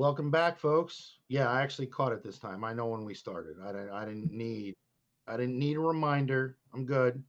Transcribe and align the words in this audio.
welcome 0.00 0.30
back, 0.30 0.58
folks. 0.58 1.18
Yeah, 1.28 1.50
I 1.50 1.60
actually 1.60 1.88
caught 1.88 2.12
it 2.12 2.22
this 2.22 2.38
time. 2.38 2.64
I 2.64 2.72
know 2.72 2.86
when 2.86 3.04
we 3.04 3.12
started. 3.12 3.56
I 3.62 3.70
didn't. 3.70 3.90
I 3.90 4.06
didn't 4.06 4.32
need. 4.32 4.74
I 5.28 5.36
didn't 5.36 5.58
need 5.58 5.76
a 5.76 5.80
reminder. 5.80 6.56
I'm 6.72 6.86
good. 6.86 7.22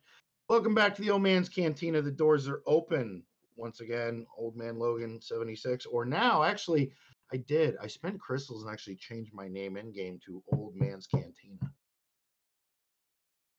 Welcome 0.47 0.73
back 0.73 0.95
to 0.95 1.01
the 1.01 1.11
Old 1.11 1.21
Man's 1.21 1.49
Cantina. 1.49 2.01
The 2.01 2.11
doors 2.11 2.47
are 2.47 2.61
open 2.65 3.23
once 3.57 3.81
again. 3.81 4.25
Old 4.37 4.55
Man 4.55 4.79
Logan 4.79 5.19
76, 5.19 5.85
or 5.85 6.05
now 6.05 6.43
actually, 6.43 6.93
I 7.33 7.37
did. 7.37 7.75
I 7.81 7.87
spent 7.87 8.21
crystals 8.21 8.63
and 8.63 8.71
actually 8.71 8.95
changed 8.95 9.33
my 9.33 9.49
name 9.49 9.75
in 9.75 9.91
game 9.91 10.17
to 10.27 10.41
Old 10.53 10.73
Man's 10.73 11.07
Cantina. 11.07 11.69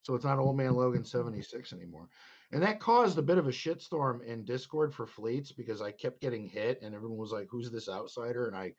So 0.05 0.15
it's 0.15 0.25
not 0.25 0.39
Old 0.39 0.57
Man 0.57 0.75
Logan 0.75 1.05
76 1.05 1.75
anymore. 1.75 2.09
And 2.51 2.63
that 2.63 2.81
caused 2.81 3.19
a 3.19 3.23
bit 3.23 3.37
of 3.37 3.47
a 3.47 3.53
shitstorm 3.53 4.25
in 4.25 4.47
Discord 4.47 4.95
for 4.95 5.07
fleets 5.07 5.53
because 5.53 5.83
I 5.83 5.91
kept 5.91 6.23
getting 6.23 6.49
hit 6.49 6.81
and 6.81 6.95
everyone 6.95 7.19
was 7.19 7.33
like, 7.33 7.49
Who's 7.51 7.71
this 7.71 7.91
outsider? 7.91 8.47
And 8.47 8.57
I 8.57 8.73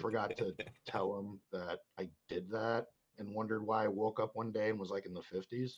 forgot 0.00 0.36
to 0.38 0.54
tell 0.86 1.14
them 1.14 1.40
that 1.52 1.80
I 1.98 2.08
did 2.28 2.50
that 2.50 2.86
and 3.18 3.34
wondered 3.34 3.66
why 3.66 3.84
I 3.84 3.88
woke 3.88 4.20
up 4.20 4.30
one 4.34 4.52
day 4.52 4.70
and 4.70 4.78
was 4.78 4.90
like 4.90 5.06
in 5.06 5.14
the 5.14 5.20
50s. 5.20 5.72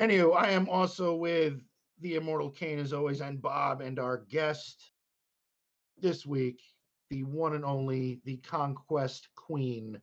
Anywho, 0.00 0.36
I 0.36 0.50
am 0.50 0.68
also 0.68 1.14
with 1.14 1.60
the 2.00 2.16
Immortal 2.16 2.50
Kane 2.50 2.78
as 2.78 2.92
always, 2.92 3.20
and 3.20 3.40
Bob, 3.40 3.80
and 3.80 3.98
our 3.98 4.24
guest 4.28 4.92
this 6.00 6.26
week, 6.26 6.60
the 7.10 7.24
one 7.24 7.54
and 7.54 7.64
only, 7.64 8.20
the 8.24 8.38
Conquest 8.38 9.28
Queen, 9.36 10.00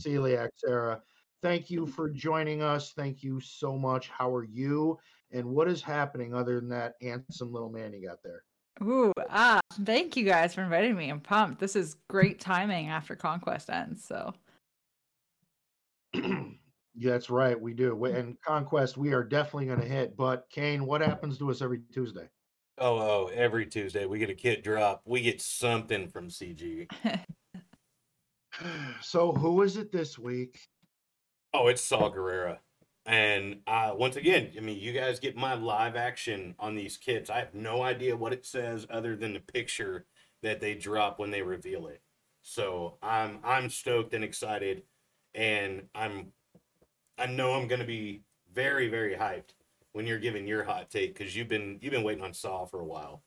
Celiac 0.00 0.50
Sarah. 0.56 1.02
Thank 1.42 1.70
you 1.70 1.86
for 1.86 2.08
joining 2.08 2.62
us. 2.62 2.92
Thank 2.92 3.22
you 3.22 3.40
so 3.40 3.76
much. 3.76 4.08
How 4.08 4.32
are 4.34 4.44
you? 4.44 4.98
And 5.32 5.46
what 5.46 5.68
is 5.68 5.82
happening 5.82 6.34
other 6.34 6.60
than 6.60 6.68
that 6.68 6.94
handsome 7.02 7.52
little 7.52 7.70
man 7.70 7.92
you 7.92 8.06
got 8.06 8.22
there? 8.22 8.44
Ooh, 8.82 9.12
ah, 9.30 9.60
thank 9.84 10.16
you 10.16 10.24
guys 10.24 10.54
for 10.54 10.62
inviting 10.62 10.96
me. 10.96 11.08
I'm 11.08 11.20
pumped. 11.20 11.60
This 11.60 11.76
is 11.76 11.96
great 12.08 12.40
timing 12.40 12.88
after 12.88 13.14
Conquest 13.14 13.70
ends. 13.70 14.04
So 14.04 14.34
That's 16.96 17.28
right, 17.30 17.60
we 17.60 17.74
do. 17.74 17.94
We- 17.94 18.12
And 18.12 18.36
Conquest, 18.40 18.96
we 18.96 19.12
are 19.14 19.24
definitely 19.24 19.66
going 19.66 19.80
to 19.80 19.86
hit. 19.86 20.16
But 20.16 20.48
Kane, 20.50 20.86
what 20.86 21.00
happens 21.00 21.38
to 21.38 21.50
us 21.50 21.60
every 21.62 21.80
Tuesday? 21.92 22.28
Oh, 22.78 22.98
oh, 22.98 23.30
every 23.32 23.66
Tuesday 23.66 24.04
we 24.06 24.18
get 24.18 24.30
a 24.30 24.34
kit 24.34 24.64
drop. 24.64 25.02
We 25.04 25.20
get 25.20 25.40
something 25.40 26.08
from 26.08 26.28
CG. 26.28 26.90
So 29.02 29.32
who 29.32 29.62
is 29.62 29.76
it 29.76 29.90
this 29.90 30.16
week? 30.16 30.60
Oh, 31.52 31.66
it's 31.66 31.82
Saul 31.82 32.12
Gerrera. 32.12 32.58
And 33.06 33.60
uh, 33.66 33.92
once 33.94 34.16
again, 34.16 34.50
I 34.56 34.60
mean, 34.60 34.78
you 34.80 34.92
guys 34.92 35.20
get 35.20 35.36
my 35.36 35.54
live 35.54 35.94
action 35.94 36.54
on 36.58 36.74
these 36.74 36.96
kits. 36.96 37.28
I 37.28 37.38
have 37.38 37.54
no 37.54 37.82
idea 37.82 38.16
what 38.16 38.32
it 38.32 38.46
says 38.46 38.86
other 38.88 39.14
than 39.14 39.34
the 39.34 39.40
picture 39.40 40.06
that 40.42 40.60
they 40.60 40.74
drop 40.74 41.18
when 41.18 41.30
they 41.30 41.42
reveal 41.42 41.86
it. 41.86 42.00
So 42.42 42.96
I'm 43.02 43.40
I'm 43.42 43.70
stoked 43.70 44.14
and 44.14 44.22
excited, 44.24 44.82
and 45.34 45.82
I'm 45.94 46.32
I 47.18 47.26
know 47.26 47.54
I'm 47.54 47.68
gonna 47.68 47.86
be 47.86 48.22
very 48.52 48.88
very 48.88 49.14
hyped 49.14 49.54
when 49.92 50.06
you're 50.06 50.18
giving 50.18 50.46
your 50.46 50.64
hot 50.64 50.90
take 50.90 51.16
because 51.16 51.34
you've 51.34 51.48
been 51.48 51.78
you've 51.80 51.92
been 51.92 52.02
waiting 52.02 52.24
on 52.24 52.34
Saul 52.34 52.66
for 52.66 52.80
a 52.80 52.86
while. 52.86 53.22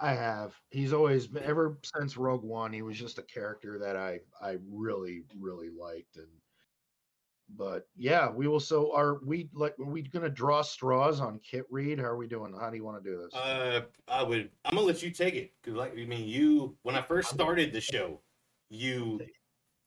I 0.00 0.14
have. 0.14 0.54
He's 0.70 0.92
always 0.92 1.28
ever 1.42 1.78
since 1.96 2.16
Rogue 2.16 2.44
One. 2.44 2.72
He 2.72 2.82
was 2.82 2.98
just 2.98 3.18
a 3.18 3.22
character 3.22 3.78
that 3.78 3.96
I 3.96 4.20
I 4.40 4.58
really 4.70 5.22
really 5.38 5.70
liked, 5.70 6.16
and 6.16 6.28
but 7.56 7.86
yeah, 7.96 8.30
we 8.30 8.46
will. 8.46 8.60
So 8.60 8.94
are 8.94 9.18
we 9.24 9.48
like? 9.54 9.74
Are 9.78 9.84
we 9.84 10.02
gonna 10.02 10.28
draw 10.28 10.62
straws 10.62 11.20
on 11.20 11.38
Kit 11.40 11.64
Reed? 11.70 11.98
How 11.98 12.04
are 12.06 12.16
we 12.16 12.26
doing? 12.26 12.54
How 12.58 12.70
do 12.70 12.76
you 12.76 12.84
want 12.84 13.02
to 13.02 13.10
do 13.10 13.16
this? 13.22 13.34
Uh, 13.34 13.82
I 14.06 14.22
would. 14.22 14.50
I'm 14.64 14.74
gonna 14.74 14.86
let 14.86 15.02
you 15.02 15.10
take 15.10 15.34
it 15.34 15.52
because, 15.62 15.76
like, 15.76 15.92
I 15.92 16.04
mean, 16.04 16.28
you 16.28 16.76
when 16.82 16.94
I 16.94 17.02
first 17.02 17.30
started 17.30 17.72
the 17.72 17.80
show, 17.80 18.20
you 18.68 19.20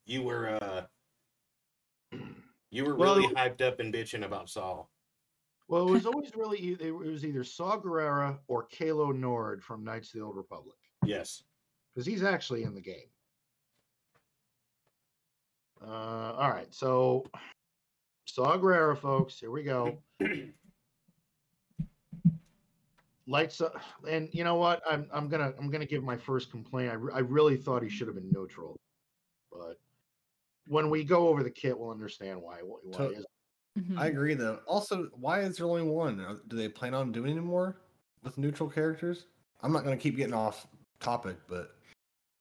you 0.06 0.23
were 0.23 0.58
uh 0.62 2.18
you 2.72 2.84
were 2.86 2.95
Well- 2.95 3.16
really 3.18 3.34
hyped 3.36 3.62
up 3.62 3.80
and 3.80 3.94
bitching 3.94 4.25
about 4.25 4.50
Saul. 4.50 4.90
Well, 5.68 5.88
it 5.88 5.91
was 5.91 6.06
always 6.06 6.35
really 6.35 6.75
it 6.81 6.91
was 6.91 7.24
either 7.24 7.44
Saw 7.44 7.80
Gerrera 7.80 8.40
or 8.47 8.68
Calo 8.68 9.16
Nord 9.16 9.64
from 9.64 9.84
Knights 9.85 10.14
of 10.14 10.19
the 10.19 10.25
Old 10.25 10.35
Republic 10.35 10.75
Yes. 11.06 11.44
because 11.94 12.06
he's 12.06 12.24
actually 12.24 12.64
in 12.64 12.74
the 12.74 12.81
game. 12.81 13.08
Uh, 15.81 16.34
all 16.38 16.50
right, 16.50 16.72
so 16.74 17.24
Saw 18.34 18.58
Gerrera, 18.58 18.97
folks. 18.97 19.38
Here 19.38 19.52
we 19.52 19.62
go. 19.62 19.97
Lights 23.28 23.59
up, 23.59 23.75
and 24.08 24.30
you 24.31 24.46
know 24.46 24.56
what? 24.56 24.81
I'm 24.90 25.06
I'm 25.12 25.28
gonna 25.28 25.53
I'm 25.59 25.69
gonna 25.69 25.86
give 25.86 26.02
my 26.03 26.16
first 26.16 26.50
complaint. 26.50 26.91
I, 26.91 26.96
re- 26.96 27.12
I 27.14 27.20
really 27.20 27.58
thought 27.58 27.84
he 27.84 27.90
should 27.90 28.08
have 28.08 28.16
been 28.16 28.31
neutral, 28.31 28.80
but 29.52 29.80
when 30.68 30.90
we 30.90 31.03
go 31.03 31.28
over 31.28 31.44
the 31.44 31.52
kit, 31.52 31.78
we'll 31.78 31.91
understand 31.91 32.41
why. 32.41 32.59
Why 32.64 32.78
So- 32.97 33.09
he 33.09 33.16
is. 33.16 33.25
Mhm. 33.80 33.97
I 33.97 34.08
agree 34.08 34.34
though. 34.34 34.59
Also, 34.68 35.09
why 35.14 35.41
is 35.41 35.58
there 35.58 35.66
only 35.66 35.84
one? 35.84 36.40
Do 36.47 36.56
they 36.58 36.68
plan 36.70 36.94
on 36.94 37.12
doing 37.12 37.31
any 37.31 37.40
more 37.41 37.78
with 38.24 38.38
neutral 38.38 38.70
characters? 38.70 39.25
I'm 39.62 39.72
not 39.74 39.84
gonna 39.84 39.96
keep 39.97 40.16
getting 40.18 40.34
off 40.34 40.68
topic, 41.02 41.38
but 41.50 41.75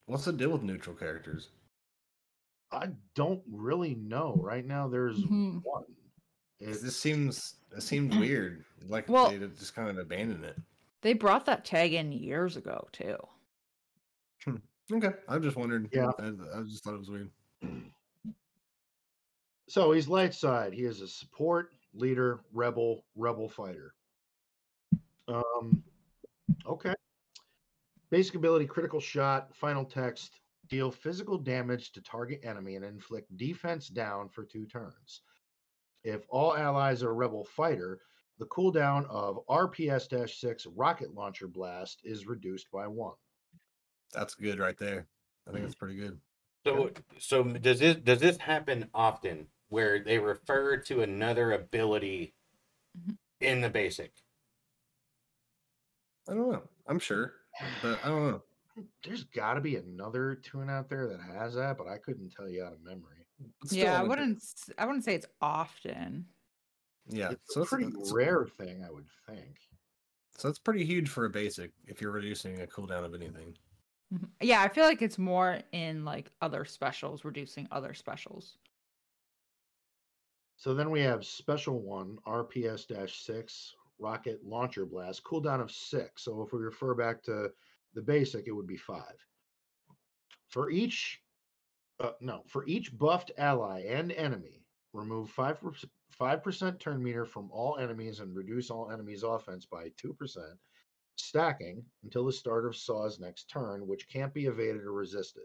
what's 0.06 0.24
the 0.24 0.32
deal 0.32 0.50
with 0.50 0.62
neutral 0.62 0.94
characters? 0.96 1.50
I 2.72 2.88
don't 3.14 3.42
really 3.50 3.94
know. 3.96 4.34
Right 4.40 4.64
now, 4.64 4.88
there's 4.88 5.18
Mhm. 5.24 5.62
one. 5.64 5.84
'Cause 6.60 6.68
It's, 6.68 6.82
This 6.82 6.96
seems 6.96 7.56
it 7.72 7.82
seems 7.82 8.16
weird. 8.16 8.64
Like 8.86 9.08
Well- 9.08 9.30
they 9.30 9.38
just 9.38 9.74
kind 9.74 9.88
of 9.88 9.98
abandoned 9.98 10.44
it. 10.44 10.56
they 11.02 11.14
brought 11.14 11.46
that 11.46 11.64
tag 11.64 11.92
in 11.94 12.12
years 12.12 12.56
ago 12.56 12.88
too. 12.92 13.16
Okay, 14.92 15.10
I'm 15.28 15.40
just 15.42 15.56
wondered. 15.56 15.88
Yeah. 15.92 16.10
I, 16.18 16.28
I 16.58 16.62
just 16.62 16.82
thought 16.82 16.94
it 16.94 16.98
was 16.98 17.10
weird. 17.10 17.30
so 19.68 19.92
he's 19.92 20.08
light 20.08 20.34
side. 20.34 20.72
He 20.72 20.82
is 20.84 21.00
a 21.00 21.06
support 21.08 21.72
leader, 21.94 22.40
rebel, 22.52 23.04
rebel 23.14 23.48
fighter. 23.48 23.94
Um, 25.28 25.84
okay. 26.66 26.94
Basic 28.10 28.34
ability: 28.34 28.66
critical 28.66 28.98
shot. 28.98 29.54
Final 29.54 29.84
text: 29.84 30.40
deal 30.70 30.90
physical 30.90 31.36
damage 31.36 31.92
to 31.92 32.00
target 32.00 32.40
enemy 32.44 32.76
and 32.76 32.84
inflict 32.84 33.36
defense 33.36 33.88
down 33.88 34.28
for 34.28 34.44
two 34.44 34.64
turns. 34.64 35.22
If 36.04 36.24
all 36.30 36.56
allies 36.56 37.02
are 37.02 37.12
rebel 37.12 37.44
fighter, 37.44 37.98
the 38.38 38.46
cooldown 38.46 39.04
of 39.10 39.44
RPS-6 39.50 40.66
rocket 40.74 41.12
launcher 41.12 41.48
blast 41.48 42.00
is 42.04 42.26
reduced 42.26 42.70
by 42.70 42.86
one. 42.86 43.16
That's 44.12 44.34
good 44.34 44.58
right 44.58 44.78
there. 44.78 45.06
I 45.46 45.52
think 45.52 45.64
that's 45.64 45.74
pretty 45.74 45.96
good. 45.96 46.18
So 46.64 46.90
so 47.18 47.42
does 47.42 47.80
this 47.80 47.96
does 47.96 48.20
this 48.20 48.36
happen 48.36 48.88
often 48.94 49.46
where 49.68 49.98
they 50.02 50.18
refer 50.18 50.76
to 50.78 51.02
another 51.02 51.52
ability 51.52 52.34
Mhm. 52.98 53.16
in 53.40 53.60
the 53.60 53.70
basic? 53.70 54.12
I 56.28 56.34
don't 56.34 56.52
know. 56.52 56.68
I'm 56.86 56.98
sure, 56.98 57.34
but 57.82 58.04
I 58.04 58.08
don't 58.08 58.30
know. 58.30 58.42
There's 59.04 59.24
got 59.24 59.54
to 59.54 59.60
be 59.60 59.76
another 59.76 60.34
tune 60.36 60.70
out 60.70 60.88
there 60.88 61.08
that 61.08 61.20
has 61.20 61.54
that, 61.54 61.76
but 61.76 61.88
I 61.88 61.98
couldn't 61.98 62.30
tell 62.30 62.48
you 62.48 62.64
out 62.64 62.72
of 62.72 62.82
memory. 62.82 63.26
Still, 63.64 63.78
yeah, 63.78 63.98
I 64.00 64.02
wouldn't. 64.02 64.36
s- 64.38 64.70
I 64.78 64.86
wouldn't 64.86 65.04
say 65.04 65.14
it's 65.14 65.26
often. 65.40 66.26
Yeah, 67.06 67.30
it's 67.32 67.54
so 67.54 67.62
a 67.62 67.66
pretty 67.66 67.86
it's- 67.86 68.12
rare 68.12 68.46
thing, 68.46 68.84
I 68.84 68.90
would 68.90 69.08
think. 69.26 69.58
So 70.36 70.48
it's 70.48 70.58
pretty 70.58 70.84
huge 70.84 71.08
for 71.08 71.24
a 71.26 71.30
basic 71.30 71.72
if 71.86 72.00
you're 72.00 72.12
reducing 72.12 72.60
a 72.62 72.66
cooldown 72.66 73.04
of 73.04 73.14
anything. 73.14 73.56
Mhm. 74.12 74.28
Yeah, 74.40 74.62
I 74.62 74.68
feel 74.68 74.84
like 74.84 75.02
it's 75.02 75.18
more 75.18 75.60
in 75.72 76.04
like 76.04 76.30
other 76.40 76.64
specials, 76.64 77.24
reducing 77.24 77.66
other 77.70 77.94
specials. 77.94 78.58
So 80.56 80.74
then 80.74 80.90
we 80.90 81.00
have 81.00 81.24
special 81.24 81.80
one, 81.80 82.18
RPS 82.26 82.86
6, 83.24 83.74
rocket 83.98 84.44
launcher 84.44 84.84
blast, 84.84 85.24
cooldown 85.24 85.60
of 85.60 85.70
six. 85.70 86.22
So 86.22 86.42
if 86.42 86.52
we 86.52 86.58
refer 86.60 86.94
back 86.94 87.22
to 87.24 87.52
the 87.94 88.02
basic, 88.02 88.46
it 88.46 88.52
would 88.52 88.66
be 88.66 88.76
five. 88.76 89.16
For 90.48 90.70
each, 90.70 91.22
uh, 92.00 92.12
no, 92.20 92.42
for 92.46 92.66
each 92.66 92.96
buffed 92.96 93.30
ally 93.38 93.84
and 93.86 94.12
enemy, 94.12 94.64
remove 94.92 95.30
five 95.30 95.60
five 96.10 96.42
percent 96.42 96.80
turn 96.80 97.02
meter 97.02 97.24
from 97.24 97.50
all 97.52 97.78
enemies 97.78 98.20
and 98.20 98.34
reduce 98.34 98.70
all 98.70 98.90
enemies' 98.90 99.22
offense 99.22 99.66
by 99.66 99.90
two 99.96 100.12
percent, 100.14 100.58
stacking 101.16 101.84
until 102.02 102.24
the 102.24 102.32
start 102.32 102.66
of 102.66 102.76
Saw's 102.76 103.20
next 103.20 103.44
turn, 103.44 103.86
which 103.86 104.08
can't 104.08 104.34
be 104.34 104.46
evaded 104.46 104.82
or 104.82 104.92
resisted. 104.92 105.44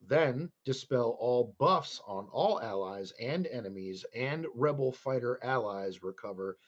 Then 0.00 0.50
dispel 0.64 1.16
all 1.20 1.54
buffs 1.58 2.00
on 2.06 2.26
all 2.32 2.60
allies 2.60 3.12
and 3.20 3.46
enemies, 3.46 4.04
and 4.14 4.46
rebel 4.54 4.92
fighter 4.92 5.38
allies 5.42 6.02
recover 6.02 6.58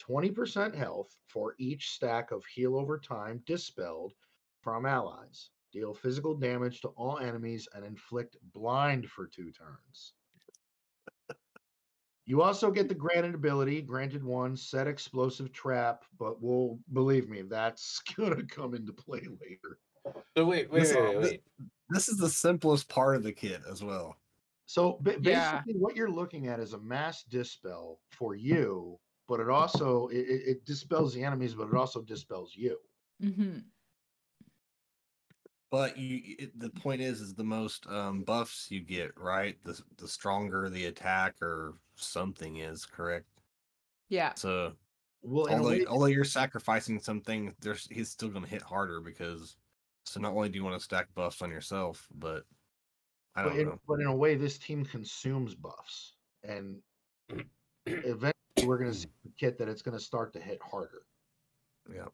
20% 0.00 0.74
health 0.74 1.16
for 1.26 1.54
each 1.58 1.90
stack 1.90 2.32
of 2.32 2.44
heal 2.44 2.76
over 2.76 2.98
time 2.98 3.42
dispelled 3.46 4.12
from 4.62 4.86
allies. 4.86 5.50
Deal 5.72 5.92
physical 5.94 6.34
damage 6.34 6.80
to 6.82 6.88
all 6.88 7.18
enemies 7.18 7.66
and 7.74 7.84
inflict 7.84 8.36
blind 8.52 9.08
for 9.08 9.26
two 9.26 9.50
turns. 9.50 10.12
You 12.24 12.42
also 12.42 12.70
get 12.70 12.88
the 12.88 12.94
granted 12.94 13.34
ability, 13.34 13.82
granted 13.82 14.22
one, 14.22 14.56
set 14.56 14.86
explosive 14.86 15.52
trap, 15.52 16.04
but 16.18 16.40
we'll 16.40 16.78
believe 16.92 17.28
me, 17.28 17.42
that's 17.42 18.00
gonna 18.16 18.44
come 18.44 18.74
into 18.74 18.92
play 18.92 19.22
later. 19.40 19.78
So 20.36 20.44
wait, 20.44 20.70
wait, 20.70 20.80
This- 20.80 20.94
wait, 20.94 21.02
wait, 21.04 21.20
this- 21.20 21.30
wait. 21.30 21.42
This 21.88 22.08
is 22.08 22.16
the 22.16 22.28
simplest 22.30 22.88
part 22.88 23.16
of 23.16 23.22
the 23.22 23.32
kit 23.32 23.60
as 23.70 23.82
well. 23.84 24.16
So 24.64 24.92
ba- 25.02 25.18
basically, 25.20 25.24
Yeah. 25.32 25.62
what 25.78 25.94
you're 25.94 26.10
looking 26.10 26.46
at 26.46 26.58
is 26.58 26.72
a 26.72 26.78
mass 26.78 27.22
dispel 27.24 28.00
for 28.12 28.34
you, 28.34 28.98
but 29.28 29.40
it 29.40 29.50
also 29.50 30.06
it, 30.08 30.16
it 30.26 30.42
it 30.46 30.64
dispels 30.64 31.12
the 31.12 31.22
enemies, 31.22 31.54
but 31.54 31.68
it 31.68 31.74
also 31.74 32.00
dispels 32.00 32.54
you. 32.56 32.78
hmm 33.20 33.58
But 35.72 35.96
you, 35.96 36.20
it, 36.38 36.60
the 36.60 36.68
point 36.70 37.00
is, 37.00 37.20
is 37.22 37.34
the 37.34 37.42
most 37.42 37.86
um, 37.88 38.22
buffs 38.22 38.70
you 38.70 38.80
get, 38.80 39.10
right? 39.18 39.56
The 39.64 39.80
the 39.96 40.06
stronger 40.06 40.68
the 40.68 40.84
attack 40.84 41.40
or 41.42 41.74
something 41.96 42.58
is, 42.58 42.84
correct? 42.84 43.26
Yeah. 44.10 44.34
So 44.34 44.74
Well, 45.22 45.48
although 45.48 45.70
way- 45.70 45.86
although 45.86 46.06
you're 46.06 46.24
sacrificing 46.24 47.00
something, 47.00 47.54
there's 47.60 47.88
he's 47.90 48.10
still 48.10 48.28
going 48.28 48.44
to 48.44 48.50
hit 48.50 48.62
harder 48.62 49.00
because. 49.00 49.56
So 50.04 50.18
not 50.18 50.32
only 50.32 50.48
do 50.48 50.58
you 50.58 50.64
want 50.64 50.76
to 50.76 50.82
stack 50.84 51.06
buffs 51.14 51.42
on 51.42 51.50
yourself, 51.50 52.08
but 52.16 52.42
I 53.36 53.44
don't 53.44 53.56
in, 53.56 53.66
know. 53.68 53.80
but 53.86 54.00
in 54.00 54.08
a 54.08 54.14
way, 54.14 54.34
this 54.34 54.58
team 54.58 54.84
consumes 54.84 55.54
buffs, 55.54 56.16
and 56.42 56.82
eventually 57.86 58.32
we're 58.66 58.78
going 58.78 58.90
to 58.90 58.98
see 58.98 59.06
the 59.24 59.30
kit 59.38 59.58
that 59.58 59.68
it's 59.68 59.80
going 59.80 59.96
to 59.96 60.02
start 60.02 60.32
to 60.32 60.40
hit 60.40 60.60
harder. 60.60 61.02
Yeah. 61.88 62.08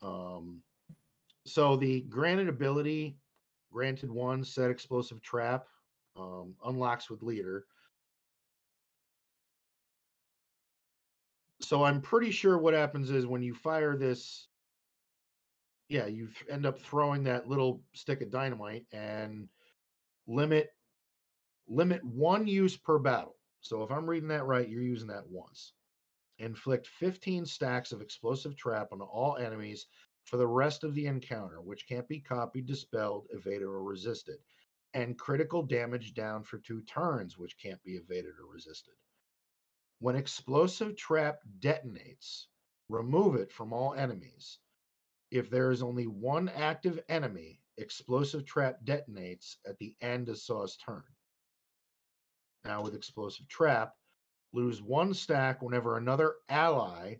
Um, 0.00 0.62
so 1.46 1.76
the 1.76 2.00
granted 2.02 2.48
ability, 2.48 3.16
granted 3.72 4.10
one, 4.10 4.44
set 4.44 4.70
explosive 4.70 5.20
trap, 5.20 5.66
um, 6.16 6.54
unlocks 6.64 7.10
with 7.10 7.22
leader. 7.22 7.66
So 11.60 11.82
I'm 11.82 12.00
pretty 12.00 12.30
sure 12.30 12.58
what 12.58 12.74
happens 12.74 13.10
is 13.10 13.26
when 13.26 13.42
you 13.42 13.54
fire 13.54 13.96
this, 13.96 14.48
yeah, 15.88 16.06
you 16.06 16.28
end 16.50 16.66
up 16.66 16.78
throwing 16.78 17.24
that 17.24 17.48
little 17.48 17.82
stick 17.92 18.20
of 18.20 18.30
dynamite 18.30 18.86
and 18.92 19.48
limit 20.26 20.70
limit 21.66 22.04
one 22.04 22.46
use 22.46 22.76
per 22.76 22.98
battle. 22.98 23.36
So 23.60 23.82
if 23.82 23.90
I'm 23.90 24.08
reading 24.08 24.28
that 24.28 24.44
right, 24.44 24.68
you're 24.68 24.82
using 24.82 25.08
that 25.08 25.26
once. 25.28 25.72
Inflict 26.38 26.86
15 26.86 27.46
stacks 27.46 27.92
of 27.92 28.02
explosive 28.02 28.56
trap 28.56 28.88
on 28.92 29.00
all 29.00 29.36
enemies 29.36 29.86
for 30.24 30.36
the 30.36 30.46
rest 30.46 30.84
of 30.84 30.94
the 30.94 31.06
encounter, 31.06 31.60
which 31.60 31.86
can't 31.88 32.08
be 32.08 32.20
copied, 32.20 32.66
dispelled, 32.66 33.26
evaded, 33.30 33.62
or 33.62 33.82
resisted. 33.82 34.38
And 34.94 35.18
critical 35.18 35.62
damage 35.62 36.14
down 36.14 36.44
for 36.44 36.58
two 36.58 36.82
turns, 36.82 37.36
which 37.36 37.58
can't 37.58 37.82
be 37.82 37.96
evaded 37.96 38.32
or 38.40 38.52
resisted. 38.52 38.94
When 39.98 40.16
explosive 40.16 40.96
trap 40.96 41.40
detonates, 41.60 42.46
remove 42.88 43.36
it 43.36 43.52
from 43.52 43.72
all 43.72 43.94
enemies. 43.94 44.58
If 45.30 45.50
there 45.50 45.70
is 45.70 45.82
only 45.82 46.06
one 46.06 46.48
active 46.48 47.00
enemy, 47.08 47.60
explosive 47.76 48.44
trap 48.44 48.78
detonates 48.84 49.56
at 49.66 49.78
the 49.78 49.96
end 50.00 50.28
of 50.28 50.38
Saw's 50.38 50.76
turn. 50.76 51.02
Now, 52.64 52.82
with 52.82 52.94
explosive 52.94 53.48
trap, 53.48 53.94
lose 54.52 54.80
one 54.80 55.12
stack 55.12 55.60
whenever 55.60 55.96
another 55.96 56.36
ally 56.48 57.16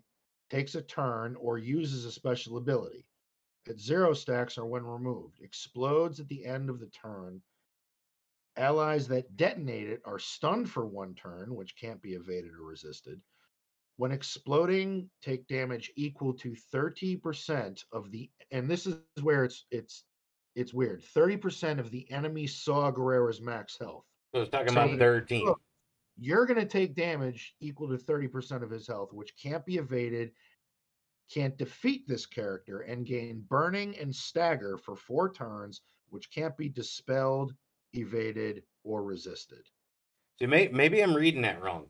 takes 0.55 0.75
a 0.75 0.81
turn 0.81 1.35
or 1.35 1.57
uses 1.57 2.05
a 2.05 2.11
special 2.11 2.57
ability. 2.57 3.05
At 3.67 3.77
zero 3.79 4.13
stacks 4.13 4.57
or 4.57 4.65
when 4.65 4.85
removed. 4.85 5.41
Explodes 5.41 6.21
at 6.21 6.29
the 6.29 6.45
end 6.45 6.69
of 6.69 6.79
the 6.79 6.87
turn. 6.87 7.41
Allies 8.55 9.05
that 9.09 9.35
detonate 9.35 9.89
it 9.89 10.01
are 10.05 10.19
stunned 10.19 10.69
for 10.69 10.85
one 10.85 11.13
turn, 11.13 11.53
which 11.53 11.75
can't 11.75 12.01
be 12.01 12.13
evaded 12.13 12.51
or 12.53 12.63
resisted. 12.63 13.19
When 13.97 14.13
exploding, 14.13 15.09
take 15.21 15.45
damage 15.47 15.91
equal 15.97 16.33
to 16.35 16.55
30% 16.73 17.83
of 17.91 18.11
the 18.11 18.29
and 18.51 18.69
this 18.69 18.85
is 18.85 18.97
where 19.21 19.43
it's 19.43 19.65
it's 19.71 20.05
it's 20.55 20.73
weird. 20.73 21.03
30% 21.03 21.79
of 21.79 21.91
the 21.91 22.09
enemy 22.11 22.47
Saw 22.47 22.91
Gerrera's 22.91 23.41
max 23.41 23.77
health. 23.77 24.05
So 24.33 24.41
it's 24.41 24.51
talking 24.51 24.69
So 24.69 24.83
about 24.83 24.99
13. 24.99 25.53
Look, 26.17 26.25
You're 26.25 26.45
going 26.45 26.59
to 26.59 26.65
take 26.65 26.95
damage 26.95 27.55
equal 27.59 27.87
to 27.89 27.97
30% 27.97 28.63
of 28.63 28.69
his 28.69 28.87
health, 28.87 29.13
which 29.13 29.33
can't 29.41 29.65
be 29.65 29.77
evaded, 29.77 30.31
can't 31.31 31.57
defeat 31.57 32.07
this 32.07 32.25
character, 32.25 32.81
and 32.81 33.05
gain 33.05 33.43
burning 33.49 33.97
and 33.97 34.15
stagger 34.15 34.77
for 34.77 34.95
four 34.95 35.31
turns, 35.31 35.81
which 36.09 36.31
can't 36.31 36.55
be 36.57 36.69
dispelled, 36.69 37.53
evaded, 37.93 38.63
or 38.83 39.03
resisted. 39.03 39.67
So 40.39 40.47
may, 40.47 40.67
maybe 40.67 41.01
I'm 41.01 41.15
reading 41.15 41.41
that 41.43 41.61
wrong. 41.61 41.85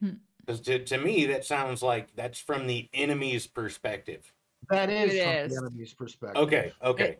Hmm. 0.00 0.14
Because 0.40 0.60
to, 0.62 0.82
to 0.84 0.98
me, 0.98 1.26
that 1.26 1.44
sounds 1.44 1.82
like 1.82 2.08
that's 2.16 2.38
from 2.38 2.66
the 2.66 2.88
enemy's 2.94 3.46
perspective. 3.46 4.32
That 4.70 4.88
is 4.90 5.12
It 5.14 5.22
from 5.22 5.32
is. 5.34 5.52
the 5.52 5.66
enemy's 5.66 5.94
perspective. 5.94 6.42
Okay, 6.42 6.72
okay. 6.82 7.16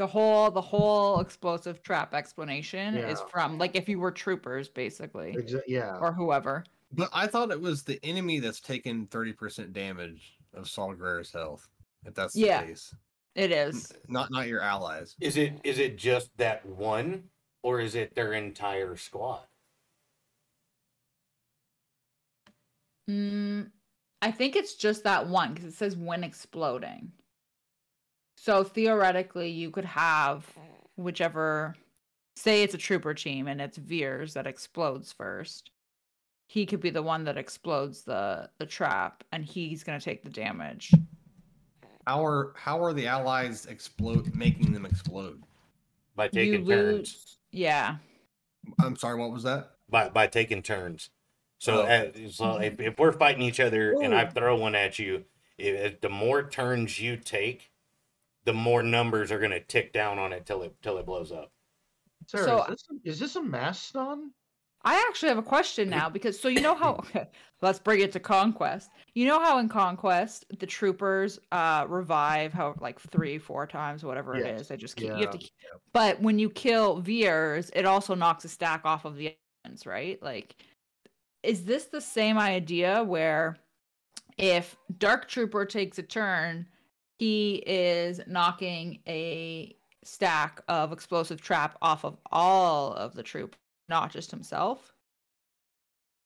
The 0.00 0.06
whole 0.06 0.50
the 0.50 0.62
whole 0.62 1.20
explosive 1.20 1.82
trap 1.82 2.14
explanation 2.14 2.96
is 2.96 3.20
from 3.30 3.58
like 3.58 3.76
if 3.76 3.86
you 3.86 3.98
were 4.00 4.10
troopers 4.10 4.66
basically 4.66 5.34
Exa- 5.36 5.60
yeah. 5.66 5.98
or 6.00 6.10
whoever. 6.10 6.64
But 6.90 7.10
I 7.12 7.26
thought 7.26 7.50
it 7.50 7.60
was 7.60 7.82
the 7.82 8.00
enemy 8.02 8.38
that's 8.38 8.60
taken 8.62 9.06
thirty 9.08 9.34
percent 9.34 9.74
damage 9.74 10.38
of 10.54 10.70
Saul 10.70 10.94
Guerrero's 10.94 11.30
health. 11.30 11.68
If 12.06 12.14
that's 12.14 12.32
the 12.32 12.40
Yeah. 12.40 12.64
case, 12.64 12.94
It 13.34 13.52
is. 13.52 13.92
not 14.08 14.30
not 14.30 14.48
your 14.48 14.62
allies. 14.62 15.16
Is 15.20 15.36
it 15.36 15.60
is 15.64 15.78
it 15.78 15.98
just 15.98 16.34
that 16.38 16.64
one, 16.64 17.24
or 17.62 17.78
is 17.78 17.94
it 17.94 18.14
their 18.14 18.32
entire 18.32 18.96
squad? 18.96 19.42
Mm, 23.10 23.70
I 24.22 24.30
think 24.30 24.56
it's 24.56 24.76
just 24.76 25.04
that 25.04 25.26
one 25.28 25.52
because 25.52 25.66
it 25.68 25.74
says 25.74 25.94
when 25.94 26.24
exploding. 26.24 27.12
So 28.42 28.64
theoretically, 28.64 29.50
you 29.50 29.70
could 29.70 29.84
have 29.84 30.46
whichever, 30.96 31.74
say 32.36 32.62
it's 32.62 32.72
a 32.72 32.78
trooper 32.78 33.12
team 33.12 33.48
and 33.48 33.60
it's 33.60 33.76
Veers 33.76 34.32
that 34.32 34.46
explodes 34.46 35.12
first. 35.12 35.72
He 36.46 36.64
could 36.64 36.80
be 36.80 36.88
the 36.88 37.02
one 37.02 37.24
that 37.24 37.36
explodes 37.36 38.00
the 38.02 38.48
the 38.58 38.64
trap, 38.64 39.22
and 39.30 39.44
he's 39.44 39.84
gonna 39.84 40.00
take 40.00 40.24
the 40.24 40.30
damage. 40.30 40.90
How 42.06 42.24
are 42.24 42.54
how 42.56 42.82
are 42.82 42.94
the 42.94 43.06
allies 43.06 43.66
explode 43.66 44.34
making 44.34 44.72
them 44.72 44.86
explode? 44.86 45.42
By 46.16 46.24
you 46.24 46.30
taking 46.30 46.66
turns. 46.66 46.66
lose, 46.66 47.36
yeah. 47.52 47.96
I'm 48.80 48.96
sorry, 48.96 49.18
what 49.20 49.30
was 49.32 49.42
that? 49.42 49.72
By 49.90 50.08
by 50.08 50.26
taking 50.26 50.62
turns. 50.62 51.10
So, 51.58 51.82
Oh. 51.82 51.86
uh, 51.86 52.30
so 52.30 52.56
if, 52.56 52.80
if 52.80 52.98
we're 52.98 53.12
fighting 53.12 53.42
each 53.42 53.60
other 53.60 54.00
and 54.02 54.14
I 54.14 54.24
throw 54.24 54.56
one 54.56 54.74
at 54.74 54.98
you, 54.98 55.26
if, 55.58 56.00
the 56.00 56.08
more 56.08 56.48
turns 56.48 56.98
you 56.98 57.18
take, 57.18 57.69
the 58.50 58.54
more 58.54 58.82
numbers 58.82 59.30
are 59.30 59.38
going 59.38 59.52
to 59.52 59.60
tick 59.60 59.92
down 59.92 60.18
on 60.18 60.32
it 60.32 60.44
till 60.44 60.62
it 60.62 60.74
till 60.82 60.98
it 60.98 61.06
blows 61.06 61.30
up. 61.30 61.52
Sarah, 62.26 62.44
So- 62.44 62.62
is, 62.64 62.68
this 62.68 62.84
a, 62.90 63.08
is 63.08 63.18
this 63.20 63.36
a 63.36 63.42
mass 63.42 63.80
stun? 63.80 64.32
I 64.82 65.04
actually 65.08 65.28
have 65.28 65.38
a 65.38 65.42
question 65.42 65.88
now 65.88 66.08
because 66.16 66.40
so 66.40 66.48
you 66.48 66.60
know 66.60 66.74
how 66.74 66.94
okay, 66.94 67.28
let's 67.62 67.78
bring 67.78 68.00
it 68.00 68.10
to 68.12 68.18
conquest. 68.20 68.90
You 69.14 69.26
know 69.26 69.38
how 69.38 69.58
in 69.58 69.68
conquest 69.68 70.46
the 70.58 70.66
troopers 70.66 71.38
uh 71.52 71.86
revive 71.88 72.52
how 72.52 72.74
like 72.80 72.98
three, 72.98 73.38
four 73.38 73.68
times, 73.68 74.02
whatever 74.04 74.34
it 74.34 74.44
Yes. 74.44 74.62
is. 74.62 74.68
They 74.68 74.76
just 74.76 74.96
keep 74.96 75.10
you 75.10 75.12
have 75.14 75.30
to 75.30 75.38
Yeah. 75.38 75.42
keep, 75.42 75.52
but 75.92 76.20
when 76.20 76.40
you 76.40 76.50
kill 76.50 77.00
Veers, 77.00 77.70
it 77.72 77.84
also 77.84 78.16
knocks 78.16 78.44
a 78.44 78.48
stack 78.48 78.80
off 78.84 79.04
of 79.04 79.14
the 79.16 79.36
ends, 79.64 79.86
right? 79.86 80.20
Like 80.20 80.56
is 81.44 81.64
this 81.64 81.84
the 81.84 82.00
same 82.00 82.36
idea 82.36 83.04
where 83.04 83.58
if 84.38 84.76
Dark 84.98 85.28
Trooper 85.28 85.66
takes 85.66 85.98
a 85.98 86.02
turn, 86.02 86.66
he 87.20 87.56
is 87.66 88.18
knocking 88.26 88.98
a 89.06 89.76
stack 90.02 90.62
of 90.68 90.90
explosive 90.90 91.38
trap 91.38 91.76
off 91.82 92.02
of 92.02 92.16
all 92.32 92.94
of 92.94 93.12
the 93.12 93.22
troop, 93.22 93.56
not 93.90 94.10
just 94.10 94.30
himself. 94.30 94.94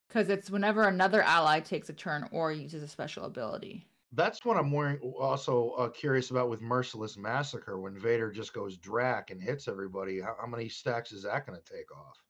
Because 0.06 0.28
it's 0.28 0.50
whenever 0.50 0.86
another 0.86 1.20
ally 1.22 1.58
takes 1.58 1.88
a 1.88 1.92
turn 1.92 2.28
or 2.30 2.52
uses 2.52 2.80
a 2.84 2.86
special 2.86 3.24
ability. 3.24 3.88
That's 4.12 4.44
what 4.44 4.56
I'm 4.56 4.72
also 5.18 5.70
uh, 5.70 5.88
curious 5.88 6.30
about 6.30 6.48
with 6.48 6.60
Merciless 6.60 7.16
Massacre 7.16 7.80
when 7.80 7.98
Vader 7.98 8.30
just 8.30 8.52
goes 8.52 8.76
drac 8.76 9.32
and 9.32 9.42
hits 9.42 9.66
everybody. 9.66 10.20
How, 10.20 10.36
how 10.40 10.46
many 10.46 10.68
stacks 10.68 11.10
is 11.10 11.24
that 11.24 11.44
going 11.44 11.58
to 11.60 11.72
take 11.72 11.90
off? 11.90 12.22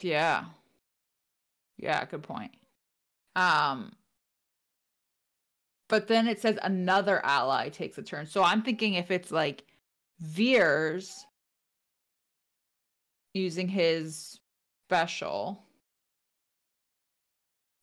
Yeah. 0.00 0.44
Yeah, 1.78 2.04
good 2.04 2.22
point. 2.22 2.52
Um 3.34 3.90
but 5.88 6.08
then 6.08 6.26
it 6.26 6.40
says 6.40 6.58
another 6.62 7.24
ally 7.24 7.68
takes 7.68 7.98
a 7.98 8.02
turn. 8.02 8.26
So 8.26 8.42
I'm 8.42 8.62
thinking 8.62 8.94
if 8.94 9.10
it's 9.10 9.30
like 9.30 9.64
Veers 10.20 11.26
using 13.34 13.68
his 13.68 14.40
special, 14.88 15.62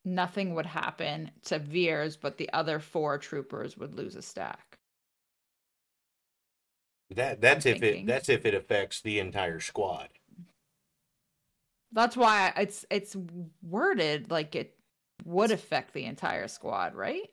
nothing 0.03 0.55
would 0.55 0.65
happen 0.65 1.31
to 1.45 1.60
Veers, 1.60 2.17
but 2.17 2.38
the 2.38 2.51
other 2.53 2.79
four 2.79 3.17
troopers 3.17 3.77
would 3.77 3.95
lose 3.95 4.15
a 4.15 4.22
stack. 4.22 4.77
That 7.15 7.41
that's 7.41 7.65
if 7.65 7.79
thinking. 7.79 8.05
it 8.05 8.07
that's 8.07 8.29
if 8.29 8.45
it 8.45 8.53
affects 8.55 9.01
the 9.01 9.19
entire 9.19 9.60
squad. 9.60 10.10
That's 11.91 12.17
why 12.17 12.53
it's 12.57 12.86
it's 12.89 13.15
worded 13.62 14.31
like 14.31 14.55
it 14.55 14.75
would 15.25 15.51
affect 15.51 15.93
the 15.93 16.05
entire 16.05 16.48
squad, 16.48 16.95
right? 16.95 17.29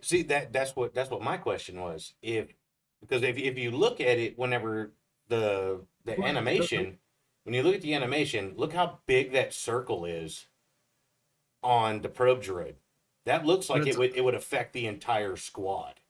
See 0.00 0.22
that 0.24 0.52
that's 0.52 0.74
what 0.76 0.94
that's 0.94 1.10
what 1.10 1.22
my 1.22 1.36
question 1.36 1.80
was. 1.80 2.14
If 2.22 2.54
because 3.00 3.22
if 3.22 3.36
if 3.36 3.58
you 3.58 3.70
look 3.70 4.00
at 4.00 4.18
it, 4.18 4.38
whenever 4.38 4.92
the 5.28 5.84
the 6.04 6.16
Right. 6.16 6.28
animation, 6.28 6.98
when 7.44 7.54
you 7.54 7.62
look 7.62 7.74
at 7.74 7.82
the 7.82 7.94
animation, 7.94 8.54
look 8.56 8.72
how 8.72 9.00
big 9.06 9.32
that 9.32 9.52
circle 9.54 10.04
is 10.04 10.46
on 11.62 12.00
the 12.02 12.08
probe 12.08 12.42
droid. 12.42 12.74
That 13.24 13.46
looks 13.46 13.70
like 13.70 13.86
it 13.86 13.96
would 13.96 14.16
it 14.16 14.22
would 14.24 14.34
affect 14.34 14.72
the 14.72 14.86
entire 14.86 15.36
squad. 15.36 16.00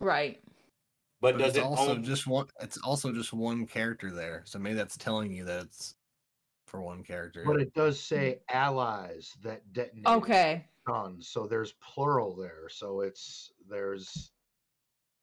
right. 0.00 0.40
But, 1.18 1.32
But 1.32 1.38
does 1.38 1.48
it's 1.50 1.58
it 1.58 1.62
also 1.64 1.92
own- 1.92 2.04
just 2.04 2.26
one? 2.26 2.46
It's 2.60 2.76
also 2.78 3.10
just 3.12 3.32
one 3.32 3.66
character 3.66 4.10
there, 4.10 4.42
so 4.44 4.58
maybe 4.58 4.74
that's 4.76 4.98
telling 4.98 5.32
you 5.32 5.44
that 5.46 5.64
it's 5.64 5.94
for 6.66 6.82
one 6.82 7.02
character. 7.04 7.42
But 7.46 7.60
it 7.60 7.72
does 7.72 7.98
say 7.98 8.40
allies 8.50 9.32
that 9.42 9.72
detonate. 9.72 10.06
Okay. 10.06 10.66
Guns, 10.86 11.28
so 11.28 11.46
there's 11.46 11.72
plural 11.74 12.34
there. 12.36 12.68
So 12.68 13.00
it's 13.00 13.52
there's 13.68 14.30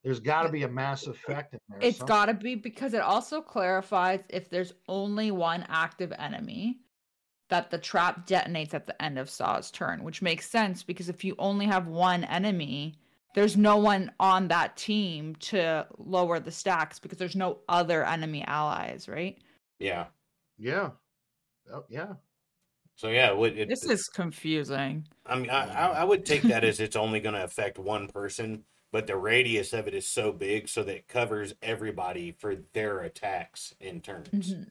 there's 0.03 0.19
got 0.19 0.43
to 0.43 0.49
be 0.49 0.63
a 0.63 0.67
mass 0.67 1.07
effect 1.07 1.53
in 1.53 1.59
there. 1.69 1.79
It's 1.81 1.99
some- 1.99 2.07
got 2.07 2.25
to 2.25 2.33
be 2.33 2.55
because 2.55 2.93
it 2.93 3.01
also 3.01 3.41
clarifies 3.41 4.19
if 4.29 4.49
there's 4.49 4.73
only 4.87 5.31
one 5.31 5.65
active 5.69 6.13
enemy 6.17 6.79
that 7.49 7.69
the 7.69 7.77
trap 7.77 8.27
detonates 8.27 8.73
at 8.73 8.85
the 8.85 9.01
end 9.01 9.19
of 9.19 9.29
Saw's 9.29 9.69
turn, 9.71 10.03
which 10.03 10.21
makes 10.21 10.49
sense 10.49 10.83
because 10.83 11.09
if 11.09 11.23
you 11.23 11.35
only 11.37 11.65
have 11.65 11.87
one 11.87 12.23
enemy, 12.23 12.95
there's 13.35 13.55
no 13.57 13.77
one 13.77 14.11
on 14.19 14.47
that 14.47 14.75
team 14.75 15.35
to 15.35 15.85
lower 15.97 16.39
the 16.39 16.51
stacks 16.51 16.99
because 16.99 17.17
there's 17.17 17.35
no 17.35 17.59
other 17.69 18.05
enemy 18.05 18.43
allies, 18.45 19.07
right? 19.07 19.37
yeah. 19.79 20.05
Yeah. 20.57 20.91
Oh, 21.71 21.83
yeah. 21.89 22.13
So 22.95 23.09
yeah, 23.09 23.29
it, 23.31 23.37
would- 23.37 23.57
it, 23.57 23.69
This 23.69 23.83
is 23.85 24.07
confusing. 24.07 25.07
I 25.25 25.35
mean, 25.37 25.49
I, 25.49 25.87
I, 25.87 25.87
I 26.01 26.03
would 26.03 26.25
take 26.25 26.43
that 26.43 26.63
as 26.63 26.79
it's 26.79 26.95
only 26.95 27.19
going 27.19 27.35
to 27.35 27.43
affect 27.43 27.79
one 27.79 28.07
person, 28.07 28.65
but 28.91 29.07
the 29.07 29.17
radius 29.17 29.73
of 29.73 29.87
it 29.87 29.93
is 29.93 30.07
so 30.07 30.31
big 30.31 30.69
so 30.69 30.83
that 30.83 30.95
it 30.95 31.07
covers 31.07 31.53
everybody 31.61 32.31
for 32.31 32.55
their 32.73 32.99
attacks 33.01 33.73
in 33.79 34.01
turns. 34.01 34.53
Mhm. 34.53 34.67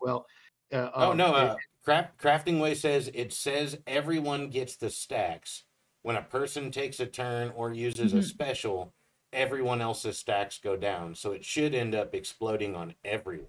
Well. 0.00 0.26
Uh, 0.72 0.90
Oh 0.94 1.10
um, 1.12 1.16
no, 1.16 1.32
uh, 1.32 1.56
craft, 1.84 2.18
crafting 2.18 2.58
way 2.60 2.74
says 2.74 3.08
it 3.14 3.32
says 3.32 3.78
everyone 3.86 4.50
gets 4.50 4.74
the 4.76 4.90
stacks 4.90 5.62
when 6.02 6.16
a 6.16 6.22
person 6.22 6.72
takes 6.72 6.98
a 6.98 7.06
turn 7.06 7.52
or 7.54 7.72
uses 7.72 8.12
a 8.12 8.16
Mhm. 8.16 8.24
special. 8.24 8.92
Everyone 9.32 9.80
else's 9.80 10.18
stacks 10.18 10.58
go 10.58 10.76
down, 10.76 11.14
so 11.14 11.30
it 11.32 11.44
should 11.44 11.72
end 11.74 11.94
up 11.94 12.14
exploding 12.16 12.74
on 12.74 12.94
everyone. 13.04 13.46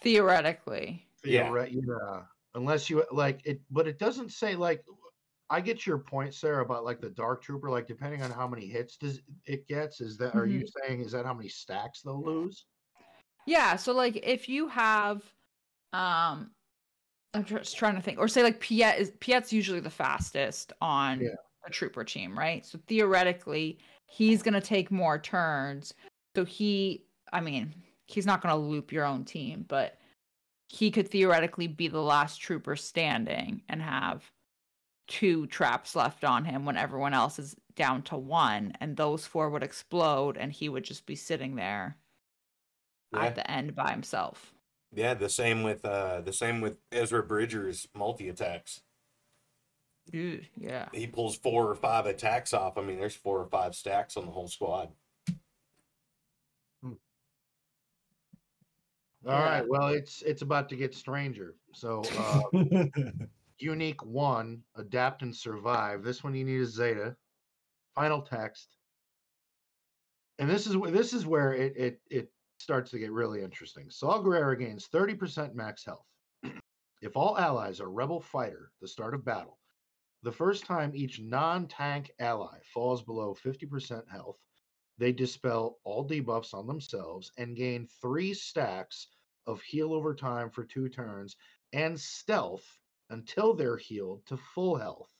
Theoretically. 0.00 1.06
Yeah. 1.24 1.48
theore- 1.48 1.68
yeah. 1.70 2.22
Unless 2.54 2.90
you 2.90 3.04
like 3.12 3.40
it, 3.44 3.60
but 3.70 3.86
it 3.86 3.98
doesn't 3.98 4.32
say 4.32 4.54
like. 4.56 4.84
I 5.52 5.60
get 5.60 5.84
your 5.84 5.98
point, 5.98 6.32
Sarah, 6.32 6.64
about 6.64 6.84
like 6.84 7.00
the 7.00 7.10
Dark 7.10 7.42
Trooper. 7.42 7.70
Like, 7.70 7.88
depending 7.88 8.22
on 8.22 8.30
how 8.30 8.46
many 8.46 8.66
hits 8.66 8.96
does 8.96 9.20
it 9.46 9.66
gets, 9.66 10.00
is 10.00 10.16
that 10.18 10.36
are 10.36 10.46
you 10.46 10.64
saying 10.86 11.00
is 11.00 11.10
that 11.10 11.26
how 11.26 11.34
many 11.34 11.48
stacks 11.48 12.02
they'll 12.02 12.22
lose? 12.22 12.66
Yeah, 13.46 13.74
so 13.74 13.92
like 13.92 14.16
if 14.24 14.48
you 14.48 14.68
have 14.68 15.24
um 15.92 16.52
I'm 17.34 17.44
just 17.44 17.76
trying 17.76 17.96
to 17.96 18.00
think 18.00 18.20
or 18.20 18.28
say 18.28 18.44
like 18.44 18.60
Piett 18.60 18.98
is 19.00 19.10
Piett's 19.18 19.52
usually 19.52 19.80
the 19.80 19.90
fastest 19.90 20.72
on 20.80 21.20
Yeah. 21.20 21.30
a 21.66 21.70
trooper 21.70 22.04
team, 22.04 22.38
right? 22.38 22.64
So 22.64 22.78
theoretically, 22.86 23.80
he's 24.06 24.42
going 24.44 24.54
to 24.54 24.60
take 24.60 24.92
more 24.92 25.18
turns. 25.18 25.94
So 26.36 26.44
he 26.44 27.06
I 27.32 27.40
mean, 27.40 27.74
he's 28.06 28.24
not 28.24 28.40
going 28.40 28.54
to 28.54 28.60
loop 28.60 28.92
your 28.92 29.04
own 29.04 29.24
team, 29.24 29.64
but 29.66 29.98
he 30.72 30.92
could 30.92 31.08
theoretically 31.08 31.66
be 31.66 31.88
the 31.88 32.00
last 32.00 32.40
trooper 32.40 32.76
standing 32.76 33.60
and 33.68 33.82
have 33.82 34.30
two 35.08 35.48
traps 35.48 35.96
left 35.96 36.22
on 36.22 36.44
him 36.44 36.64
when 36.64 36.76
everyone 36.76 37.12
else 37.12 37.40
is 37.40 37.56
down 37.74 38.02
to 38.02 38.16
one 38.16 38.72
and 38.80 38.96
those 38.96 39.26
four 39.26 39.50
would 39.50 39.64
explode 39.64 40.36
and 40.36 40.52
he 40.52 40.68
would 40.68 40.84
just 40.84 41.06
be 41.06 41.16
sitting 41.16 41.56
there 41.56 41.96
Yeah. 43.12 43.24
at 43.24 43.34
the 43.34 43.50
end 43.50 43.74
by 43.74 43.90
himself. 43.90 44.54
Yeah, 44.92 45.14
the 45.14 45.28
same 45.28 45.64
with 45.64 45.84
uh 45.84 46.20
the 46.20 46.32
same 46.32 46.60
with 46.60 46.76
Ezra 46.92 47.24
Bridger's 47.24 47.88
multi 47.92 48.28
attacks. 48.28 48.82
Ew, 50.12 50.42
yeah. 50.56 50.88
He 50.92 51.08
pulls 51.08 51.36
four 51.36 51.68
or 51.68 51.74
five 51.74 52.06
attacks 52.06 52.52
off. 52.54 52.78
I 52.78 52.82
mean, 52.82 53.00
there's 53.00 53.16
four 53.16 53.40
or 53.40 53.46
five 53.46 53.74
stacks 53.74 54.16
on 54.16 54.26
the 54.26 54.32
whole 54.32 54.48
squad. 54.48 54.90
All 59.26 59.38
right. 59.38 59.66
Well, 59.68 59.88
it's 59.88 60.22
it's 60.22 60.42
about 60.42 60.68
to 60.70 60.76
get 60.76 60.94
stranger. 60.94 61.54
So, 61.74 62.02
uh, 62.16 62.40
unique 63.58 64.02
one, 64.04 64.62
adapt 64.76 65.22
and 65.22 65.34
survive. 65.34 66.02
This 66.02 66.24
one 66.24 66.34
you 66.34 66.44
need 66.44 66.60
a 66.62 66.66
Zeta. 66.66 67.16
Final 67.94 68.22
text. 68.22 68.76
And 70.38 70.48
this 70.48 70.66
is 70.66 70.76
where 70.76 70.90
this 70.90 71.12
is 71.12 71.26
where 71.26 71.52
it 71.52 71.76
it 71.76 72.00
it 72.10 72.32
starts 72.58 72.90
to 72.92 72.98
get 72.98 73.12
really 73.12 73.42
interesting. 73.42 73.90
Saul 73.90 74.22
Guerrero 74.22 74.56
gains 74.56 74.88
30% 74.92 75.54
max 75.54 75.84
health. 75.84 76.06
if 77.02 77.16
all 77.16 77.38
allies 77.38 77.80
are 77.80 77.90
rebel 77.90 78.20
fighter, 78.20 78.70
the 78.80 78.88
start 78.88 79.14
of 79.14 79.24
battle, 79.24 79.58
the 80.22 80.32
first 80.32 80.64
time 80.64 80.92
each 80.94 81.20
non-tank 81.20 82.10
ally 82.18 82.58
falls 82.72 83.02
below 83.02 83.34
50% 83.34 84.02
health, 84.10 84.36
they 85.00 85.12
dispel 85.12 85.78
all 85.82 86.06
debuffs 86.06 86.52
on 86.52 86.66
themselves 86.66 87.32
and 87.38 87.56
gain 87.56 87.88
three 88.02 88.34
stacks 88.34 89.08
of 89.46 89.62
heal 89.62 89.94
over 89.94 90.14
time 90.14 90.50
for 90.50 90.62
two 90.62 90.90
turns 90.90 91.36
and 91.72 91.98
stealth 91.98 92.66
until 93.08 93.54
they're 93.54 93.78
healed 93.78 94.24
to 94.26 94.36
full 94.36 94.76
health. 94.76 95.10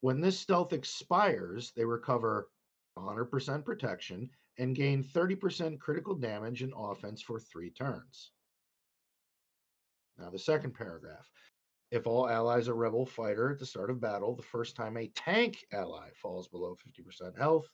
When 0.00 0.22
this 0.22 0.40
stealth 0.40 0.72
expires, 0.72 1.72
they 1.76 1.84
recover 1.84 2.48
100% 2.96 3.64
protection 3.66 4.30
and 4.56 4.74
gain 4.74 5.04
30% 5.04 5.78
critical 5.78 6.14
damage 6.14 6.62
and 6.62 6.72
offense 6.74 7.20
for 7.20 7.38
three 7.38 7.70
turns. 7.70 8.32
Now, 10.18 10.30
the 10.30 10.38
second 10.38 10.72
paragraph. 10.72 11.30
If 11.90 12.06
all 12.06 12.28
allies 12.28 12.68
are 12.68 12.74
rebel 12.74 13.04
fighter 13.04 13.50
at 13.50 13.58
the 13.58 13.66
start 13.66 13.90
of 13.90 14.00
battle, 14.00 14.34
the 14.34 14.42
first 14.42 14.74
time 14.74 14.96
a 14.96 15.08
tank 15.08 15.64
ally 15.70 16.08
falls 16.14 16.48
below 16.48 16.74
50% 16.74 17.38
health, 17.38 17.68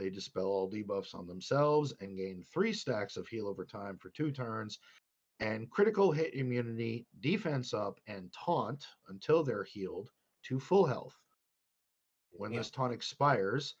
they 0.00 0.08
dispel 0.08 0.46
all 0.46 0.70
debuffs 0.70 1.14
on 1.14 1.26
themselves 1.26 1.92
and 2.00 2.16
gain 2.16 2.42
three 2.42 2.72
stacks 2.72 3.18
of 3.18 3.28
heal 3.28 3.46
over 3.46 3.66
time 3.66 3.98
for 3.98 4.08
two 4.08 4.32
turns 4.32 4.78
and 5.40 5.70
critical 5.70 6.10
hit 6.10 6.34
immunity, 6.34 7.06
defense 7.20 7.74
up, 7.74 8.00
and 8.06 8.32
taunt 8.32 8.86
until 9.08 9.44
they're 9.44 9.64
healed 9.64 10.10
to 10.44 10.58
full 10.58 10.86
health. 10.86 11.16
When 12.30 12.52
Yeah. 12.52 12.60
this 12.60 12.70
taunt 12.70 12.94
expires, 12.94 13.76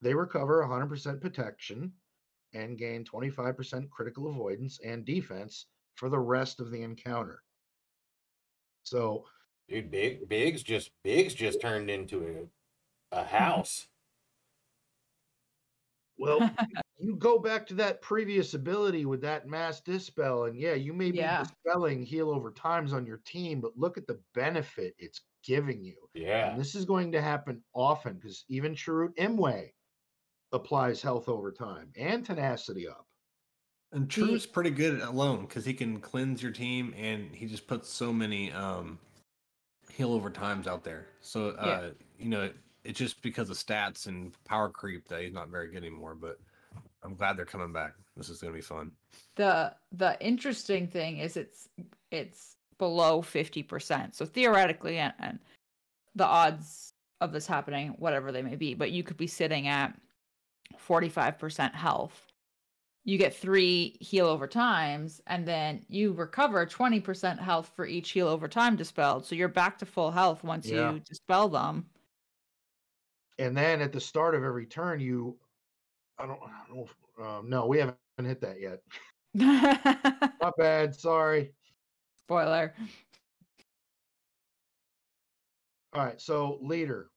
they 0.00 0.14
recover 0.14 0.62
100% 0.62 1.20
protection 1.20 1.92
and 2.54 2.78
gain 2.78 3.04
25% 3.04 3.90
critical 3.90 4.28
avoidance 4.28 4.80
and 4.80 5.04
defense 5.04 5.66
for 5.96 6.08
the 6.08 6.18
rest 6.18 6.60
of 6.60 6.70
the 6.70 6.82
encounter. 6.82 7.42
So, 8.84 9.26
Dude, 9.68 9.90
big 9.90 10.28
Biggs 10.30 10.62
just 10.62 10.92
Biggs 11.02 11.34
just 11.34 11.60
turned 11.60 11.90
into 11.90 12.26
a 13.12 13.16
a 13.18 13.24
house. 13.38 13.88
Well, 16.18 16.38
you 16.98 17.16
go 17.16 17.38
back 17.38 17.66
to 17.68 17.74
that 17.74 18.02
previous 18.02 18.54
ability 18.54 19.06
with 19.06 19.20
that 19.22 19.46
mass 19.46 19.80
dispel, 19.80 20.44
and 20.44 20.56
yeah, 20.58 20.74
you 20.74 20.92
may 20.92 21.10
be 21.10 21.18
Yeah. 21.18 21.44
dispelling 21.44 22.02
heal 22.02 22.30
over 22.30 22.50
times 22.50 22.92
on 22.92 23.06
your 23.06 23.20
team, 23.24 23.60
but 23.60 23.76
look 23.76 23.96
at 23.96 24.06
the 24.06 24.20
benefit 24.34 24.94
it's 24.98 25.22
giving 25.44 25.84
you. 25.84 25.96
Yeah. 26.14 26.50
And 26.50 26.60
this 26.60 26.74
is 26.74 26.84
going 26.84 27.12
to 27.12 27.20
happen 27.20 27.62
often 27.72 28.14
because 28.14 28.44
even 28.48 28.74
Chirrut 28.74 29.14
Imwe 29.16 29.70
applies 30.52 31.00
health 31.00 31.28
over 31.28 31.52
time 31.52 31.92
and 31.96 32.24
tenacity 32.24 32.88
up. 32.88 33.06
And 33.92 34.10
True's 34.10 34.44
pretty 34.44 34.70
good 34.70 35.00
alone 35.00 35.46
because 35.46 35.64
he 35.64 35.72
can 35.72 35.98
cleanse 36.00 36.42
your 36.42 36.52
team, 36.52 36.94
and 36.96 37.34
he 37.34 37.46
just 37.46 37.66
puts 37.66 37.88
so 37.88 38.12
many 38.12 38.52
um, 38.52 38.98
heal 39.90 40.12
over 40.12 40.28
times 40.28 40.66
out 40.66 40.84
there. 40.84 41.06
So 41.22 41.50
uh, 41.50 41.92
you 42.18 42.28
know, 42.28 42.50
it's 42.84 42.98
just 42.98 43.20
because 43.22 43.50
of 43.50 43.56
stats 43.56 44.06
and 44.06 44.32
power 44.44 44.68
creep 44.68 45.08
that 45.08 45.22
he's 45.22 45.32
not 45.32 45.48
very 45.48 45.68
good 45.68 45.78
anymore. 45.78 46.14
But 46.14 46.38
I'm 47.02 47.14
glad 47.14 47.36
they're 47.36 47.44
coming 47.44 47.72
back. 47.72 47.94
This 48.16 48.28
is 48.28 48.40
gonna 48.40 48.52
be 48.54 48.60
fun. 48.60 48.92
the 49.36 49.74
the 49.92 50.16
interesting 50.20 50.86
thing 50.88 51.18
is 51.18 51.36
it's 51.36 51.68
it's 52.10 52.56
below 52.78 53.20
50% 53.22 54.14
so 54.14 54.24
theoretically 54.24 54.98
and, 54.98 55.12
and 55.18 55.38
the 56.14 56.24
odds 56.24 56.92
of 57.20 57.32
this 57.32 57.44
happening 57.46 57.88
whatever 57.98 58.30
they 58.30 58.40
may 58.42 58.54
be 58.54 58.72
but 58.74 58.92
you 58.92 59.02
could 59.02 59.16
be 59.16 59.26
sitting 59.26 59.66
at 59.66 59.92
45% 60.86 61.74
health 61.74 62.22
you 63.04 63.18
get 63.18 63.34
three 63.34 63.96
heal 64.00 64.26
over 64.26 64.46
times 64.46 65.20
and 65.26 65.46
then 65.46 65.84
you 65.88 66.12
recover 66.12 66.64
20% 66.66 67.38
health 67.40 67.70
for 67.74 67.86
each 67.86 68.10
heal 68.10 68.28
over 68.28 68.46
time 68.48 68.76
dispelled 68.76 69.24
so 69.26 69.34
you're 69.34 69.48
back 69.48 69.78
to 69.78 69.86
full 69.86 70.10
health 70.12 70.44
once 70.44 70.66
Yeah. 70.68 70.92
you 70.92 71.00
dispel 71.00 71.48
them 71.48 71.86
And 73.38 73.56
then 73.56 73.80
at 73.80 73.92
the 73.92 74.00
start 74.00 74.34
of 74.34 74.42
every 74.44 74.66
turn, 74.66 75.00
you, 75.00 75.36
I 76.18 76.26
don't, 76.26 76.40
I 76.42 76.66
don't 76.66 76.76
know 76.76 76.84
if- 76.84 76.94
um, 77.24 77.48
no, 77.50 77.66
we 77.66 77.78
haven't 77.78 77.96
hit 78.20 78.40
that 78.42 78.60
yet. 78.60 78.80
Not 79.34 80.56
bad. 80.56 80.94
Sorry. 80.94 81.52
spoiler 82.16 82.72
All 85.94 86.04
right. 86.04 86.20
So, 86.20 86.58
leader, 86.62 87.10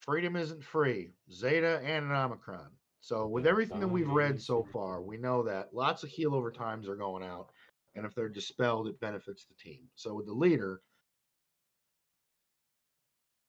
freedom 0.00 0.34
isn't 0.36 0.64
free. 0.64 1.12
Zeta 1.30 1.80
and 1.84 2.06
an 2.06 2.12
Omicron. 2.12 2.70
So 3.02 3.26
with 3.26 3.46
everything 3.46 3.80
that 3.80 3.88
we've 3.88 4.08
read 4.08 4.40
so 4.42 4.62
far, 4.72 5.00
we 5.00 5.16
know 5.16 5.42
that 5.44 5.72
lots 5.72 6.02
of 6.02 6.10
heal 6.10 6.34
over 6.34 6.50
times 6.50 6.88
are 6.88 6.96
going 6.96 7.22
out, 7.24 7.48
and 7.94 8.04
if 8.04 8.14
they're 8.14 8.28
dispelled, 8.28 8.88
it 8.88 9.00
benefits 9.00 9.46
the 9.46 9.54
team. 9.54 9.88
So 9.94 10.14
with 10.14 10.26
the 10.26 10.32
leader, 10.34 10.82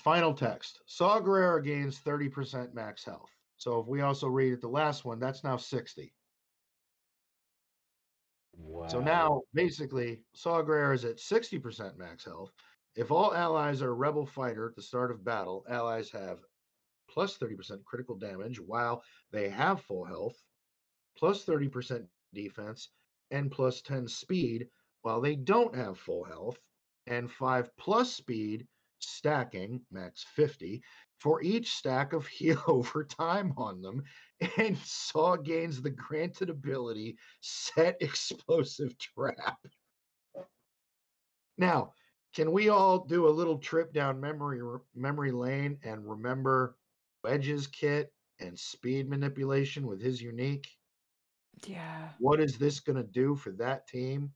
final 0.01 0.33
text: 0.33 0.81
Saw 0.85 1.19
Gerrera 1.19 1.63
gains 1.63 1.99
30% 1.99 2.73
max 2.73 3.03
health. 3.03 3.29
So 3.57 3.79
if 3.79 3.87
we 3.87 4.01
also 4.01 4.27
read 4.27 4.53
it 4.53 4.61
the 4.61 4.67
last 4.67 5.05
one, 5.05 5.19
that's 5.19 5.43
now 5.43 5.57
60. 5.57 6.13
Wow. 8.57 8.87
So 8.87 8.99
now 8.99 9.41
basically 9.53 10.21
Saw 10.33 10.61
Gerrera 10.61 10.95
is 10.95 11.05
at 11.05 11.17
60% 11.17 11.97
max 11.97 12.25
health. 12.25 12.51
If 12.95 13.11
all 13.11 13.33
allies 13.33 13.81
are 13.81 13.95
rebel 13.95 14.25
fighter 14.25 14.67
at 14.67 14.75
the 14.75 14.81
start 14.81 15.11
of 15.11 15.23
battle, 15.23 15.63
allies 15.69 16.11
have 16.11 16.39
plus 17.09 17.37
30% 17.37 17.83
critical 17.83 18.17
damage 18.17 18.59
while 18.59 19.03
they 19.31 19.49
have 19.49 19.81
full 19.81 20.03
health, 20.03 20.35
plus 21.17 21.45
30% 21.45 22.05
defense, 22.33 22.89
and 23.31 23.51
plus 23.51 23.81
10 23.81 24.07
speed 24.07 24.67
while 25.03 25.21
they 25.21 25.35
don't 25.35 25.75
have 25.75 25.97
full 25.97 26.23
health, 26.23 26.57
and 27.07 27.31
5 27.31 27.69
plus 27.77 28.13
speed 28.13 28.67
stacking, 29.03 29.81
max 29.91 30.25
50, 30.35 30.81
for 31.19 31.41
each 31.41 31.73
stack 31.73 32.13
of 32.13 32.27
heal 32.27 32.61
over 32.67 33.03
time 33.03 33.53
on 33.57 33.81
them. 33.81 34.03
And 34.57 34.77
Saw 34.79 35.35
gains 35.35 35.81
the 35.81 35.91
granted 35.91 36.49
ability 36.49 37.17
set 37.41 37.97
explosive 38.01 38.97
trap. 38.97 39.59
Now, 41.57 41.93
can 42.33 42.51
we 42.51 42.69
all 42.69 43.05
do 43.05 43.27
a 43.27 43.29
little 43.29 43.57
trip 43.57 43.93
down 43.93 44.19
memory 44.19 44.61
memory 44.95 45.31
lane 45.31 45.77
and 45.83 46.09
remember 46.09 46.77
Wedge's 47.23 47.67
kit 47.67 48.11
and 48.39 48.57
speed 48.57 49.09
manipulation 49.09 49.85
with 49.85 50.01
his 50.01 50.21
unique? 50.21 50.67
Yeah. 51.65 52.09
What 52.19 52.39
is 52.39 52.57
this 52.57 52.79
going 52.79 52.95
to 52.95 53.03
do 53.03 53.35
for 53.35 53.51
that 53.53 53.87
team? 53.87 54.31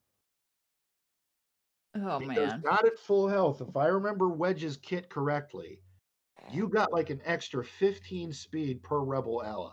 Oh 1.96 2.20
because 2.20 2.50
man. 2.50 2.62
not 2.64 2.86
at 2.86 3.00
full 3.00 3.28
health. 3.28 3.62
If 3.62 3.76
I 3.78 3.88
remember 3.88 4.30
Wedge's 4.30 4.78
kit 4.78 5.10
correctly, 5.10 5.82
you 6.52 6.68
got 6.68 6.92
like 6.92 7.10
an 7.10 7.22
extra 7.26 7.64
15 7.64 8.34
speed 8.34 8.84
per 8.84 9.00
rebel 9.00 9.44
ally. 9.44 9.72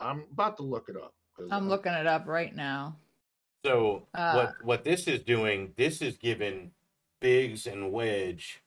I'm 0.00 0.26
about 0.32 0.56
to 0.58 0.62
look 0.62 0.88
it 0.88 0.96
up. 0.96 1.14
I'm 1.50 1.68
looking 1.68 1.92
it 1.92 2.06
up 2.06 2.26
right 2.26 2.54
now. 2.54 2.96
So 3.64 4.08
Uh, 4.14 4.34
what 4.36 4.64
what 4.64 4.84
this 4.84 5.06
is 5.06 5.22
doing, 5.22 5.72
this 5.76 6.02
is 6.02 6.16
giving 6.16 6.72
Biggs 7.20 7.66
and 7.66 7.92
Wedge 7.92 8.62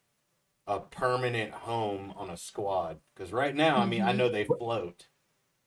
a 0.68 0.80
permanent 0.80 1.52
home 1.52 2.12
on 2.16 2.30
a 2.30 2.38
squad. 2.38 3.00
Because 3.14 3.34
right 3.34 3.54
now, 3.56 3.78
I 3.78 3.86
mean, 3.86 4.02
I 4.02 4.14
Mhm. 4.14 4.18
know 4.18 4.30
they 4.30 4.46
float. 4.46 5.08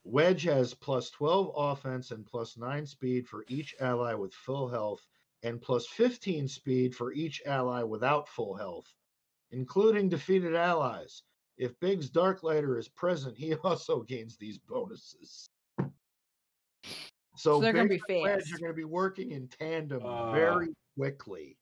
Wedge 0.05 0.43
has 0.45 0.73
plus 0.73 1.11
12 1.11 1.53
offense 1.57 2.13
and 2.13 2.25
plus 2.25 2.57
9 2.57 2.87
speed 2.87 3.29
for 3.29 3.45
each 3.49 3.75
ally 3.81 4.15
with 4.15 4.33
full 4.33 4.69
health, 4.69 5.07
and 5.43 5.61
plus 5.61 5.87
15 5.87 6.49
speed 6.49 6.95
for 6.95 7.13
each 7.13 7.43
ally 7.47 7.83
without 7.83 8.29
full 8.29 8.55
health, 8.57 8.93
including 9.51 10.09
defeated 10.09 10.55
allies. 10.55 11.23
If 11.59 11.79
Biggs 11.81 12.11
Darklighter 12.11 12.79
is 12.79 12.89
present, 12.89 13.37
he 13.37 13.55
also 13.65 14.03
gains 14.03 14.37
these 14.37 14.59
bonuses. 14.59 15.47
So, 15.79 15.87
So 17.37 17.61
they're 17.61 17.73
gonna 17.73 17.89
be 17.89 18.01
and 18.09 18.23
Wedge 18.23 18.41
fast. 18.43 18.55
are 18.55 18.59
going 18.59 18.73
to 18.73 18.77
be 18.77 18.85
working 18.85 19.33
in 19.33 19.49
tandem 19.49 20.05
Uh, 20.05 20.33
very 20.33 20.69
quickly. 20.97 21.59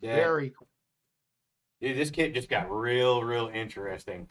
yeah. 0.00 0.14
Very 0.14 0.50
quick. 0.50 0.68
Dude, 1.80 1.96
this 1.96 2.10
kid 2.10 2.32
just 2.34 2.48
got 2.48 2.70
real, 2.70 3.22
real 3.22 3.48
interesting. 3.48 4.28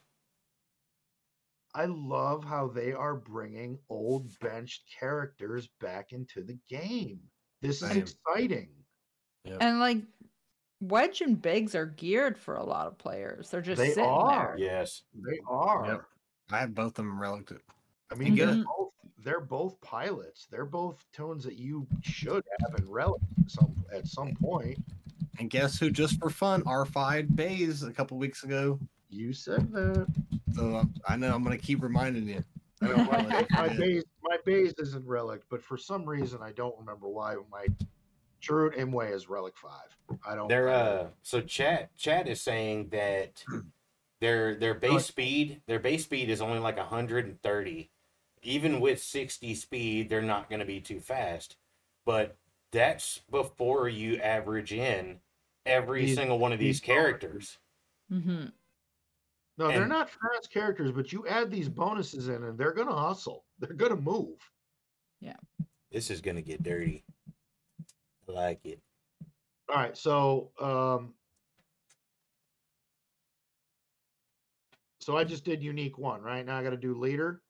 I 1.75 1.85
love 1.85 2.43
how 2.43 2.67
they 2.67 2.93
are 2.93 3.15
bringing 3.15 3.77
old 3.89 4.37
benched 4.39 4.83
characters 4.99 5.67
back 5.79 6.11
into 6.13 6.43
the 6.43 6.57
game. 6.69 7.19
This 7.63 7.81
is 7.81 7.89
Same. 7.89 7.97
exciting. 7.97 8.69
And 9.59 9.79
like 9.79 10.03
Wedge 10.81 11.21
and 11.21 11.41
Biggs 11.41 11.75
are 11.75 11.85
geared 11.85 12.37
for 12.37 12.55
a 12.55 12.63
lot 12.63 12.87
of 12.87 12.97
players. 12.97 13.49
They're 13.49 13.61
just 13.61 13.79
They 13.79 13.89
sitting 13.89 14.03
are. 14.05 14.55
there. 14.57 14.65
Yes. 14.65 15.03
They 15.15 15.39
are. 15.47 15.85
Yep. 15.87 16.03
I 16.51 16.57
have 16.59 16.75
both 16.75 16.87
of 16.89 16.93
them 16.95 17.19
relative. 17.19 17.61
I 18.11 18.15
mean, 18.15 18.35
they're 18.35 18.47
Mhm. 18.47 18.65
both 18.65 18.89
they're 19.19 19.39
both 19.39 19.79
pilots. 19.79 20.47
They're 20.51 20.65
both 20.65 21.05
tones 21.13 21.45
that 21.45 21.55
you 21.55 21.87
should 22.01 22.43
have 22.59 22.77
in 22.77 22.89
relic 22.89 23.21
at 23.39 23.49
some 23.49 23.85
at 23.93 24.05
some 24.05 24.35
point. 24.35 24.77
And 25.39 25.49
guess 25.49 25.79
who 25.79 25.89
just 25.89 26.19
for 26.19 26.29
fun 26.29 26.61
R5 26.63 27.33
Baze 27.33 27.83
a 27.83 27.93
couple 27.93 28.17
weeks 28.17 28.43
ago? 28.43 28.77
You 29.09 29.31
said 29.31 29.71
that. 29.71 30.07
So 30.53 30.75
um, 30.75 30.93
I 31.07 31.15
know 31.15 31.33
I'm 31.33 31.41
gonna 31.41 31.57
keep 31.57 31.81
reminding 31.81 32.27
you. 32.27 32.43
I 32.83 32.87
know 32.89 33.03
my, 33.05 33.45
my 33.57 33.69
Baze 33.69 34.03
my 34.23 34.37
Baze 34.45 34.73
isn't 34.77 35.05
relic, 35.05 35.41
but 35.49 35.63
for 35.63 35.77
some 35.77 36.05
reason 36.05 36.39
I 36.41 36.51
don't 36.51 36.77
remember 36.79 37.07
why 37.07 37.35
my 37.51 37.67
Chirrut 38.41 38.75
Imwe 38.77 39.11
is 39.13 39.29
relic 39.29 39.53
five. 39.57 40.17
I 40.27 40.35
don't. 40.35 40.47
They're 40.49 40.69
uh 40.69 41.07
so 41.21 41.41
chat 41.41 41.95
chat 41.95 42.27
is 42.27 42.41
saying 42.41 42.89
that 42.89 43.43
their 44.21 44.55
their 44.55 44.73
base 44.73 45.05
speed 45.05 45.61
their 45.67 45.79
base 45.79 46.03
speed 46.03 46.29
is 46.29 46.41
only 46.41 46.59
like 46.59 46.77
130 46.77 47.89
even 48.45 48.81
with 48.81 49.01
60 49.01 49.55
speed 49.55 50.09
they're 50.09 50.21
not 50.21 50.49
going 50.49 50.59
to 50.59 50.65
be 50.65 50.79
too 50.81 50.99
fast 50.99 51.55
but 52.05 52.35
that's 52.71 53.21
before 53.31 53.87
you 53.87 54.17
average 54.17 54.73
in 54.73 55.19
every 55.65 56.05
These- 56.05 56.15
single 56.17 56.39
one 56.39 56.51
of 56.53 56.59
these 56.59 56.81
these 56.81 56.87
bonuses. 56.87 57.03
characters 57.03 57.57
hmm 58.09 58.45
no, 59.57 59.67
they're 59.67 59.81
and- 59.81 59.89
not 59.89 60.09
fast 60.09 60.51
characters, 60.51 60.91
but 60.91 61.11
you 61.13 61.27
add 61.27 61.51
these 61.51 61.69
bonuses 61.69 62.27
in, 62.27 62.43
and 62.43 62.57
they're 62.57 62.73
gonna 62.73 62.95
hustle. 62.95 63.45
They're 63.59 63.73
gonna 63.73 63.95
move. 63.95 64.37
Yeah. 65.19 65.37
This 65.91 66.09
is 66.09 66.21
going 66.21 66.35
to 66.37 66.41
get 66.41 66.63
dirty 66.63 67.05
I 68.27 68.31
like 68.31 68.65
it 68.65 68.81
All 69.69 69.75
right, 69.75 69.95
so 69.95 70.49
um 70.59 71.13
so 74.99 75.17
I 75.17 75.23
just 75.23 75.43
did 75.45 75.61
unique 75.61 75.97
one, 75.97 76.21
right? 76.21 76.45
Now 76.45 76.57
I 76.57 76.63
got 76.63 76.69
to 76.71 76.77
do 76.77 76.95
leader, 76.97 77.41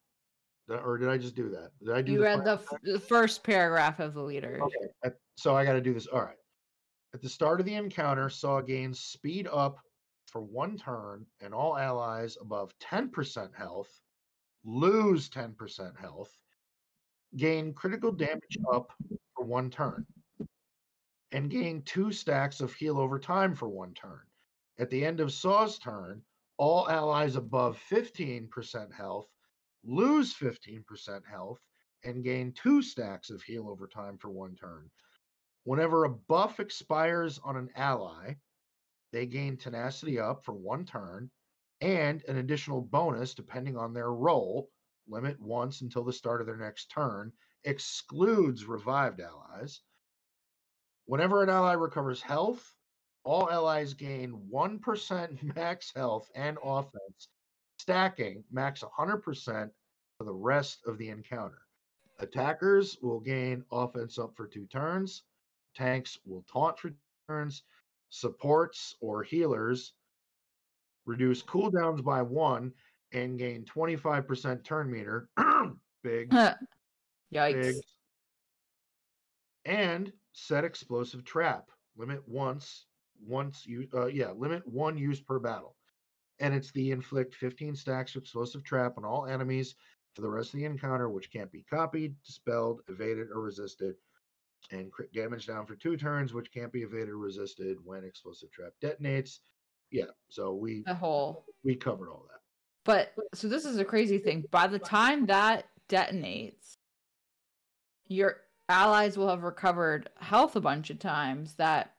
or 0.68 0.98
did 0.98 1.08
I 1.08 1.18
just 1.18 1.36
do 1.36 1.50
that? 1.50 1.70
Did 1.84 1.94
I 1.94 2.02
do? 2.02 2.13
You 2.13 2.18
the 2.18 2.24
read 2.24 2.44
the, 2.44 2.54
f- 2.54 2.82
the 2.84 3.00
first 3.00 3.44
paragraph 3.44 4.00
of 4.00 4.13
the 4.16 4.22
leader. 4.22 4.60
Okay, 4.62 5.16
so 5.38 5.56
I 5.56 5.63
got 5.63 5.74
to 5.74 5.82
do 5.82 5.94
this. 5.94 6.08
All 6.08 6.22
right. 6.22 6.36
At 7.13 7.22
the 7.22 7.30
start 7.30 7.60
of 7.60 7.68
the 7.68 7.76
encounter, 7.76 8.28
Saw 8.30 8.60
gains 8.60 9.00
speed 9.00 9.48
up 9.52 9.78
for 10.34 10.41
one 10.41 10.76
turn, 10.76 11.28
and 11.41 11.54
all 11.54 11.78
allies 11.78 12.38
above 12.41 12.74
10% 12.80 13.54
health 13.56 14.02
lose 14.65 15.30
10% 15.30 15.96
health, 15.96 16.36
gain 17.38 17.72
critical 17.72 18.12
damage 18.12 18.58
up 18.74 18.91
for 19.36 19.46
one 19.46 19.69
turn, 19.69 20.04
and 21.32 21.52
gain 21.52 21.84
two 21.84 22.12
stacks 22.12 22.62
of 22.62 22.74
heal 22.74 23.00
over 23.00 23.19
time 23.19 23.54
for 23.54 23.69
one 23.69 23.93
turn. 23.93 24.22
At 24.80 24.89
the 24.89 25.06
end 25.06 25.19
of 25.19 25.32
Saw's 25.32 25.78
turn, 25.78 26.24
all 26.58 26.89
allies 26.89 27.36
above 27.36 27.80
15% 27.91 28.91
health 28.91 29.28
lose 29.84 30.34
15% 30.34 31.22
health 31.30 31.60
and 32.04 32.24
gain 32.24 32.52
two 32.54 32.82
stacks 32.82 33.30
of 33.30 33.43
heal 33.43 33.69
over 33.69 33.88
time 33.88 34.17
for 34.17 34.32
one 34.32 34.56
turn. 34.56 34.89
Whenever 35.63 36.06
a 36.06 36.10
buff 36.10 36.60
expires 36.60 37.39
on 37.43 37.56
an 37.56 37.69
ally, 37.76 38.34
they 39.13 39.28
gain 39.28 39.56
tenacity 39.56 40.19
up 40.19 40.43
for 40.43 40.54
one 40.54 40.86
turn 40.86 41.30
and 41.82 42.23
an 42.28 42.38
additional 42.38 42.82
bonus 42.82 43.34
depending 43.34 43.78
on 43.78 43.93
their 43.93 44.12
role, 44.12 44.69
limit 45.08 45.39
once 45.39 45.82
until 45.82 46.04
the 46.04 46.12
start 46.12 46.41
of 46.41 46.47
their 46.47 46.58
next 46.58 46.88
turn, 46.88 47.32
excludes 47.63 48.65
revived 48.65 49.21
allies. 49.21 49.82
Whenever 51.06 51.43
an 51.43 51.49
ally 51.49 51.73
recovers 51.73 52.21
health, 52.21 52.76
all 53.23 53.49
allies 53.52 53.93
gain 53.93 54.49
1% 54.52 55.43
max 55.56 55.93
health 55.93 56.30
and 56.36 56.58
offense, 56.63 57.30
stacking 57.78 58.43
max 58.52 58.82
100% 58.82 59.69
for 60.17 60.23
the 60.23 60.34
rest 60.34 60.80
of 60.88 60.97
the 60.97 61.10
encounter. 61.10 61.60
Attackers 62.19 62.97
will 63.02 63.19
gain 63.19 63.63
offense 63.71 64.17
up 64.17 64.36
for 64.36 64.47
two 64.47 64.65
turns. 64.67 65.23
Tanks 65.76 66.17
will 66.26 66.45
taunt 66.52 66.80
for 66.80 66.91
turns. 67.28 67.63
Supports 68.13 68.95
or 69.02 69.23
healers 69.23 69.93
reduce 71.08 71.41
cooldowns 71.41 72.04
by 72.04 72.21
one 72.21 72.71
and 73.12 73.39
gain 73.39 73.65
25% 73.65 74.63
turn 74.63 74.91
meter. 74.91 75.30
big, 76.04 76.30
Yikes. 77.34 77.62
big. 77.62 77.76
And 79.65 80.13
set 80.32 80.63
explosive 80.63 81.26
trap. 81.26 81.71
Limit 81.97 82.21
once, 82.28 82.86
once 83.26 83.65
you, 83.65 83.88
uh, 83.95 84.06
yeah, 84.06 84.30
limit 84.30 84.62
one 84.67 84.95
use 84.95 85.19
per 85.19 85.39
battle. 85.39 85.76
And 86.38 86.54
it's 86.54 86.71
the 86.71 86.91
inflict 86.91 87.34
15 87.34 87.76
stacks 87.76 88.15
of 88.15 88.21
explosive 88.21 88.63
trap 88.63 88.93
on 88.95 89.06
all 89.06 89.26
enemies 89.26 89.73
for 90.13 90.21
the 90.21 90.30
rest 90.30 90.54
of 90.54 90.60
the 90.60 90.65
encounter, 90.65 91.10
which 91.10 91.32
can't 91.32 91.52
be 91.52 91.65
copied, 91.67 92.13
dispelled, 92.23 92.82
evaded, 92.89 93.30
or 93.34 93.41
resisted. 93.41 93.95
And 94.71 94.91
crit 94.91 95.13
damage 95.13 95.45
down 95.45 95.65
for 95.65 95.76
two 95.76 95.97
turns, 95.97 96.34
which 96.34 96.52
can't 96.52 96.71
be 96.71 96.82
evaded 96.84 97.10
or 97.10 97.17
resisted 97.17 97.78
when 97.84 98.04
explosive 98.04 98.52
trap 98.52 98.71
detonates. 98.82 99.39
Yeah, 99.91 100.06
so 100.30 100.54
we 100.54 100.84
The 100.86 100.95
whole. 100.95 101.45
we 101.63 101.76
covered 101.76 102.10
all 102.10 102.26
that. 102.32 102.39
But 102.86 103.13
so 103.34 103.47
this 103.47 103.65
is 103.65 103.78
a 103.78 103.86
crazy 103.86 104.17
thing. 104.17 104.45
By 104.52 104.67
the 104.67 104.80
time 104.80 105.26
that 105.28 105.65
detonates, 105.89 106.73
your 108.08 108.38
allies 108.69 109.17
will 109.17 109.30
have 109.30 109.43
recovered 109.43 110.10
health 110.19 110.56
a 110.56 110.62
bunch 110.62 110.89
of 110.89 110.99
times. 110.99 111.56
That 111.56 111.93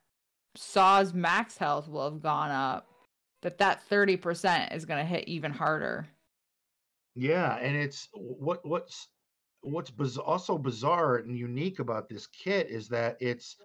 Saw's 0.56 1.14
max 1.14 1.56
health 1.56 1.88
will 1.88 2.10
have 2.10 2.22
gone 2.22 2.50
up. 2.50 2.88
That 3.42 3.58
that 3.58 3.82
thirty 3.84 4.16
percent 4.16 4.72
is 4.72 4.84
going 4.84 4.98
to 4.98 5.04
hit 5.08 5.28
even 5.28 5.52
harder. 5.52 6.08
Yeah, 7.14 7.56
and 7.58 7.76
it's 7.76 8.08
what 8.14 8.66
what's 8.66 9.08
what's 9.64 9.90
biz- 9.90 10.18
also 10.18 10.58
bizarre 10.58 11.16
and 11.16 11.36
unique 11.36 11.78
about 11.78 12.08
this 12.08 12.26
kit 12.26 12.68
is 12.68 12.88
that 12.88 13.16
it's 13.20 13.56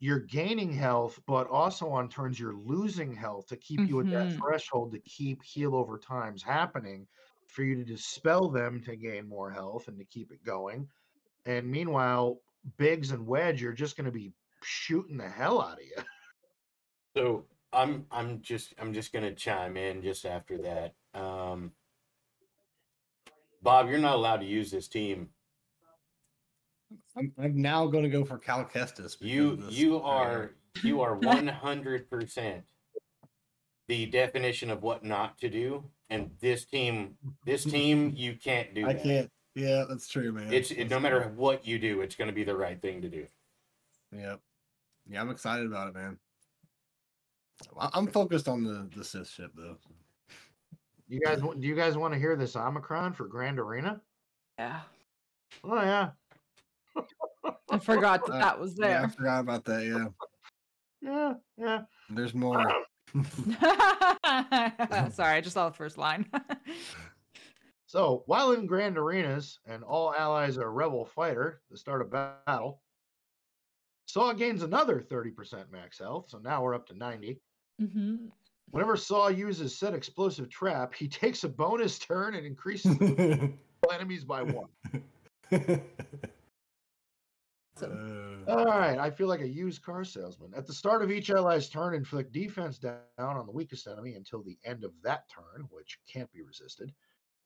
you're 0.00 0.20
gaining 0.20 0.72
health, 0.72 1.20
but 1.26 1.46
also 1.48 1.88
on 1.88 2.08
turns 2.08 2.38
you're 2.40 2.56
losing 2.56 3.14
health 3.14 3.46
to 3.48 3.56
keep 3.56 3.88
you 3.88 4.00
at 4.00 4.10
that 4.10 4.26
Mhm. 4.30 4.38
threshold 4.38 4.92
to 4.92 4.98
keep 5.00 5.42
heal 5.44 5.76
over 5.76 5.96
times 5.98 6.42
happening 6.42 7.06
for 7.46 7.62
you 7.62 7.76
to 7.76 7.84
dispel 7.84 8.48
them 8.48 8.82
to 8.82 8.96
gain 8.96 9.28
more 9.28 9.50
health 9.50 9.86
and 9.88 9.98
to 9.98 10.04
keep 10.04 10.32
it 10.32 10.42
going. 10.42 10.90
And 11.44 11.70
meanwhile, 11.70 12.40
Biggs 12.78 13.10
and 13.12 13.26
Wedge 13.26 13.62
are 13.64 13.72
just 13.72 13.96
going 13.96 14.06
to 14.06 14.12
be 14.12 14.32
shooting 14.62 15.16
the 15.16 15.28
hell 15.28 15.60
out 15.60 15.78
of 15.78 15.84
you. 15.84 15.96
So 17.16 17.46
I'm 17.72 18.06
I'm 18.10 18.40
just 18.40 18.74
I'm 18.78 18.92
just 18.94 19.12
gonna 19.12 19.34
chime 19.34 19.76
in 19.76 20.02
just 20.02 20.24
after 20.24 20.58
that. 20.58 20.94
Um, 21.14 21.72
Bob, 23.60 23.88
you're 23.88 23.98
not 23.98 24.16
allowed 24.16 24.38
to 24.40 24.46
use 24.46 24.70
this 24.70 24.88
team. 24.88 25.28
I'm, 27.16 27.32
I'm 27.38 27.60
now 27.60 27.86
going 27.86 28.04
to 28.04 28.10
go 28.10 28.24
for 28.24 28.38
Cal 28.38 28.64
Kestis. 28.64 29.16
You 29.20 29.62
you 29.68 30.00
are 30.00 30.52
you 30.82 31.00
are 31.00 31.14
one 31.16 31.46
hundred 31.46 32.08
percent 32.08 32.64
the 33.88 34.06
definition 34.06 34.70
of 34.70 34.82
what 34.82 35.04
not 35.04 35.38
to 35.38 35.48
do. 35.48 35.84
And 36.10 36.30
this 36.40 36.64
team 36.64 37.16
this 37.46 37.64
team 37.64 38.12
you 38.16 38.34
can't 38.34 38.74
do. 38.74 38.86
I 38.88 38.94
that. 38.94 39.02
can't. 39.02 39.30
Yeah, 39.54 39.84
that's 39.88 40.08
true, 40.08 40.32
man. 40.32 40.52
It's 40.52 40.70
it, 40.70 40.88
no 40.88 40.98
matter 40.98 41.32
what 41.36 41.66
you 41.66 41.78
do, 41.78 42.00
it's 42.00 42.14
going 42.14 42.28
to 42.28 42.34
be 42.34 42.44
the 42.44 42.56
right 42.56 42.80
thing 42.80 43.02
to 43.02 43.08
do. 43.08 43.26
Yep. 44.16 44.40
Yeah, 45.10 45.20
I'm 45.20 45.30
excited 45.30 45.66
about 45.66 45.88
it, 45.88 45.94
man. 45.94 46.18
I- 47.78 47.90
I'm 47.92 48.06
focused 48.06 48.48
on 48.48 48.64
the 48.64 48.88
the 48.96 49.04
Sith 49.04 49.28
ship 49.28 49.52
though. 49.54 49.76
You 51.08 51.20
guys, 51.20 51.40
do 51.40 51.66
you 51.66 51.74
guys 51.74 51.98
want 51.98 52.14
to 52.14 52.18
hear 52.20 52.36
this 52.36 52.56
Omicron 52.56 53.12
for 53.12 53.26
Grand 53.26 53.58
Arena? 53.58 54.00
Yeah, 54.58 54.80
Oh 55.64 55.74
yeah, 55.82 56.10
I 57.70 57.78
forgot 57.78 58.24
that 58.26 58.32
Uh, 58.34 58.38
that 58.38 58.60
was 58.60 58.74
there. 58.76 58.90
Yeah, 58.90 59.02
I 59.04 59.08
forgot 59.08 59.40
about 59.40 59.64
that. 59.64 59.84
Yeah, 59.84 60.06
yeah, 61.00 61.34
yeah. 61.58 61.80
there's 62.10 62.34
more. 62.34 62.64
Sorry, 65.12 65.36
I 65.36 65.40
just 65.42 65.54
saw 65.54 65.68
the 65.68 65.74
first 65.76 65.98
line. 65.98 66.26
So 67.92 68.22
while 68.24 68.52
in 68.52 68.64
Grand 68.64 68.96
Arenas 68.96 69.58
and 69.66 69.84
all 69.84 70.14
allies 70.14 70.56
are 70.56 70.72
rebel 70.72 71.04
fighter, 71.04 71.60
the 71.70 71.76
start 71.76 72.00
of 72.00 72.10
battle, 72.10 72.80
Saw 74.06 74.32
gains 74.32 74.62
another 74.62 74.98
30% 74.98 75.70
max 75.70 75.98
health, 75.98 76.30
so 76.30 76.38
now 76.38 76.62
we're 76.62 76.74
up 76.74 76.86
to 76.86 76.96
90. 76.96 77.38
hmm 77.78 78.16
Whenever 78.70 78.96
Saw 78.96 79.28
uses 79.28 79.78
said 79.78 79.92
explosive 79.92 80.48
trap, 80.48 80.94
he 80.94 81.06
takes 81.06 81.44
a 81.44 81.50
bonus 81.50 81.98
turn 81.98 82.34
and 82.34 82.46
increases 82.46 82.96
the 82.96 83.52
enemies 83.92 84.24
by 84.24 84.40
one. 84.42 84.70
Uh, 87.80 88.44
All 88.48 88.64
right, 88.64 88.98
I 88.98 89.10
feel 89.10 89.28
like 89.28 89.40
a 89.40 89.48
used 89.48 89.82
car 89.82 90.04
salesman. 90.04 90.52
At 90.54 90.66
the 90.66 90.72
start 90.72 91.02
of 91.02 91.10
each 91.10 91.30
ally's 91.30 91.68
turn, 91.68 91.94
inflict 91.94 92.32
defense 92.32 92.78
down 92.78 93.00
on 93.18 93.46
the 93.46 93.52
weakest 93.52 93.86
enemy 93.86 94.14
until 94.14 94.42
the 94.42 94.58
end 94.64 94.84
of 94.84 94.92
that 95.02 95.28
turn, 95.28 95.66
which 95.70 95.98
can't 96.06 96.30
be 96.32 96.42
resisted. 96.42 96.92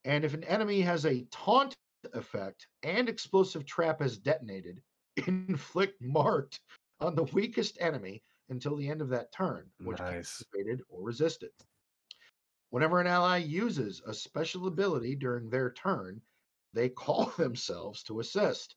And 0.04 0.24
if 0.24 0.34
an 0.34 0.44
enemy 0.44 0.80
has 0.80 1.04
a 1.04 1.24
taunt 1.30 1.76
effect 2.12 2.66
and 2.82 3.08
explosive 3.08 3.64
trap 3.66 4.00
has 4.00 4.18
detonated, 4.18 4.82
inflict 5.26 6.00
marked 6.00 6.60
on 7.00 7.14
the 7.14 7.24
weakest 7.24 7.78
enemy 7.80 8.22
until 8.48 8.76
the 8.76 8.88
end 8.88 9.00
of 9.02 9.08
that 9.10 9.32
turn, 9.32 9.70
which 9.82 9.98
can't 9.98 10.10
be 10.10 10.16
Nice. 10.16 10.44
evaded 10.54 10.82
or 10.88 11.02
resisted. 11.02 11.50
Whenever 12.70 13.00
an 13.00 13.06
ally 13.06 13.38
uses 13.38 14.02
a 14.06 14.14
special 14.14 14.66
ability 14.66 15.14
during 15.14 15.48
their 15.50 15.72
turn, 15.72 16.20
they 16.72 16.88
call 17.04 17.26
themselves 17.36 18.02
to 18.04 18.20
assist. 18.20 18.76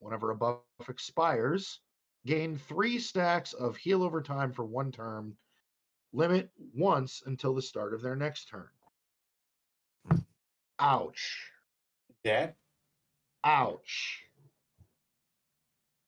Whenever 0.00 0.30
a 0.30 0.34
buff 0.36 0.60
expires, 0.88 1.80
gain 2.26 2.56
three 2.56 2.98
stacks 2.98 3.52
of 3.52 3.76
heal 3.76 4.02
over 4.02 4.20
time 4.22 4.52
for 4.52 4.64
one 4.64 4.90
turn, 4.90 5.36
limit 6.12 6.50
once 6.74 7.22
until 7.26 7.54
the 7.54 7.62
start 7.62 7.94
of 7.94 8.02
their 8.02 8.16
next 8.16 8.46
turn. 8.48 8.68
Ouch. 10.78 11.50
Dad, 12.24 12.54
Ouch. 13.44 14.24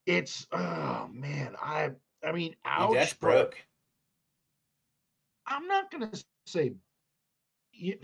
It's 0.07 0.47
oh 0.53 1.09
man, 1.13 1.55
I 1.63 1.93
I 2.25 2.33
mean 2.33 2.51
Dude, 2.51 2.97
that's 2.97 3.13
ouch. 3.13 3.21
but 3.21 3.27
broke. 3.29 3.57
I'm 5.47 5.67
not 5.69 5.91
gonna 5.91 6.11
say 6.47 6.73
you, 7.73 7.99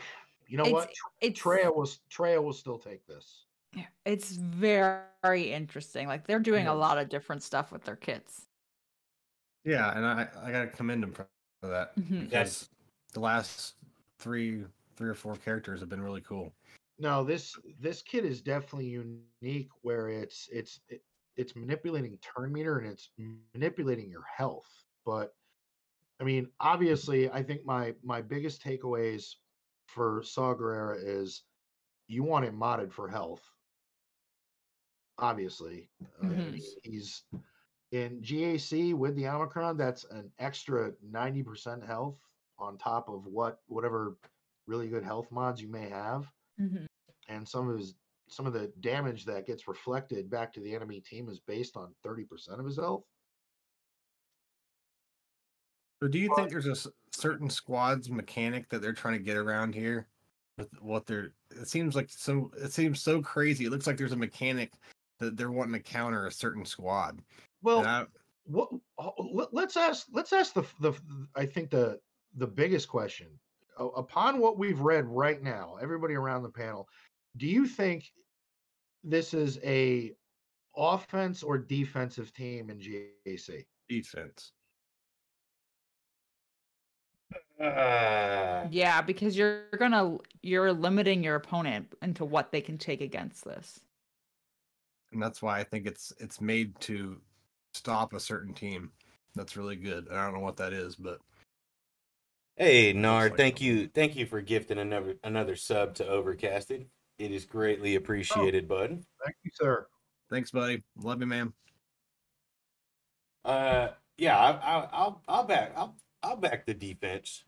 you 0.46 0.57
know 0.59 0.64
It's- 0.64 0.72
what? 0.72 0.90
It's 1.20 1.40
Traya 1.40 1.74
will 1.74 1.88
Traya 2.11 2.42
will 2.42 2.53
still 2.53 2.79
take 2.79 3.05
this. 3.07 3.46
Yeah, 3.74 3.87
It's 4.04 4.31
very 4.33 5.52
interesting. 5.52 6.09
Like 6.09 6.26
they're 6.26 6.38
doing 6.40 6.66
a 6.66 6.74
lot 6.74 6.98
of 6.98 7.09
different 7.09 7.42
stuff 7.42 7.70
with 7.72 7.85
their 7.85 7.96
kits. 7.96 8.46
yeah, 9.64 9.94
and 9.96 10.07
I 10.07 10.28
I 10.42 10.50
gotta 10.52 10.68
commend 10.68 11.02
them 11.02 11.12
for 11.12 11.28
for 11.61 11.68
that 11.68 11.94
Mhm. 11.96 12.31
That's- 12.31 12.68
because 12.68 12.68
the 13.12 13.20
last 13.20 13.74
three 14.18 14.64
three 14.96 15.09
or 15.09 15.14
four 15.14 15.37
characters 15.37 15.81
have 15.81 15.88
been 15.88 16.00
really 16.00 16.20
cool. 16.22 16.54
No, 16.98 17.24
this 17.24 17.57
this 17.78 18.02
kit 18.02 18.24
is 18.24 18.40
definitely 18.42 18.87
unique 18.88 19.68
where 19.83 20.09
it's 20.09 20.48
it's 20.50 20.81
it, 20.88 21.04
it's 21.37 21.54
manipulating 21.54 22.18
turn 22.18 22.52
meter 22.52 22.78
and 22.78 22.88
it's 22.92 23.11
manipulating 23.54 24.09
your 24.11 24.24
health. 24.24 24.68
But 25.04 25.35
I 26.20 26.24
mean, 26.24 26.50
obviously, 26.61 27.31
I 27.31 27.42
think 27.42 27.64
my 27.64 27.94
my 28.02 28.22
biggest 28.22 28.62
takeaways 28.62 29.35
for 29.87 30.22
Saw 30.22 30.54
Gerrera 30.54 30.96
is 31.02 31.44
you 32.07 32.22
want 32.24 32.44
it 32.46 32.54
modded 32.54 32.92
for 32.92 33.09
health. 33.09 33.42
Obviously, 35.18 35.88
uh, 36.22 36.26
Mhm. 36.26 36.54
he- 36.54 36.78
he's 36.85 37.24
in 37.90 38.20
GAC 38.22 38.94
with 38.94 39.16
the 39.16 39.26
Omicron. 39.26 39.76
That's 39.76 40.04
an 40.04 40.33
extra 40.38 40.94
ninety 41.02 41.42
percent 41.42 41.83
health 41.85 42.18
on 42.59 42.78
top 42.78 43.09
of 43.09 43.26
what 43.26 43.62
whatever 43.66 44.16
really 44.66 44.88
good 44.88 45.02
health 45.02 45.31
mods 45.33 45.61
you 45.61 45.68
may 45.68 45.88
have 45.88 46.33
Mhm. 46.59 46.87
and 47.28 47.48
some 47.48 47.68
of 47.68 47.78
his 47.78 47.94
some 48.31 48.46
of 48.46 48.52
the 48.52 48.68
damage 48.81 49.24
that 49.24 49.46
gets 49.46 49.66
reflected 49.66 50.28
back 50.28 50.52
to 50.52 50.61
the 50.61 50.74
enemy 50.74 51.00
team 51.00 51.31
is 51.31 51.40
based 51.40 51.78
on 51.78 51.94
30% 52.02 52.61
of 52.61 52.66
his 52.66 52.76
health. 52.76 53.07
So 56.02 56.09
do 56.09 56.18
you 56.18 56.28
think 56.37 56.50
there's 56.50 56.66
a 56.66 56.92
certain 57.11 57.48
squad's 57.48 58.11
mechanic 58.11 58.68
that 58.68 58.83
they're 58.83 58.92
trying 58.92 59.14
to 59.18 59.24
get 59.24 59.38
around 59.38 59.74
here? 59.74 60.09
With 60.59 60.70
what 60.83 61.07
they're, 61.07 61.33
it 61.52 61.68
seems 61.68 61.94
like 61.96 62.11
so. 62.11 62.50
It 62.59 62.72
seems 62.72 63.00
so 63.00 63.22
crazy. 63.22 63.64
It 63.64 63.70
looks 63.70 63.87
like 63.87 63.96
there's 63.96 64.12
a 64.12 64.16
mechanic 64.16 64.74
that 65.18 65.37
they're 65.37 65.50
wanting 65.50 65.74
to 65.74 65.81
counter 65.81 66.26
a 66.26 66.33
certain 66.33 66.64
squad. 66.64 67.20
Well, 67.62 67.85
I, 67.85 68.07
what 68.46 68.70
let- 69.33 69.52
let's 69.52 69.76
ask 69.76 70.07
let's 70.12 70.33
ask 70.33 70.54
the 70.54 70.64
the 70.81 70.94
I 71.37 71.46
think 71.46 71.70
the 71.70 72.00
the 72.37 72.46
biggest 72.46 72.88
question 72.88 73.28
upon 73.78 74.38
what 74.38 74.59
we've 74.59 74.81
read 74.81 75.07
right 75.07 75.42
now, 75.42 75.76
everybody 75.81 76.14
around 76.14 76.42
the 76.42 76.50
panel, 76.50 76.88
do 77.37 77.46
you 77.46 77.66
think 77.66 78.11
this 79.04 79.35
is 79.35 79.59
a 79.62 80.12
offense 80.76 81.42
or 81.42 81.59
defensive 81.59 82.33
team 82.33 82.70
in 82.70 82.78
GAC? 82.78 83.66
defense. 83.88 84.52
Uh, 87.61 88.66
Yeah, 88.70 89.00
because 89.02 89.37
you're 89.37 89.64
gonna 89.78 90.18
you're 90.42 90.72
limiting 90.72 91.22
your 91.22 91.37
opponent 91.37 91.92
into 92.02 92.24
what 92.24 92.52
they 92.52 92.61
can 92.61 92.78
take 92.78 93.00
against 93.00 93.44
this. 93.44 93.81
And 95.12 95.23
that's 95.23 95.42
why 95.42 95.59
I 95.59 95.64
think 95.64 95.87
it's 95.87 96.12
it's 96.18 96.40
made 96.40 96.79
to 96.81 97.21
stop 97.75 98.12
a 98.12 98.21
certain 98.21 98.55
team. 98.55 98.90
That's 99.35 99.57
really 99.57 99.77
good. 99.77 100.09
I 100.11 100.25
don't 100.25 100.35
know 100.35 100.40
what 100.40 100.57
that 100.57 100.73
is, 100.73 100.97
but 100.97 101.18
Hey 102.57 102.92
Nard, 102.92 103.33
like 103.33 103.38
thank 103.38 103.59
them. 103.59 103.66
you, 103.66 103.88
thank 103.88 104.16
you 104.16 104.27
for 104.27 104.40
gifting 104.40 104.79
another 104.79 105.16
another 105.23 105.55
sub 105.57 105.94
to 105.97 106.05
Overcasted. 106.05 106.87
It 107.18 107.33
is 107.33 107.44
greatly 107.44 107.94
appreciated, 107.97 108.68
bud. 108.68 108.90
Thank 109.25 109.37
you, 109.44 109.51
sir. 109.55 109.87
thanks, 110.31 110.51
buddy. 110.51 110.83
Love 110.97 111.21
you, 111.21 111.27
man. 111.27 111.53
Uh, 113.44 113.88
yeah, 114.16 114.37
I, 114.38 114.51
I, 114.51 114.88
I'll 114.92 115.23
I'll 115.29 115.44
back 115.44 115.73
I'll 115.77 115.97
I'll 116.23 116.37
back 116.37 116.66
the 116.66 116.75
defense. 116.75 117.44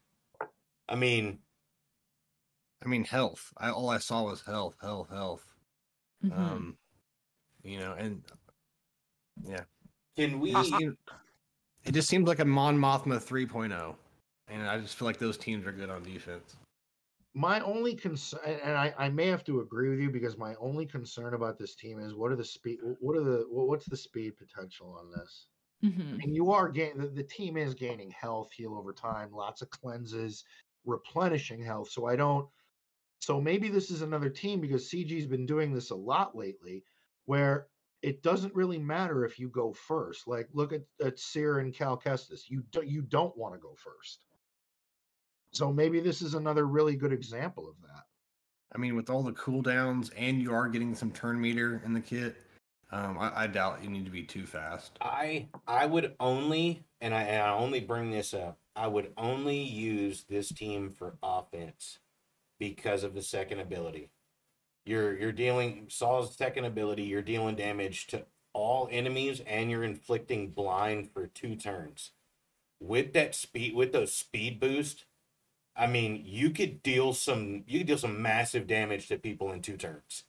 I 0.89 0.95
mean, 0.97 1.39
I 2.85 2.89
mean, 2.89 3.05
health. 3.05 3.53
I 3.59 3.71
all 3.71 3.91
I 3.91 3.99
saw 3.99 4.23
was 4.25 4.43
health, 4.43 4.77
health, 4.81 5.11
health. 5.11 5.45
Mhm. 6.25 6.37
Um, 6.37 6.79
you 7.65 7.79
know, 7.79 7.95
and 7.99 8.23
yeah. 9.43 9.61
can 10.17 10.41
we? 10.41 10.51
it 10.51 10.55
just, 10.55 10.77
seemed, 10.77 10.97
it 11.85 11.93
just 11.93 12.09
seems 12.09 12.29
like 12.29 12.41
a 12.41 12.45
Mon 12.45 12.79
Mothma 12.79 13.23
3.0, 13.23 13.95
and 14.49 14.69
I 14.69 14.79
just 14.79 14.97
feel 14.97 15.07
like 15.07 15.19
those 15.19 15.37
teams 15.37 15.67
are 15.67 15.73
good 15.73 15.91
on 15.91 16.03
defense. 16.03 16.57
my 17.35 17.61
only 17.61 17.95
concern, 17.95 18.41
and 18.45 18.77
I, 18.77 18.95
I 18.99 19.09
may 19.09 19.27
have 19.27 19.45
to 19.45 19.61
agree 19.61 19.89
with 19.89 20.01
you 20.01 20.11
because 20.11 20.37
my 20.37 20.55
only 20.61 20.87
concern 20.87 21.35
about 21.35 21.59
this 21.59 21.75
team 21.75 22.01
is 22.01 22.15
what 22.15 22.33
are 22.33 22.37
the 22.37 22.45
speed, 22.45 22.79
what 23.01 23.17
are 23.17 23.23
the, 23.23 23.47
what's 23.49 23.87
the 23.87 23.97
speed 23.97 24.37
potential 24.37 24.97
on 24.99 25.11
this? 25.11 25.47
Mhm. 25.85 26.23
And 26.23 26.35
you 26.35 26.51
are 26.51 26.69
gaining, 26.69 26.99
the, 26.99 27.07
the 27.09 27.23
team 27.23 27.57
is 27.57 27.75
gaining 27.75 28.11
health, 28.11 28.53
heal 28.53 28.75
over 28.75 28.93
time, 28.93 29.31
lots 29.33 29.63
of 29.63 29.71
cleanses, 29.71 30.45
replenishing 30.85 31.63
health. 31.63 31.91
So 31.91 32.07
I 32.07 32.17
don't, 32.17 32.47
so 33.21 33.41
maybe 33.41 33.69
this 33.69 33.91
is 33.91 34.03
another 34.03 34.29
team 34.29 34.61
because 34.61 34.91
CG's 34.91 35.27
been 35.27 35.47
doing 35.47 35.73
this 35.73 35.91
a 35.91 35.95
lot 35.95 36.37
lately 36.37 36.85
where 37.27 37.67
it 38.03 38.23
doesn't 38.23 38.55
really 38.55 38.79
matter 38.79 39.25
if 39.25 39.39
you 39.39 39.49
go 39.49 39.73
first. 39.73 40.27
Like 40.27 40.49
look 40.53 40.73
at, 40.73 40.83
at 41.05 41.19
Cere 41.19 41.59
and 41.59 41.75
Cal 41.75 41.99
Kestis. 41.99 42.49
You 42.49 42.63
do, 42.71 42.83
you 42.83 43.03
don't 43.03 43.37
want 43.37 43.55
to 43.55 43.61
go 43.61 43.75
first. 43.77 44.25
So 45.53 45.73
maybe 45.73 46.01
this 46.01 46.23
is 46.23 46.35
another 46.35 46.67
really 46.67 46.97
good 46.97 47.13
example 47.13 47.69
of 47.69 47.75
that. 47.83 48.05
I 48.75 48.79
mean, 48.79 48.95
with 48.95 49.11
all 49.11 49.23
the 49.23 49.33
cooldowns 49.33 50.11
and 50.17 50.41
you 50.41 50.55
are 50.55 50.69
getting 50.69 50.95
some 50.95 51.11
turn 51.11 51.41
meter 51.41 51.83
in 51.85 51.93
the 51.93 52.01
kit, 52.01 52.37
um, 52.93 53.19
I, 53.19 53.45
I 53.45 53.47
doubt 53.47 53.83
you 53.83 53.91
need 53.91 54.05
to 54.05 54.11
be 54.11 54.23
too 54.23 54.47
fast. 54.47 54.97
I 55.01 55.49
I 55.67 55.87
would 55.87 56.15
only, 56.21 56.85
and 57.01 57.15
I, 57.15 57.23
and 57.23 57.43
I 57.43 57.53
only 57.53 57.81
bring 57.81 58.11
this 58.11 58.33
up. 58.35 58.59
I 58.77 58.87
would 58.87 59.13
only 59.17 59.61
use 59.61 60.25
this 60.29 60.49
team 60.51 60.91
for 60.91 61.17
offense 61.23 61.99
because 62.59 63.05
of 63.05 63.15
the 63.15 63.23
second 63.23 63.61
ability. 63.61 64.11
You're 64.85 65.17
you're 65.17 65.33
dealing 65.33 65.87
Saul's 65.89 66.37
second 66.37 66.65
ability. 66.65 67.03
You're 67.05 67.23
dealing 67.23 67.57
damage 67.57 68.07
to 68.09 68.25
all 68.53 68.89
enemies, 68.91 69.41
and 69.47 69.71
you're 69.71 69.85
inflicting 69.85 70.51
blind 70.51 71.11
for 71.13 71.27
two 71.27 71.55
turns. 71.57 72.11
With 72.81 73.13
that 73.13 73.35
speed, 73.35 73.75
with 73.75 73.93
those 73.93 74.13
speed 74.13 74.59
boost, 74.59 75.05
I 75.77 75.87
mean, 75.87 76.23
you 76.25 76.51
could 76.51 76.83
deal 76.83 77.13
some 77.13 77.65
you 77.67 77.81
could 77.81 77.87
deal 77.89 77.99
some 77.99 78.21
massive 78.23 78.67
damage 78.67 79.09
to 79.09 79.19
people 79.19 79.53
in 79.53 79.61
two 79.63 79.77
turns. 79.77 80.25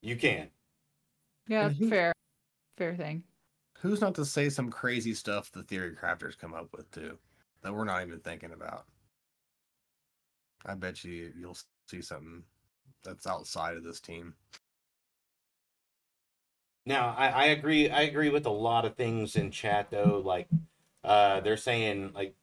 You 0.00 0.16
can. 0.16 0.50
Yeah, 1.48 1.66
And 1.66 1.76
who- 1.76 1.88
fair, 1.88 2.12
fair 2.76 2.96
thing. 2.96 3.24
Who's 3.80 4.00
not 4.00 4.14
to 4.14 4.24
say 4.24 4.48
some 4.48 4.70
crazy 4.70 5.12
stuff 5.14 5.50
the 5.52 5.62
theory 5.62 5.94
crafters 5.94 6.38
come 6.38 6.54
up 6.54 6.72
with 6.72 6.90
too 6.90 7.18
that 7.62 7.74
we're 7.74 7.84
not 7.84 8.02
even 8.06 8.20
thinking 8.20 8.52
about? 8.52 8.86
I 10.64 10.74
bet 10.74 11.04
you 11.04 11.32
you'll 11.38 11.56
see 11.86 12.00
something 12.00 12.42
that's 13.04 13.26
outside 13.26 13.76
of 13.76 13.84
this 13.84 14.00
team. 14.00 14.34
Now, 16.84 17.14
I, 17.18 17.28
I 17.28 17.44
agree. 17.46 17.90
I 17.90 18.02
agree 18.02 18.30
with 18.30 18.46
a 18.46 18.50
lot 18.50 18.84
of 18.84 18.94
things 18.94 19.34
in 19.36 19.50
chat 19.50 19.90
though. 19.90 20.22
Like, 20.24 20.48
uh, 21.02 21.40
they're 21.40 21.56
saying 21.56 22.12
like, 22.14 22.34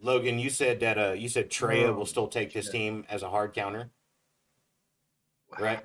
Logan, 0.00 0.38
you 0.38 0.48
said 0.48 0.80
that 0.80 0.96
uh, 0.98 1.12
you 1.12 1.28
said 1.28 1.50
Traya 1.50 1.88
Oh, 1.88 1.94
will 1.94 2.06
still 2.06 2.28
take 2.28 2.52
this 2.52 2.70
team 2.70 3.04
as 3.10 3.22
a 3.22 3.28
hard 3.28 3.52
counter, 3.52 3.90
right? 5.58 5.84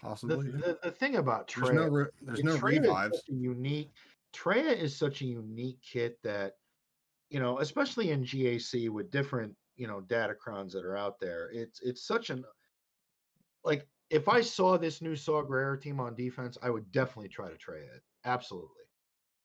Possibly. 0.00 0.50
the, 0.50 0.78
the 0.82 0.90
thing 0.90 1.16
about 1.16 1.52
there's 1.54 1.70
no 1.70 1.88
re- 1.88 2.06
there's 2.22 2.42
no 2.42 2.56
Traya 2.56 2.74
is 2.74 2.80
revives. 2.80 3.22
unique. 3.28 3.90
Traya 4.34 4.76
is 4.76 4.96
such 4.96 5.22
a 5.22 5.26
unique 5.26 5.78
kit 5.82 6.18
that, 6.22 6.54
you 7.30 7.40
know, 7.40 7.58
especially 7.58 8.10
in 8.10 8.22
GAC 8.22 8.88
with 8.90 9.10
different, 9.10 9.54
you 9.76 9.86
know, 9.86 10.00
datacrons 10.06 10.72
that 10.72 10.84
are 10.84 10.96
out 10.96 11.20
there. 11.20 11.50
It's 11.52 11.80
it's 11.82 12.06
such 12.06 12.30
an 12.30 12.44
like 13.64 13.86
if 14.10 14.28
I 14.28 14.40
saw 14.40 14.76
this 14.76 15.02
new 15.02 15.16
Saw 15.16 15.42
Gerrera 15.42 15.80
team 15.80 16.00
on 16.00 16.14
defense, 16.14 16.56
I 16.62 16.70
would 16.70 16.90
definitely 16.92 17.28
try 17.28 17.48
to 17.48 17.56
Traya 17.56 17.94
it. 17.94 18.02
Absolutely. 18.24 18.68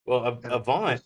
Well, 0.06 0.26
Av- 0.26 0.46
Avant 0.46 1.02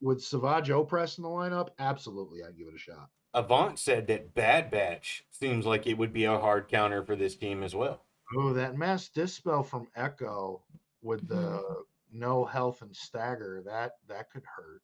would 0.00 0.22
Savage- 0.22 0.70
Opress 0.70 1.18
in 1.18 1.24
the 1.24 1.28
lineup, 1.28 1.70
absolutely, 1.78 2.42
I'd 2.42 2.56
give 2.56 2.68
it 2.68 2.74
a 2.74 2.78
shot. 2.78 3.08
Avant 3.34 3.78
said 3.78 4.06
that 4.06 4.34
Bad 4.34 4.70
Batch 4.70 5.24
seems 5.30 5.66
like 5.66 5.86
it 5.86 5.98
would 5.98 6.12
be 6.12 6.24
a 6.24 6.38
hard 6.38 6.68
counter 6.68 7.04
for 7.04 7.14
this 7.14 7.36
team 7.36 7.62
as 7.62 7.74
well. 7.74 8.04
Oh, 8.36 8.52
that 8.54 8.76
mass 8.76 9.08
dispel 9.08 9.62
from 9.62 9.86
Echo 9.96 10.62
with 11.02 11.26
the 11.28 11.34
mm-hmm. 11.34 12.18
no 12.18 12.44
health 12.44 12.82
and 12.82 12.94
stagger 12.94 13.62
that 13.66 13.92
that 14.08 14.30
could 14.30 14.44
hurt. 14.44 14.82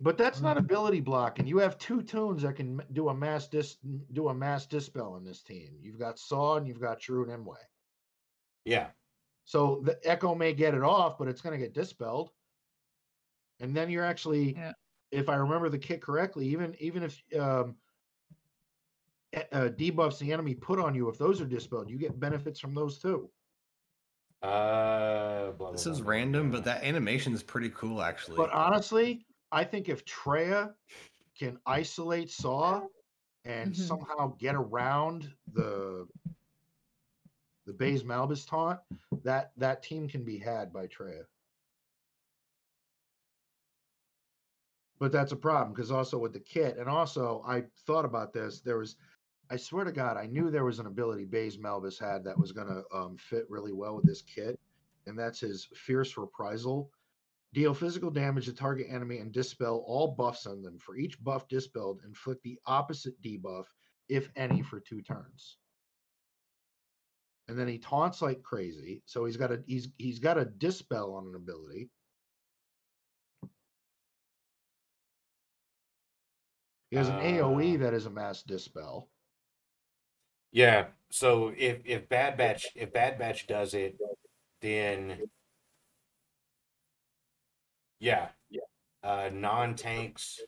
But 0.00 0.18
that's 0.18 0.40
not 0.40 0.58
ability 0.58 1.00
block, 1.00 1.38
and 1.38 1.48
you 1.48 1.58
have 1.58 1.78
two 1.78 2.02
tunes 2.02 2.42
that 2.42 2.56
can 2.56 2.82
do 2.92 3.08
a 3.10 3.14
mass 3.14 3.46
dis 3.48 3.76
do 4.12 4.28
a 4.28 4.34
mass 4.34 4.66
dispel 4.66 5.16
in 5.16 5.24
this 5.24 5.42
team. 5.42 5.78
You've 5.80 5.98
got 6.00 6.18
Saw 6.18 6.56
and 6.56 6.66
you've 6.66 6.80
got 6.80 6.98
True 6.98 7.22
and 7.28 7.46
Imwe. 7.46 7.56
Yeah, 8.64 8.90
So 9.44 9.82
the 9.84 10.00
Echo 10.02 10.34
may 10.34 10.52
get 10.54 10.74
it 10.74 10.82
off, 10.82 11.18
but 11.18 11.28
it's 11.28 11.40
going 11.42 11.58
to 11.58 11.64
get 11.64 11.74
dispelled. 11.74 12.32
And 13.60 13.76
then 13.76 13.88
you're 13.90 14.04
actually, 14.04 14.54
Yeah. 14.54 14.72
if 15.10 15.28
I 15.28 15.36
remember 15.36 15.68
the 15.68 15.78
kit 15.78 16.02
correctly, 16.02 16.48
even 16.48 16.74
even 16.80 17.02
if 17.04 17.22
um, 17.38 17.76
uh, 19.34 19.68
debuffs 19.68 20.18
the 20.18 20.32
enemy 20.32 20.54
put 20.54 20.78
on 20.80 20.94
you, 20.94 21.08
if 21.08 21.18
those 21.18 21.40
are 21.40 21.46
dispelled, 21.46 21.88
you 21.88 21.98
get 21.98 22.18
benefits 22.18 22.58
from 22.58 22.74
those 22.74 22.98
too. 22.98 23.30
uh, 24.42 25.52
blah, 25.52 25.72
This 25.72 25.84
blah, 25.84 25.92
is 25.92 26.00
blah, 26.00 26.04
blah, 26.04 26.10
random, 26.10 26.50
blah. 26.50 26.58
but 26.58 26.64
that 26.64 26.82
animation 26.84 27.32
is 27.32 27.42
pretty 27.42 27.70
cool 27.70 28.02
actually. 28.02 28.36
But 28.36 28.50
honestly, 28.50 29.26
I 29.52 29.64
think 29.64 29.88
if 29.88 30.04
Traya 30.04 30.74
can 31.38 31.58
isolate 31.66 32.30
Saw 32.30 32.88
and 33.44 33.72
Mhm. 33.72 33.76
somehow 33.76 34.28
get 34.38 34.54
around 34.54 35.36
the 35.52 36.08
the 37.66 37.72
Baze 37.72 38.02
Malbus 38.04 38.46
taunt, 38.46 38.80
that 39.22 39.52
that 39.56 39.82
team 39.82 40.06
can 40.06 40.22
be 40.22 40.38
had 40.38 40.72
by 40.72 40.86
Traya. 40.86 41.26
But 44.98 45.12
that's 45.12 45.32
a 45.32 45.36
problem 45.36 45.72
because 45.72 45.90
also 45.90 46.18
with 46.18 46.32
the 46.32 46.40
kit, 46.40 46.76
and 46.76 46.88
also 46.88 47.42
I 47.46 47.62
thought 47.86 48.04
about 48.04 48.32
this. 48.32 48.60
There 48.60 48.78
was, 48.78 48.96
I 49.50 49.56
swear 49.56 49.84
to 49.84 49.92
God, 49.92 50.16
I 50.16 50.26
knew 50.26 50.50
there 50.50 50.64
was 50.64 50.78
an 50.78 50.86
ability 50.86 51.24
Baze 51.24 51.56
Malbus 51.58 51.98
had 51.98 52.22
that 52.24 52.38
was 52.38 52.52
going 52.52 52.68
to 52.68 52.84
um, 52.94 53.16
fit 53.16 53.48
really 53.50 53.72
well 53.72 53.96
with 53.96 54.04
this 54.04 54.22
kit, 54.22 54.60
and 55.06 55.18
that's 55.18 55.40
his 55.40 55.64
Fierce 55.74 56.16
Reprisal. 56.16 56.90
Deal 57.54 57.72
physical 57.72 58.10
damage 58.10 58.46
to 58.46 58.52
target 58.52 58.88
enemy 58.90 59.18
and 59.18 59.30
dispel 59.30 59.84
all 59.86 60.08
buffs 60.08 60.44
on 60.44 60.60
them. 60.60 60.76
For 60.80 60.96
each 60.96 61.22
buff 61.22 61.46
dispelled, 61.46 62.00
inflict 62.04 62.42
the 62.42 62.58
opposite 62.66 63.14
debuff, 63.22 63.66
if 64.08 64.28
any, 64.34 64.60
for 64.60 64.80
two 64.80 65.00
turns. 65.00 65.56
And 67.46 67.56
then 67.56 67.68
he 67.68 67.78
taunts 67.78 68.20
like 68.20 68.42
crazy. 68.42 69.02
So 69.06 69.24
he's 69.24 69.36
got 69.36 69.52
a 69.52 69.62
he's 69.68 69.88
he's 69.98 70.18
got 70.18 70.36
a 70.36 70.46
dispel 70.46 71.14
on 71.14 71.28
an 71.28 71.36
ability. 71.36 71.90
He 76.90 76.96
has 76.96 77.08
an 77.08 77.20
AoE 77.20 77.76
Uh. 77.76 77.84
that 77.84 77.94
is 77.94 78.06
a 78.06 78.10
mass 78.10 78.42
dispel. 78.42 79.08
Yeah. 80.50 80.86
So 81.10 81.52
if 81.56 81.82
if 81.84 82.08
Bad 82.08 82.36
Batch 82.36 82.66
if 82.74 82.92
Bad 82.92 83.16
Batch 83.16 83.46
does 83.46 83.74
it, 83.74 83.96
then 84.60 85.20
yeah, 88.00 88.28
Yeah. 88.50 88.60
uh, 89.02 89.30
non 89.32 89.74
tanks 89.74 90.40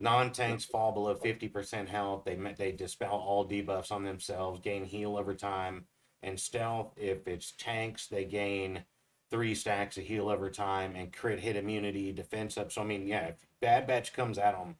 non 0.00 0.32
tanks 0.32 0.64
fall 0.64 0.92
below 0.92 1.14
fifty 1.14 1.48
percent 1.48 1.88
health. 1.88 2.24
They 2.24 2.36
they 2.58 2.72
dispel 2.72 3.12
all 3.12 3.48
debuffs 3.48 3.92
on 3.92 4.04
themselves, 4.04 4.60
gain 4.60 4.84
heal 4.84 5.16
over 5.16 5.34
time, 5.34 5.86
and 6.22 6.38
stealth. 6.38 6.92
If 6.96 7.26
it's 7.28 7.52
tanks, 7.52 8.08
they 8.08 8.24
gain 8.24 8.84
three 9.30 9.54
stacks 9.54 9.96
of 9.96 10.04
heal 10.04 10.28
over 10.28 10.50
time 10.50 10.94
and 10.96 11.12
crit 11.12 11.40
hit 11.40 11.56
immunity, 11.56 12.12
defense 12.12 12.58
up. 12.58 12.72
So 12.72 12.82
I 12.82 12.84
mean, 12.84 13.06
yeah, 13.06 13.28
if 13.28 13.36
Bad 13.60 13.86
Batch 13.86 14.12
comes 14.12 14.38
at 14.38 14.52
them 14.58 14.76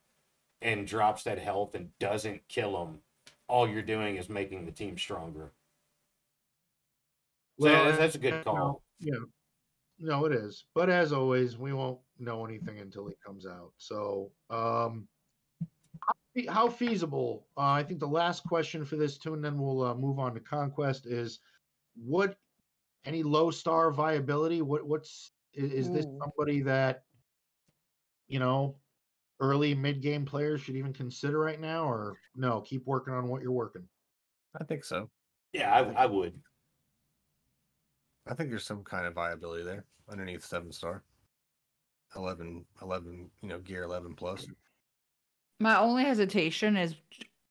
and 0.61 0.87
drops 0.87 1.23
that 1.25 1.39
health 1.39 1.75
and 1.75 1.97
doesn't 1.99 2.47
kill 2.49 2.73
them, 2.73 2.99
all 3.49 3.69
you're 3.69 3.83
doing 3.83 4.17
is 4.17 4.29
making 4.29 4.67
the 4.67 4.73
team 4.73 4.99
stronger. 4.99 5.53
So 7.61 7.69
that's, 7.69 7.99
that's 7.99 8.15
a 8.17 8.19
good 8.19 8.45
call. 8.45 8.83
Yeah. 8.99 9.15
No, 10.03 10.25
it 10.25 10.33
is. 10.33 10.65
But 10.75 10.91
as 10.91 11.13
always, 11.13 11.57
we 11.57 11.73
won't 11.73 12.01
know 12.19 12.45
anything 12.45 12.81
until 12.81 13.07
it 13.07 13.17
comes 13.25 13.47
out. 13.47 13.71
So, 13.79 14.33
um, 14.51 15.07
how 16.49 16.69
feasible? 16.69 17.47
Uh, 17.57 17.71
I 17.71 17.85
think 17.85 18.01
the 18.01 18.09
last 18.09 18.43
question 18.43 18.85
for 18.85 18.97
this 18.97 19.17
too, 19.17 19.35
and 19.35 19.45
then 19.45 19.59
we'll 19.59 19.85
uh, 19.85 19.95
move 19.95 20.19
on 20.19 20.35
to 20.35 20.41
conquest. 20.41 21.07
Is 21.07 21.39
what 21.95 22.37
any 23.05 23.23
low 23.23 23.53
star 23.53 23.93
viability? 23.93 24.61
What 24.61 24.85
what's 24.85 25.31
is, 25.55 25.73
is 25.73 25.91
this 25.93 26.07
somebody 26.21 26.63
that 26.63 27.05
you 28.27 28.41
know 28.41 28.75
early 29.39 29.73
mid 29.73 30.03
game 30.03 30.25
players 30.25 30.61
should 30.61 30.75
even 30.75 30.93
consider 30.93 31.39
right 31.39 31.61
now, 31.61 31.89
or 31.89 32.17
no? 32.35 32.61
Keep 32.63 32.87
working 32.87 33.15
on 33.15 33.29
what 33.29 33.41
you're 33.41 33.53
working. 33.53 33.85
I 34.61 34.65
think 34.65 34.85
so. 34.85 35.11
Yeah, 35.53 35.73
I, 35.73 36.03
I 36.03 36.07
would. 36.07 36.35
I 38.27 38.35
think 38.35 38.51
there's 38.51 38.65
some 38.65 38.85
kind 38.85 39.07
of 39.07 39.15
viability 39.15 39.65
there 39.65 39.85
underneath 40.11 40.45
seven 40.45 40.73
star. 40.73 41.03
11, 42.15 42.65
11, 42.83 43.31
you 43.41 43.49
know, 43.49 43.59
gear 43.61 43.85
11 43.85 44.15
plus. 44.15 44.47
My 45.61 45.79
only 45.79 46.05
hesitation 46.05 46.77
is 46.77 46.95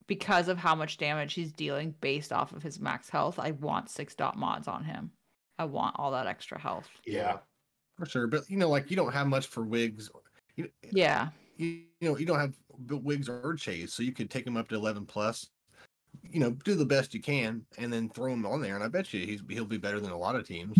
because 0.05 0.47
of 0.49 0.57
how 0.57 0.75
much 0.75 0.97
damage 0.97 1.33
he's 1.33 1.51
dealing 1.51 1.95
based 1.99 2.31
off 2.31 2.51
of 2.53 2.61
his 2.61 2.79
max 2.79 3.09
health. 3.09 3.39
I 3.39 3.51
want 3.51 3.89
six 3.89 4.13
dot 4.13 4.37
mods 4.37 4.67
on 4.67 4.83
him. 4.83 5.11
I 5.57 5.65
want 5.65 5.95
all 5.97 6.11
that 6.11 6.27
extra 6.27 6.59
health. 6.59 6.87
Yeah. 7.05 7.37
For 7.97 8.05
sure. 8.05 8.27
But, 8.27 8.49
you 8.49 8.57
know, 8.57 8.69
like 8.69 8.91
you 8.91 8.95
don't 8.95 9.11
have 9.13 9.27
much 9.27 9.47
for 9.47 9.63
wigs. 9.63 10.09
You, 10.55 10.69
Yeah. 10.91 11.29
you, 11.57 11.81
you 11.99 12.09
know 12.09 12.17
you 12.17 12.25
don't 12.25 12.39
have 12.39 12.53
the 12.85 12.97
wigs 12.97 13.29
or 13.29 13.55
chase, 13.55 13.93
so 13.93 14.03
you 14.03 14.11
could 14.11 14.29
take 14.29 14.45
him 14.45 14.57
up 14.57 14.67
to 14.69 14.75
eleven 14.75 15.05
plus. 15.05 15.49
You 16.29 16.39
know, 16.39 16.51
do 16.51 16.75
the 16.75 16.85
best 16.85 17.13
you 17.13 17.21
can, 17.21 17.65
and 17.77 17.91
then 17.91 18.09
throw 18.09 18.31
him 18.31 18.45
on 18.45 18.61
there, 18.61 18.75
and 18.75 18.83
I 18.83 18.87
bet 18.87 19.13
you 19.13 19.25
he's 19.25 19.41
he'll 19.49 19.65
be 19.65 19.77
better 19.77 19.99
than 19.99 20.11
a 20.11 20.17
lot 20.17 20.35
of 20.35 20.47
teams. 20.47 20.77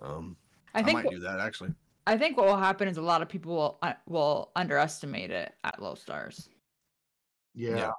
Um, 0.00 0.36
I 0.74 0.80
I, 0.80 0.92
might 0.92 1.08
do 1.10 1.18
that 1.20 1.40
actually. 1.40 1.72
I 2.06 2.16
think 2.18 2.36
what 2.36 2.46
will 2.46 2.56
happen 2.56 2.88
is 2.88 2.96
a 2.96 3.02
lot 3.02 3.22
of 3.22 3.28
people 3.28 3.54
will 3.54 3.78
uh, 3.82 3.94
will 4.06 4.50
underestimate 4.56 5.30
it 5.30 5.54
at 5.64 5.80
low 5.80 5.94
stars. 5.94 6.48
Yeah. 7.54 7.76
Yeah. 7.76 7.90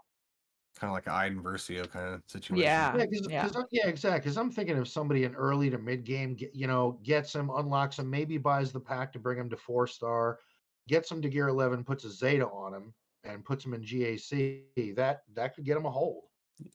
Kind 0.79 0.91
of 0.91 0.93
like 0.93 1.07
an 1.07 1.13
Iden 1.13 1.41
Versio 1.41 1.89
kind 1.89 2.13
of 2.13 2.21
situation. 2.27 2.63
Yeah. 2.63 2.95
Yeah, 2.95 3.05
cause, 3.05 3.27
yeah. 3.29 3.41
'cause 3.41 3.55
I- 3.55 3.61
yeah, 3.71 3.87
exactly. 3.87 4.19
Because 4.19 4.37
I'm 4.37 4.51
thinking 4.51 4.77
of 4.77 4.87
somebody 4.87 5.23
in 5.23 5.33
early 5.33 5.71
to 5.71 5.77
mid 5.79 6.03
game, 6.03 6.37
you 6.53 6.67
know, 6.67 6.99
gets 7.03 7.33
him, 7.33 7.49
unlocks 7.49 7.97
him, 7.97 8.09
maybe 8.09 8.37
buys 8.37 8.71
the 8.71 8.79
pack 8.79 9.11
to 9.13 9.19
bring 9.19 9.39
him 9.39 9.49
to 9.49 9.57
four 9.57 9.87
star, 9.87 10.39
gets 10.87 11.11
him 11.11 11.19
to 11.23 11.29
gear 11.29 11.47
11, 11.47 11.83
puts 11.83 12.03
a 12.03 12.11
Zeta 12.11 12.47
on 12.47 12.75
him, 12.75 12.93
and 13.23 13.43
puts 13.43 13.65
him 13.65 13.73
in 13.73 13.81
GAC. 13.81 14.95
That 14.95 15.23
that 15.33 15.55
could 15.55 15.65
get 15.65 15.77
him 15.77 15.85
a 15.87 15.91
hold. 15.91 16.25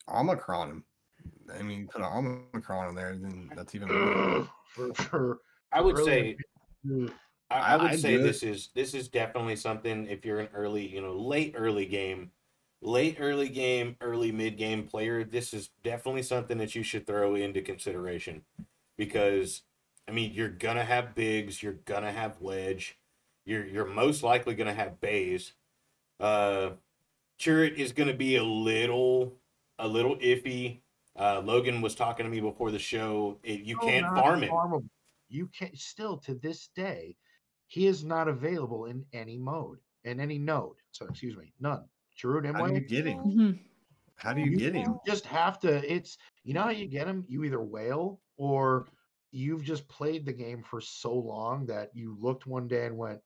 Omicron 0.09 0.71
him. 0.71 0.85
I 1.53 1.63
mean, 1.63 1.89
put 1.89 2.03
an 2.03 2.07
Omicron 2.07 2.91
in 2.91 2.95
there, 2.95 3.17
then 3.17 3.51
that's 3.55 3.75
even 3.75 3.89
better. 3.89 4.49
for, 4.67 4.95
for 4.95 5.41
I 5.73 5.81
would 5.81 5.99
early 5.99 6.05
say 6.05 6.37
I, 7.53 7.75
I 7.75 7.77
would 7.77 7.91
I'd 7.93 8.01
say 8.01 8.17
this 8.17 8.43
is 8.43 8.71
this 8.75 8.95
is 8.95 9.09
definitely 9.09 9.57
something 9.57 10.07
if 10.07 10.25
you're 10.25 10.41
an 10.41 10.49
early, 10.55 10.87
you 10.87 11.03
know, 11.03 11.13
late 11.13 11.55
early 11.57 11.87
game, 11.87 12.31
late 12.81 13.19
early 13.21 13.49
game, 13.49 13.97
early 14.01 14.33
mid 14.33 14.57
game 14.57 14.87
player, 14.87 15.25
this 15.25 15.53
is 15.53 15.71
definitely 15.85 16.23
something 16.23 16.59
that 16.59 16.75
you 16.75 16.83
should 16.83 17.07
throw 17.07 17.35
into 17.35 17.61
consideration 17.61 18.43
because 18.97 19.63
I 20.09 20.13
mean, 20.13 20.33
you're 20.33 20.49
gonna 20.49 20.85
have 20.85 21.15
Biggs, 21.15 21.63
you're 21.63 21.75
gonna 21.85 22.13
have 22.13 22.41
wedge, 22.41 22.99
you're 23.45 23.67
you're 23.67 23.87
most 23.87 24.23
likely 24.23 24.55
gonna 24.55 24.75
have 24.75 25.01
Baze. 25.01 25.53
Uh 26.19 26.71
Chirrut 27.39 27.75
is 27.75 27.93
gonna 27.93 28.15
be 28.15 28.37
a 28.37 28.45
little 28.45 29.35
a 29.83 29.89
little 29.89 30.17
iffy. 30.17 30.81
Uh 31.19 31.43
Logan 31.45 31.83
was 31.83 31.95
talking 31.95 32.25
to 32.25 32.31
me 32.31 32.41
before 32.41 32.71
the 32.71 32.79
show. 32.79 33.39
It, 33.43 33.61
you 33.61 33.77
Still 33.77 33.89
can't 33.89 34.07
farm 34.17 34.43
him. 34.43 34.51
farmable. 34.51 34.89
You 35.29 35.49
can't 35.49 35.79
still 35.79 36.17
to 36.19 36.35
this 36.35 36.69
day, 36.75 37.17
he 37.67 37.87
is 37.87 38.05
not 38.05 38.29
available 38.29 38.87
in 38.87 39.05
any 39.13 39.37
mode, 39.39 39.79
in 40.05 40.21
any 40.21 40.39
node. 40.39 40.77
So 40.93 41.07
excuse 41.07 41.37
me, 41.37 41.53
none. 41.61 41.85
Chirrut 42.19 42.45
How 42.47 42.67
do 42.67 42.75
you 42.75 42.81
Imwe, 42.81 42.89
get 42.89 43.07
him? 43.07 43.19
Mhm. 43.19 43.59
How 44.17 44.33
do 44.33 44.41
you 44.41 44.57
get 44.57 44.75
him? 44.75 44.83
You 44.83 45.01
just 45.07 45.27
have 45.27 45.59
to 45.61 45.93
it's 45.93 46.17
you 46.45 46.55
know 46.55 46.63
how 46.63 46.71
you 46.71 46.87
get 46.87 47.07
him 47.07 47.25
you 47.29 47.45
either 47.45 47.61
whale 47.63 48.21
or 48.37 48.87
you've 49.33 49.65
just 49.65 49.89
played 49.89 50.25
the 50.27 50.33
game 50.33 50.63
for 50.63 50.81
so 50.81 51.13
long 51.15 51.67
that 51.67 51.91
you 51.95 52.17
looked 52.21 52.47
one 52.47 52.69
day 52.69 52.87
and 52.87 52.97
went 52.97 53.19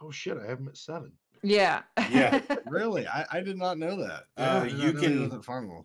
oh 0.00 0.10
shit 0.10 0.36
i 0.36 0.44
have 0.46 0.58
him 0.58 0.66
at 0.68 0.76
seven 0.76 1.12
Yeah. 1.42 1.82
Yeah. 2.10 2.40
Really? 2.66 3.06
I, 3.06 3.24
I 3.30 3.40
did 3.40 3.56
not 3.58 3.78
know 3.78 3.96
that. 3.96 4.24
Uh, 4.36 4.64
did 4.64 4.72
not 4.72 4.82
you 4.84 4.92
know 4.92 5.00
can- 5.00 5.22
wasn't 5.22 5.44
farmable. 5.44 5.84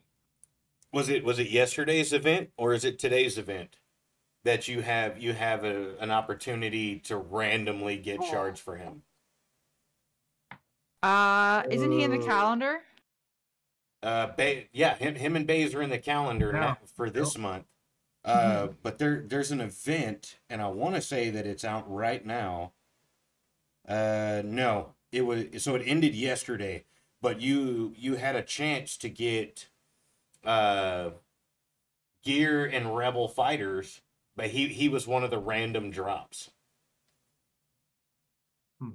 Was 0.93 1.07
it 1.09 1.23
was 1.23 1.39
it 1.39 1.49
yesterday's 1.49 2.11
event 2.11 2.49
or 2.57 2.73
is 2.73 2.83
it 2.83 2.99
today's 2.99 3.37
event 3.37 3.77
that 4.43 4.67
you 4.67 4.81
have 4.81 5.17
you 5.21 5.31
have 5.33 5.63
a, 5.63 5.95
an 5.99 6.11
opportunity 6.11 6.99
to 6.99 7.15
randomly 7.17 7.97
get 7.97 8.19
charged 8.21 8.59
for 8.59 8.75
him? 8.75 9.03
Uh, 11.03 11.63
isn't 11.69 11.91
he 11.91 12.03
in 12.03 12.11
the 12.11 12.19
Uh, 12.19 12.25
calendar? 12.25 12.81
Uh, 14.03 14.27
Bay, 14.27 14.67
yeah, 14.73 14.95
him, 14.95 15.15
him 15.15 15.35
and 15.35 15.45
Baze 15.47 15.73
are 15.75 15.81
in 15.81 15.89
the 15.89 15.97
calendar 15.99 16.51
Yeah. 16.53 16.59
now 16.59 16.77
for 16.95 17.09
this 17.09 17.37
month. 17.37 17.65
Uh, 18.23 18.67
but 18.83 18.99
there 18.99 19.23
there's 19.25 19.51
an 19.51 19.61
event, 19.61 20.37
and 20.49 20.61
I 20.61 20.67
want 20.67 20.93
to 20.95 21.01
say 21.01 21.29
that 21.31 21.47
it's 21.47 21.63
out 21.65 21.91
right 21.91 22.23
now. 22.23 22.73
Uh, 23.87 24.41
no, 24.45 24.93
it 25.11 25.21
was 25.21 25.63
so 25.63 25.75
it 25.75 25.83
ended 25.85 26.15
yesterday, 26.15 26.85
but 27.21 27.41
you 27.41 27.93
you 27.97 28.15
had 28.15 28.35
a 28.35 28.43
chance 28.43 28.97
to 28.97 29.09
get 29.09 29.67
uh 30.45 31.11
gear 32.23 32.65
and 32.65 32.95
rebel 32.95 33.27
fighters, 33.27 34.01
but 34.35 34.47
he 34.47 34.67
he 34.69 34.89
was 34.89 35.07
one 35.07 35.23
of 35.23 35.31
the 35.31 35.39
random 35.39 35.91
drops. 35.91 36.51
Hmm. 38.79 38.91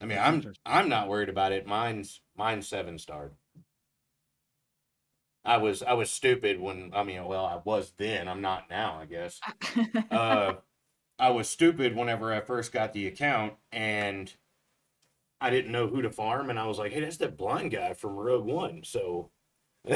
I 0.00 0.06
mean, 0.06 0.18
I'm. 0.18 0.54
I'm 0.64 0.88
not 0.88 1.08
worried 1.08 1.28
about 1.28 1.52
it. 1.52 1.66
Mine's 1.66 2.20
mine's 2.36 2.68
seven 2.68 2.98
starred. 2.98 3.34
I 5.44 5.56
was 5.56 5.82
I 5.82 5.94
was 5.94 6.10
stupid 6.10 6.60
when 6.60 6.90
I 6.94 7.02
mean 7.04 7.24
well 7.24 7.46
I 7.46 7.60
was 7.64 7.92
then 7.96 8.28
I'm 8.28 8.42
not 8.42 8.68
now 8.70 8.98
I 9.00 9.06
guess. 9.06 9.40
Uh, 10.10 10.54
I 11.18 11.30
was 11.30 11.48
stupid 11.48 11.96
whenever 11.96 12.32
I 12.32 12.40
first 12.40 12.72
got 12.72 12.92
the 12.92 13.06
account 13.06 13.54
and 13.72 14.32
I 15.40 15.50
didn't 15.50 15.70
know 15.72 15.86
who 15.86 16.02
to 16.02 16.10
farm 16.10 16.50
and 16.50 16.58
I 16.58 16.66
was 16.66 16.78
like 16.78 16.92
hey 16.92 17.00
that's 17.00 17.16
that 17.18 17.36
blind 17.36 17.70
guy 17.70 17.94
from 17.94 18.12
Rogue 18.16 18.44
One 18.46 18.82
so 18.84 19.30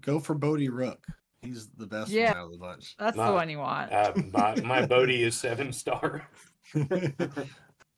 Go 0.00 0.20
for 0.20 0.34
Bodhi 0.34 0.68
Rook. 0.68 1.04
He's 1.42 1.68
the 1.70 1.86
best 1.86 2.10
Yeah. 2.10 2.30
one 2.32 2.36
out 2.38 2.46
of 2.46 2.52
the 2.52 2.58
bunch. 2.58 2.96
That's 2.98 3.16
My- 3.16 3.26
the 3.28 3.32
one 3.34 3.50
you 3.50 3.58
want. 3.58 3.92
uh, 3.92 4.12
my 4.32 4.54
my 4.60 4.86
Bodhi 4.86 5.22
is 5.22 5.36
seven 5.36 5.72
star. 5.72 6.28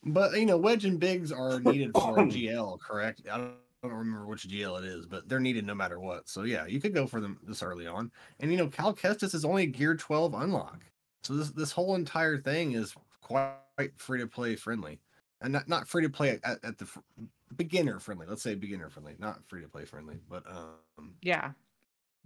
but 0.04 0.32
you 0.38 0.46
know, 0.46 0.56
Wedge 0.56 0.84
and 0.84 0.98
Biggs 0.98 1.30
are 1.32 1.60
needed 1.60 1.90
for 1.94 2.16
GL, 2.16 2.80
correct? 2.80 3.22
I 3.30 3.36
don't, 3.38 3.54
I 3.84 3.88
don't 3.88 3.96
remember 3.98 4.26
which 4.26 4.48
GL 4.48 4.78
it 4.78 4.84
is, 4.84 5.06
but 5.06 5.28
they're 5.28 5.40
needed 5.40 5.66
no 5.66 5.74
matter 5.74 6.00
what. 6.00 6.28
So 6.28 6.44
yeah, 6.44 6.66
you 6.66 6.80
could 6.80 6.94
go 6.94 7.06
for 7.06 7.20
them 7.20 7.38
this 7.42 7.62
early 7.62 7.86
on. 7.86 8.10
And 8.40 8.50
you 8.50 8.56
know, 8.56 8.68
Cal 8.68 8.94
Kestis 8.94 9.34
is 9.34 9.44
only 9.44 9.64
a 9.64 9.66
Gear 9.66 9.96
12 9.96 10.34
unlock. 10.34 10.84
So 11.24 11.34
this 11.34 11.50
this 11.50 11.72
whole 11.72 11.94
entire 11.94 12.38
thing 12.38 12.72
is 12.72 12.94
quite 13.20 13.56
free 13.96 14.20
to 14.20 14.26
play 14.26 14.56
friendly. 14.56 14.98
And 15.42 15.52
not, 15.52 15.68
not 15.68 15.88
free 15.88 16.02
to 16.04 16.10
play 16.10 16.38
at, 16.44 16.64
at 16.64 16.78
the 16.78 16.86
fr- 16.86 17.00
beginner 17.56 17.98
friendly. 17.98 18.26
Let's 18.26 18.42
say 18.42 18.54
beginner 18.54 18.88
friendly, 18.88 19.16
not 19.18 19.44
free 19.48 19.60
to 19.62 19.68
play 19.68 19.84
friendly. 19.84 20.18
But 20.28 20.44
um 20.48 21.14
yeah. 21.22 21.52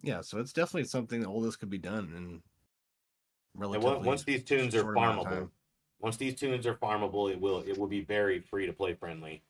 yeah, 0.02 0.20
so 0.20 0.38
it's 0.38 0.52
definitely 0.52 0.85
something 0.88 1.20
that 1.20 1.26
all 1.29 1.40
this 1.40 1.57
could 1.57 1.70
be 1.70 1.79
done 1.79 2.12
And 2.16 2.42
relatively 3.55 3.90
on- 3.96 4.05
once 4.05 4.22
these 4.24 4.44
toons 4.44 4.74
are 4.74 4.81
short 4.83 4.96
amount 4.98 5.20
of 5.20 5.26
farmable, 5.26 5.50
once 6.00 6.16
these 6.16 6.35
toons 6.35 6.66
are 6.66 6.74
farmable, 6.74 7.31
it 7.33 7.40
will 7.40 7.61
it 7.66 7.76
will 7.79 7.87
be 7.88 8.02
very 8.02 8.40
free 8.40 8.66
to 8.66 8.72
play 8.72 8.94
friendly 8.94 9.42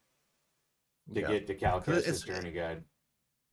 to 1.14 1.20
Yeah. 1.20 1.28
get 1.28 1.46
the 1.46 1.54
Cal 1.54 1.80
'Cause 1.80 2.04
Kestis 2.04 2.08
it's- 2.08 2.22
journey 2.22 2.52
guide. 2.52 2.84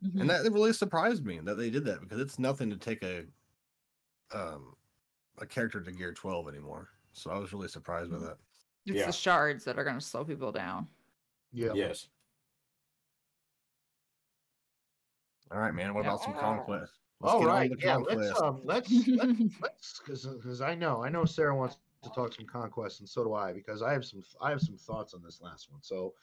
Mhm. 0.03 0.21
and 0.21 0.29
that 0.29 0.43
really 0.51 0.73
surprised 0.73 1.25
me 1.25 1.39
that 1.39 1.55
they 1.55 1.69
did 1.69 1.85
that 1.85 2.01
because 2.01 2.19
it's 2.19 2.37
nothing 2.37 2.69
to 2.69 2.77
take 2.77 3.01
a 3.03 3.25
um 4.33 4.75
a 5.39 5.45
character 5.45 5.81
to 5.81 5.91
gear 5.91 6.13
12 6.13 6.47
anymore 6.49 6.89
so 7.13 7.31
i 7.31 7.37
was 7.37 7.53
really 7.53 7.67
surprised 7.69 8.11
by 8.11 8.17
that 8.17 8.37
it's 8.85 8.99
yeah. 8.99 9.05
the 9.05 9.11
shards 9.11 9.63
that 9.65 9.77
are 9.77 9.83
going 9.83 9.97
to 9.99 10.05
slow 10.05 10.23
people 10.25 10.51
down. 10.51 10.87
yeah 11.51 11.73
Yes. 11.73 12.07
all 15.51 15.59
right 15.59 15.73
man 15.73 15.93
what 15.93 16.03
Yeah. 16.03 16.09
about 16.09 16.21
some 16.23 16.33
conquest 16.33 16.93
all 17.21 17.39
get 17.39 17.47
on 17.49 17.55
right 17.55 17.69
to 17.71 17.77
yeah 17.85 17.95
let's 17.97 18.41
um 18.41 18.61
let's 18.65 19.07
let's 19.17 19.39
let's 19.61 19.99
because 19.99 20.25
because 20.25 20.61
i 20.61 20.73
know 20.75 21.03
i 21.03 21.09
know 21.09 21.25
sarah 21.25 21.55
wants 21.55 21.75
to 21.75 21.85
talk 21.85 22.03
some 22.05 22.15
conquest 22.15 22.99
and 22.99 23.09
so 23.09 23.23
do 23.23 23.33
i 23.33 23.53
because 23.53 23.81
i 23.81 23.91
have 23.93 24.05
some 24.05 24.23
i 24.41 24.49
have 24.49 24.61
some 24.61 24.77
thoughts 24.77 25.13
on 25.13 25.21
this 25.23 25.41
last 25.41 25.71
one 25.71 25.81
so 25.81 26.13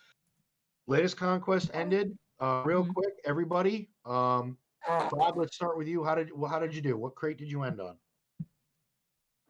latest 0.86 1.16
conquest 1.16 1.70
ended 1.72 2.16
uh 2.40 2.62
real 2.64 2.84
Mhm. 2.84 2.92
quick 2.92 3.14
everybody 3.24 3.90
um 4.04 4.58
bob 5.10 5.36
let's 5.36 5.54
start 5.54 5.76
with 5.76 5.86
you 5.88 6.04
how 6.04 6.14
did 6.14 6.30
well, 6.36 6.50
how 6.50 6.58
did 6.58 6.74
you 6.74 6.82
do 6.82 6.96
what 6.96 7.14
crate 7.14 7.38
did 7.38 7.50
you 7.50 7.62
end 7.62 7.80
on 7.80 7.96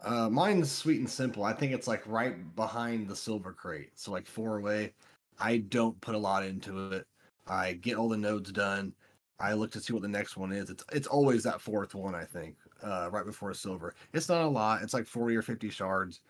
uh 0.02 0.28
mine's 0.30 0.70
sweet 0.70 0.98
and 1.00 1.10
simple. 1.10 1.44
I 1.44 1.52
think 1.52 1.72
it's 1.72 1.88
like 1.88 2.06
right 2.06 2.54
behind 2.56 3.08
the 3.08 3.16
silver 3.16 3.52
crate 3.52 3.90
so 3.94 4.12
like 4.12 4.26
four 4.26 4.58
away. 4.58 4.94
I 5.38 5.58
don't 5.58 6.00
put 6.00 6.14
a 6.14 6.18
lot 6.18 6.44
into 6.44 6.92
it. 6.92 7.06
I 7.46 7.74
get 7.74 7.96
all 7.96 8.08
the 8.08 8.16
nodes 8.16 8.52
done. 8.52 8.94
I 9.38 9.54
look 9.54 9.70
to 9.72 9.80
see 9.80 9.92
what 9.94 10.02
the 10.02 10.08
next 10.08 10.36
one 10.36 10.52
is. 10.52 10.70
It's 10.70 10.84
it's 10.92 11.06
always 11.06 11.42
that 11.44 11.60
fourth 11.60 11.94
one 11.94 12.14
i 12.14 12.24
think 12.24 12.56
uh 12.82 13.08
right 13.12 13.24
before 13.26 13.52
silver. 13.54 13.94
It's 14.12 14.28
not 14.28 14.42
a 14.42 14.48
lot. 14.48 14.82
It's 14.82 14.94
like 14.94 15.06
40 15.06 15.36
or 15.36 15.42
50 15.42 15.70
shards 15.70 16.20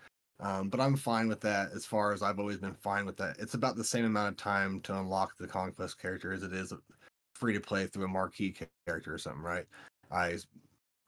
um, 0.41 0.69
but 0.69 0.81
i'm 0.81 0.97
fine 0.97 1.29
with 1.29 1.41
that 1.41 1.71
as 1.75 1.85
far 1.85 2.13
as 2.13 2.23
i've 2.23 2.39
always 2.39 2.59
been 2.59 2.75
fine 2.75 3.05
with 3.07 3.17
that. 3.19 3.37
It's 3.39 3.55
about 3.55 3.77
the 3.77 3.85
same 3.85 4.05
amount 4.05 4.31
of 4.31 4.37
time 4.37 4.81
to 4.83 4.99
unlock 4.99 5.37
the 5.39 5.47
conquest 5.47 6.01
character 6.01 6.33
as 6.33 6.43
it 6.43 6.53
is 6.53 6.73
free 7.35 7.53
to 7.55 7.61
play 7.61 7.87
through 7.87 8.05
a 8.05 8.09
marquee 8.09 8.55
character 8.87 9.15
or 9.15 9.19
something 9.19 9.43
right? 9.43 9.67
I 10.11 10.39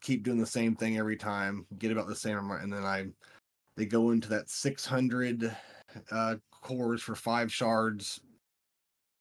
keep 0.02 0.22
doing 0.24 0.38
the 0.38 0.46
same 0.46 0.74
thing 0.74 0.98
every 0.98 1.16
time, 1.16 1.66
get 1.78 1.92
about 1.92 2.08
the 2.08 2.14
same 2.14 2.36
amount, 2.36 2.62
and 2.62 2.72
then 2.72 2.84
I 2.84 3.06
they 3.76 3.86
go 3.86 4.10
into 4.10 4.28
that 4.28 4.50
600 4.50 5.56
uh 6.10 6.36
cores 6.50 7.02
for 7.02 7.14
five 7.14 7.52
shards, 7.52 8.20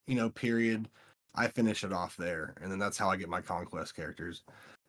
you 0.07 0.15
know, 0.15 0.29
period. 0.29 0.89
I 1.34 1.47
finish 1.47 1.86
it 1.86 1.93
off 1.93 2.17
there, 2.17 2.55
and 2.61 2.69
then 2.69 2.79
that's 2.79 2.97
how 2.97 3.09
I 3.09 3.15
get 3.15 3.29
my 3.29 3.39
conquest 3.41 3.95
characters. 3.95 4.43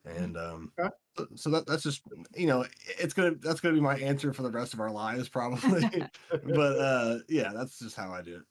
And 0.05 0.36
um, 0.36 0.72
Okay. 0.78 0.90
so, 1.16 1.26
so 1.36 1.51
that 1.51 1.66
that's 1.66 1.84
just 1.84 2.03
you 2.34 2.47
know, 2.47 2.64
it's 2.99 3.14
gonna 3.14 3.36
that's 3.36 3.61
gonna 3.61 3.74
be 3.74 3.80
my 3.80 3.97
answer 3.99 4.32
for 4.32 4.43
the 4.43 4.51
rest 4.51 4.74
of 4.74 4.80
our 4.80 4.90
lives 4.90 5.28
probably. 5.28 5.88
but 6.45 6.78
uh, 6.78 7.18
yeah, 7.28 7.53
that's 7.55 7.78
just 7.78 7.95
how 7.95 8.11
I 8.11 8.22
do 8.22 8.36
it. 8.36 8.43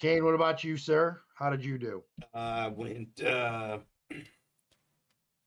kane 0.00 0.24
what 0.24 0.34
about 0.34 0.64
you 0.64 0.76
sir 0.76 1.20
how 1.34 1.50
did 1.50 1.64
you 1.64 1.76
do 1.76 2.02
I 2.32 2.68
went. 2.68 3.20
Uh, 3.22 3.78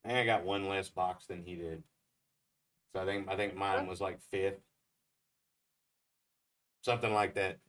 I 0.05 0.09
think 0.09 0.19
I 0.19 0.25
got 0.25 0.45
one 0.45 0.67
less 0.67 0.89
box 0.89 1.25
than 1.27 1.43
he 1.43 1.55
did. 1.55 1.83
So 2.93 3.01
I 3.01 3.05
think 3.05 3.27
I 3.29 3.35
think 3.35 3.55
mine 3.55 3.87
was 3.87 4.01
like 4.01 4.19
fifth. 4.31 4.59
something 6.83 7.13
like 7.13 7.35
that. 7.35 7.59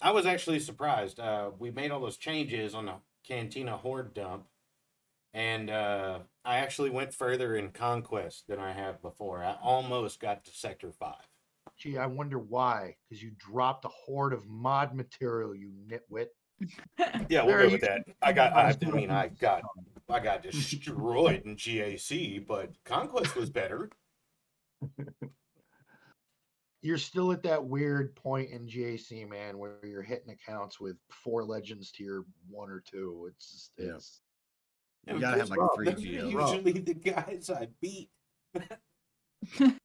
I 0.00 0.10
was 0.10 0.26
actually 0.26 0.58
surprised. 0.58 1.20
Uh, 1.20 1.50
we 1.58 1.70
made 1.70 1.90
all 1.90 2.00
those 2.00 2.16
changes 2.16 2.74
on 2.74 2.86
the 2.86 2.94
Cantina 3.26 3.76
Horde 3.76 4.14
dump, 4.14 4.46
and 5.32 5.70
uh, 5.70 6.20
I 6.44 6.56
actually 6.58 6.90
went 6.90 7.14
further 7.14 7.54
in 7.54 7.70
Conquest 7.70 8.48
than 8.48 8.58
I 8.58 8.72
have 8.72 9.00
before. 9.00 9.44
I 9.44 9.56
almost 9.62 10.18
got 10.20 10.44
to 10.44 10.50
Sector 10.50 10.92
Five. 10.92 11.28
Gee, 11.78 11.98
I 11.98 12.06
wonder 12.06 12.38
why. 12.38 12.96
Because 13.08 13.22
you 13.22 13.30
dropped 13.38 13.84
a 13.84 13.88
horde 13.88 14.32
of 14.32 14.48
mod 14.48 14.94
material, 14.94 15.54
you 15.54 15.70
nitwit. 15.86 16.26
Yeah, 17.28 17.44
we'll 17.44 17.58
go 17.58 17.70
with 17.70 17.80
that. 17.82 18.02
I 18.20 18.32
got. 18.32 18.52
I, 18.52 18.76
I 18.86 18.90
mean, 18.90 19.10
I 19.10 19.28
got. 19.28 19.62
I 20.08 20.20
got 20.20 20.42
destroyed 20.42 21.42
in 21.44 21.56
GAC, 21.56 22.46
but 22.46 22.70
Conquest 22.84 23.34
was 23.36 23.50
better. 23.50 23.90
You're 26.82 26.98
still 26.98 27.30
at 27.30 27.44
that 27.44 27.64
weird 27.64 28.14
point 28.16 28.50
in 28.50 28.66
GAC, 28.66 29.28
man, 29.28 29.56
where 29.56 29.78
you're 29.84 30.02
hitting 30.02 30.30
accounts 30.32 30.80
with 30.80 30.96
four 31.10 31.44
legends 31.44 31.92
to 31.92 32.02
your 32.02 32.24
one 32.50 32.68
or 32.70 32.82
two. 32.84 33.28
It's 33.30 33.70
just, 33.78 33.78
Yeah. 33.78 33.94
it's 33.94 34.20
You 35.06 35.20
gotta 35.20 35.38
have 35.38 35.48
like 35.50 35.60
rough. 35.60 35.70
three 35.76 35.84
Those 35.86 36.04
are 36.04 36.08
usually 36.54 36.72
the 36.80 36.94
guys 36.94 37.50
I 37.50 37.68
beat. 37.80 38.10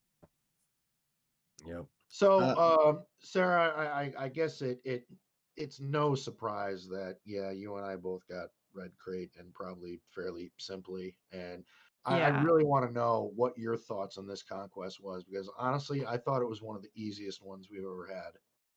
Yep. 1.65 1.85
So, 2.07 2.39
Uh, 2.39 2.89
um, 2.89 3.03
Sarah, 3.19 3.73
I, 3.75 3.85
I, 3.85 4.13
I 4.25 4.29
guess 4.29 4.61
it, 4.61 4.79
it 4.85 5.05
it's 5.57 5.79
no 5.81 6.15
surprise 6.15 6.87
that 6.87 7.17
yeah, 7.25 7.51
you 7.51 7.75
and 7.75 7.85
I 7.85 7.95
both 7.95 8.25
got 8.29 8.49
red 8.77 8.91
crate 8.97 9.31
and 9.37 9.53
probably 9.53 9.99
fairly 10.13 10.51
simply. 10.57 11.17
And 11.31 11.63
I, 12.05 12.21
I 12.21 12.27
really 12.27 12.63
want 12.63 12.85
to 12.85 12.91
know 12.93 13.31
what 13.35 13.57
your 13.57 13.75
thoughts 13.75 14.17
on 14.17 14.27
this 14.27 14.43
conquest 14.43 15.01
was 15.03 15.23
because 15.23 15.51
honestly, 15.57 16.05
I 16.05 16.17
thought 16.17 16.41
it 16.41 16.47
was 16.47 16.61
one 16.61 16.75
of 16.75 16.81
the 16.83 16.91
easiest 16.95 17.43
ones 17.43 17.69
we've 17.69 17.81
ever 17.81 18.07
had. 18.07 18.31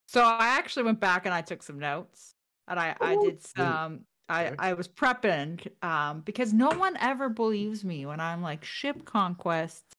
So 0.08 0.22
I 0.22 0.46
actually 0.46 0.82
went 0.84 0.98
back 0.98 1.26
and 1.26 1.34
I 1.34 1.40
took 1.42 1.62
some 1.62 1.78
notes, 1.78 2.34
and 2.66 2.80
I 2.80 2.96
I 3.00 3.14
Oh, 3.14 3.22
did 3.22 3.42
great. 3.54 3.56
some. 3.56 4.06
I 4.28 4.54
I 4.58 4.72
was 4.74 4.88
prepping 4.88 5.70
um 5.84 6.22
because 6.22 6.52
no 6.52 6.70
one 6.70 6.96
ever 6.96 7.28
believes 7.28 7.84
me 7.84 8.06
when 8.06 8.20
I'm 8.20 8.42
like 8.42 8.64
ship 8.64 9.04
conquests 9.04 9.94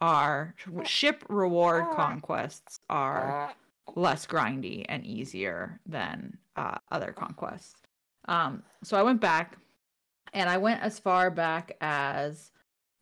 are 0.00 0.54
ship 0.84 1.24
reward 1.28 1.84
conquests 1.90 2.78
are 2.88 3.54
less 3.96 4.26
grindy 4.26 4.84
and 4.88 5.04
easier 5.04 5.80
than 5.86 6.38
uh, 6.56 6.78
other 6.90 7.12
conquests. 7.12 7.79
Um, 8.30 8.62
so 8.82 8.96
I 8.96 9.02
went 9.02 9.20
back, 9.20 9.58
and 10.32 10.48
I 10.48 10.56
went 10.56 10.80
as 10.82 10.98
far 10.98 11.30
back 11.30 11.76
as 11.80 12.50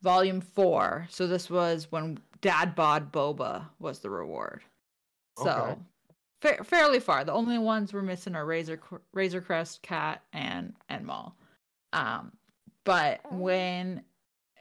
volume 0.02 0.40
four. 0.40 1.06
So 1.10 1.26
this 1.26 1.48
was 1.50 1.86
when 1.92 2.18
Dad 2.40 2.74
Bod 2.74 3.12
Boba 3.12 3.66
was 3.78 3.98
the 4.00 4.10
reward. 4.10 4.62
So 5.38 5.50
Okay. 5.50 6.56
fa- 6.56 6.64
fairly 6.64 6.98
far. 7.00 7.24
The 7.24 7.32
only 7.32 7.58
ones 7.58 7.92
we're 7.92 8.02
missing 8.02 8.34
are 8.34 8.44
Razor 8.46 8.80
Razor 9.12 9.40
Crest, 9.40 9.82
Cat, 9.82 10.22
and 10.32 10.74
and 10.88 11.04
Maul. 11.06 11.36
Um, 11.92 12.32
but 12.84 13.20
when 13.32 14.02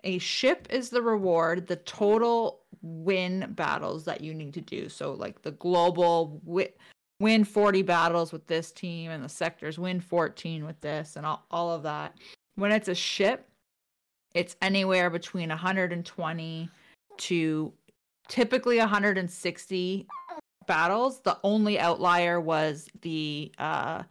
a 0.04 0.18
ship 0.20 0.68
is 0.70 0.90
the 0.90 1.02
reward, 1.02 1.68
the 1.68 1.76
total 1.78 2.64
win 2.82 3.54
battles 3.56 4.06
that 4.06 4.22
you 4.22 4.34
need 4.34 4.54
to 4.54 4.62
do. 4.62 4.90
So 4.90 5.14
like 5.14 5.42
the 5.42 5.52
global 5.52 6.42
wi- 6.46 6.74
win 7.20 7.44
40 7.44 7.82
battles 7.82 8.32
with 8.32 8.46
this 8.48 8.72
team 8.72 9.12
and 9.12 9.24
the 9.24 9.30
sectors 9.30 9.80
win 9.80 10.00
14 10.00 10.66
with 10.66 10.80
this 10.82 11.16
and 11.16 11.26
all, 11.26 11.46
all 11.50 11.72
of 11.72 11.84
that. 11.84 12.16
When 12.56 12.72
it's 12.72 12.88
a 12.88 12.96
ship, 12.96 13.50
it's 14.34 14.56
anywhere 14.62 15.10
between 15.10 15.50
120 15.50 16.70
to 17.18 17.74
typically 18.28 18.78
160 18.78 20.08
battles. 20.68 21.22
The 21.22 21.38
only 21.44 21.80
outlier 21.80 22.40
was 22.40 22.88
the 23.02 23.52
uh 23.58 24.04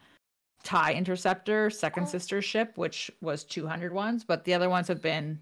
TIE 0.65 0.95
Interceptor 0.95 1.71
second 1.71 2.09
sister 2.09 2.43
ship, 2.43 2.73
which 2.75 3.09
was 3.21 3.45
200 3.45 3.93
ones, 3.93 4.25
but 4.25 4.43
the 4.43 4.53
other 4.53 4.69
ones 4.69 4.89
have 4.89 5.01
been 5.01 5.39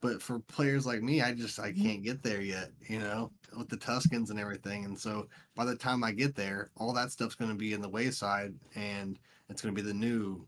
but 0.00 0.22
for 0.22 0.38
players 0.40 0.86
like 0.86 1.02
me, 1.02 1.20
I 1.22 1.34
just 1.34 1.58
I 1.58 1.72
Mhm. 1.72 1.82
can't 1.82 2.02
get 2.02 2.22
there 2.22 2.40
yet. 2.40 2.72
You 2.88 3.00
know, 3.00 3.30
with 3.56 3.68
the 3.68 3.76
Tuskens 3.76 4.30
and 4.30 4.38
everything, 4.40 4.84
and 4.84 4.98
so 4.98 5.28
by 5.54 5.64
the 5.64 5.76
time 5.76 6.02
I 6.04 6.12
get 6.12 6.34
there, 6.34 6.70
all 6.76 6.92
that 6.94 7.12
stuff's 7.12 7.34
going 7.34 7.50
to 7.50 7.56
be 7.56 7.72
in 7.74 7.80
the 7.82 7.88
wayside, 7.88 8.54
and 8.74 9.18
it's 9.48 9.60
going 9.62 9.74
to 9.74 9.82
be 9.82 9.86
the 9.86 9.94
new, 9.94 10.46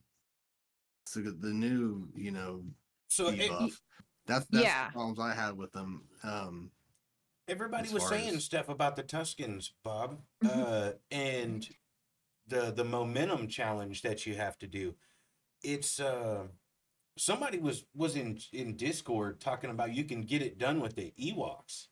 so 1.07 1.21
the 1.21 1.53
new 1.53 2.09
you 2.15 2.31
know 2.31 2.65
So 3.09 3.29
it. 3.29 3.51
That's 4.27 4.47
that's 4.47 4.65
Yeah. 4.65 4.87
the 4.87 4.93
problems 4.93 5.19
I 5.19 5.35
had 5.35 5.57
with 5.57 5.73
them. 5.73 6.07
Um, 6.23 6.71
everybody 7.49 7.93
was 7.93 8.07
saying 8.09 8.37
as- 8.37 8.45
stuff 8.45 8.69
about 8.69 8.95
the 8.95 9.03
Tuskens, 9.03 9.73
Bob, 9.83 10.23
Mhm. 10.43 10.51
uh, 10.51 10.93
and 11.11 11.69
the 12.51 12.73
the 12.73 12.85
momentum 12.85 13.49
challenge 13.49 14.03
that 14.03 14.27
you 14.27 14.35
have 14.35 14.59
to 14.59 14.67
do. 14.67 14.95
It's 15.63 15.99
uh, 16.01 16.45
somebody 17.17 17.59
was 17.59 17.85
was 17.95 18.17
in 18.17 18.39
in 18.53 18.77
Discord 18.77 19.41
talking 19.41 19.71
about 19.71 19.95
you 19.95 20.05
can 20.05 20.23
get 20.23 20.43
it 20.43 20.59
done 20.59 20.81
with 20.81 20.95
the 20.97 21.13
Ewoks. 21.19 21.87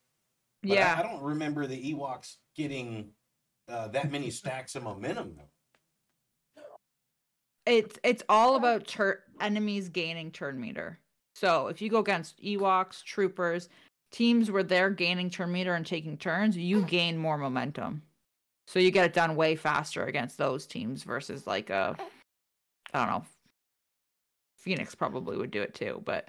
But 0.62 0.72
I- 0.72 0.74
yeah. 0.74 0.96
I, 0.98 1.02
don't 1.02 1.22
remember 1.22 1.66
the 1.66 1.94
Ewoks 1.94 2.36
getting 2.56 3.10
uh, 3.68 3.88
that 3.88 4.10
many 4.10 4.30
stacks 4.30 4.74
of 4.74 4.82
momentum 4.82 5.36
though. 5.36 6.62
it's 7.66 7.98
it's 8.02 8.22
all 8.28 8.56
about 8.56 8.86
tur- 8.86 9.22
enemies 9.40 9.88
gaining 9.88 10.30
turn 10.30 10.60
meter. 10.60 10.98
So 11.34 11.68
if 11.68 11.80
you 11.80 11.88
go 11.88 12.00
against 12.00 12.42
Ewoks, 12.42 13.04
troopers, 13.04 13.68
teams 14.10 14.50
where 14.50 14.64
they're 14.64 14.90
gaining 14.90 15.30
turn 15.30 15.52
meter 15.52 15.74
and 15.74 15.86
taking 15.86 16.16
turns, 16.16 16.56
you 16.56 16.82
gain 16.82 17.16
more 17.16 17.38
momentum. 17.38 18.02
So 18.68 18.78
you 18.78 18.90
get 18.90 19.06
it 19.06 19.14
done 19.14 19.34
way 19.34 19.56
faster 19.56 20.04
against 20.04 20.36
those 20.36 20.66
teams 20.66 21.02
versus 21.02 21.46
like 21.46 21.70
a 21.70 21.96
I 22.92 22.98
don't 23.06 23.08
know. 23.14 23.24
Phoenix 24.58 24.94
probably 24.94 25.38
would 25.38 25.50
do 25.50 25.62
it 25.62 25.72
too, 25.74 26.02
but 26.04 26.28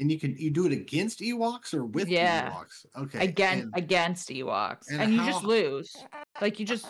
and 0.00 0.10
you 0.10 0.18
can 0.18 0.34
you 0.38 0.50
do 0.50 0.64
it 0.64 0.72
against 0.72 1.20
Ewoks 1.20 1.74
or 1.74 1.84
with 1.84 2.08
Yeah. 2.08 2.50
Ewoks? 2.52 2.86
Okay, 2.96 3.22
again 3.22 3.58
and- 3.60 3.72
against 3.76 4.30
Ewoks, 4.30 4.90
and 4.90 5.02
and, 5.02 5.12
you 5.12 5.22
just 5.26 5.44
lose. 5.44 5.94
Like 6.40 6.58
you 6.58 6.64
just 6.64 6.86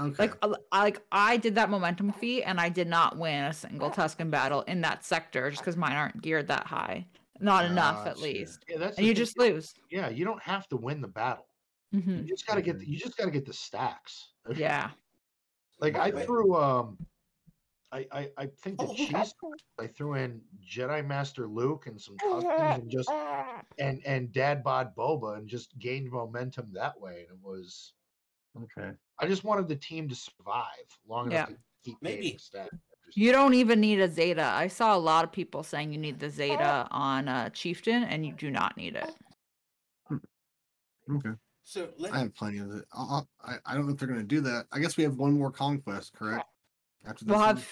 okay. 0.00 0.14
like 0.18 0.34
uh, 0.40 0.54
I- 0.72 0.82
like 0.82 1.02
I 1.12 1.36
did 1.36 1.54
that 1.56 1.68
momentum 1.68 2.10
feat 2.12 2.44
and 2.44 2.58
I 2.58 2.70
did 2.70 2.88
not 2.88 3.18
win 3.18 3.44
a 3.44 3.52
single 3.52 3.90
Tusken 3.90 4.30
battle 4.30 4.62
in 4.62 4.80
that 4.80 5.04
sector 5.04 5.50
just 5.50 5.60
because 5.62 5.76
mine 5.76 5.92
aren't 5.92 6.22
geared 6.22 6.48
that 6.48 6.66
high. 6.66 7.06
Not 7.38 7.66
enough 7.66 8.06
at 8.06 8.18
least. 8.18 8.64
yeah, 8.66 8.78
that's 8.78 8.96
And 8.96 9.06
you 9.06 9.12
thing. 9.12 9.16
just 9.24 9.36
lose. 9.36 9.74
yeah, 9.90 10.08
you 10.08 10.24
don't 10.24 10.42
have 10.42 10.66
to 10.68 10.76
win 10.78 11.02
the 11.02 11.08
battle. 11.08 11.44
Hmm 11.92 12.18
You 12.18 12.24
just 12.24 12.46
gotta 12.46 12.62
get 12.62 12.78
the, 12.78 12.88
you 12.88 12.98
just 12.98 13.16
gotta 13.16 13.30
get 13.30 13.46
the 13.46 13.52
stacks. 13.52 14.30
Yeah. 14.54 14.90
Like 15.80 15.96
I 15.96 16.12
threw 16.12 16.54
um 16.54 16.96
I 17.90 18.06
I, 18.12 18.28
I 18.38 18.46
think 18.46 18.78
the 18.78 18.86
Oh, 18.86 18.94
cheese 18.94 19.34
I 19.80 19.88
threw 19.88 20.14
in 20.14 20.40
Jedi 20.64 21.04
Master 21.04 21.48
Luke 21.48 21.88
and 21.88 22.00
some 22.00 22.16
Tuskens 22.18 22.78
and 22.78 22.88
just 22.88 23.10
and 23.80 24.00
and 24.06 24.32
Dad 24.32 24.62
Bod 24.62 24.94
Boba 24.94 25.38
and 25.38 25.48
just 25.48 25.76
gained 25.80 26.08
momentum 26.10 26.70
that 26.72 27.00
way. 27.00 27.26
And 27.28 27.36
it 27.36 27.42
was 27.42 27.94
okay. 28.56 28.92
I 29.18 29.26
just 29.26 29.42
wanted 29.42 29.66
the 29.66 29.74
team 29.76 30.08
to 30.08 30.14
survive 30.14 30.86
long 31.08 31.32
enough 31.32 31.48
to 31.48 31.56
keep 31.84 31.96
Maybe. 32.00 32.38
gaining. 32.52 32.70
You 33.14 33.32
don't 33.32 33.54
even 33.54 33.80
need 33.80 34.00
a 34.00 34.08
Zeta. 34.08 34.44
I 34.44 34.68
saw 34.68 34.96
a 34.96 34.98
lot 34.98 35.24
of 35.24 35.32
people 35.32 35.62
saying 35.62 35.92
you 35.92 35.98
need 35.98 36.18
the 36.18 36.30
Zeta 36.30 36.86
on 36.92 37.28
uh, 37.28 37.50
Chieftain, 37.50 38.04
and 38.04 38.24
you 38.24 38.32
do 38.32 38.50
not 38.50 38.76
need 38.76 38.96
it. 38.96 39.10
Okay. 41.10 41.30
So 41.64 41.90
let, 41.98 42.12
I 42.12 42.18
have 42.18 42.34
plenty 42.34 42.58
of 42.58 42.70
it. 42.72 42.84
I'll, 42.92 43.08
I'll- 43.10 43.28
I 43.44 43.56
I 43.66 43.74
don't 43.74 43.86
know 43.86 43.92
if 43.92 43.98
they're 43.98 44.08
going 44.08 44.20
to 44.20 44.26
do 44.26 44.40
that. 44.42 44.66
I 44.72 44.78
guess 44.80 44.96
we 44.96 45.04
have 45.04 45.16
one 45.16 45.32
more 45.32 45.50
conquest, 45.50 46.12
correct? 46.14 46.48
After 47.04 47.24
We'll 47.24 47.38
one? 47.38 47.56
have 47.56 47.68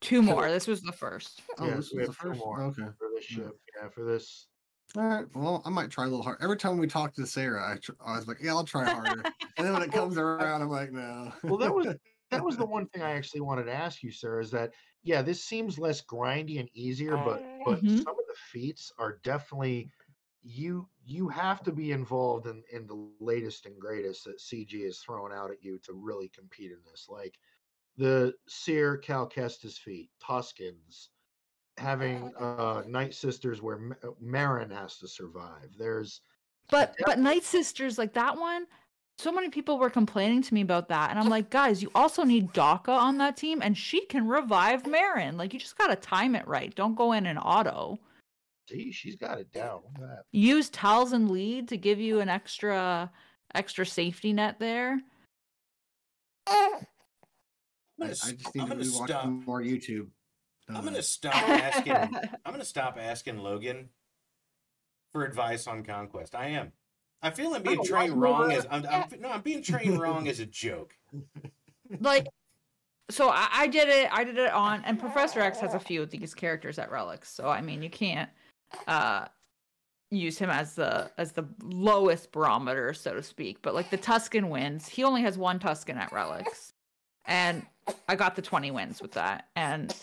two 0.00 0.22
more. 0.22 0.48
This 0.50 0.66
was 0.66 0.82
the 0.82 0.92
first. 0.92 1.42
Oh, 1.58 1.66
Yeah, 1.68 1.76
this 1.76 1.92
we 1.92 2.02
is 2.02 2.08
have 2.08 2.16
the 2.16 2.22
two 2.22 2.28
first. 2.30 2.40
more. 2.40 2.62
Okay. 2.62 2.82
for 2.98 3.08
this 3.14 3.24
ship. 3.24 3.52
Yeah, 3.80 3.88
for 3.88 4.04
this. 4.04 4.48
All 4.96 5.02
right. 5.02 5.26
Well, 5.34 5.62
I 5.64 5.70
might 5.70 5.90
try 5.90 6.04
a 6.04 6.08
little 6.08 6.22
hard. 6.22 6.38
Every 6.40 6.56
time 6.56 6.78
we 6.78 6.86
talk 6.86 7.14
to 7.14 7.26
Sarah, 7.26 7.72
I, 7.72 7.76
tr- 7.78 7.92
I 8.04 8.16
was 8.16 8.28
like, 8.28 8.38
"Yeah, 8.40 8.52
I'll 8.52 8.64
try 8.64 8.84
harder." 8.88 9.22
and 9.56 9.66
then 9.66 9.72
when 9.72 9.82
it 9.82 9.92
comes 9.92 10.16
around, 10.16 10.62
I'm 10.62 10.68
like, 10.70 10.92
"No." 10.92 11.32
Well, 11.44 11.58
that 11.58 11.74
was 11.74 11.86
that 12.30 12.44
was 12.44 12.56
the 12.56 12.64
one 12.66 12.86
thing 12.88 13.02
I 13.02 13.10
actually 13.12 13.40
wanted 13.42 13.64
to 13.64 13.72
ask 13.74 14.02
you, 14.02 14.12
sir. 14.12 14.40
Is 14.40 14.50
that 14.52 14.72
yeah, 15.02 15.22
this 15.22 15.42
seems 15.44 15.78
less 15.78 16.02
grindy 16.02 16.60
and 16.60 16.68
easier, 16.72 17.16
but 17.16 17.42
but 17.64 17.82
Mhm. 17.82 17.96
some 17.98 18.18
of 18.18 18.26
the 18.28 18.34
feats 18.52 18.92
are 18.98 19.18
definitely 19.24 19.90
you 20.42 20.88
you 21.06 21.28
have 21.28 21.62
to 21.62 21.72
be 21.72 21.92
involved 21.92 22.46
in 22.46 22.62
in 22.72 22.86
the 22.86 23.08
latest 23.20 23.64
and 23.64 23.78
greatest 23.80 24.24
that 24.24 24.40
CG 24.40 24.74
is 24.74 24.98
throwing 24.98 25.32
out 25.32 25.52
at 25.52 25.62
you 25.62 25.78
to 25.84 25.92
really 25.92 26.28
compete 26.28 26.72
in 26.72 26.78
this. 26.84 27.06
Like 27.08 27.38
the 27.96 28.34
Cere 28.48 28.98
Cal 28.98 29.28
Kestis 29.28 29.78
feat, 29.78 30.10
Tuskens, 30.22 31.08
having 31.78 32.34
uh 32.36 32.82
Night 32.86 33.14
Sisters 33.14 33.62
where 33.62 33.78
Ma- 33.78 33.94
Merrin 34.22 34.72
has 34.72 34.98
to 34.98 35.06
survive. 35.06 35.70
There's 35.78 36.22
But 36.70 36.96
but 37.06 37.20
Night 37.20 37.44
Sisters 37.44 37.98
like 37.98 38.12
that 38.14 38.36
one, 38.36 38.66
so 39.16 39.30
many 39.30 39.48
people 39.48 39.78
were 39.78 39.90
complaining 39.90 40.42
to 40.42 40.54
me 40.54 40.60
about 40.60 40.88
that, 40.88 41.10
and 41.10 41.20
I'm 41.20 41.28
like, 41.28 41.50
guys, 41.50 41.84
you 41.84 41.90
also 41.94 42.24
need 42.24 42.52
Daka 42.52 42.90
on 42.90 43.18
that 43.18 43.36
team, 43.36 43.62
and 43.62 43.78
she 43.78 44.04
can 44.06 44.26
revive 44.26 44.82
Merrin. 44.82 45.38
Like 45.38 45.54
you 45.54 45.60
just 45.60 45.78
gotta 45.78 45.94
time 45.94 46.34
it 46.34 46.48
right. 46.48 46.74
Don't 46.74 46.96
go 46.96 47.12
in 47.12 47.26
an 47.26 47.38
auto. 47.38 48.00
See, 48.68 48.92
she's 48.92 49.16
got 49.16 49.38
it 49.38 49.52
down. 49.52 49.80
Look 49.84 49.94
at 49.96 50.00
that. 50.08 50.22
Use 50.32 50.70
Talzin 50.70 51.28
lead 51.30 51.68
to 51.68 51.76
give 51.76 52.00
you 52.00 52.20
an 52.20 52.28
extra 52.28 53.10
extra 53.54 53.86
safety 53.86 54.32
net 54.32 54.58
there. 54.58 54.98
I'm 56.48 56.56
I, 56.56 56.62
I 56.66 56.80
gonna, 58.00 58.10
s- 58.10 58.32
just 58.32 58.54
need 58.54 58.60
I'm 58.62 58.68
to 58.68 58.74
gonna 58.74 58.84
be 58.84 58.90
watching 58.90 59.06
stop. 59.06 59.26
more 59.46 59.60
YouTube. 59.62 60.08
I'm 60.68 60.84
gonna 60.84 61.02
stop 61.02 61.34
asking. 61.48 61.92
I'm 62.44 62.52
gonna 62.52 62.64
stop 62.64 62.98
asking 63.00 63.38
Logan 63.38 63.88
for 65.12 65.24
advice 65.24 65.66
on 65.66 65.82
conquest. 65.84 66.34
I 66.34 66.48
am. 66.48 66.72
I 67.22 67.30
feel 67.30 67.54
I'm 67.54 67.62
being 67.62 67.78
Oh, 67.80 67.84
trained 67.84 68.12
I- 68.12 68.16
wrong 68.16 68.52
as 68.52 68.66
I'm, 68.70 68.84
I'm 68.86 69.04
no, 69.20 69.30
I'm 69.30 69.40
being 69.42 69.62
trained 69.62 69.98
wrong 70.00 70.28
as 70.28 70.40
a 70.40 70.46
joke. 70.46 70.94
like 72.00 72.26
so 73.08 73.28
I, 73.30 73.46
I 73.52 73.66
did 73.68 73.88
it 73.88 74.08
i 74.10 74.24
did 74.24 74.36
it 74.36 74.50
on 74.52 74.82
and 74.84 74.98
professor 74.98 75.38
x 75.40 75.60
has 75.60 75.74
a 75.74 75.78
few 75.78 76.02
of 76.02 76.10
these 76.10 76.34
characters 76.34 76.76
at 76.80 76.90
relics 76.90 77.32
so 77.32 77.46
i 77.48 77.60
mean 77.60 77.80
you 77.80 77.88
can't 77.88 78.28
uh 78.86 79.26
use 80.10 80.38
him 80.38 80.50
as 80.50 80.74
the 80.74 81.10
as 81.18 81.32
the 81.32 81.44
lowest 81.62 82.30
barometer 82.30 82.94
so 82.94 83.14
to 83.14 83.22
speak 83.22 83.58
but 83.62 83.74
like 83.74 83.90
the 83.90 83.98
tusken 83.98 84.48
wins 84.48 84.88
he 84.88 85.02
only 85.02 85.22
has 85.22 85.36
one 85.36 85.58
tusken 85.58 85.96
at 85.96 86.12
relics 86.12 86.72
and 87.24 87.66
i 88.08 88.14
got 88.14 88.36
the 88.36 88.42
20 88.42 88.70
wins 88.70 89.02
with 89.02 89.12
that 89.12 89.48
and 89.56 89.94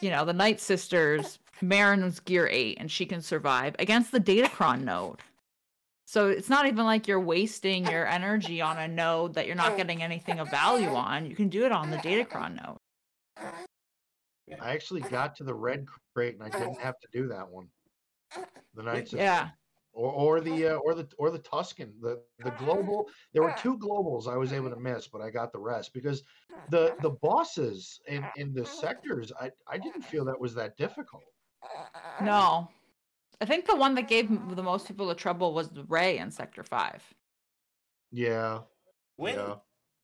you 0.00 0.10
know 0.10 0.24
the 0.24 0.32
night 0.32 0.60
sisters 0.60 1.38
Merrin 1.62 2.02
was 2.02 2.20
gear 2.20 2.48
8 2.50 2.76
and 2.78 2.90
she 2.90 3.06
can 3.06 3.22
survive 3.22 3.74
against 3.78 4.12
the 4.12 4.20
datacron 4.20 4.84
node 4.84 5.20
so 6.12 6.28
it's 6.28 6.50
not 6.50 6.66
even 6.66 6.84
like 6.84 7.08
you're 7.08 7.18
wasting 7.18 7.86
your 7.86 8.06
energy 8.06 8.60
on 8.60 8.76
a 8.76 8.86
node 8.86 9.32
that 9.32 9.46
you're 9.46 9.56
not 9.56 9.78
getting 9.78 10.02
anything 10.02 10.40
of 10.40 10.50
value 10.50 10.90
on. 10.90 11.24
You 11.24 11.34
can 11.34 11.48
do 11.48 11.64
it 11.64 11.72
on 11.72 11.90
the 11.90 11.96
Datacron 11.96 12.62
node. 12.62 12.76
I 14.60 14.72
actually 14.74 15.00
got 15.00 15.34
to 15.36 15.44
the 15.44 15.54
red 15.54 15.86
crate 16.14 16.34
and 16.34 16.42
I 16.42 16.50
didn't 16.50 16.80
have 16.80 17.00
to 17.00 17.08
do 17.14 17.28
that 17.28 17.48
one. 17.48 17.68
The 18.74 18.82
Knights, 18.82 19.12
of- 19.12 19.18
Yeah. 19.18 19.50
or 19.92 20.10
or 20.12 20.40
the 20.40 20.66
uh, 20.68 20.74
or 20.76 20.94
the 20.94 21.06
or 21.18 21.30
the 21.30 21.38
Tusken, 21.38 21.92
the 22.00 22.22
the 22.38 22.50
global. 22.52 23.08
There 23.32 23.42
were 23.42 23.54
two 23.58 23.76
globals 23.78 24.26
I 24.28 24.36
was 24.36 24.52
able 24.52 24.70
to 24.70 24.76
miss, 24.76 25.06
but 25.08 25.20
I 25.20 25.30
got 25.30 25.52
the 25.52 25.58
rest 25.60 25.92
because 25.92 26.22
the 26.70 26.94
the 27.02 27.10
bosses 27.10 28.00
in 28.08 28.24
in 28.36 28.54
the 28.54 28.64
sectors, 28.64 29.32
I 29.40 29.50
I 29.66 29.78
didn't 29.78 30.02
feel 30.02 30.24
that 30.24 30.40
was 30.40 30.54
that 30.54 30.76
difficult. 30.76 31.24
No. 32.22 32.68
I 33.40 33.44
think 33.44 33.66
the 33.66 33.76
one 33.76 33.94
that 33.96 34.06
gave 34.08 34.28
the 34.54 34.62
most 34.62 34.86
people 34.86 35.06
the 35.08 35.14
trouble 35.16 35.52
was 35.52 35.68
Rey 35.88 36.18
in 36.18 36.30
Sector 36.30 36.62
5. 36.62 37.02
Yeah, 38.12 38.60
When 39.16 39.34
yeah. 39.34 39.54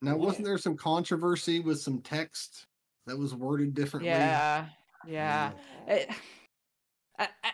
now, 0.03 0.17
wasn't 0.17 0.45
there 0.47 0.59
some 0.59 0.77
controversy 0.77 1.61
with 1.61 1.81
some 1.81 2.01
text 2.01 2.67
that 3.07 3.17
was 3.17 3.35
worded 3.35 3.75
differently? 3.75 4.09
Yeah. 4.11 4.67
Yeah. 5.07 5.53
It- 5.87 6.09
a- 6.09 6.13
a- 6.13 6.17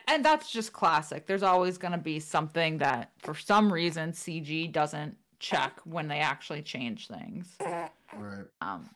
and 0.09 0.25
that's 0.25 0.51
just 0.51 0.73
classic. 0.73 1.27
There's 1.27 1.43
always 1.43 1.79
going 1.79 1.93
to 1.93 1.99
be 1.99 2.21
something 2.21 2.79
that, 2.79 3.13
for 3.19 3.35
some 3.35 3.73
reason, 3.73 4.13
CG 4.13 4.71
doesn't 4.73 5.17
check 5.39 5.79
when 5.85 6.09
they 6.09 6.19
actually 6.19 6.63
change 6.63 7.09
things. 7.09 7.55
Right. 7.61 8.45
Um, 8.61 8.89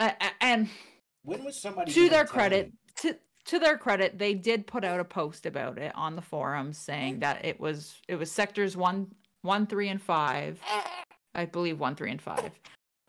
a- 0.00 0.04
a- 0.20 0.44
and 0.44 0.68
when 1.22 1.44
was 1.44 1.60
somebody 1.60 1.92
to 1.92 2.08
their 2.08 2.24
credit 2.24 2.66
me? 2.66 2.72
to 2.96 3.16
to 3.46 3.58
their 3.58 3.78
credit 3.78 4.18
they 4.18 4.34
did 4.34 4.66
put 4.66 4.84
out 4.84 5.00
a 5.00 5.04
post 5.04 5.46
about 5.46 5.78
it 5.78 5.90
on 5.94 6.14
the 6.16 6.22
forums 6.22 6.76
saying 6.78 7.20
that 7.20 7.44
it 7.44 7.58
was 7.58 7.94
it 8.06 8.16
was 8.16 8.30
sectors 8.30 8.76
one 8.76 9.06
one 9.42 9.66
three 9.66 9.88
and 9.88 10.00
five 10.02 10.60
i 11.34 11.44
believe 11.46 11.80
one 11.80 11.94
three 11.96 12.10
and 12.10 12.20
five 12.22 12.50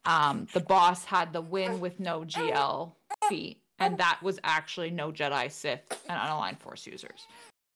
um 0.06 0.48
the 0.54 0.60
boss 0.62 1.04
had 1.06 1.34
the 1.34 1.42
win 1.42 1.80
with 1.80 2.00
no 2.00 2.22
gl 2.22 2.94
feat 3.28 3.59
and 3.80 3.98
that 3.98 4.20
was 4.22 4.40
actually 4.44 4.90
no 4.90 5.12
jedi 5.12 5.52
sith 5.52 6.06
and 6.10 6.20
unaligned 6.20 6.60
force 6.60 6.86
users 6.88 7.28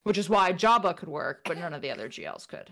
which 0.04 0.18
is 0.18 0.30
why 0.30 0.52
jabba 0.52 0.96
could 0.96 1.10
work 1.10 1.42
but 1.46 1.58
none 1.58 1.74
of 1.74 1.82
the 1.82 1.90
other 1.92 2.10
gls 2.10 2.48
could 2.48 2.70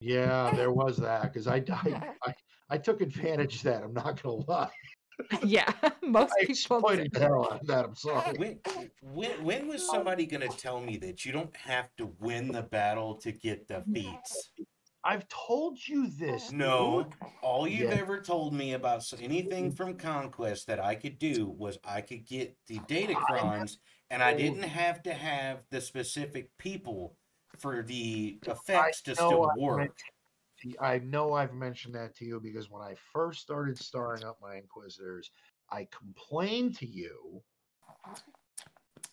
Yeah, 0.00 0.50
there 0.56 0.72
was 0.72 0.96
that 0.96 1.24
because 1.24 1.46
I, 1.46 1.56
I 1.70 2.14
I 2.26 2.34
I 2.70 2.78
took 2.78 3.00
advantage 3.00 3.56
of 3.56 3.62
that. 3.64 3.82
I'm 3.82 3.92
not 3.92 4.22
gonna 4.22 4.44
lie. 4.48 4.70
yeah 5.44 5.70
most 6.02 6.32
I 6.40 6.46
people 6.46 6.52
exploited 6.52 7.12
do. 7.12 7.18
the 7.18 7.26
hell 7.26 7.48
out 7.52 7.60
of 7.60 7.66
that. 7.66 7.84
I'm 7.84 7.96
sorry. 7.96 8.36
When, 8.38 8.58
when 9.02 9.44
when 9.44 9.68
was 9.68 9.86
somebody 9.86 10.24
gonna 10.24 10.48
tell 10.48 10.80
me 10.80 10.96
that 10.98 11.24
you 11.24 11.32
don't 11.32 11.54
have 11.56 11.88
to 11.98 12.10
win 12.20 12.50
the 12.52 12.62
battle 12.62 13.14
to 13.16 13.32
get 13.32 13.68
the 13.68 13.82
feats? 13.92 14.52
I've 15.02 15.26
told 15.28 15.78
you 15.86 16.08
this. 16.10 16.50
Oh, 16.52 16.56
no, 16.56 17.02
dude. 17.04 17.14
all 17.42 17.66
you've 17.66 17.90
Yeah. 17.90 17.96
ever 17.96 18.20
told 18.20 18.52
me 18.52 18.74
about 18.74 19.10
anything 19.20 19.72
from 19.72 19.96
Conquest 19.96 20.66
that 20.66 20.78
I 20.78 20.94
could 20.94 21.18
do 21.18 21.48
was 21.48 21.78
I 21.84 22.02
could 22.02 22.26
get 22.26 22.56
the 22.66 22.80
data 22.80 23.14
crimes, 23.14 23.78
and 24.10 24.22
I 24.22 24.34
oh. 24.34 24.36
didn't 24.36 24.62
have 24.62 25.02
to 25.04 25.14
have 25.14 25.64
the 25.70 25.80
specific 25.80 26.50
people 26.58 27.16
for 27.58 27.82
the 27.82 28.38
effects 28.46 29.02
to 29.02 29.14
still 29.14 29.50
I 29.50 29.54
work. 29.56 29.78
mentioned- 29.78 30.76
I 30.78 30.98
know 30.98 31.32
I've 31.32 31.54
mentioned 31.54 31.94
that 31.94 32.14
to 32.16 32.26
you 32.26 32.38
because 32.38 32.68
when 32.70 32.82
I 32.82 32.94
first 33.14 33.40
started 33.40 33.78
starring 33.78 34.24
up 34.24 34.38
my 34.42 34.56
Inquisitors, 34.56 35.30
I 35.70 35.86
complained 35.86 36.76
to 36.78 36.86
you 36.86 37.42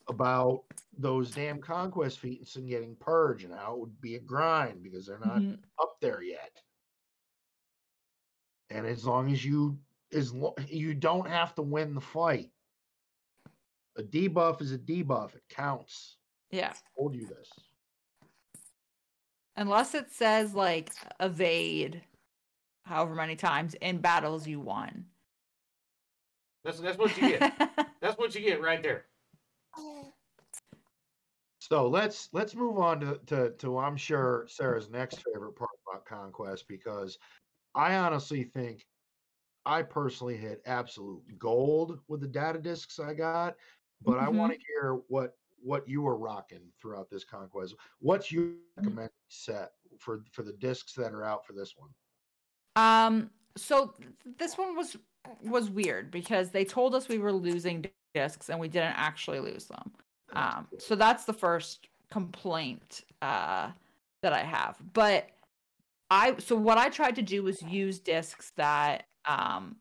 about 0.10 0.64
those 0.98 1.32
damn 1.32 1.60
conquest 1.60 2.20
feats 2.20 2.56
and 2.56 2.68
getting 2.70 2.96
purge 2.96 3.44
and 3.44 3.54
how 3.54 3.74
it 3.74 3.80
would 3.80 4.02
be 4.02 4.16
a 4.16 4.20
grind 4.20 4.82
because 4.84 5.06
they're 5.06 5.20
not 5.20 5.42
Mhm. 5.42 5.60
up 5.80 5.98
there 6.02 6.22
yet. 6.22 6.62
And 8.70 8.86
as 8.86 9.06
long 9.06 9.32
as 9.32 9.44
you 9.46 9.78
as 10.14 10.34
lo- 10.34 10.56
you 10.68 10.94
don't 10.94 11.28
have 11.28 11.54
to 11.56 11.62
win 11.62 11.94
the 11.94 12.00
fight. 12.02 12.50
A 13.98 14.04
debuff 14.04 14.62
is 14.62 14.72
a 14.72 14.78
debuff. 14.78 15.36
It 15.36 15.44
counts. 15.50 16.18
yeah 16.52 16.72
I 16.74 16.78
told 16.98 17.14
you 17.14 17.28
this. 17.28 17.52
unless 19.58 19.94
it 19.94 20.10
says 20.12 20.54
like 20.56 20.94
evade 21.20 22.02
however 22.84 23.16
many 23.16 23.36
times 23.36 23.74
in 23.82 23.98
battles 24.00 24.48
you 24.48 24.60
won 24.62 25.06
That's 26.64 26.80
that's 26.80 26.98
what 26.98 27.16
you 27.18 27.38
get. 27.38 27.98
that's 28.02 28.18
what 28.18 28.34
you 28.34 28.42
get 28.42 28.62
right 28.62 28.82
there. 28.82 29.06
So 31.60 31.88
let's 31.90 32.30
let's 32.32 32.56
move 32.56 32.78
on 32.78 33.02
to, 33.02 33.20
to 33.28 33.50
to 33.52 33.78
I'm 33.78 33.98
sure 33.98 34.46
Sarah's 34.48 34.90
next 34.90 35.24
favorite 35.26 35.54
part 35.54 35.72
about 35.90 36.06
Conquest 36.06 36.66
because 36.68 37.18
I 37.76 37.96
honestly 37.96 38.44
think 38.44 38.86
I 39.66 39.82
personally 39.82 40.38
hit 40.38 40.62
absolute 40.66 41.24
gold 41.38 42.00
with 42.08 42.22
the 42.22 42.28
data 42.28 42.60
discs 42.60 43.00
I 43.00 43.14
got, 43.14 43.56
but 44.02 44.18
I 44.18 44.30
want 44.30 44.54
to 44.54 44.60
hear 44.66 45.02
what 45.10 45.34
what 45.62 45.90
you 45.90 46.04
were 46.04 46.18
rocking 46.18 46.72
throughout 46.80 47.10
this 47.10 47.26
Conquest. 47.26 47.76
What's 48.00 48.32
your 48.32 48.52
recommended 48.78 49.12
set 49.28 49.72
for 50.00 50.24
for 50.32 50.44
the 50.44 50.54
discs 50.54 50.94
that 50.94 51.14
are 51.14 51.26
out 51.26 51.46
for 51.46 51.52
this 51.54 51.74
one? 51.76 51.90
um 52.78 53.30
so 53.58 53.94
th- 53.98 54.38
this 54.38 54.58
one 54.58 54.76
was 54.76 54.96
was 55.44 55.70
weird 55.70 56.12
because 56.12 56.52
they 56.52 56.64
told 56.64 56.96
us 56.96 57.10
we 57.10 57.18
were 57.18 57.34
losing 57.34 57.86
discs 58.20 58.50
and 58.50 58.60
we 58.60 58.68
didn't 58.68 58.98
actually 58.98 59.40
lose 59.40 59.66
them. 59.66 59.92
Um 60.34 60.68
so 60.80 60.96
that's 60.96 61.26
the 61.26 61.34
first 61.34 61.88
complaint 62.12 63.04
uh 63.22 63.70
that 64.24 64.34
i 64.34 64.44
have. 64.58 64.76
But 64.94 65.30
i 66.10 66.36
so 66.40 66.56
what 66.56 66.78
i 66.78 66.88
tried 66.90 67.16
to 67.16 67.22
do 67.22 67.44
was 67.44 67.62
use 67.62 68.00
discs 68.00 68.52
that 68.56 69.06
um 69.26 69.76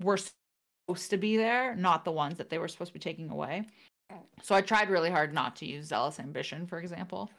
were 0.00 0.18
supposed 0.18 1.10
to 1.10 1.16
be 1.16 1.36
there 1.36 1.74
not 1.76 2.04
the 2.04 2.12
ones 2.24 2.36
that 2.38 2.48
they 2.50 2.58
were 2.58 2.68
supposed 2.68 2.92
to 2.92 2.98
be 3.00 3.08
taking 3.10 3.30
away. 3.30 3.54
So 4.42 4.54
i 4.54 4.60
tried 4.60 4.90
really 4.90 5.10
hard 5.10 5.32
not 5.32 5.56
to 5.56 5.66
use 5.66 5.86
zealous 5.86 6.18
ambition 6.20 6.66
for 6.66 6.78
example 6.78 7.30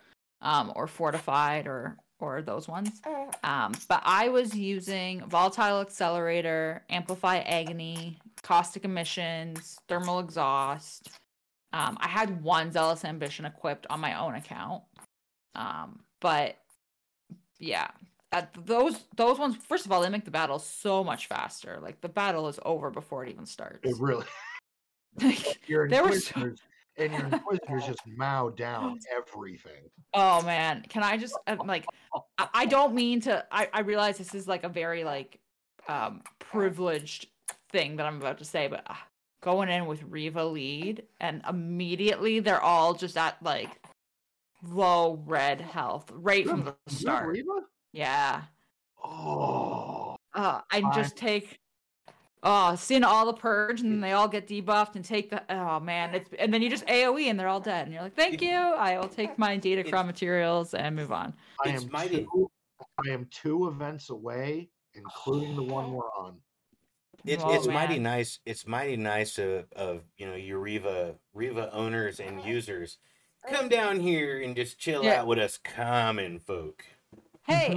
um 0.42 0.74
or 0.76 0.88
fortified 0.88 1.68
or 1.68 1.98
or 2.22 2.42
those 2.42 2.68
ones. 2.68 3.02
Um, 3.44 3.74
but 3.90 4.02
I 4.06 4.30
was 4.30 4.56
using 4.56 5.28
Volatile 5.28 5.82
Accelerator, 5.82 6.84
Amplify 6.90 7.40
Agony, 7.40 8.20
Caustic 8.44 8.86
Emissions, 8.86 9.78
Thermal 9.88 10.20
Exhaust. 10.20 11.10
Um, 11.74 11.98
I 12.02 12.08
had 12.08 12.44
one 12.44 12.72
Zealous 12.72 13.06
Ambition 13.06 13.46
equipped 13.46 13.88
on 13.90 14.00
my 14.00 14.20
own 14.20 14.36
account. 14.36 14.84
Um, 15.56 16.02
but 16.20 16.58
yeah, 17.60 17.88
those 18.66 18.98
those 19.16 19.38
ones. 19.40 19.56
First 19.68 19.86
of 19.86 19.92
all, 19.92 20.02
they 20.02 20.10
make 20.10 20.26
the 20.26 20.32
battle 20.32 20.60
so 20.60 21.04
much 21.04 21.28
faster. 21.28 21.80
Like 21.82 22.02
the 22.02 22.10
battle 22.10 22.48
is 22.48 22.60
over 22.66 22.90
before 22.90 23.24
it 23.26 23.30
even 23.32 23.46
starts. 23.46 23.80
It 23.84 23.96
really. 24.00 24.26
Like, 25.22 25.60
Your 25.68 25.90
There 25.90 26.06
was 26.06 26.28
so- 26.28 26.54
and 26.98 27.12
your 27.12 27.26
inquisitors 27.26 27.86
just 27.86 28.00
mow 28.18 28.50
down 28.50 28.98
everything. 29.14 29.90
oh 30.14 30.42
man, 30.44 30.86
can 30.88 31.04
I 31.04 31.18
just 31.18 31.38
uh, 31.48 31.58
like? 31.66 31.86
I, 32.38 32.48
I 32.54 32.66
don't 32.66 32.94
mean 32.94 33.20
to. 33.22 33.46
I 33.52 33.68
I 33.74 33.80
realize 33.82 34.18
this 34.18 34.34
is 34.34 34.48
like 34.48 34.64
a 34.64 34.70
very 34.70 35.04
like 35.04 35.40
um 35.90 36.22
privileged 36.40 37.28
thing 37.72 37.96
that 37.98 38.06
I'm 38.06 38.18
about 38.18 38.38
to 38.40 38.46
say, 38.46 38.68
but 38.68 38.84
uh, 38.90 38.94
going 39.42 39.70
in 39.70 39.86
with 39.86 40.04
Reva 40.04 40.46
lead 40.46 41.04
and 41.20 41.42
immediately 41.50 42.40
they're 42.40 42.62
all 42.62 42.94
just 42.94 43.18
at 43.18 43.42
like 43.42 43.70
low 44.64 45.24
red 45.26 45.60
health 45.62 46.12
right 46.14 46.48
from 46.48 46.64
the 46.66 46.76
start. 46.88 47.28
Reba? 47.28 47.62
Yeah. 47.94 48.42
Oh, 49.04 50.16
Uh, 50.34 50.62
I 50.72 50.82
Fine. 50.82 50.94
just 50.94 51.16
take 51.18 51.58
oh 52.44 52.76
seeing 52.76 53.04
all 53.04 53.26
the 53.28 53.34
purge 53.34 53.82
and 53.82 53.92
then 53.92 54.02
they 54.02 54.14
all 54.14 54.28
get 54.28 54.48
debuffed 54.48 54.96
and 54.96 55.06
take 55.06 55.30
the 55.30 55.44
oh 55.54 55.80
man 55.80 56.16
it's 56.16 56.30
and 56.40 56.52
then 56.54 56.62
you 56.62 56.70
just 56.72 56.86
AoE 56.88 57.30
and 57.30 57.40
they're 57.40 57.48
all 57.48 57.60
dead 57.60 57.86
and 57.86 57.94
you're 57.94 58.02
like 58.02 58.16
thank 58.16 58.42
you 58.42 58.56
I 58.56 58.98
will 58.98 59.08
take 59.10 59.38
my 59.38 59.58
data 59.58 59.82
It's- 59.82 59.92
craw 59.92 60.04
materials 60.04 60.74
and 60.74 60.96
move 60.96 61.12
on. 61.12 61.34
I 61.64 61.70
am 61.70 61.90
mighty. 61.92 62.24
two, 62.34 62.50
I 63.06 63.12
am 63.12 63.28
two 63.32 63.68
events 63.68 64.10
away, 64.10 64.70
including 64.96 65.56
the 65.56 65.64
one 65.64 65.92
we're 65.94 66.10
on. 66.18 66.36
It's 67.26 67.44
Oh, 67.46 67.54
it's 67.54 67.68
mighty 67.68 67.96
man. 67.96 68.04
nice. 68.04 68.40
It's 68.46 68.66
mighty 68.68 68.98
nice 68.98 69.38
of, 69.38 69.66
of 69.76 70.02
you 70.18 70.26
know 70.26 70.36
your 70.36 70.60
Reva 70.60 71.16
Reva 71.34 71.72
owners 71.74 72.20
and 72.20 72.40
uh-huh. 72.40 72.48
users. 72.50 72.98
Come 73.48 73.56
uh-huh. 73.56 73.68
down 73.70 74.00
here 74.00 74.42
and 74.42 74.56
just 74.56 74.78
chill 74.80 75.04
Yeah. 75.04 75.22
out 75.22 75.28
with 75.28 75.40
us 75.40 75.58
common 75.58 76.40
folk. 76.40 76.84
Hey, 77.48 77.74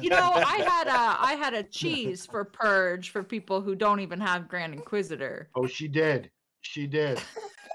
you 0.00 0.08
know 0.10 0.32
I 0.34 0.56
had 0.66 0.86
a 0.86 1.22
I 1.22 1.36
had 1.38 1.52
a 1.54 1.62
cheese 1.62 2.24
for 2.26 2.44
purge 2.44 3.10
for 3.10 3.22
people 3.22 3.60
who 3.60 3.74
don't 3.74 4.00
even 4.00 4.20
have 4.20 4.48
Grand 4.48 4.72
Inquisitor. 4.72 5.50
Oh, 5.54 5.66
she 5.66 5.86
did. 5.86 6.30
She 6.62 6.86
did, 6.86 7.20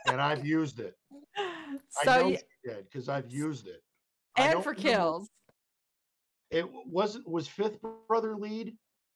and 0.07 0.19
I've 0.19 0.45
used 0.45 0.79
it. 0.79 0.95
I 1.37 1.77
So 2.03 2.15
know 2.21 2.27
y- 2.29 2.35
she 2.37 2.69
did 2.69 2.85
because 2.85 3.07
I've 3.07 3.31
used 3.31 3.67
it. 3.67 3.83
I 4.35 4.43
and 4.45 4.53
don't 4.53 4.63
for 4.63 4.71
remember- 4.71 4.89
kills. 4.89 5.29
It 6.49 6.65
wasn't 6.85 7.29
was 7.29 7.47
fifth 7.47 7.77
brother 8.09 8.35
lead. 8.35 8.75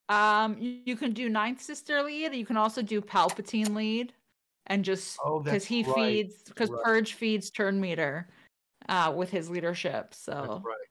Um, 0.09 0.57
you, 0.59 0.81
you 0.85 0.95
can 0.95 1.13
do 1.13 1.29
ninth 1.29 1.61
sister 1.61 2.01
lead. 2.03 2.33
You 2.33 2.45
can 2.45 2.57
also 2.57 2.81
do 2.81 3.01
Palpatine 3.01 3.75
lead, 3.75 4.13
and 4.67 4.85
just 4.85 5.19
Oh, 5.23 5.39
because 5.39 5.63
that's 5.63 5.65
he 5.65 5.83
right, 5.83 5.95
feeds 5.95 6.43
because 6.43 6.69
right. 6.69 6.83
Purge 6.83 7.13
feeds 7.13 7.49
turn 7.49 7.79
meter, 7.79 8.29
uh, 8.89 9.13
with 9.15 9.31
his 9.31 9.49
leadership. 9.49 10.11
That's 10.11 10.15
So 10.15 10.61
right. 10.63 10.87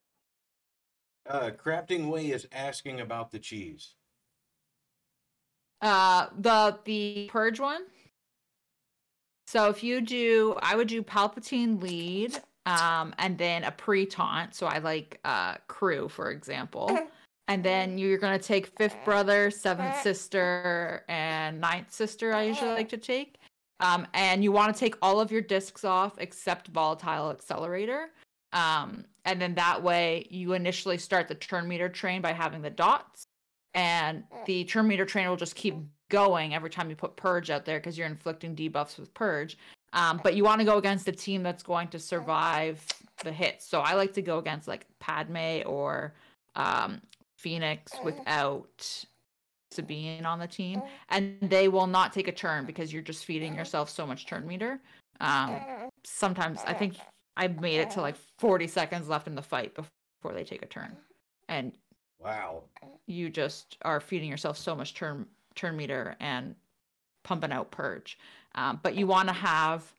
Uh, 1.26 1.50
Crafting 1.52 2.10
Way 2.10 2.30
is 2.32 2.46
asking 2.52 3.00
about 3.00 3.30
the 3.30 3.38
cheese. 3.38 3.94
uh, 5.80 6.28
the 6.38 6.78
the 6.84 7.28
Purge 7.30 7.60
one. 7.60 7.86
So 9.46 9.68
if 9.68 9.82
you 9.82 10.00
do, 10.00 10.56
I 10.60 10.74
would 10.76 10.88
do 10.88 11.02
Palpatine 11.02 11.80
lead, 11.82 12.40
um, 12.66 13.14
and 13.18 13.38
then 13.38 13.64
a 13.64 13.70
pre 13.70 14.06
taunt. 14.06 14.54
So 14.54 14.66
I 14.66 14.78
like 14.78 15.20
uh 15.24 15.56
crew, 15.68 16.08
for 16.08 16.30
example. 16.30 16.98
And 17.48 17.62
then 17.62 17.98
you're 17.98 18.18
gonna 18.18 18.38
take 18.38 18.66
fifth 18.78 18.96
brother, 19.04 19.50
seventh 19.50 20.00
sister, 20.02 21.04
and 21.08 21.60
ninth 21.60 21.92
sister. 21.92 22.32
I 22.32 22.44
usually 22.44 22.70
like 22.70 22.88
to 22.90 22.96
take. 22.96 23.38
Um, 23.80 24.06
and 24.14 24.42
you 24.42 24.52
want 24.52 24.74
to 24.74 24.78
take 24.78 24.94
all 25.02 25.20
of 25.20 25.30
your 25.30 25.42
discs 25.42 25.84
off 25.84 26.14
except 26.18 26.68
volatile 26.68 27.30
accelerator. 27.30 28.10
Um, 28.52 29.04
and 29.24 29.40
then 29.40 29.54
that 29.56 29.82
way 29.82 30.26
you 30.30 30.52
initially 30.52 30.96
start 30.96 31.28
the 31.28 31.34
turn 31.34 31.66
meter 31.66 31.88
train 31.88 32.22
by 32.22 32.32
having 32.32 32.62
the 32.62 32.70
dots, 32.70 33.26
and 33.74 34.22
the 34.46 34.64
turn 34.64 34.86
meter 34.86 35.04
train 35.04 35.28
will 35.28 35.36
just 35.36 35.56
keep 35.56 35.74
going 36.08 36.54
every 36.54 36.70
time 36.70 36.88
you 36.88 36.96
put 36.96 37.16
purge 37.16 37.50
out 37.50 37.64
there 37.64 37.78
because 37.78 37.98
you're 37.98 38.06
inflicting 38.06 38.54
debuffs 38.54 38.98
with 38.98 39.12
purge. 39.14 39.58
Um, 39.92 40.20
but 40.22 40.34
you 40.34 40.44
want 40.44 40.60
to 40.60 40.64
go 40.64 40.78
against 40.78 41.08
a 41.08 41.12
team 41.12 41.42
that's 41.42 41.62
going 41.62 41.88
to 41.88 41.98
survive 41.98 42.84
the 43.22 43.32
hits. 43.32 43.66
So 43.66 43.80
I 43.80 43.94
like 43.94 44.12
to 44.14 44.22
go 44.22 44.38
against 44.38 44.68
like 44.68 44.86
Padme 44.98 45.62
or 45.66 46.14
um, 46.56 47.00
Phoenix 47.44 47.92
mm. 47.92 48.04
without 48.04 49.04
Sabine 49.70 50.24
on 50.24 50.38
the 50.38 50.46
team, 50.46 50.80
mm. 50.80 50.88
and 51.10 51.36
they 51.42 51.68
will 51.68 51.86
not 51.86 52.12
take 52.12 52.26
a 52.26 52.32
turn 52.32 52.64
because 52.64 52.90
you're 52.90 53.02
just 53.02 53.26
feeding 53.26 53.52
mm. 53.52 53.58
yourself 53.58 53.90
so 53.90 54.06
much 54.06 54.26
turn 54.26 54.46
meter. 54.46 54.80
Um, 55.20 55.60
sometimes 56.04 56.60
I 56.66 56.72
think 56.72 56.94
I 57.36 57.48
made 57.48 57.80
it 57.80 57.90
to 57.90 58.00
like 58.00 58.16
40 58.38 58.66
seconds 58.66 59.08
left 59.08 59.26
in 59.26 59.34
the 59.34 59.42
fight 59.42 59.74
before 59.74 60.32
they 60.34 60.42
take 60.42 60.62
a 60.62 60.66
turn, 60.66 60.96
and 61.48 61.72
Wow. 62.18 62.62
you 63.06 63.28
just 63.28 63.76
are 63.82 64.00
feeding 64.00 64.30
yourself 64.30 64.56
so 64.56 64.74
much 64.74 64.94
turn 64.94 65.26
turn 65.54 65.76
meter 65.76 66.16
and 66.20 66.54
pumping 67.24 67.52
out 67.52 67.70
purge. 67.70 68.18
Um, 68.54 68.80
but 68.82 68.94
you 68.94 69.06
want 69.06 69.28
to 69.28 69.34
have 69.34 69.92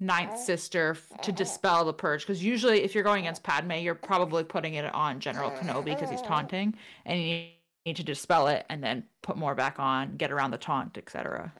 ninth 0.00 0.32
oh. 0.34 0.44
sister 0.44 0.90
f- 0.90 1.20
to 1.22 1.30
oh. 1.30 1.34
dispel 1.34 1.84
the 1.84 1.92
purge 1.92 2.22
because 2.22 2.42
usually 2.42 2.82
if 2.82 2.94
you're 2.94 3.04
going 3.04 3.24
against 3.24 3.42
oh. 3.44 3.50
Padme, 3.50 3.72
you're 3.72 3.94
probably 3.94 4.44
putting 4.44 4.74
it 4.74 4.92
on 4.94 5.20
General 5.20 5.50
Kenobi 5.50 5.86
because 5.86 6.10
he's 6.10 6.22
taunting, 6.22 6.74
and 7.04 7.20
you 7.20 7.46
need 7.86 7.96
to 7.96 8.04
dispel 8.04 8.48
it 8.48 8.64
and 8.68 8.82
then 8.82 9.04
put 9.22 9.36
more 9.36 9.54
back 9.54 9.78
on, 9.78 10.16
get 10.16 10.30
around 10.30 10.50
the 10.50 10.58
taunt, 10.58 10.96
etc. 10.98 11.52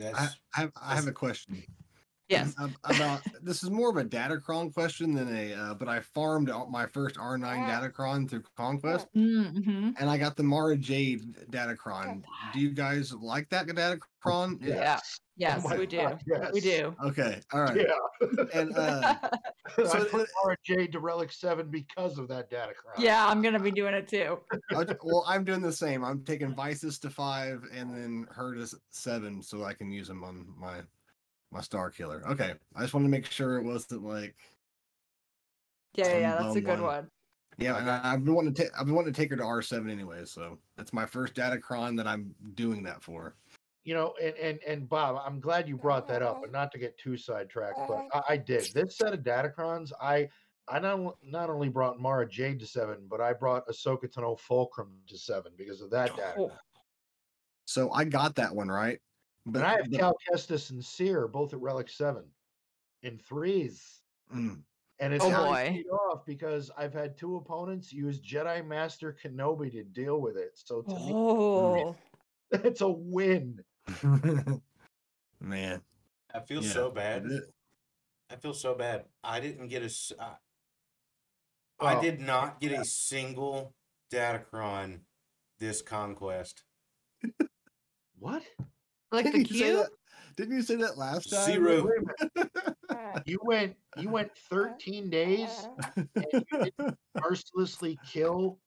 I, 0.00 0.28
I 0.54 0.60
have, 0.60 0.72
I 0.80 0.94
have 0.94 1.06
a 1.06 1.12
question. 1.12 1.62
Yes. 2.28 2.54
About 2.84 3.20
this 3.42 3.62
is 3.62 3.70
more 3.70 3.88
of 3.90 3.96
a 3.98 4.04
Datacron 4.04 4.74
question 4.74 5.14
than 5.14 5.34
a. 5.34 5.54
Uh, 5.54 5.74
but 5.74 5.88
I 5.88 6.00
farmed 6.00 6.50
out 6.50 6.70
my 6.70 6.84
first 6.86 7.16
R9 7.16 7.40
Datacron 7.68 8.28
through 8.28 8.42
Conquest, 8.56 9.06
Mm-hmm. 9.16 9.90
and 9.98 10.10
I 10.10 10.18
got 10.18 10.36
the 10.36 10.42
Mara 10.42 10.76
Jade 10.76 11.36
Datacron. 11.50 12.22
Do 12.52 12.60
you 12.60 12.70
guys 12.72 13.12
like 13.14 13.48
that 13.50 13.66
Datacron? 13.68 14.58
Yeah. 14.60 14.98
Yes, 15.38 15.62
Oh 15.70 15.76
we 15.76 15.86
do. 15.86 15.98
God, 15.98 16.50
We 16.52 16.60
do. 16.60 16.96
Okay. 17.04 17.40
All 17.52 17.60
right. 17.60 17.76
Yeah. 17.76 18.44
And 18.54 18.76
uh, 18.76 19.14
I 19.78 19.84
So 19.84 20.04
put 20.06 20.22
it- 20.22 20.58
RJ 20.68 20.92
to 20.92 20.98
Relic 21.00 21.30
7 21.30 21.70
because 21.70 22.18
of 22.18 22.26
that 22.28 22.50
data 22.50 22.72
crowd. 22.74 22.98
yeah, 22.98 23.26
I'm 23.26 23.42
gonna 23.42 23.60
be 23.60 23.70
doing 23.70 23.92
it 23.94 24.08
too. 24.08 24.38
Well, 24.72 25.24
I'm 25.28 25.44
doing 25.44 25.60
the 25.60 25.72
same. 25.72 26.02
I'm 26.04 26.24
taking 26.24 26.54
Vices 26.54 26.98
to 27.00 27.10
five 27.10 27.62
and 27.72 27.90
then 27.94 28.26
her 28.30 28.54
to 28.54 28.66
seven, 28.90 29.42
so 29.42 29.62
I 29.62 29.74
can 29.74 29.90
use 29.92 30.08
them 30.08 30.24
on 30.24 30.46
my 30.58 30.78
my 31.56 31.62
Star 31.62 31.90
Killer. 31.90 32.22
Okay. 32.28 32.52
I 32.74 32.80
just 32.82 32.92
wanted 32.92 33.06
to 33.06 33.10
make 33.10 33.26
sure 33.26 33.56
it 33.56 33.64
wasn't 33.64 34.04
like. 34.04 34.36
Yeah, 35.94 36.18
yeah, 36.18 36.36
that's 36.38 36.56
a 36.56 36.60
good 36.60 36.80
one. 36.80 36.82
one. 36.82 37.10
Yeah, 37.58 37.78
and 37.78 37.90
I, 37.90 38.00
I've 38.04 38.22
been 38.22 38.34
wanting 38.34 38.52
to. 38.52 38.64
ta- 38.64 38.78
I've 38.78 38.84
been 38.84 38.94
wanting 38.94 39.14
to 39.14 39.18
take 39.18 39.30
her 39.30 39.36
to 39.36 39.42
R7 39.42 39.90
anyway, 39.90 40.26
so 40.26 40.58
that's 40.76 40.92
my 40.92 41.06
first 41.06 41.32
Datacron 41.32 41.96
that 41.96 42.06
I'm 42.06 42.34
doing 42.54 42.82
that 42.82 43.02
for. 43.02 43.34
You 43.84 43.94
know, 43.94 44.12
and, 44.22 44.34
and 44.36 44.58
and 44.66 44.88
Bob, 44.88 45.18
I'm 45.24 45.40
glad 45.40 45.66
you 45.66 45.78
brought 45.78 46.06
that 46.08 46.20
up, 46.20 46.42
and 46.42 46.52
not 46.52 46.70
to 46.72 46.78
get 46.78 46.98
too 46.98 47.16
sidetracked, 47.16 47.78
but 47.88 48.04
I, 48.12 48.34
I 48.34 48.36
did. 48.36 48.68
This 48.74 48.98
set 48.98 49.14
of 49.14 49.20
Datacrons, 49.20 49.90
I 49.98 50.28
I 50.68 50.80
not, 50.80 51.16
not 51.24 51.48
only 51.48 51.70
brought 51.70 51.98
Mara 51.98 52.28
Jade 52.28 52.60
to 52.60 52.66
seven, 52.66 53.06
but 53.08 53.22
I 53.22 53.32
brought 53.32 53.66
Ahsoka 53.68 54.12
Tano 54.12 54.38
Fulcrum 54.38 54.90
to 55.06 55.16
seven 55.16 55.52
because 55.56 55.80
of 55.80 55.88
that 55.90 56.14
data. 56.14 56.34
Oh, 56.38 56.52
So 57.64 57.90
I 57.92 58.04
got 58.04 58.34
that 58.34 58.54
one 58.54 58.68
right, 58.68 58.98
but 59.46 59.58
and 59.60 59.66
I 59.66 59.76
have 59.76 59.90
but- 59.90 59.98
Cal 59.98 60.16
Kestis 60.30 60.70
and 60.70 60.84
Cere 60.84 61.26
both 61.28 61.52
at 61.54 61.60
Relic 61.60 61.88
seven 61.88 62.24
in 63.02 63.18
threes. 63.18 64.02
mm, 64.34 64.60
And 64.98 65.12
it's 65.12 65.24
Oh, 65.24 65.28
really 65.30 65.82
boy. 65.82 65.90
off 65.96 66.24
because 66.26 66.70
I've 66.76 66.94
had 66.94 67.16
two 67.16 67.36
opponents 67.36 67.92
use 67.92 68.18
Jedi 68.20 68.66
Master 68.66 69.16
Kenobi 69.22 69.70
to 69.72 69.84
deal 69.84 70.20
with 70.20 70.36
it. 70.36 70.52
So 70.54 70.82
to 70.82 70.88
me, 70.94 71.12
oh. 71.14 71.96
it's 72.50 72.80
a 72.80 72.88
win. 72.88 73.62
man. 75.40 75.82
I 76.34 76.40
feel 76.40 76.62
yeah, 76.62 76.70
so 76.72 76.90
bad. 76.90 77.26
I 78.30 78.36
feel 78.36 78.54
so 78.54 78.74
bad. 78.74 79.04
I 79.22 79.38
didn't 79.40 79.68
get 79.68 79.82
a. 79.82 79.86
s- 79.86 80.12
I- 80.18 80.36
I 81.78 81.96
Oh, 81.96 82.00
did 82.02 82.20
not 82.20 82.58
get 82.58 82.72
a 82.72 82.84
single 82.86 83.74
Datacron 84.10 85.00
this 85.58 85.82
conquest. 85.82 86.64
What? 88.18 88.42
Like 89.16 89.24
Didn't 89.24 89.50
you 89.50 89.58
say 89.58 89.64
cube? 89.70 89.76
that? 89.78 89.90
Didn't 90.36 90.56
you 90.56 90.62
say 90.62 90.74
that 90.76 90.98
last 90.98 91.30
time? 91.30 91.46
Zero. 91.46 91.86
Wait 91.86 92.02
a 92.36 92.48
minute. 92.90 93.22
You 93.24 93.38
went 93.42 93.74
you 93.96 94.10
went 94.10 94.30
13 94.50 95.08
days 95.08 95.68
and 95.96 96.08
you 96.14 96.42
didn't 96.78 96.98
mercilessly 97.18 97.98
kill 98.06 98.58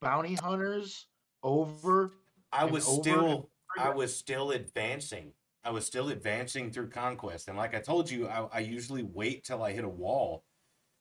bounty 0.00 0.34
hunters 0.34 1.06
over 1.44 2.14
I 2.52 2.64
was 2.64 2.88
over 2.88 2.96
and 2.96 3.04
still 3.04 3.24
over 3.24 3.46
I 3.78 3.90
was 3.90 4.14
still 4.14 4.50
advancing. 4.50 5.32
I 5.64 5.70
was 5.70 5.86
still 5.86 6.08
advancing 6.08 6.72
through 6.72 6.90
conquest, 6.90 7.46
and 7.46 7.56
like 7.56 7.74
I 7.74 7.78
told 7.78 8.10
you, 8.10 8.26
I, 8.26 8.48
I 8.52 8.58
usually 8.58 9.04
wait 9.04 9.44
till 9.44 9.62
I 9.62 9.72
hit 9.72 9.84
a 9.84 9.88
wall 9.88 10.44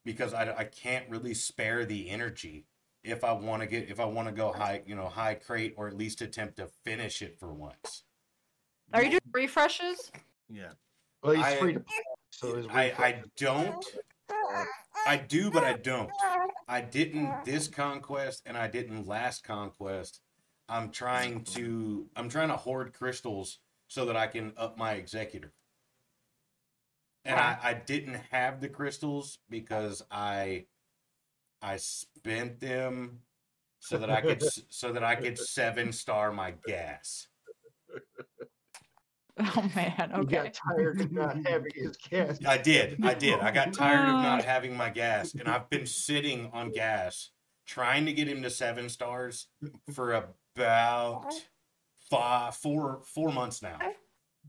because 0.06 0.36
I, 0.36 0.54
I 0.56 0.64
can't 0.66 1.10
really 1.10 1.34
spare 1.34 1.84
the 1.84 2.10
energy 2.10 2.68
if 3.04 3.24
I 3.24 3.32
want 3.32 3.64
to 3.64 3.68
get 3.68 3.90
if 3.90 4.00
I 4.00 4.06
want 4.06 4.28
to 4.28 4.34
go 4.34 4.54
high 4.54 4.84
you 4.86 4.96
know 4.96 5.08
high 5.08 5.34
crate 5.34 5.74
or 5.76 5.88
at 5.88 5.98
least 5.98 6.22
attempt 6.22 6.58
to 6.58 6.70
finish 6.86 7.24
it 7.24 7.40
for 7.40 7.52
once. 7.52 8.04
Are 8.94 9.04
you 9.04 9.12
doing 9.12 9.22
refreshes? 9.32 10.12
Yeah. 10.50 10.72
well 11.24 11.34
he's 11.34 11.46
I- 11.46 11.56
free 11.58 11.74
to 11.74 11.80
play, 11.80 11.96
so 12.30 12.56
his 12.56 12.68
I 12.68 12.94
I 12.98 13.24
don't 13.38 13.86
I 15.06 15.18
do, 15.18 15.50
but 15.50 15.64
I 15.64 15.74
don't. 15.74 16.10
I 16.68 16.82
didn't 16.82 17.46
this 17.46 17.68
conquest 17.68 18.44
and 18.46 18.58
I 18.58 18.68
didn't 18.68 19.08
last 19.08 19.44
conquest. 19.44 20.22
I'm 20.70 20.92
trying 20.92 21.44
to 21.46 22.08
I'm 22.16 22.30
trying 22.30 22.50
to 22.50 22.58
hoard 22.58 22.94
crystals 22.94 23.60
so 23.88 24.06
that 24.06 24.16
I 24.16 24.28
can 24.28 24.54
up 24.58 24.78
my 24.78 24.94
executor. 24.94 25.54
And 27.26 27.40
I, 27.40 27.58
I 27.62 27.74
didn't 27.74 28.20
have 28.32 28.62
the 28.62 28.70
crystals 28.70 29.40
because 29.50 30.04
I 30.10 30.66
I 31.62 31.78
spent 31.78 32.60
them 32.60 33.20
so 33.80 33.98
that 33.98 34.10
I 34.10 34.22
could 34.22 34.44
so 34.70 34.94
that 34.94 35.04
I 35.04 35.16
could 35.16 35.38
seven 35.38 35.92
star 35.92 36.32
my 36.32 36.54
gas. 36.66 37.28
Oh 39.40 39.72
man. 39.76 40.12
He 40.14 40.20
Okay. 40.22 40.36
got 40.36 40.54
tired 40.54 41.02
of 41.02 41.12
not 41.12 41.38
having 41.46 41.72
his 41.74 41.98
gas. 41.98 42.38
I 42.46 42.58
did. 42.58 43.04
I 43.04 43.14
did. 43.14 43.40
I 43.40 43.52
got 43.52 43.74
tired 43.74 44.10
of 44.10 44.16
not 44.22 44.44
having 44.44 44.76
my 44.76 44.90
gas, 44.90 45.34
and 45.34 45.48
I've 45.48 45.70
been 45.70 45.86
sitting 45.86 46.50
on 46.54 46.72
gas 46.72 47.32
trying 47.66 48.06
to 48.06 48.14
get 48.14 48.28
him 48.28 48.42
to 48.44 48.50
seven 48.50 48.90
stars 48.90 49.48
for 49.94 50.14
about 50.14 51.34
five, 52.10 52.56
four, 52.56 53.02
four 53.06 53.32
months 53.32 53.62
now. 53.62 53.80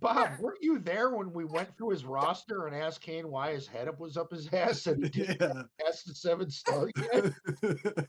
Bob, 0.01 0.31
weren't 0.41 0.59
you 0.61 0.81
there 0.81 1.11
when 1.11 1.33
we 1.33 1.45
went 1.45 1.77
through 1.77 1.91
his 1.91 2.05
roster 2.05 2.67
and 2.67 2.75
asked 2.75 3.01
Kane 3.03 3.29
why 3.31 3.53
his 3.53 3.69
head 3.69 3.87
up 3.87 4.01
was 4.01 4.17
up 4.17 4.33
his 4.33 4.49
ass 4.53 4.87
and 4.89 5.05
he 5.05 5.11
didn't 5.11 5.41
Yeah. 5.41 5.63
pass 5.81 6.03
the 6.03 6.15
seven 6.15 6.51
star 6.51 6.89
yet? 6.97 8.07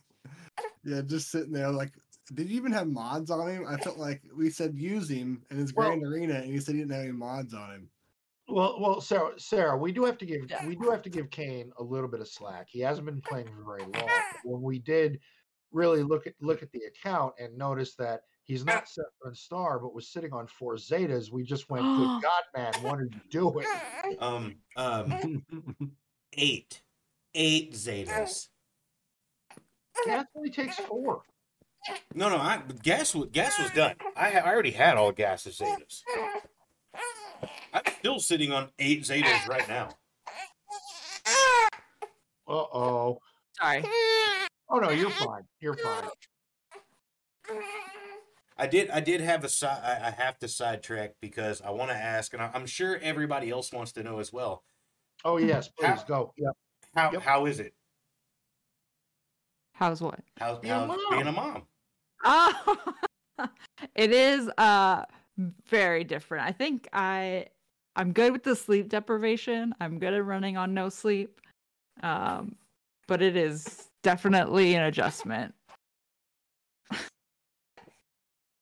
yeah, 0.83 1.01
just 1.01 1.29
sitting 1.29 1.51
there 1.51 1.69
like 1.69 1.91
did 2.33 2.49
you 2.49 2.55
even 2.55 2.71
have 2.71 2.87
mods 2.87 3.31
on 3.31 3.47
him? 3.49 3.65
I 3.67 3.77
felt 3.77 3.97
like 3.97 4.21
we 4.35 4.49
said 4.49 4.75
use 4.77 5.09
him 5.09 5.43
in 5.49 5.57
his 5.57 5.73
Well- 5.73 5.87
grand 5.89 6.05
arena 6.05 6.35
and 6.35 6.45
he 6.45 6.59
said 6.59 6.75
he 6.75 6.81
didn't 6.81 6.93
have 6.93 7.03
any 7.03 7.11
mods 7.11 7.53
on 7.53 7.71
him. 7.71 7.89
Well, 8.47 8.77
well, 8.79 9.01
Sarah, 9.01 9.39
Sarah, 9.39 9.77
we 9.77 9.93
do 9.93 10.03
have 10.03 10.17
to 10.17 10.25
give 10.25 10.51
we 10.65 10.75
do 10.75 10.89
have 10.89 11.01
to 11.03 11.09
give 11.09 11.29
Kane 11.29 11.71
a 11.77 11.83
little 11.83 12.09
bit 12.09 12.19
of 12.19 12.27
slack. 12.27 12.67
He 12.69 12.81
hasn't 12.81 13.05
been 13.05 13.21
playing 13.21 13.47
for 13.47 13.63
very 13.63 13.83
long. 13.83 13.91
But 13.93 14.43
when 14.43 14.61
we 14.61 14.79
did 14.79 15.19
really 15.71 16.03
look 16.03 16.27
at 16.27 16.33
look 16.41 16.61
at 16.61 16.71
the 16.71 16.81
account 16.83 17.33
and 17.39 17.57
notice 17.57 17.95
that 17.95 18.23
he's 18.43 18.65
not 18.65 18.89
seven 18.89 19.33
star, 19.33 19.79
but 19.79 19.95
was 19.95 20.09
sitting 20.09 20.33
on 20.33 20.47
four 20.47 20.75
zetas, 20.75 21.31
we 21.31 21.43
just 21.43 21.69
went, 21.69 21.83
"Good 21.85 22.21
God, 22.21 22.43
man, 22.55 22.73
what 22.83 22.99
are 22.99 23.05
you 23.05 23.21
doing?" 23.29 23.65
Um, 24.19 24.55
um, 24.75 25.45
eight, 26.33 26.81
eight 27.35 27.71
Zetas. 27.73 28.49
Gas 30.05 30.25
only 30.35 30.49
takes 30.49 30.75
four. 30.75 31.23
No, 32.15 32.29
no, 32.29 32.37
I 32.37 32.61
gas 32.81 33.13
was 33.15 33.29
gas 33.31 33.57
was 33.59 33.71
done. 33.71 33.95
I, 34.15 34.31
I 34.39 34.45
already 34.51 34.71
had 34.71 34.95
all 34.97 35.11
gas 35.11 35.45
of 35.45 35.53
Zetas. 35.53 36.01
I'm 37.73 37.81
still 37.99 38.19
sitting 38.19 38.51
on 38.51 38.69
eight 38.79 39.01
Zetas 39.03 39.47
right 39.47 39.67
now. 39.67 39.89
Uh 42.47 42.51
oh. 42.51 43.19
Sorry. 43.59 43.83
Oh 44.69 44.77
no, 44.79 44.89
you're 44.89 45.09
fine. 45.09 45.43
You're 45.59 45.75
fine. 45.77 46.03
I 48.57 48.67
did. 48.67 48.89
I 48.91 48.99
did 48.99 49.21
have 49.21 49.43
a 49.43 49.49
side. 49.49 49.81
I 49.83 50.07
I 50.07 50.11
have 50.11 50.37
to 50.39 50.47
sidetrack 50.47 51.13
because 51.21 51.61
I 51.61 51.71
want 51.71 51.89
to 51.91 51.97
ask, 51.97 52.33
and 52.33 52.41
I- 52.41 52.51
I'm 52.53 52.65
sure 52.65 52.97
everybody 53.01 53.49
else 53.49 53.71
wants 53.73 53.91
to 53.93 54.03
know 54.03 54.19
as 54.19 54.31
well. 54.31 54.63
Oh 55.25 55.37
yes, 55.37 55.69
please 55.69 55.87
How- 55.87 56.03
go. 56.03 56.33
Yeah. 56.37 56.49
How 56.95 57.11
Yep. 57.11 57.21
how 57.23 57.45
is 57.47 57.59
it? 57.59 57.73
How's 59.73 60.01
what? 60.01 60.19
How's, 60.37 60.63
how's 60.65 60.97
being 61.09 61.27
a 61.27 61.31
mom? 61.31 61.63
Oh, 62.23 62.77
it 63.95 64.11
is 64.11 64.49
uh 64.57 65.05
very 65.67 66.03
different. 66.03 66.45
I 66.45 66.51
think 66.51 66.87
I 66.93 67.47
I'm 67.95 68.11
good 68.11 68.31
with 68.31 68.43
the 68.43 68.55
sleep 68.55 68.89
deprivation. 68.89 69.73
I'm 69.79 69.99
good 69.99 70.13
at 70.13 70.25
running 70.25 70.57
on 70.57 70.73
no 70.73 70.89
sleep. 70.89 71.39
Um, 72.01 72.55
but 73.07 73.21
it 73.21 73.35
is 73.35 73.89
definitely 74.01 74.73
an 74.75 74.83
adjustment. 74.83 75.53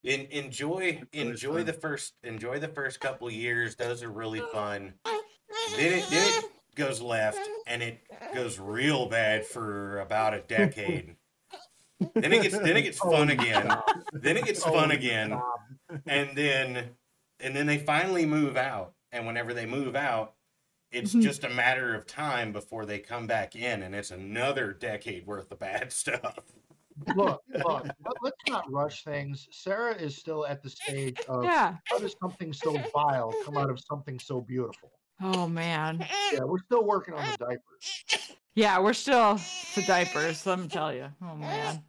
En- 0.04 0.28
enjoy 0.32 1.02
enjoy 1.14 1.64
the 1.64 1.74
first 1.74 2.14
enjoy 2.24 2.60
the 2.60 2.68
first 2.68 3.00
couple 3.00 3.30
years. 3.30 3.76
Those 3.76 4.02
are 4.02 4.10
really 4.10 4.42
fun. 4.52 4.94
Then 5.78 5.94
it 5.94 6.10
then 6.10 6.44
it 6.44 6.52
goes 6.76 7.02
left 7.02 7.40
and 7.68 7.84
it 7.84 8.02
goes 8.34 8.60
real 8.60 9.08
bad 9.08 9.46
for 9.46 10.00
about 10.00 10.34
a 10.34 10.42
decade. 10.42 11.16
Then 12.16 12.34
it 12.34 12.42
gets 12.44 12.58
then 12.58 12.78
it 12.78 12.82
gets 12.84 12.98
fun 13.00 13.30
again. 13.30 13.70
Then 14.14 14.38
it 14.38 14.46
gets 14.46 14.64
fun 14.64 14.92
Oh, 14.92 14.96
again. 14.96 15.28
stop. 15.30 16.02
and 16.08 16.36
then 16.38 16.90
and 17.40 17.56
then 17.56 17.66
they 17.66 17.78
finally 17.78 18.26
move 18.26 18.56
out 18.58 18.94
and 19.12 19.26
whenever 19.26 19.54
they 19.54 19.66
move 19.66 19.96
out 19.96 20.34
it's 20.92 21.14
Mhm. 21.14 21.22
just 21.22 21.44
a 21.46 21.50
matter 21.50 21.96
of 21.96 22.06
time 22.06 22.52
before 22.52 22.86
they 22.86 23.00
come 23.00 23.26
back 23.28 23.56
in 23.56 23.82
and 23.84 23.96
it's 23.96 24.12
another 24.12 24.74
decade 24.74 25.26
worth 25.26 25.52
of 25.52 25.60
bad 25.60 25.92
stuff 25.94 26.38
Look, 27.16 27.42
look. 27.66 27.84
let- 27.86 27.96
Let's 28.22 28.38
not 28.50 28.70
rush 28.72 29.04
things. 29.06 29.48
Sarah 29.52 29.96
is 29.96 30.16
still 30.18 30.46
at 30.46 30.62
the 30.62 30.70
stage 30.70 31.20
of 31.30 31.44
Yeah. 31.46 31.78
how 31.86 31.98
does 32.00 32.16
something 32.22 32.52
so 32.54 32.78
vile 32.94 33.34
come 33.46 33.58
out 33.58 33.70
of 33.70 33.80
something 33.80 34.20
so 34.20 34.42
beautiful? 34.42 34.92
Oh 35.22 35.48
man. 35.48 36.06
Yeah, 36.34 36.44
we're 36.44 36.60
still 36.66 36.84
working 36.84 37.14
on 37.14 37.26
the 37.32 37.38
diapers. 37.38 38.36
Yeah, 38.56 38.80
we're 38.80 38.94
still 38.94 39.40
the 39.76 39.82
diapers. 39.88 40.46
Let 40.46 40.60
me 40.60 40.68
tell 40.68 40.94
you. 40.94 41.08
Oh 41.22 41.36
man. 41.36 41.84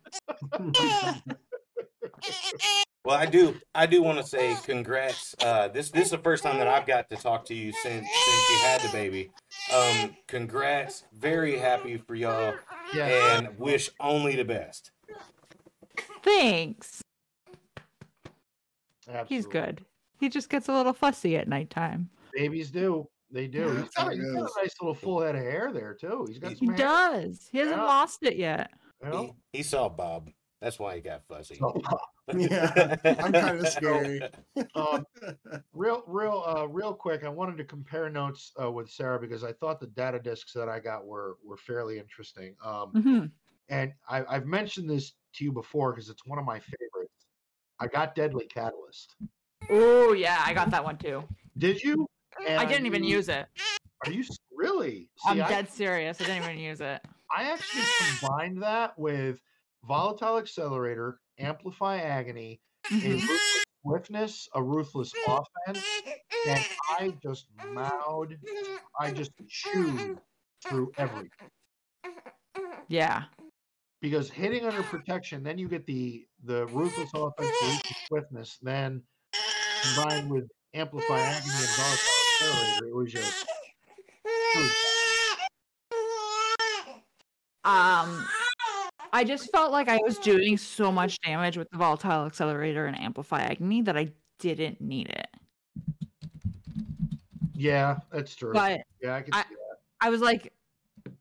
well 3.04 3.16
i 3.16 3.26
do 3.26 3.54
i 3.74 3.84
do 3.86 4.00
want 4.02 4.16
to 4.18 4.24
say 4.24 4.54
congrats 4.64 5.34
uh 5.42 5.66
this 5.68 5.90
this 5.90 6.04
is 6.04 6.10
the 6.12 6.18
first 6.18 6.42
time 6.44 6.58
that 6.58 6.68
i've 6.68 6.86
got 6.86 7.08
to 7.10 7.16
talk 7.16 7.44
to 7.44 7.54
you 7.54 7.72
since 7.72 8.06
since 8.06 8.50
you 8.50 8.56
had 8.58 8.80
the 8.82 8.88
baby 8.92 9.30
um 9.74 10.14
congrats 10.28 11.02
very 11.12 11.58
happy 11.58 11.96
for 11.96 12.14
y'all 12.14 12.54
Yeah. 12.94 13.38
and 13.38 13.58
wish 13.58 13.90
only 13.98 14.36
the 14.36 14.44
best 14.44 14.92
Thanks. 16.22 17.02
He's 19.26 19.46
good. 19.46 19.84
He 20.20 20.28
just 20.28 20.48
gets 20.48 20.68
a 20.68 20.72
little 20.72 20.92
fussy 20.92 21.36
at 21.36 21.48
nighttime. 21.48 22.08
Babies 22.32 22.70
do. 22.70 23.08
They 23.32 23.46
do. 23.48 23.58
Yeah, 23.58 23.82
He's 23.82 23.88
got, 23.90 24.12
he's 24.12 24.32
got 24.32 24.50
a 24.56 24.62
nice 24.62 24.74
little 24.80 24.94
full 24.94 25.20
head 25.22 25.34
of 25.34 25.42
hair 25.42 25.70
there 25.72 25.94
too. 25.94 26.26
He's 26.28 26.38
got 26.38 26.50
He 26.50 26.56
some 26.56 26.68
He 26.68 26.72
hair. 26.72 26.76
does. 26.78 27.48
He 27.50 27.58
hasn't 27.58 27.78
Yeah. 27.78 27.84
lost 27.84 28.22
it 28.22 28.36
yet. 28.36 28.70
You 29.04 29.34
he, 29.52 29.58
he 29.58 29.62
saw 29.62 29.88
bob 29.88 30.30
that's 30.60 30.78
why 30.78 30.94
he 30.94 31.00
got 31.00 31.24
fuzzy 31.26 31.60
Yeah, 32.38 32.94
I'm 33.18 33.32
kind 33.32 33.58
of 33.58 33.66
scary. 33.66 34.22
um, 34.76 35.04
real, 35.74 36.04
real, 36.06 36.44
uh, 36.46 36.68
real 36.68 36.94
quick. 36.94 37.24
I 37.24 37.28
wanted 37.28 37.58
to 37.58 37.64
compare 37.64 38.08
notes 38.08 38.52
uh, 38.62 38.70
with 38.70 38.88
Sarah 38.88 39.18
because 39.18 39.42
I 39.42 39.52
thought 39.54 39.80
the 39.80 39.88
data 39.88 40.20
discs 40.20 40.52
that 40.52 40.68
I 40.68 40.78
got 40.78 41.04
were 41.04 41.36
were 41.44 41.56
fairly 41.56 41.98
interesting. 41.98 42.54
Um, 42.64 42.90
hmm 42.92 43.24
and 43.68 43.92
I, 44.08 44.24
I've 44.28 44.46
mentioned 44.46 44.88
this 44.88 45.14
to 45.34 45.44
you 45.44 45.50
before 45.50 45.92
because 45.92 46.08
it's 46.08 46.24
one 46.26 46.38
of 46.38 46.44
my 46.44 46.60
favorites. 46.60 47.26
I 47.80 47.88
got 47.88 48.14
Deadly 48.14 48.46
Catalyst. 48.46 49.16
Oh 49.68 50.12
yeah, 50.12 50.42
I 50.46 50.54
got 50.54 50.70
that 50.70 50.84
one 50.84 50.96
too. 50.96 51.24
Did 51.58 51.82
you? 51.82 52.06
And 52.46 52.58
I 52.60 52.64
didn't 52.64 52.86
even 52.86 53.04
use 53.04 53.28
it. 53.28 53.46
Are 54.06 54.10
you 54.12 54.24
really? 54.52 55.08
I'm 55.26 55.36
See, 55.36 55.42
I- 55.42 55.48
dead 55.48 55.68
serious. 55.70 56.20
I 56.20 56.24
didn't 56.24 56.44
even 56.44 56.58
use 56.58 56.80
it. 56.80 57.00
I 57.36 57.44
actually 57.50 57.82
combined 58.20 58.62
that 58.62 58.98
with 58.98 59.40
Volatile 59.84 60.38
Accelerator, 60.38 61.18
Amplify 61.38 61.98
Agony, 61.98 62.60
a 62.90 62.94
Mhm. 62.94 63.12
ruthless 63.20 63.64
swiftness, 63.84 64.48
a 64.54 64.62
ruthless 64.62 65.12
offense, 65.26 65.84
and 66.46 66.64
I 66.98 67.14
just 67.22 67.46
mowed, 67.68 68.38
I 69.00 69.10
just 69.12 69.32
chewed 69.48 70.18
through 70.66 70.92
everything. 70.98 71.48
Yeah. 72.88 73.24
Because 74.00 74.30
hitting 74.30 74.66
under 74.66 74.82
protection, 74.82 75.42
then 75.42 75.58
you 75.58 75.68
get 75.68 75.86
the 75.86 76.26
the 76.44 76.66
ruthless 76.66 77.10
offense, 77.14 77.48
the 77.60 77.66
ruthless 77.66 77.96
swiftness, 78.08 78.58
then 78.62 79.02
combined 79.82 80.28
with 80.30 80.48
Amplify 80.74 81.20
Agony 81.20 81.52
and 81.54 81.68
Volatile 81.76 82.21
Accelerator, 82.42 82.86
it 82.86 82.94
was 82.94 83.12
just 83.12 83.46
it 84.24 84.56
was 84.56 84.72
Um, 87.64 88.26
I 89.12 89.22
just 89.24 89.52
felt 89.52 89.70
like 89.70 89.88
I 89.88 89.98
was 89.98 90.18
doing 90.18 90.56
so 90.58 90.90
much 90.90 91.20
damage 91.20 91.56
with 91.56 91.70
the 91.70 91.78
volatile 91.78 92.26
accelerator 92.26 92.86
and 92.86 92.98
amplify 92.98 93.42
agony 93.42 93.82
that 93.82 93.96
I 93.96 94.08
didn't 94.40 94.80
need 94.80 95.10
it. 95.10 95.28
yeah, 97.54 97.98
that's 98.10 98.34
true. 98.34 98.52
But 98.52 98.80
yeah, 99.00 99.14
I 99.14 99.22
can 99.22 99.34
I-. 99.34 99.44
I 100.00 100.10
was 100.10 100.20
like, 100.20 100.52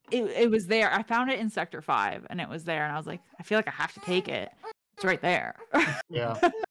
it, 0.09 0.23
it 0.23 0.49
was 0.49 0.65
there. 0.65 0.91
I 0.91 1.03
found 1.03 1.29
it 1.29 1.39
in 1.39 1.49
sector 1.51 1.81
five 1.83 2.25
and 2.31 2.41
it 2.41 2.49
was 2.49 2.63
there. 2.63 2.83
And 2.85 2.91
I 2.91 2.97
was 2.97 3.05
like, 3.05 3.21
I 3.39 3.43
feel 3.43 3.59
like 3.59 3.67
I 3.67 3.71
have 3.71 3.93
to 3.93 3.99
take 3.99 4.27
it. 4.27 4.49
It's 4.95 5.05
right 5.05 5.21
there. 5.21 5.55
Yeah. 6.09 6.39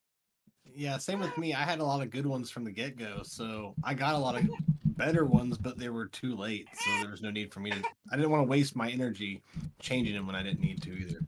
Yeah, 0.81 0.97
same 0.97 1.21
with 1.21 1.37
me. 1.37 1.53
I 1.53 1.61
had 1.61 1.81
a 1.81 1.85
lot 1.85 2.01
of 2.01 2.09
good 2.09 2.25
ones 2.25 2.51
from 2.51 2.65
the 2.65 2.71
get 2.71 2.97
go, 2.97 3.21
so 3.23 3.75
I 3.85 3.93
got 3.93 4.15
a 4.15 4.19
lot 4.19 4.35
of 4.35 4.49
better 4.97 5.27
ones, 5.27 5.59
but 5.59 5.79
they 5.79 5.91
were 5.91 6.07
too 6.07 6.35
late, 6.35 6.69
so 6.73 6.91
there 7.03 7.11
was 7.11 7.21
no 7.21 7.31
need 7.31 7.53
for 7.53 7.61
me 7.61 7.71
to. 7.71 7.83
I 8.11 8.17
didn't 8.17 8.31
want 8.31 8.45
to 8.45 8.49
waste 8.49 8.75
my 8.75 8.89
energy 8.89 9.43
changing 9.79 10.15
them 10.15 10.27
when 10.27 10.35
I 10.35 10.43
didn't 10.43 10.61
need 10.61 10.81
to 10.81 10.91
either. 10.91 11.21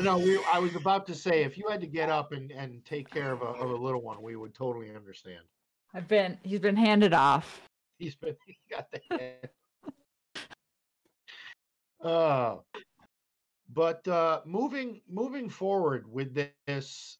No, 0.00 0.18
we, 0.18 0.40
I 0.52 0.60
was 0.60 0.76
about 0.76 1.04
to 1.08 1.16
say 1.16 1.42
if 1.42 1.58
you 1.58 1.66
had 1.68 1.80
to 1.80 1.88
get 1.88 2.10
up 2.10 2.30
and, 2.30 2.52
and 2.52 2.84
take 2.84 3.10
care 3.10 3.32
of 3.32 3.42
a, 3.42 3.46
of 3.46 3.68
a 3.68 3.74
little 3.74 4.00
one, 4.00 4.22
we 4.22 4.36
would 4.36 4.54
totally 4.54 4.94
understand. 4.94 5.42
I've 5.94 6.06
been, 6.06 6.38
he's 6.44 6.60
been 6.60 6.76
handed 6.76 7.12
off. 7.12 7.60
He's 7.98 8.14
been 8.14 8.36
he 8.46 8.56
got 8.70 8.86
the 8.92 9.00
head. 9.10 9.50
Uh, 12.00 12.58
but 13.78 14.08
uh, 14.08 14.42
moving 14.46 15.02
moving 15.08 15.48
forward 15.50 16.10
with 16.10 16.34
this 16.34 17.18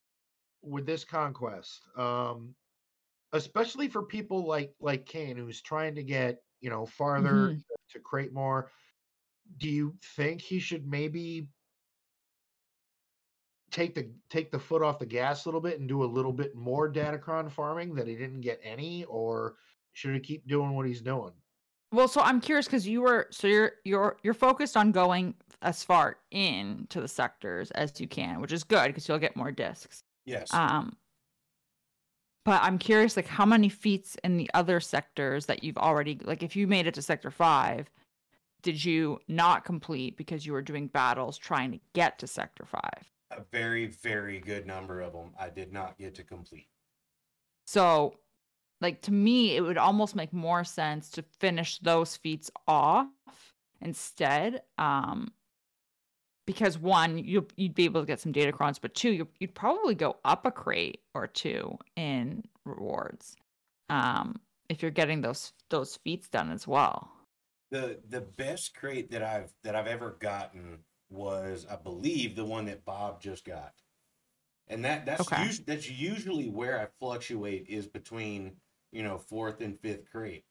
with 0.62 0.86
this 0.86 1.04
conquest, 1.04 1.88
um, 1.96 2.56
especially 3.32 3.88
for 3.88 4.04
people 4.04 4.46
like 4.46 4.74
like 4.80 5.06
Kane, 5.06 5.36
who's 5.36 5.62
trying 5.62 5.94
to 5.96 6.04
get 6.04 6.42
you 6.60 6.70
know 6.70 6.86
farther 6.86 7.56
Mhm. 7.56 7.64
to 7.90 8.00
create 8.00 8.32
more. 8.32 8.70
Do 9.58 9.68
you 9.68 9.98
think 10.02 10.40
he 10.42 10.60
should 10.60 10.86
maybe 10.86 11.48
take 13.70 13.94
the 13.94 14.14
take 14.28 14.50
the 14.50 14.58
foot 14.58 14.82
off 14.82 14.98
the 14.98 15.06
gas 15.06 15.44
a 15.44 15.48
little 15.48 15.60
bit 15.60 15.80
and 15.80 15.88
do 15.88 16.02
a 16.04 16.06
little 16.06 16.32
bit 16.32 16.54
more 16.54 16.92
Datacron 16.92 17.50
farming 17.50 17.94
that 17.96 18.06
he 18.08 18.16
didn't 18.16 18.42
get 18.42 18.60
any, 18.62 19.04
or 19.04 19.58
should 19.92 20.14
he 20.14 20.20
keep 20.20 20.46
doing 20.46 20.74
what 20.74 20.86
he's 20.86 21.02
doing? 21.02 21.42
Well, 21.92 22.08
so 22.08 22.20
I'm 22.20 22.40
curious 22.40 22.66
because 22.66 22.86
you 22.86 23.00
were 23.00 23.28
so 23.30 23.46
you're 23.46 23.72
you're 23.84 24.16
you're 24.22 24.34
focused 24.34 24.76
on 24.76 24.92
going 24.92 25.34
as 25.62 25.82
far 25.82 26.18
into 26.30 27.00
the 27.00 27.08
sectors 27.08 27.70
as 27.72 28.00
you 28.00 28.06
can, 28.06 28.40
which 28.40 28.52
is 28.52 28.62
good 28.64 28.88
because 28.88 29.08
you'll 29.08 29.18
get 29.18 29.36
more 29.36 29.50
discs. 29.50 30.02
Yes. 30.24 30.52
Um, 30.52 30.96
but 32.44 32.62
I'm 32.62 32.78
curious, 32.78 33.16
like 33.16 33.26
how 33.26 33.44
many 33.44 33.68
feats 33.68 34.16
in 34.22 34.36
the 34.36 34.50
other 34.54 34.80
sectors 34.80 35.46
that 35.46 35.64
you've 35.64 35.78
already 35.78 36.18
like 36.22 36.42
if 36.42 36.56
you 36.56 36.66
made 36.66 36.86
it 36.86 36.94
to 36.94 37.02
sector 37.02 37.30
five, 37.30 37.90
did 38.62 38.84
you 38.84 39.18
not 39.28 39.64
complete 39.64 40.16
because 40.16 40.44
you 40.44 40.52
were 40.52 40.62
doing 40.62 40.88
battles 40.88 41.38
trying 41.38 41.72
to 41.72 41.80
get 41.94 42.18
to 42.18 42.26
sector 42.26 42.64
five? 42.64 43.10
a 43.30 43.42
very, 43.52 43.86
very 43.86 44.40
good 44.40 44.66
number 44.66 45.00
of 45.00 45.12
them 45.12 45.32
I 45.38 45.50
did 45.50 45.72
not 45.72 45.98
get 45.98 46.14
to 46.16 46.24
complete. 46.24 46.68
So, 47.66 48.14
like 48.80 49.02
to 49.02 49.12
me, 49.12 49.56
it 49.56 49.60
would 49.60 49.78
almost 49.78 50.14
make 50.14 50.32
more 50.32 50.64
sense 50.64 51.10
to 51.10 51.22
finish 51.38 51.78
those 51.78 52.16
feats 52.16 52.50
off 52.66 53.08
instead. 53.80 54.62
Um, 54.78 55.32
because 56.46 56.78
one, 56.78 57.18
you 57.18 57.46
you'd 57.56 57.74
be 57.74 57.84
able 57.84 58.00
to 58.00 58.06
get 58.06 58.20
some 58.20 58.32
data 58.32 58.52
crons, 58.52 58.78
but 58.80 58.94
two, 58.94 59.10
you 59.10 59.28
you'd 59.38 59.54
probably 59.54 59.94
go 59.94 60.16
up 60.24 60.46
a 60.46 60.50
crate 60.50 61.00
or 61.14 61.26
two 61.26 61.76
in 61.96 62.44
rewards. 62.64 63.36
Um, 63.90 64.40
if 64.68 64.82
you're 64.82 64.90
getting 64.90 65.20
those 65.20 65.52
those 65.70 65.96
feats 65.96 66.28
done 66.28 66.50
as 66.50 66.66
well. 66.66 67.10
The 67.70 68.00
the 68.08 68.22
best 68.22 68.74
crate 68.74 69.10
that 69.10 69.22
I've 69.22 69.52
that 69.64 69.74
I've 69.76 69.86
ever 69.86 70.16
gotten 70.20 70.78
was 71.10 71.66
I 71.70 71.76
believe 71.76 72.34
the 72.36 72.44
one 72.44 72.66
that 72.66 72.84
Bob 72.84 73.20
just 73.20 73.44
got. 73.44 73.74
And 74.68 74.84
that 74.84 75.04
that's 75.06 75.20
Okay. 75.20 75.48
us- 75.48 75.58
that's 75.60 75.90
usually 75.90 76.48
where 76.48 76.80
I 76.80 76.86
fluctuate 76.98 77.66
is 77.68 77.86
between, 77.86 78.56
you 78.92 79.02
know, 79.02 79.18
fourth 79.18 79.60
and 79.60 79.78
fifth 79.80 80.10
crate. 80.10 80.44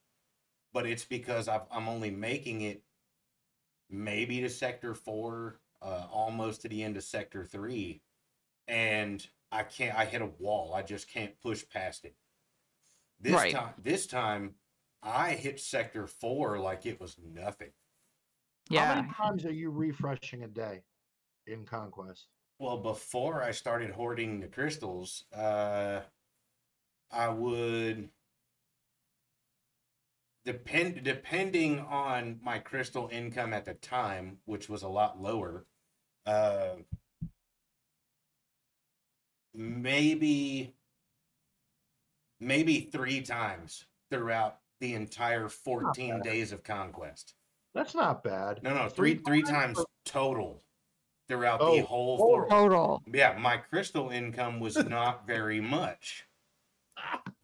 But 0.73 0.85
it's 0.85 1.05
because 1.05 1.47
I've, 1.47 1.61
I'm 1.71 1.87
only 1.87 2.11
making 2.11 2.61
it 2.61 2.83
maybe 3.89 4.41
to 4.41 4.49
sector 4.49 4.93
4, 4.93 5.59
uh, 5.81 6.07
almost 6.11 6.61
to 6.61 6.67
the 6.69 6.83
end 6.83 6.97
of 6.97 7.03
sector 7.03 7.45
3, 7.45 8.01
and 8.67 9.25
I 9.51 9.63
can't 9.63 9.97
I 9.97 10.05
hit 10.05 10.21
a 10.21 10.25
wall. 10.39 10.73
I 10.73 10.81
just 10.81 11.09
can't 11.09 11.39
push 11.41 11.63
past 11.69 12.05
it. 12.05 12.15
This 13.19 13.33
Right. 13.33 13.53
time 13.53 13.73
this 13.81 14.05
time 14.05 14.55
I 15.01 15.31
hit 15.31 15.59
sector 15.59 16.05
4 16.05 16.59
like 16.59 16.85
it 16.85 16.99
was 16.99 17.17
nothing. 17.23 17.71
Yeah. 18.69 18.85
How 18.85 18.95
many 19.01 19.13
times 19.13 19.45
are 19.45 19.53
you 19.53 19.69
refreshing 19.71 20.43
a 20.43 20.47
day 20.47 20.83
in 21.45 21.65
Conquest? 21.65 22.27
Well, 22.59 22.77
before 22.77 23.41
I 23.41 23.51
started 23.51 23.91
hoarding 23.91 24.39
the 24.41 24.47
crystals, 24.47 25.23
uh, 25.33 26.01
I 27.11 27.29
would 27.29 28.09
depend 30.47 31.03
depending 31.03 31.81
on 31.81 32.39
my 32.41 32.57
crystal 32.57 33.09
income 33.11 33.53
at 33.53 33.65
the 33.65 33.73
time, 33.73 34.37
which 34.45 34.69
was 34.69 34.81
a 34.81 34.87
lot 34.87 35.21
lower. 35.21 35.65
Uh, 36.25 36.77
maybe 39.53 40.73
maybe 42.39 42.79
three 42.79 43.21
times 43.21 43.85
throughout 44.09 44.59
the 44.79 44.93
entire 44.93 45.49
14 45.49 46.21
days 46.21 46.53
of 46.53 46.63
conquest. 46.63 47.33
That's 47.75 47.93
not 47.93 48.23
bad. 48.23 48.63
No, 48.63 48.73
no, 48.73 48.87
three 48.87 49.15
three 49.15 49.41
times 49.41 49.83
total 50.05 50.63
throughout 51.27 51.59
Oh, 51.61 51.75
the 51.75 51.81
whole 51.81 52.17
total. 52.17 52.49
Total. 52.49 53.03
yeah, 53.13 53.37
my 53.37 53.57
crystal 53.57 54.09
income 54.11 54.61
was 54.61 54.77
not 54.77 55.27
very 55.27 55.59
much. 55.59 56.25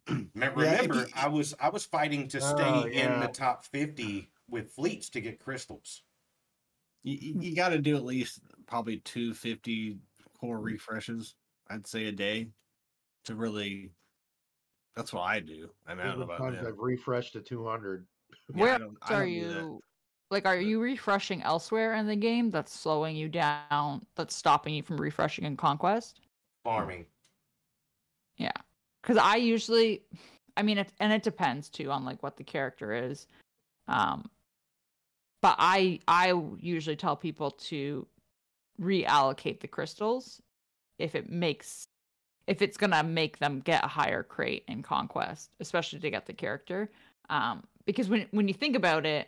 Me- 0.10 0.28
Yeah, 0.36 0.48
if 0.48 0.56
Remember, 0.56 1.08
I 1.16 1.28
was 1.28 1.54
I 1.60 1.70
was 1.70 1.86
fighting 1.86 2.28
to 2.30 2.42
stay 2.42 2.64
Oh, 2.64 2.84
in 2.86 3.20
the 3.20 3.28
top 3.28 3.64
fifty 3.66 4.30
with 4.50 4.72
fleets 4.72 5.10
to 5.12 5.22
get 5.22 5.40
crystals. 5.40 6.04
You, 7.04 7.18
you, 7.20 7.42
you 7.50 7.56
got 7.56 7.70
to 7.70 7.80
do 7.80 7.96
at 7.98 8.06
least 8.06 8.40
probably 8.66 8.98
250 8.98 9.98
core 10.40 10.60
refreshes, 10.60 11.36
I'd 11.70 11.86
say 11.88 12.06
a 12.06 12.12
day, 12.14 12.48
to 13.26 13.36
really. 13.36 13.92
That's 14.96 15.12
what 15.12 15.22
I 15.24 15.40
do. 15.40 15.70
I 15.88 15.96
mean, 15.96 16.06
I 16.06 16.10
don't 16.10 16.20
know 16.20 16.26
about 16.34 16.56
I've 16.56 16.78
refreshed 16.78 17.34
to 17.34 17.42
200. 17.42 18.06
Yeah, 18.54 18.62
Where 18.62 18.80
don't- 18.80 18.98
are 19.04 19.20
don't 19.20 19.28
do 19.28 19.48
that. 19.54 19.62
you? 19.62 19.82
Like, 20.32 20.46
are 20.46 20.60
you 20.60 20.80
refreshing 20.80 21.42
elsewhere 21.44 21.94
in 21.96 22.08
the 22.08 22.16
game 22.16 22.50
that's 22.50 22.74
slowing 22.74 23.16
you 23.16 23.28
down? 23.30 24.06
That's 24.16 24.36
stopping 24.36 24.74
you 24.74 24.82
from 24.84 24.98
refreshing 24.98 25.46
in 25.46 25.56
Conquest? 25.58 26.22
Farming. 26.64 27.06
Because 29.04 29.18
I 29.18 29.36
usually, 29.36 30.02
I 30.58 30.64
mean, 30.64 30.80
it, 30.80 30.92
and 31.00 31.12
it 31.12 31.24
depends 31.24 31.70
too 31.70 31.92
on 31.92 32.06
like 32.06 32.24
what 32.24 32.38
the 32.38 32.44
character 32.44 32.94
is. 32.94 33.28
Um, 33.88 34.30
but 35.42 35.56
I 35.60 36.00
I 36.08 36.34
usually 36.60 36.96
tell 36.96 37.18
people 37.18 37.52
to 37.52 38.08
reallocate 38.82 39.60
the 39.60 39.68
crystals 39.68 40.42
if 40.98 41.16
it 41.16 41.30
makes 41.30 41.86
if 42.48 42.62
it's 42.62 42.78
gonna 42.78 43.04
make 43.04 43.40
them 43.40 43.60
get 43.60 43.84
a 43.84 43.88
higher 43.88 44.24
crate 44.24 44.64
in 44.68 44.82
conquest, 44.82 45.52
especially 45.60 46.00
to 46.00 46.10
get 46.10 46.26
the 46.26 46.34
character. 46.34 46.90
Um, 47.30 47.64
because 47.86 48.08
when 48.08 48.26
when 48.32 48.48
you 48.48 48.54
think 48.54 48.78
about 48.78 49.06
it, 49.06 49.28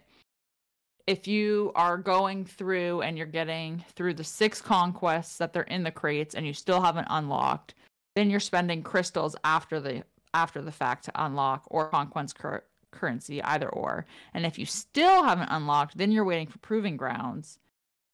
if 1.05 1.27
you 1.27 1.73
are 1.75 1.97
going 1.97 2.45
through 2.45 3.01
and 3.01 3.17
you're 3.17 3.27
getting 3.27 3.83
through 3.95 4.13
the 4.13 4.23
six 4.23 4.61
conquests 4.61 5.37
that 5.37 5.51
they're 5.51 5.63
in 5.63 5.83
the 5.83 5.91
crates 5.91 6.33
and 6.33 6.47
you 6.47 6.53
still 6.53 6.81
haven't 6.81 7.07
unlocked, 7.09 7.75
then 8.15 8.29
you're 8.29 8.39
spending 8.39 8.83
crystals 8.83 9.35
after 9.43 9.79
the 9.79 10.03
after 10.33 10.61
the 10.61 10.71
fact 10.71 11.05
to 11.05 11.11
unlock 11.15 11.63
or 11.67 11.89
conquest 11.89 12.37
cur- 12.37 12.63
currency 12.91 13.41
either 13.43 13.69
or. 13.69 14.05
And 14.33 14.45
if 14.45 14.59
you 14.59 14.65
still 14.65 15.23
haven't 15.23 15.49
unlocked 15.49 15.97
then 15.97 16.11
you're 16.11 16.25
waiting 16.25 16.47
for 16.47 16.59
proving 16.59 16.97
grounds 16.97 17.59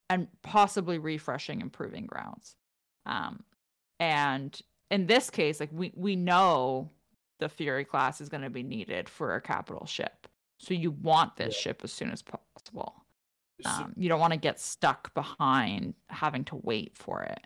and 0.10 0.28
possibly 0.42 0.98
refreshing 0.98 1.62
and 1.62 1.72
proving 1.72 2.06
grounds. 2.06 2.56
Um 3.06 3.44
and 4.00 4.60
in 4.90 5.08
this 5.08 5.30
case 5.30 5.60
like 5.60 5.70
we 5.72 5.92
we 5.96 6.16
know 6.16 6.90
the 7.42 7.50
fury 7.50 7.84
class 7.84 8.22
is 8.22 8.30
going 8.30 8.44
to 8.44 8.50
be 8.50 8.64
needed 8.64 9.10
for 9.10 9.36
a 9.36 9.42
capital 9.42 9.86
ship. 9.86 10.28
So 10.60 10.76
you 10.76 10.92
want 10.92 11.36
this 11.36 11.56
ship 11.56 11.82
as 11.84 11.92
soon 11.92 12.12
as 12.12 12.22
possible. 12.22 12.94
Um, 13.66 13.94
you 13.98 14.10
don't 14.10 14.20
want 14.20 14.34
to 14.34 14.40
get 14.40 14.60
stuck 14.60 15.14
behind 15.14 15.96
having 16.08 16.46
to 16.46 16.56
wait 16.56 16.96
for 16.96 17.24
it. 17.24 17.40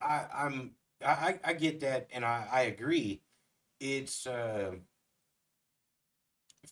I, 0.00 0.24
I'm 0.32 0.70
I, 1.04 1.40
I 1.44 1.52
get 1.54 1.80
that 1.80 2.08
and 2.12 2.24
I, 2.24 2.46
I 2.50 2.60
agree. 2.62 3.22
It's 3.80 4.26
uh, 4.26 4.72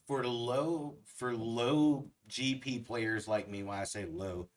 for 0.07 0.27
low 0.27 0.97
for 1.05 1.35
low 1.35 2.07
GP 2.29 2.87
players 2.87 3.29
like 3.29 3.49
me. 3.49 3.63
Why 3.63 3.81
I 3.81 3.85
say 3.85 4.07
low, 4.07 4.49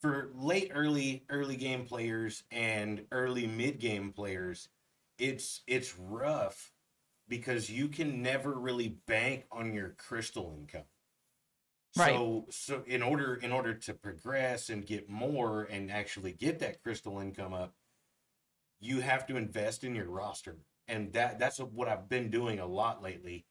for 0.00 0.30
late 0.34 0.72
early 0.74 1.24
early 1.30 1.56
game 1.56 1.84
players 1.84 2.42
and 2.50 3.04
early 3.12 3.46
mid 3.46 3.78
game 3.78 4.12
players, 4.12 4.68
it's 5.18 5.62
it's 5.66 5.98
rough 5.98 6.72
because 7.28 7.70
you 7.70 7.88
can 7.88 8.22
never 8.22 8.52
really 8.52 8.96
bank 9.06 9.44
on 9.50 9.72
your 9.72 9.90
crystal 9.90 10.54
income. 10.58 10.82
Right. 11.96 12.14
So 12.14 12.46
so 12.50 12.82
in 12.86 13.02
order 13.02 13.34
in 13.34 13.52
order 13.52 13.74
to 13.74 13.94
progress 13.94 14.70
and 14.70 14.84
get 14.84 15.08
more 15.08 15.64
and 15.64 15.90
actually 15.90 16.32
get 16.32 16.58
that 16.60 16.82
crystal 16.82 17.20
income 17.20 17.54
up, 17.54 17.74
you 18.82 19.00
have 19.00 19.26
to 19.28 19.36
invest 19.36 19.84
in 19.84 19.94
your 19.94 20.10
roster, 20.10 20.56
and 20.88 21.12
that 21.12 21.38
that's 21.38 21.58
what 21.58 21.88
I've 21.88 22.08
been 22.08 22.30
doing 22.30 22.58
a 22.58 22.66
lot 22.66 23.02
lately. 23.02 23.46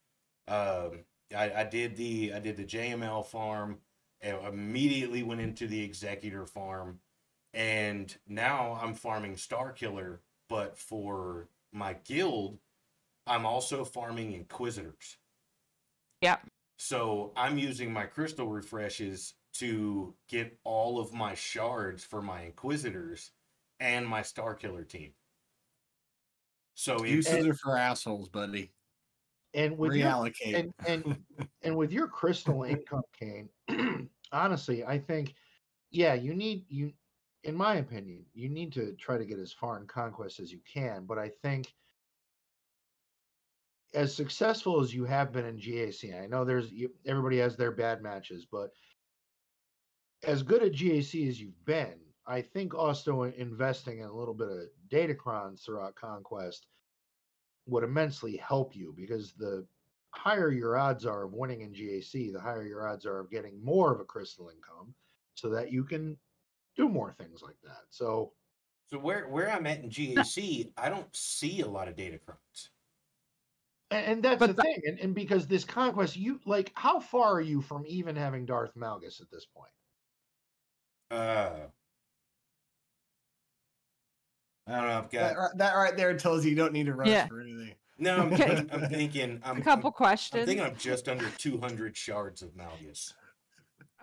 Um, 0.47 1.05
I, 1.35 1.51
I 1.55 1.63
did 1.63 1.95
the 1.95 2.33
I 2.35 2.39
did 2.39 2.57
the 2.57 2.65
JML 2.65 3.25
farm, 3.25 3.79
and 4.21 4.37
immediately 4.45 5.23
went 5.23 5.41
into 5.41 5.67
the 5.67 5.81
executor 5.81 6.45
farm, 6.45 6.99
and 7.53 8.15
now 8.27 8.77
I'm 8.81 8.93
farming 8.93 9.37
Star 9.37 9.71
Killer. 9.71 10.21
But 10.49 10.77
for 10.77 11.47
my 11.71 11.93
guild, 11.93 12.59
I'm 13.25 13.45
also 13.45 13.85
farming 13.85 14.33
Inquisitors. 14.33 15.17
Yep. 16.21 16.41
So 16.77 17.31
I'm 17.37 17.57
using 17.57 17.93
my 17.93 18.03
crystal 18.03 18.47
refreshes 18.49 19.35
to 19.53 20.13
get 20.27 20.57
all 20.65 20.99
of 20.99 21.13
my 21.13 21.35
shards 21.35 22.03
for 22.03 22.21
my 22.21 22.41
Inquisitors 22.41 23.31
and 23.79 24.05
my 24.05 24.21
Star 24.21 24.55
Killer 24.55 24.83
team. 24.83 25.11
So 26.81 27.03
it's, 27.03 27.27
Excuses 27.27 27.45
are 27.45 27.53
for 27.53 27.77
assholes, 27.77 28.27
buddy. 28.27 28.71
And 29.53 29.77
with 29.77 29.93
your, 29.93 30.07
Reallocate. 30.07 30.55
and 30.55 30.73
and 30.87 31.19
and 31.61 31.77
with 31.77 31.91
your 31.91 32.07
crystal 32.07 32.63
income, 32.63 33.03
Kane, 33.19 33.49
honestly, 34.31 34.83
I 34.83 34.97
think 34.97 35.35
yeah, 35.91 36.15
you 36.15 36.33
need 36.33 36.65
you 36.69 36.91
in 37.43 37.53
my 37.53 37.75
opinion, 37.75 38.25
you 38.33 38.49
need 38.49 38.73
to 38.73 38.93
try 38.93 39.19
to 39.19 39.25
get 39.25 39.37
as 39.37 39.53
far 39.53 39.79
in 39.79 39.85
conquest 39.85 40.39
as 40.39 40.51
you 40.51 40.59
can, 40.65 41.05
but 41.05 41.19
I 41.19 41.29
think 41.43 41.71
as 43.93 44.15
successful 44.15 44.81
as 44.81 44.91
you 44.91 45.05
have 45.05 45.31
been 45.31 45.45
in 45.45 45.57
GAC, 45.57 46.19
I 46.19 46.25
know 46.25 46.43
there's 46.43 46.71
you, 46.71 46.89
everybody 47.05 47.37
has 47.37 47.55
their 47.55 47.71
bad 47.71 48.01
matches, 48.01 48.47
but 48.51 48.71
as 50.23 50.41
good 50.41 50.63
at 50.63 50.71
GAC 50.71 51.29
as 51.29 51.39
you've 51.39 51.63
been, 51.63 51.99
I 52.25 52.41
think 52.41 52.73
also 52.73 53.21
investing 53.23 53.99
in 53.99 54.05
a 54.05 54.15
little 54.15 54.33
bit 54.33 54.47
of 54.47 54.63
datacrons 54.89 55.63
throughout 55.63 55.93
conquest 55.93 56.65
would 57.67 57.83
immensely 57.83 58.37
help 58.37 58.75
you 58.75 58.93
because 58.97 59.33
the 59.33 59.65
higher 60.11 60.51
your 60.51 60.77
odds 60.77 61.05
are 61.05 61.23
of 61.23 61.33
winning 61.33 61.61
in 61.61 61.71
GAC, 61.71 62.33
the 62.33 62.39
higher 62.41 62.63
your 62.63 62.87
odds 62.87 63.05
are 63.05 63.19
of 63.19 63.29
getting 63.31 63.63
more 63.63 63.93
of 63.93 63.99
a 63.99 64.05
crystal 64.05 64.49
income 64.49 64.93
so 65.35 65.49
that 65.49 65.71
you 65.71 65.83
can 65.83 66.17
do 66.75 66.89
more 66.89 67.11
things 67.13 67.41
like 67.41 67.55
that. 67.63 67.83
So 67.89 68.33
So 68.87 68.97
where 68.99 69.27
where 69.29 69.49
I'm 69.49 69.65
at 69.67 69.79
in 69.83 69.89
GAC, 69.89 70.71
I 70.77 70.89
don't 70.89 71.15
see 71.15 71.61
a 71.61 71.67
lot 71.67 71.87
of 71.87 71.95
datacrons. 71.95 72.69
and, 73.89 74.05
and 74.05 74.23
that's 74.23 74.39
But 74.39 74.47
the 74.47 74.53
that- 74.53 74.63
thing. 74.63 74.81
And, 74.85 74.99
and 74.99 75.15
because 75.15 75.47
this 75.47 75.63
conquest, 75.63 76.17
you 76.17 76.39
like 76.45 76.71
how 76.75 76.99
far 76.99 77.33
are 77.33 77.41
you 77.41 77.61
from 77.61 77.85
even 77.87 78.15
having 78.15 78.45
Darth 78.45 78.75
Malgus 78.75 79.21
at 79.21 79.29
this 79.31 79.45
point? 79.45 79.71
Uh 81.09 81.67
I 84.67 84.71
don't 84.75 84.87
know. 84.87 84.97
I've 84.97 85.09
got 85.09 85.11
That, 85.11 85.37
right- 85.37 85.57
that 85.57 85.73
right 85.75 85.97
there 85.97 86.15
tells 86.17 86.43
you 86.45 86.51
you 86.51 86.55
don't 86.57 86.73
need 86.73 86.85
to 86.85 86.93
rush 86.93 87.07
Yeah. 87.09 87.27
for 87.27 87.41
anything. 87.41 87.73
no. 87.97 88.17
I'm, 88.21 88.33
Okay. 88.33 88.57
I'm, 88.71 88.83
I'm 88.83 88.89
thinking. 88.89 89.41
I'm, 89.43 89.57
a 89.57 89.61
couple 89.61 89.93
I'm, 89.99 90.05
I'm 90.11 90.17
thinking 90.45 90.61
I'm 90.61 90.75
just 90.77 91.07
under 91.09 91.29
200 91.37 91.95
shards 91.97 92.41
of 92.41 92.49
Malgus. 92.55 93.13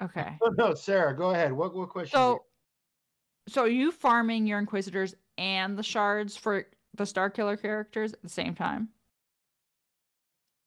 okay. 0.02 0.36
Oh, 0.42 0.50
no, 0.56 0.74
Sarah, 0.74 1.16
go 1.16 1.30
ahead. 1.30 1.52
What 1.52 1.74
what 1.74 1.88
question? 1.90 2.16
So, 2.16 2.44
so 3.48 3.62
are 3.62 3.68
you 3.68 3.92
farming 3.92 4.46
your 4.46 4.58
inquisitors 4.58 5.14
and 5.38 5.78
the 5.78 5.82
shards 5.82 6.36
for 6.36 6.66
the 6.94 7.06
Star 7.06 7.30
Killer 7.30 7.56
characters 7.56 8.12
at 8.12 8.22
the 8.22 8.28
same 8.28 8.54
time? 8.54 8.88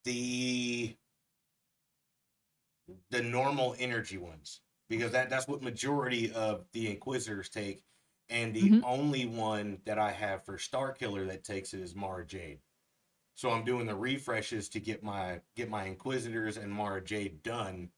The 0.04 0.96
the 3.10 3.22
normal 3.22 3.76
energy 3.78 4.18
ones 4.18 4.60
because 4.88 5.12
that 5.12 5.30
that's 5.30 5.46
what 5.46 5.62
majority 5.62 6.32
of 6.32 6.64
the 6.72 6.90
Inquisitors 6.90 7.48
take, 7.48 7.82
and 8.32 8.54
the 8.54 8.70
Mhm. 8.70 8.82
only 8.84 9.26
one 9.26 9.80
that 9.84 9.98
I 9.98 10.10
have 10.10 10.44
for 10.44 10.58
Star 10.58 10.92
Killer 10.92 11.26
that 11.26 11.44
takes 11.44 11.74
it 11.74 11.80
is 11.80 11.94
Mara 11.94 12.26
Jade. 12.26 12.60
So 13.34 13.50
I'm 13.50 13.64
doing 13.64 13.86
the 13.86 13.94
refreshes 13.94 14.68
to 14.70 14.80
get 14.80 15.02
my 15.02 15.40
get 15.54 15.68
my 15.68 15.84
Inquisitors 15.84 16.56
and 16.56 16.72
Mara 16.72 17.02
Jade 17.02 17.42
done. 17.42 17.90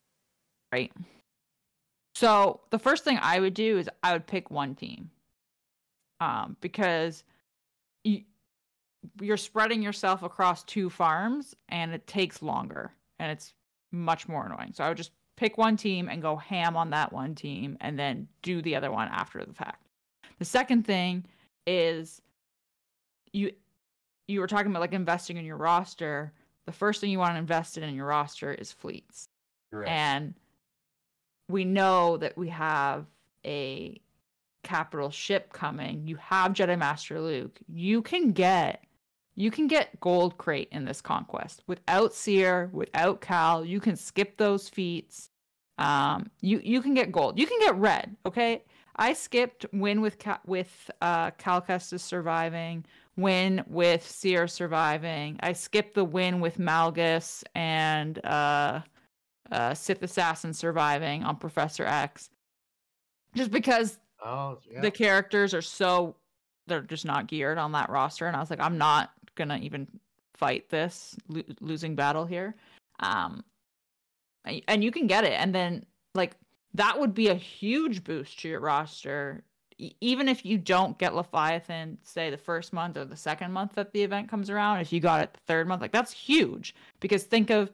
Right. 0.72 0.92
So 2.14 2.60
the 2.70 2.78
first 2.78 3.04
thing 3.04 3.18
I 3.20 3.40
would 3.40 3.54
do 3.54 3.78
is 3.78 3.88
I 4.02 4.12
would 4.12 4.26
pick 4.26 4.50
one 4.50 4.74
team, 4.74 5.10
um, 6.20 6.56
because 6.60 7.24
you 8.04 8.24
you're 9.20 9.36
spreading 9.36 9.82
yourself 9.82 10.22
across 10.22 10.64
two 10.64 10.88
farms 10.88 11.54
and 11.68 11.92
it 11.92 12.06
takes 12.06 12.40
longer 12.40 12.94
and 13.18 13.30
it's 13.30 13.54
much 13.92 14.28
more 14.28 14.46
annoying. 14.46 14.72
So 14.72 14.82
I 14.82 14.88
would 14.88 14.96
just 14.96 15.12
pick 15.36 15.58
one 15.58 15.76
team 15.76 16.08
and 16.08 16.22
go 16.22 16.36
ham 16.36 16.76
on 16.76 16.90
that 16.90 17.12
one 17.12 17.34
team 17.34 17.76
and 17.80 17.98
then 17.98 18.28
do 18.42 18.62
the 18.62 18.76
other 18.76 18.90
one 18.90 19.08
after 19.08 19.44
the 19.44 19.52
fact. 19.52 19.83
The 20.38 20.44
second 20.44 20.84
thing 20.84 21.24
is 21.66 22.20
you 23.32 23.52
you 24.26 24.40
were 24.40 24.46
talking 24.46 24.70
about 24.70 24.80
like 24.80 24.92
investing 24.92 25.36
in 25.36 25.44
your 25.44 25.56
roster. 25.56 26.32
The 26.66 26.72
first 26.72 27.00
thing 27.00 27.10
you 27.10 27.18
want 27.18 27.34
to 27.34 27.38
invest 27.38 27.76
in 27.76 27.82
in 27.82 27.94
your 27.94 28.06
roster 28.06 28.52
is 28.52 28.72
fleets. 28.72 29.28
Correct. 29.70 29.90
And 29.90 30.34
we 31.48 31.64
know 31.64 32.16
that 32.16 32.38
we 32.38 32.48
have 32.48 33.06
a 33.44 34.00
capital 34.62 35.10
ship 35.10 35.52
coming. 35.52 36.06
You 36.06 36.16
have 36.16 36.52
Jedi 36.52 36.78
Master 36.78 37.20
Luke. 37.20 37.58
You 37.68 38.02
can 38.02 38.32
get 38.32 38.82
you 39.36 39.50
can 39.50 39.66
get 39.66 39.98
gold 40.00 40.38
crate 40.38 40.68
in 40.70 40.84
this 40.84 41.00
conquest 41.00 41.62
without 41.66 42.14
Cere, 42.14 42.70
without 42.72 43.20
Cal. 43.20 43.64
You 43.64 43.80
can 43.80 43.96
skip 43.96 44.36
those 44.36 44.68
feats. 44.68 45.28
Um, 45.76 46.30
you 46.40 46.60
you 46.62 46.80
can 46.80 46.94
get 46.94 47.12
gold. 47.12 47.38
You 47.38 47.46
can 47.46 47.58
get 47.58 47.74
red. 47.76 48.16
Okay, 48.24 48.62
I 48.96 49.12
skipped 49.12 49.66
win 49.72 50.00
with 50.00 50.18
Ca- 50.18 50.40
with 50.46 50.90
uh, 51.00 51.30
Cal 51.32 51.64
surviving, 51.80 52.84
win 53.16 53.64
with 53.66 54.08
Cere 54.08 54.46
surviving. 54.46 55.38
I 55.42 55.52
skipped 55.52 55.94
the 55.94 56.04
win 56.04 56.40
with 56.40 56.58
Malgus 56.58 57.42
and 57.54 58.24
uh, 58.24 58.80
uh, 59.50 59.74
Sith 59.74 60.02
Assassin 60.02 60.52
surviving 60.52 61.24
on 61.24 61.36
Professor 61.36 61.84
X, 61.84 62.30
just 63.34 63.50
because 63.50 63.98
oh, 64.24 64.58
yeah. 64.70 64.80
the 64.80 64.90
characters 64.90 65.54
are 65.54 65.62
so 65.62 66.16
they're 66.66 66.82
just 66.82 67.04
not 67.04 67.26
geared 67.26 67.58
on 67.58 67.72
that 67.72 67.90
roster 67.90 68.26
and 68.26 68.36
i 68.36 68.40
was 68.40 68.50
like 68.50 68.60
i'm 68.60 68.78
not 68.78 69.12
gonna 69.34 69.58
even 69.58 69.86
fight 70.34 70.68
this 70.70 71.16
lo- 71.28 71.42
losing 71.60 71.94
battle 71.94 72.24
here 72.24 72.54
um 73.00 73.44
and 74.68 74.84
you 74.84 74.90
can 74.90 75.06
get 75.06 75.24
it 75.24 75.32
and 75.32 75.54
then 75.54 75.84
like 76.14 76.36
that 76.74 76.98
would 76.98 77.14
be 77.14 77.28
a 77.28 77.34
huge 77.34 78.04
boost 78.04 78.38
to 78.40 78.48
your 78.48 78.60
roster 78.60 79.44
even 80.00 80.28
if 80.28 80.44
you 80.44 80.56
don't 80.56 80.98
get 80.98 81.14
leviathan 81.14 81.98
say 82.04 82.30
the 82.30 82.36
first 82.36 82.72
month 82.72 82.96
or 82.96 83.04
the 83.04 83.16
second 83.16 83.52
month 83.52 83.74
that 83.74 83.92
the 83.92 84.02
event 84.02 84.28
comes 84.28 84.48
around 84.48 84.80
if 84.80 84.92
you 84.92 85.00
got 85.00 85.20
it 85.20 85.32
the 85.32 85.40
third 85.46 85.66
month 85.66 85.80
like 85.80 85.92
that's 85.92 86.12
huge 86.12 86.74
because 87.00 87.24
think 87.24 87.50
of 87.50 87.70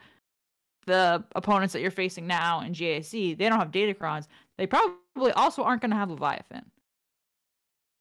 the 0.86 1.24
opponents 1.34 1.72
that 1.72 1.80
you're 1.80 1.90
facing 1.90 2.26
now 2.26 2.60
in 2.60 2.72
GAC, 2.72 3.36
they 3.36 3.48
don't 3.48 3.58
have 3.58 3.70
datacrons. 3.70 4.26
They 4.58 4.66
probably 4.66 5.32
also 5.32 5.62
aren't 5.62 5.82
going 5.82 5.90
to 5.90 5.96
have 5.96 6.10
Leviathan. 6.10 6.64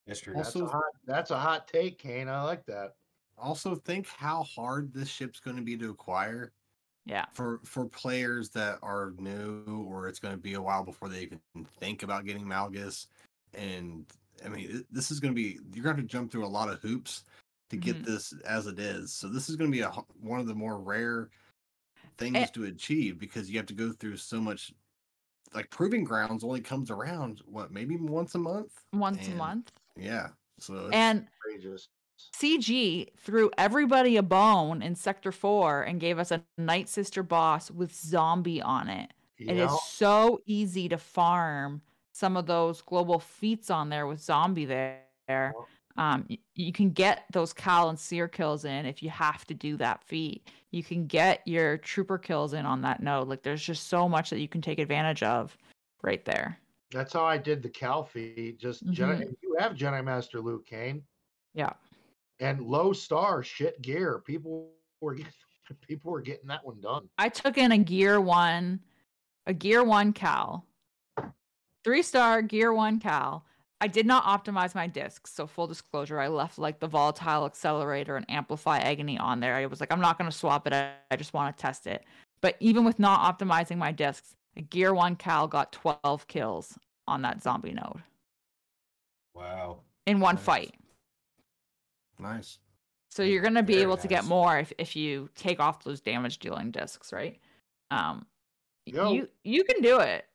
That's 0.07 0.19
true. 0.19 0.33
that's, 0.35 0.55
also- 0.55 0.65
a 0.65 0.69
hot, 0.69 0.83
that's 1.05 1.31
a 1.31 1.37
hot 1.37 1.67
take, 1.67 1.99
Kane. 1.99 2.27
I 2.27 2.41
like 2.43 2.65
that. 2.65 2.95
Also, 3.37 3.75
think 3.75 4.07
how 4.07 4.43
hard 4.43 4.93
this 4.93 5.07
ship's 5.07 5.39
going 5.39 5.55
to 5.55 5.61
be 5.61 5.77
to 5.77 5.91
acquire 5.91 6.51
Yeah. 7.05 7.25
for 7.33 7.59
for 7.63 7.85
players 7.87 8.49
that 8.51 8.79
are 8.81 9.11
new, 9.17 9.85
or 9.87 10.07
it's 10.07 10.19
going 10.19 10.33
to 10.35 10.41
be 10.41 10.53
a 10.53 10.61
while 10.61 10.83
before 10.83 11.09
they 11.09 11.21
even 11.23 11.41
think 11.79 12.03
about 12.03 12.25
getting 12.25 12.45
Malgus. 12.45 13.07
And 13.53 14.05
I 14.45 14.49
mean, 14.49 14.85
this 14.91 15.11
is 15.11 15.19
going 15.19 15.33
to 15.33 15.35
be 15.35 15.59
you're 15.73 15.83
going 15.83 15.95
to 15.95 16.01
have 16.01 16.07
to 16.09 16.11
jump 16.11 16.31
through 16.31 16.45
a 16.45 16.47
lot 16.47 16.69
of 16.69 16.79
hoops 16.81 17.23
to 17.69 17.77
get 17.77 17.97
Mhm. 17.97 18.05
this 18.05 18.33
as 18.45 18.67
it 18.67 18.79
is. 18.79 19.11
So 19.13 19.27
this 19.27 19.49
is 19.49 19.55
going 19.55 19.71
to 19.71 19.75
be 19.75 19.81
a 19.81 19.89
one 20.21 20.39
of 20.39 20.47
the 20.47 20.55
more 20.55 20.79
rare 20.79 21.29
things 22.17 22.37
Eh 22.37 22.45
to 22.51 22.65
achieve 22.65 23.19
because 23.19 23.49
you 23.49 23.57
have 23.57 23.67
to 23.67 23.73
go 23.73 23.91
through 23.91 24.17
so 24.17 24.39
much. 24.41 24.73
Like 25.53 25.69
proving 25.71 26.03
grounds 26.03 26.43
only 26.43 26.61
comes 26.61 26.91
around 26.91 27.41
what 27.45 27.71
maybe 27.71 27.95
once 27.97 28.35
a 28.35 28.39
month. 28.39 28.83
Once 28.93 29.27
a 29.27 29.31
month. 29.31 29.71
Yeah. 29.95 30.29
So 30.59 30.87
it's, 30.87 30.95
And 30.95 31.27
Outrageous. 31.45 31.87
CG 32.33 33.07
threw 33.17 33.49
everybody 33.57 34.17
a 34.17 34.23
bone 34.23 34.81
in 34.81 34.95
Sector 34.95 35.31
4 35.31 35.83
and 35.83 35.99
gave 35.99 36.19
us 36.19 36.31
a 36.31 36.43
Night 36.57 36.89
Sister 36.89 37.23
boss 37.23 37.71
with 37.71 37.93
zombie 37.93 38.61
on 38.61 38.89
it. 38.89 39.11
It 39.37 39.55
Yeah. 39.55 39.65
is 39.65 39.83
so 39.83 40.41
easy 40.45 40.89
to 40.89 40.97
farm 40.97 41.81
some 42.11 42.35
of 42.35 42.45
those 42.45 42.81
global 42.81 43.19
feats 43.19 43.69
on 43.69 43.89
there 43.89 44.05
with 44.07 44.19
zombie 44.19 44.65
there. 44.65 45.53
Um, 45.97 46.25
y- 46.29 46.37
you 46.55 46.71
can 46.71 46.91
get 46.91 47.25
those 47.31 47.51
Cal 47.53 47.89
and 47.89 47.99
Cere 47.99 48.27
kills 48.27 48.63
in 48.65 48.85
if 48.85 49.01
you 49.03 49.09
have 49.09 49.45
to 49.47 49.53
do 49.53 49.75
that 49.77 50.03
feat. 50.03 50.47
You 50.71 50.83
can 50.83 51.07
get 51.07 51.41
your 51.45 51.77
trooper 51.77 52.17
kills 52.17 52.53
in 52.53 52.65
on 52.65 52.81
that 52.81 53.01
node. 53.01 53.27
Like 53.27 53.41
there's 53.43 53.63
just 53.63 53.87
so 53.87 54.07
much 54.07 54.29
that 54.29 54.39
you 54.39 54.47
can 54.47 54.61
take 54.61 54.79
advantage 54.79 55.23
of 55.23 55.57
right 56.01 56.23
there. 56.25 56.59
That's 56.91 57.13
how 57.13 57.23
I 57.25 57.37
did 57.37 57.61
the 57.61 57.69
Cal 57.69 58.03
feed. 58.03 58.59
Just 58.59 58.85
Jedi. 58.87 59.33
You 59.41 59.55
have 59.59 59.73
Jedi 59.73 60.03
Master 60.03 60.39
Luke 60.41 60.65
Kane 60.65 61.03
Yeah. 61.53 61.73
And 62.39 62.61
low 62.61 62.93
star 62.93 63.43
shit 63.43 63.81
gear. 63.81 64.19
People 64.25 64.69
were 65.01 65.15
getting, 65.15 65.31
people 65.87 66.11
were 66.11 66.21
getting 66.21 66.47
that 66.47 66.65
one 66.65 66.79
done. 66.81 67.09
I 67.17 67.29
took 67.29 67.57
in 67.57 67.71
a 67.71 67.77
gear 67.77 68.19
one, 68.19 68.79
a 69.45 69.53
gear 69.53 69.83
one 69.83 70.13
Cal, 70.13 70.65
three 71.83 72.01
star 72.01 72.41
gear 72.41 72.73
one 72.73 72.99
Cal. 72.99 73.45
I 73.81 73.87
did 73.87 74.05
not 74.05 74.25
optimize 74.25 74.75
my 74.75 74.87
discs, 74.87 75.31
so 75.31 75.47
full 75.47 75.65
disclosure, 75.65 76.19
I 76.19 76.27
left 76.27 76.59
like 76.59 76.79
the 76.79 76.87
volatile 76.87 77.45
accelerator 77.45 78.17
and 78.17 78.29
amplify 78.29 78.79
agony 78.79 79.17
on 79.17 79.39
there. 79.39 79.55
I 79.55 79.65
was 79.67 79.79
like, 79.79 79.89
I'm 79.93 80.01
not 80.01 80.17
going 80.17 80.29
to 80.29 80.35
swap 80.35 80.67
it. 80.67 80.73
I, 80.73 80.91
I 81.09 81.15
just 81.15 81.33
want 81.33 81.55
to 81.55 81.61
test 81.61 81.87
it. 81.87 82.03
But 82.41 82.57
even 82.59 82.83
with 82.83 82.99
not 82.99 83.21
optimizing 83.39 83.77
my 83.77 83.93
discs, 83.93 84.35
a 84.57 84.61
gear 84.61 84.93
one 84.93 85.15
Cal 85.15 85.47
got 85.47 85.71
12 85.71 86.27
kills 86.27 86.77
on 87.07 87.21
that 87.21 87.41
zombie 87.41 87.71
node 87.71 88.03
Wow. 89.33 89.79
in 90.05 90.19
one 90.19 90.35
Nice. 90.35 90.43
fight. 90.43 90.75
Nice. 92.19 92.59
So 93.09 93.23
you're 93.23 93.41
gonna 93.41 93.63
be 93.63 93.73
Very 93.73 93.83
able 93.83 93.97
to 93.97 94.07
get 94.07 94.25
more 94.25 94.59
if, 94.59 94.71
if 94.77 94.95
you 94.95 95.29
take 95.35 95.59
off 95.59 95.83
those 95.83 95.99
damage 95.99 96.39
dealing 96.39 96.71
discs, 96.71 97.11
right? 97.11 97.39
Um, 97.91 98.25
Yo. 98.85 99.11
you 99.11 99.27
you 99.43 99.63
can 99.63 99.81
do 99.81 99.99
it. 99.99 100.25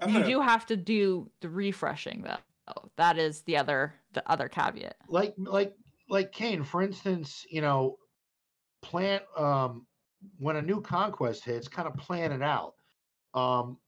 I'm 0.00 0.08
you 0.08 0.14
gonna, 0.20 0.26
do 0.26 0.40
have 0.40 0.66
to 0.66 0.76
do 0.76 1.30
the 1.40 1.48
refreshing 1.48 2.22
though. 2.22 2.90
That 2.96 3.18
is 3.18 3.42
the 3.42 3.56
other 3.56 3.94
the 4.14 4.28
other 4.30 4.48
caveat. 4.48 4.96
Like 5.08 5.34
like 5.38 5.74
like 6.08 6.32
Kane, 6.32 6.64
for 6.64 6.82
instance, 6.82 7.46
you 7.48 7.60
know, 7.60 7.98
plant 8.82 9.22
um 9.36 9.86
when 10.38 10.56
a 10.56 10.62
new 10.62 10.80
conquest 10.80 11.44
hits, 11.44 11.68
kind 11.68 11.86
of 11.86 11.96
plan 11.96 12.32
it 12.32 12.42
out. 12.42 12.74
Um 13.34 13.78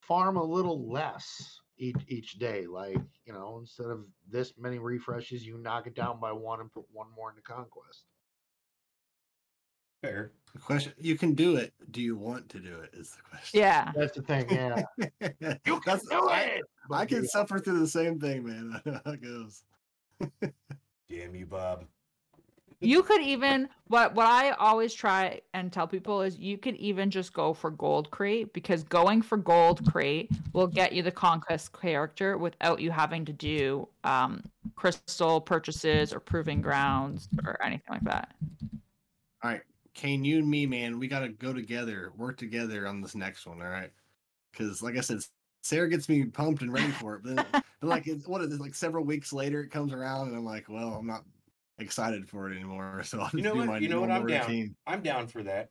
farm 0.00 0.36
a 0.36 0.44
little 0.44 0.90
less 0.90 1.60
each 1.76 1.96
each 2.08 2.32
day. 2.38 2.66
Like 2.66 2.98
you 3.26 3.32
know, 3.32 3.58
instead 3.60 3.86
of 3.86 4.04
this 4.30 4.52
many 4.58 4.78
refreshes, 4.78 5.44
you 5.46 5.58
knock 5.58 5.86
it 5.86 5.94
down 5.94 6.20
by 6.20 6.32
one 6.32 6.60
and 6.60 6.72
put 6.72 6.84
one 6.92 7.08
more 7.16 7.30
into 7.30 7.42
conquest. 7.42 8.04
Fair. 10.02 10.32
The 10.52 10.58
question 10.60 10.92
you 10.98 11.16
can 11.16 11.34
do 11.34 11.56
it. 11.56 11.72
Do 11.90 12.02
you 12.02 12.16
want 12.16 12.48
to 12.50 12.60
do 12.60 12.78
it? 12.80 12.90
Is 12.92 13.10
the 13.16 13.22
question. 13.22 13.60
Yeah. 13.60 13.90
That's 13.94 14.14
the 14.14 14.22
thing. 14.22 14.46
Yeah, 14.50 14.82
you 15.00 15.80
can 15.80 15.80
That's- 15.86 16.06
do 16.10 16.28
I, 16.28 16.40
it. 16.40 16.62
I 16.62 16.86
But 16.88 17.08
can 17.08 17.22
yeah, 17.22 17.28
suffer 17.30 17.58
through 17.58 17.80
the 17.80 17.88
same 17.88 18.20
thing, 18.20 18.44
man. 18.46 18.80
I 18.84 18.90
know 18.90 19.00
how 19.04 19.12
it 19.12 19.22
goes. 19.22 19.64
Damn 21.08 21.34
you, 21.34 21.46
Bob. 21.46 21.86
You 22.84 23.02
could 23.02 23.22
even 23.22 23.68
what 23.88 24.14
what 24.14 24.26
I 24.26 24.50
always 24.52 24.94
try 24.94 25.40
and 25.52 25.72
tell 25.72 25.86
people 25.86 26.22
is 26.22 26.38
you 26.38 26.58
could 26.58 26.76
even 26.76 27.10
just 27.10 27.32
go 27.32 27.52
for 27.52 27.70
gold 27.70 28.10
crate 28.10 28.52
because 28.52 28.82
going 28.82 29.22
for 29.22 29.36
gold 29.38 29.84
crate 29.90 30.30
will 30.52 30.66
get 30.66 30.92
you 30.92 31.02
the 31.02 31.10
conquest 31.10 31.78
character 31.78 32.38
without 32.38 32.80
you 32.80 32.90
having 32.90 33.24
to 33.24 33.32
do 33.32 33.88
um 34.04 34.42
crystal 34.76 35.40
purchases 35.40 36.12
or 36.12 36.20
proving 36.20 36.60
grounds 36.60 37.28
or 37.44 37.62
anything 37.62 37.86
like 37.90 38.04
that. 38.04 38.34
All 39.42 39.50
right, 39.50 39.62
Kane, 39.94 40.24
you 40.24 40.38
and 40.38 40.48
me, 40.48 40.66
man, 40.66 40.98
we 40.98 41.06
got 41.06 41.20
to 41.20 41.28
go 41.28 41.52
together, 41.52 42.12
work 42.16 42.36
together 42.36 42.86
on 42.86 43.00
this 43.00 43.14
next 43.14 43.46
one. 43.46 43.60
All 43.60 43.68
right, 43.68 43.90
because 44.52 44.82
like 44.82 44.96
I 44.96 45.00
said, 45.00 45.20
Sarah 45.62 45.88
gets 45.88 46.08
me 46.08 46.24
pumped 46.24 46.62
and 46.62 46.72
ready 46.72 46.90
for 46.92 47.16
it. 47.16 47.22
But, 47.24 47.36
then, 47.36 47.46
but 47.80 47.88
like, 47.88 48.06
it's, 48.06 48.26
what 48.26 48.42
is 48.42 48.52
it? 48.52 48.60
Like 48.60 48.74
several 48.74 49.04
weeks 49.04 49.32
later, 49.32 49.62
it 49.62 49.70
comes 49.70 49.92
around, 49.92 50.28
and 50.28 50.36
I'm 50.36 50.44
like, 50.44 50.68
well, 50.68 50.94
I'm 50.94 51.06
not 51.06 51.24
excited 51.78 52.28
for 52.28 52.50
it 52.50 52.54
anymore. 52.56 53.02
So 53.04 53.20
I'll 53.20 53.30
You 53.32 53.42
know 53.42 53.54
what? 53.54 53.82
You 53.82 53.88
know 53.88 54.00
what? 54.00 54.10
I'm 54.10 54.26
down. 54.26 54.46
routine. 54.48 54.76
I'm 54.86 55.00
down 55.02 55.26
for 55.26 55.42
that. 55.42 55.68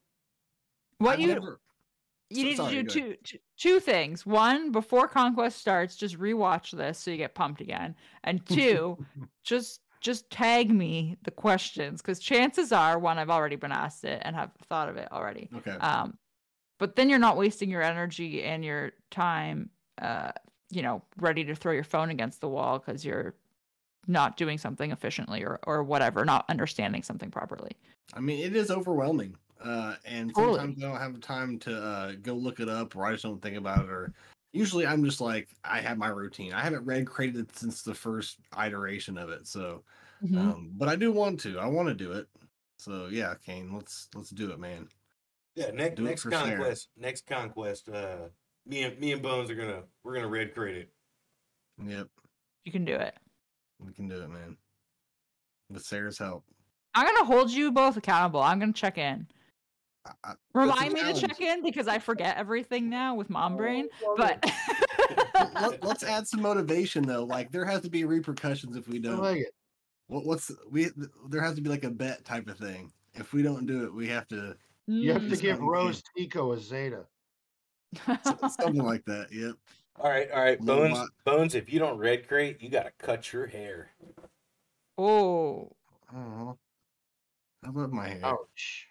What 1.00 1.14
I've 1.14 1.20
you 1.22 1.28
never- 1.28 1.60
you 2.30 2.38
so- 2.44 2.48
need 2.50 2.58
sorry, 2.58 2.74
to 2.76 2.84
do 2.84 3.00
ahead. 3.06 3.18
two, 3.24 3.38
two 3.38 3.38
two 3.58 3.80
things. 3.80 4.26
One, 4.26 4.72
before 4.72 5.08
conquest 5.08 5.60
starts, 5.60 5.96
just 5.96 6.18
rewatch 6.18 6.72
this 6.72 6.98
so 7.00 7.12
you 7.12 7.18
get 7.18 7.36
pumped 7.36 7.62
again. 7.62 7.96
And 8.24 8.46
two, 8.48 8.98
just 9.44 9.82
just 10.02 10.30
tag 10.30 10.70
me 10.70 11.18
the 11.24 11.32
questions 11.32 12.02
because 12.02 12.20
chances 12.20 12.72
are 12.72 13.00
one 13.00 13.18
I've 13.18 13.30
already 13.30 13.56
been 13.56 13.72
asked 13.72 14.04
it 14.04 14.22
and 14.26 14.36
have 14.36 14.52
thought 14.68 14.90
of 14.90 14.98
it 14.98 15.10
already. 15.12 15.50
Okay. 15.58 15.72
Um, 15.72 16.18
but 16.80 16.96
then 16.98 17.10
you're 17.10 17.20
not 17.20 17.38
wasting 17.38 17.70
your 17.70 17.82
energy 17.82 18.44
and 18.44 18.66
your 18.66 18.92
time, 19.12 19.70
uh, 20.02 20.32
you 20.70 20.82
know, 20.82 21.04
ready 21.18 21.46
to 21.46 21.56
throw 21.56 21.72
your 21.72 21.86
phone 21.86 22.10
against 22.10 22.42
the 22.42 22.50
wall 22.50 22.80
because 22.80 23.06
you're 23.06 23.36
not 24.08 24.38
doing 24.38 24.58
something 24.58 24.92
efficiently 24.92 25.44
or 25.44 25.60
or 25.66 25.84
whatever, 25.84 26.26
not 26.26 26.46
understanding 26.50 27.04
something 27.04 27.32
properly. 27.32 27.72
I 28.14 28.20
mean, 28.20 28.44
it 28.44 28.56
is 28.56 28.70
overwhelming. 28.72 29.36
Uh, 29.64 29.96
and 30.06 30.34
Totally. 30.36 30.60
sometimes 30.60 30.84
I 30.84 30.88
don't 30.88 31.00
have 31.00 31.22
time 31.22 31.58
to 31.60 31.82
uh, 31.82 32.12
go 32.22 32.34
look 32.34 32.60
it 32.60 32.68
up, 32.68 32.96
or 32.96 33.06
I 33.06 33.12
just 33.14 33.24
don't 33.24 33.42
think 33.42 33.56
about 33.56 33.86
it. 33.86 33.90
Or 33.90 34.12
usually, 34.52 34.86
I'm 34.86 35.06
just 35.06 35.22
like, 35.22 35.48
I 35.64 35.80
have 35.80 35.98
my 35.98 36.10
routine. 36.10 36.54
I 36.54 36.62
haven't 36.62 36.86
red 36.86 37.08
created 37.08 37.56
since 37.56 37.82
the 37.82 37.94
first 37.94 38.40
iteration 38.62 39.18
of 39.18 39.30
it. 39.30 39.48
So, 39.48 39.84
Mhm. 40.22 40.38
um, 40.38 40.72
but 40.76 40.90
I 40.90 40.98
do 40.98 41.12
want 41.14 41.40
to. 41.42 41.60
I 41.60 41.68
want 41.68 41.88
to 41.88 41.94
do 41.94 42.12
it. 42.12 42.28
So 42.78 43.08
yeah, 43.08 43.36
Kane, 43.46 43.74
let's 43.74 44.10
let's 44.16 44.32
do 44.32 44.52
it, 44.52 44.60
man. 44.60 44.90
Yeah, 45.56 45.72
next 45.72 45.96
Do 45.96 46.04
next 46.04 46.24
for 46.24 46.32
Sarah. 46.32 46.50
conquest, 46.58 46.90
next 46.98 47.26
conquest. 47.26 47.88
Uh, 47.88 48.28
me 48.66 48.84
and 48.84 49.00
me 49.00 49.14
and 49.14 49.22
Bones 49.22 49.50
are 49.50 49.56
gonna 49.56 49.84
we're 50.04 50.16
gonna 50.16 50.28
red 50.28 50.54
create 50.54 50.78
it. 50.78 50.94
Yep, 51.86 52.10
You 52.66 52.72
can 52.72 52.84
do 52.84 52.96
it. 52.96 53.16
We 53.80 53.94
can 53.94 54.08
do 54.08 54.22
it, 54.22 54.30
man. 54.30 54.58
With 55.70 55.84
Sarah's 55.84 56.18
help. 56.18 56.44
I'm 56.96 57.06
gonna 57.06 57.26
hold 57.26 57.52
you 57.52 57.72
both 57.72 57.98
accountable. 57.98 58.42
I'm 58.42 58.60
gonna 58.60 58.74
check 58.74 58.98
in. 58.98 59.28
I, 60.06 60.12
I, 60.24 60.34
Remind 60.54 60.94
me 60.94 61.00
challenge. 61.02 61.22
to 61.22 61.28
check 61.28 61.42
in 61.42 61.64
because 61.64 61.88
I 61.88 61.98
forget 62.00 62.38
everything 62.38 62.90
now 62.90 63.16
with 63.16 63.30
mom 63.30 63.56
brain. 63.56 63.88
Oh, 64.04 64.16
But 64.18 64.44
let, 65.62 65.84
us 65.86 66.04
add 66.04 66.28
some 66.28 66.42
motivation 66.42 67.04
though. 67.04 67.24
Like 67.24 67.52
there 67.52 67.66
has 67.66 67.82
to 67.82 67.90
be 67.90 68.04
repercussions 68.04 68.76
if 68.76 68.88
we 68.88 69.00
don't. 69.00 69.22
like 69.22 69.40
it. 69.40 69.54
What, 70.08 70.26
what's 70.26 70.52
we? 70.70 70.90
There 71.30 71.42
has 71.42 71.56
to 71.56 71.62
be 71.62 71.70
like 71.70 71.86
a 71.86 71.90
bet 71.90 72.26
type 72.26 72.48
of 72.50 72.58
thing. 72.58 72.92
If 73.14 73.32
we 73.34 73.42
don't 73.42 73.66
do 73.66 73.86
it, 73.86 73.94
we 73.94 74.08
have 74.10 74.28
to 74.28 74.56
You 74.88 75.14
have 75.14 75.22
to 75.30 75.36
Mm. 75.36 75.42
give. 75.42 75.60
Rose 75.62 76.04
Tico 76.16 76.52
a 76.52 76.60
Zeta. 76.60 77.06
something 78.24 78.84
like 78.84 79.06
that. 79.06 79.28
Yep. 79.32 79.56
All 80.00 80.10
right, 80.10 80.30
all 80.32 80.42
right, 80.44 80.60
Bones. 80.60 80.98
bot. 80.98 81.10
Bones, 81.24 81.56
if 81.56 81.72
you 81.72 81.80
don't 81.80 81.98
red 81.98 82.28
crate, 82.28 82.62
you 82.62 82.70
gotta 82.70 82.92
cut 82.98 83.32
your 83.32 83.48
hair. 83.48 83.92
oh, 84.98 85.72
Oh, 86.16 86.58
I 87.66 87.70
love 87.70 87.92
my 87.92 88.10
hair. 88.10 88.20
Ouch. 88.24 88.88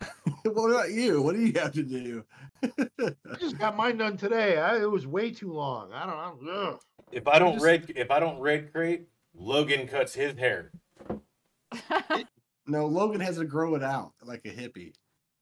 what 0.44 0.70
about 0.70 0.90
you? 0.90 1.22
What 1.22 1.34
do 1.36 1.42
you 1.44 1.52
have 1.60 1.72
to 1.72 1.82
do? 1.82 2.24
I 2.62 3.36
just 3.40 3.58
got 3.58 3.76
mine 3.76 3.96
done 3.96 4.16
today. 4.16 4.58
I, 4.58 4.80
it 4.82 4.90
was 4.90 5.06
way 5.06 5.30
too 5.30 5.52
long. 5.52 5.92
I 5.92 6.06
don't 6.06 6.42
know. 6.44 6.78
If 7.10 7.26
I 7.28 7.38
don't 7.38 7.54
just- 7.54 7.64
red, 7.64 7.92
if 7.96 8.10
I 8.10 8.18
don't 8.20 8.40
red 8.40 8.72
crate, 8.72 9.06
Logan 9.34 9.86
cuts 9.88 10.14
his 10.14 10.36
hair. 10.36 10.72
no, 12.66 12.86
Logan 12.86 13.20
has 13.20 13.38
to 13.38 13.44
grow 13.44 13.74
it 13.74 13.82
out 13.82 14.12
like 14.24 14.44
a 14.44 14.48
hippie. 14.50 14.92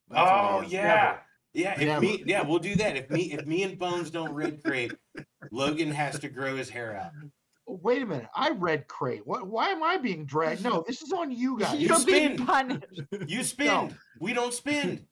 That's 0.09 0.31
Oh 0.31 0.61
he 0.61 0.75
has. 0.77 0.85
yeah, 0.85 1.17
yeah. 1.53 1.73
If 1.73 1.87
Never. 1.87 2.01
me, 2.01 2.23
yeah, 2.27 2.43
we'll 2.43 2.59
do 2.59 2.75
that. 2.77 2.97
If 2.97 3.11
me, 3.11 3.33
if 3.33 3.47
me 3.47 3.63
and 3.63 3.79
Bones 3.79 4.11
don't 4.11 4.33
red 4.33 4.63
crate, 4.63 4.93
Logan 5.51 5.91
has 5.91 6.19
to 6.21 6.29
grow 6.29 6.57
his 6.57 6.71
hair 6.71 6.97
out. 6.97 7.13
Wait 7.67 8.03
a 8.03 8.07
minute. 8.07 8.27
I 8.35 8.51
read 8.51 8.89
crate. 8.89 9.27
What? 9.27 9.47
Why 9.47 9.69
am 9.69 9.83
I 9.83 9.97
being 9.97 10.25
dragged? 10.25 10.65
No, 10.65 10.83
this 10.87 11.03
is 11.03 11.13
on 11.13 11.31
you 11.31 11.59
guys. 11.59 11.81
You 11.81 11.89
you're 11.89 12.05
being 12.05 12.37
punished. 12.37 13.03
You 13.27 13.45
spend. 13.45 13.97
We 14.21 14.33
don't 14.33 14.53
spend. 14.53 15.05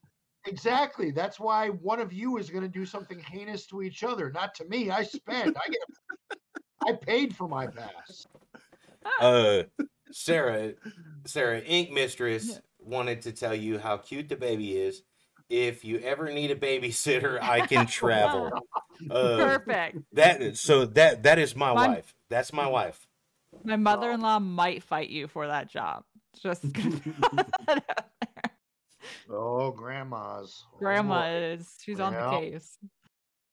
Exactly. 0.47 1.11
That's 1.11 1.39
why 1.39 1.69
one 1.69 2.01
of 2.01 2.13
you 2.13 2.39
is 2.39 2.51
going 2.51 2.63
to 2.63 2.69
do 2.69 2.87
something 2.87 3.19
heinous 3.21 3.67
to 3.67 3.83
each 3.83 4.03
other, 4.03 4.31
not 4.31 4.55
to 4.57 4.65
me. 4.65 4.91
I 4.91 5.03
spend. 5.03 5.57
I 5.57 5.69
get. 5.69 6.39
I 6.87 6.93
paid 6.93 7.37
for 7.37 7.49
my 7.49 7.67
pass. 7.67 8.27
Uh, 9.23 9.63
Sarah, 10.11 10.75
Sarah, 11.25 11.61
Ink 11.61 11.93
Mistress 11.93 12.61
wanted 12.79 13.23
to 13.23 13.33
tell 13.33 13.55
you 13.55 13.79
how 13.79 13.97
cute 13.97 14.29
the 14.29 14.37
baby 14.37 14.77
is. 14.77 15.03
If 15.51 15.85
you 15.85 15.99
ever 16.01 16.31
need 16.33 16.51
a 16.51 16.57
babysitter, 16.57 17.41
I 17.41 17.61
can 17.67 17.87
travel. 17.87 18.51
Uh, 19.11 19.37
Perfect. 19.37 19.99
that 20.13 20.57
so 20.57 20.85
that 20.87 21.23
that 21.23 21.39
is 21.39 21.57
my 21.57 21.73
My- 21.73 21.89
wife. 21.89 22.15
That's 22.29 22.53
my 22.53 22.67
wife. 22.67 23.07
My 23.65 23.77
mother-in-law 23.77 24.41
might 24.41 24.83
fight 24.83 25.09
you 25.09 25.27
for 25.27 25.47
that 25.47 25.71
job. 25.71 26.05
Just 26.43 26.63
that. 26.75 27.83
Oh, 29.31 29.71
grandmas. 29.71 30.65
Oh, 30.75 30.79
grandma 30.79 31.29
is 31.31 31.77
she's 31.83 32.01
on 32.01 32.13
the 32.13 32.31
case. 32.39 32.77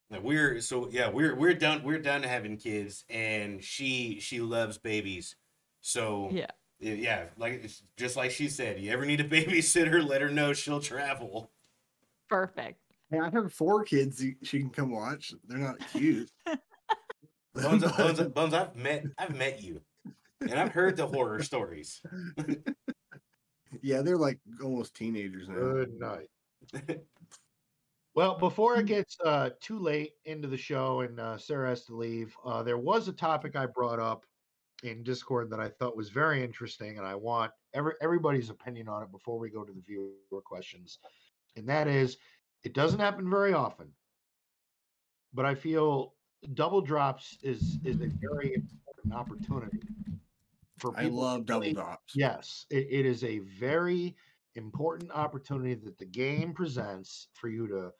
Now, 0.10 0.20
We're 0.22 0.60
so 0.62 0.90
yeah, 0.92 1.10
we're 1.10 1.36
we're 1.36 1.54
done 1.54 1.84
we're 1.84 2.00
done 2.00 2.24
having 2.24 2.58
kids, 2.58 3.06
and 3.10 3.64
she 3.64 4.20
she 4.20 4.40
loves 4.42 4.78
babies. 4.78 5.36
So 5.82 6.30
Yeah. 6.32 6.48
yeah, 6.80 6.94
yeah, 6.94 7.24
like 7.38 7.70
just 7.98 8.16
like 8.16 8.32
she 8.32 8.50
said, 8.50 8.80
you 8.80 8.92
ever 8.92 9.06
need 9.06 9.20
a 9.22 9.28
babysitter, 9.28 10.06
let 10.06 10.22
her 10.22 10.30
know 10.30 10.54
she'll 10.54 10.80
travel. 10.82 11.52
Perfect. 12.30 12.80
Hey, 13.10 13.20
I 13.20 13.30
have 13.30 13.54
four 13.54 13.84
kids 13.84 14.24
she 14.44 14.60
can 14.60 14.70
come 14.70 14.92
watch. 14.92 15.34
They're 15.48 15.58
not 15.58 15.80
cute. 15.92 16.30
Bones, 17.54 17.84
Bones, 17.98 18.22
Bones, 18.22 18.54
I've 18.54 18.76
met 18.76 19.06
I've 19.18 19.36
met 19.36 19.64
you, 19.64 19.82
and 20.42 20.54
I've 20.54 20.72
heard 20.72 20.98
the 20.98 21.08
horror 21.08 21.42
stories. 21.42 22.02
yeah, 23.82 24.02
they're 24.02 24.18
like 24.18 24.40
almost 24.62 24.96
teenagers 24.96 25.48
now. 25.48 25.56
Good 25.56 26.00
night. 26.00 27.00
Well, 28.16 28.38
before 28.38 28.78
it 28.78 28.86
gets 28.86 29.18
uh, 29.26 29.50
too 29.60 29.78
late 29.78 30.14
into 30.24 30.48
the 30.48 30.58
show 30.58 31.02
and 31.02 31.20
uh, 31.20 31.38
Sarah 31.38 31.70
has 31.70 31.84
to 31.86 31.96
leave, 31.96 32.34
uh, 32.46 32.64
there 32.64 32.78
was 32.78 33.10
a 33.10 33.14
topic 33.14 33.58
I 33.58 33.66
brought 33.66 34.00
up 34.00 34.26
in 34.84 35.04
Discord 35.04 35.50
that 35.50 35.60
I 35.60 35.68
thought 35.68 35.98
was 35.98 36.10
very 36.10 36.42
interesting, 36.42 36.98
and 36.98 37.06
I 37.06 37.14
want 37.14 37.52
every, 37.74 37.92
everybody's 38.02 38.50
opinion 38.50 38.88
on 38.88 39.04
it 39.04 39.12
before 39.12 39.38
we 39.38 39.50
go 39.50 39.66
to 39.66 39.74
the 39.74 39.82
viewer 39.82 40.42
questions. 40.46 41.00
And 41.56 41.68
that 41.70 41.88
is, 41.88 42.18
it 42.64 42.74
doesn't 42.74 43.00
happen 43.00 43.30
very 43.30 43.54
often, 43.54 43.88
but 45.34 45.46
I 45.46 45.56
feel 45.56 46.14
double 46.54 46.82
drops 46.82 47.38
is 47.42 47.78
is 47.84 48.02
a 48.02 48.10
very 48.22 48.54
important 48.54 49.14
opportunity 49.14 49.80
for 50.78 50.92
I 50.98 51.04
people 51.04 51.18
to 51.18 51.24
love 51.24 51.46
double 51.46 51.74
drops. 51.74 52.14
Yes, 52.16 52.66
it, 52.70 52.88
it 52.90 53.06
is 53.06 53.24
a 53.24 53.40
very 53.40 54.16
important 54.56 55.12
opportunity 55.12 55.74
that 55.76 55.98
the 55.98 56.06
game 56.06 56.54
presents 56.54 57.28
for 57.34 57.50
you 57.50 57.68
to 57.68 57.92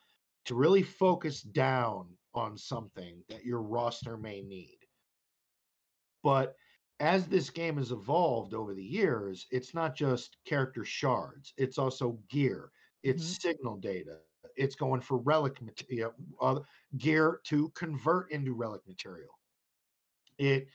to 0.46 0.56
really 0.56 0.84
focus 0.84 1.42
down 1.42 2.08
on 2.34 2.58
something 2.58 3.24
that 3.30 3.46
your 3.46 3.62
roster 3.62 4.18
may 4.18 4.42
need. 4.42 4.78
But 6.24 6.56
as 7.00 7.28
this 7.28 7.50
game 7.50 7.78
has 7.78 7.92
evolved 7.92 8.54
over 8.54 8.74
the 8.74 8.84
years, 8.84 9.48
it's 9.52 9.74
not 9.74 9.96
just 9.96 10.38
character 10.46 10.86
shards, 10.86 11.54
it's 11.58 11.78
also 11.78 12.20
gear, 12.30 12.72
it's 13.06 13.24
Mhm. 13.24 13.38
signal 13.42 13.78
data, 13.78 14.22
it's 14.58 14.76
going 14.76 15.02
for 15.02 15.20
relic 15.20 15.62
material, 15.64 16.14
uh, 16.42 16.62
gear 16.98 17.42
to 17.46 17.70
convert 17.72 18.32
into 18.32 18.54
relic 18.56 18.88
material. 18.88 19.40
It 20.38 20.68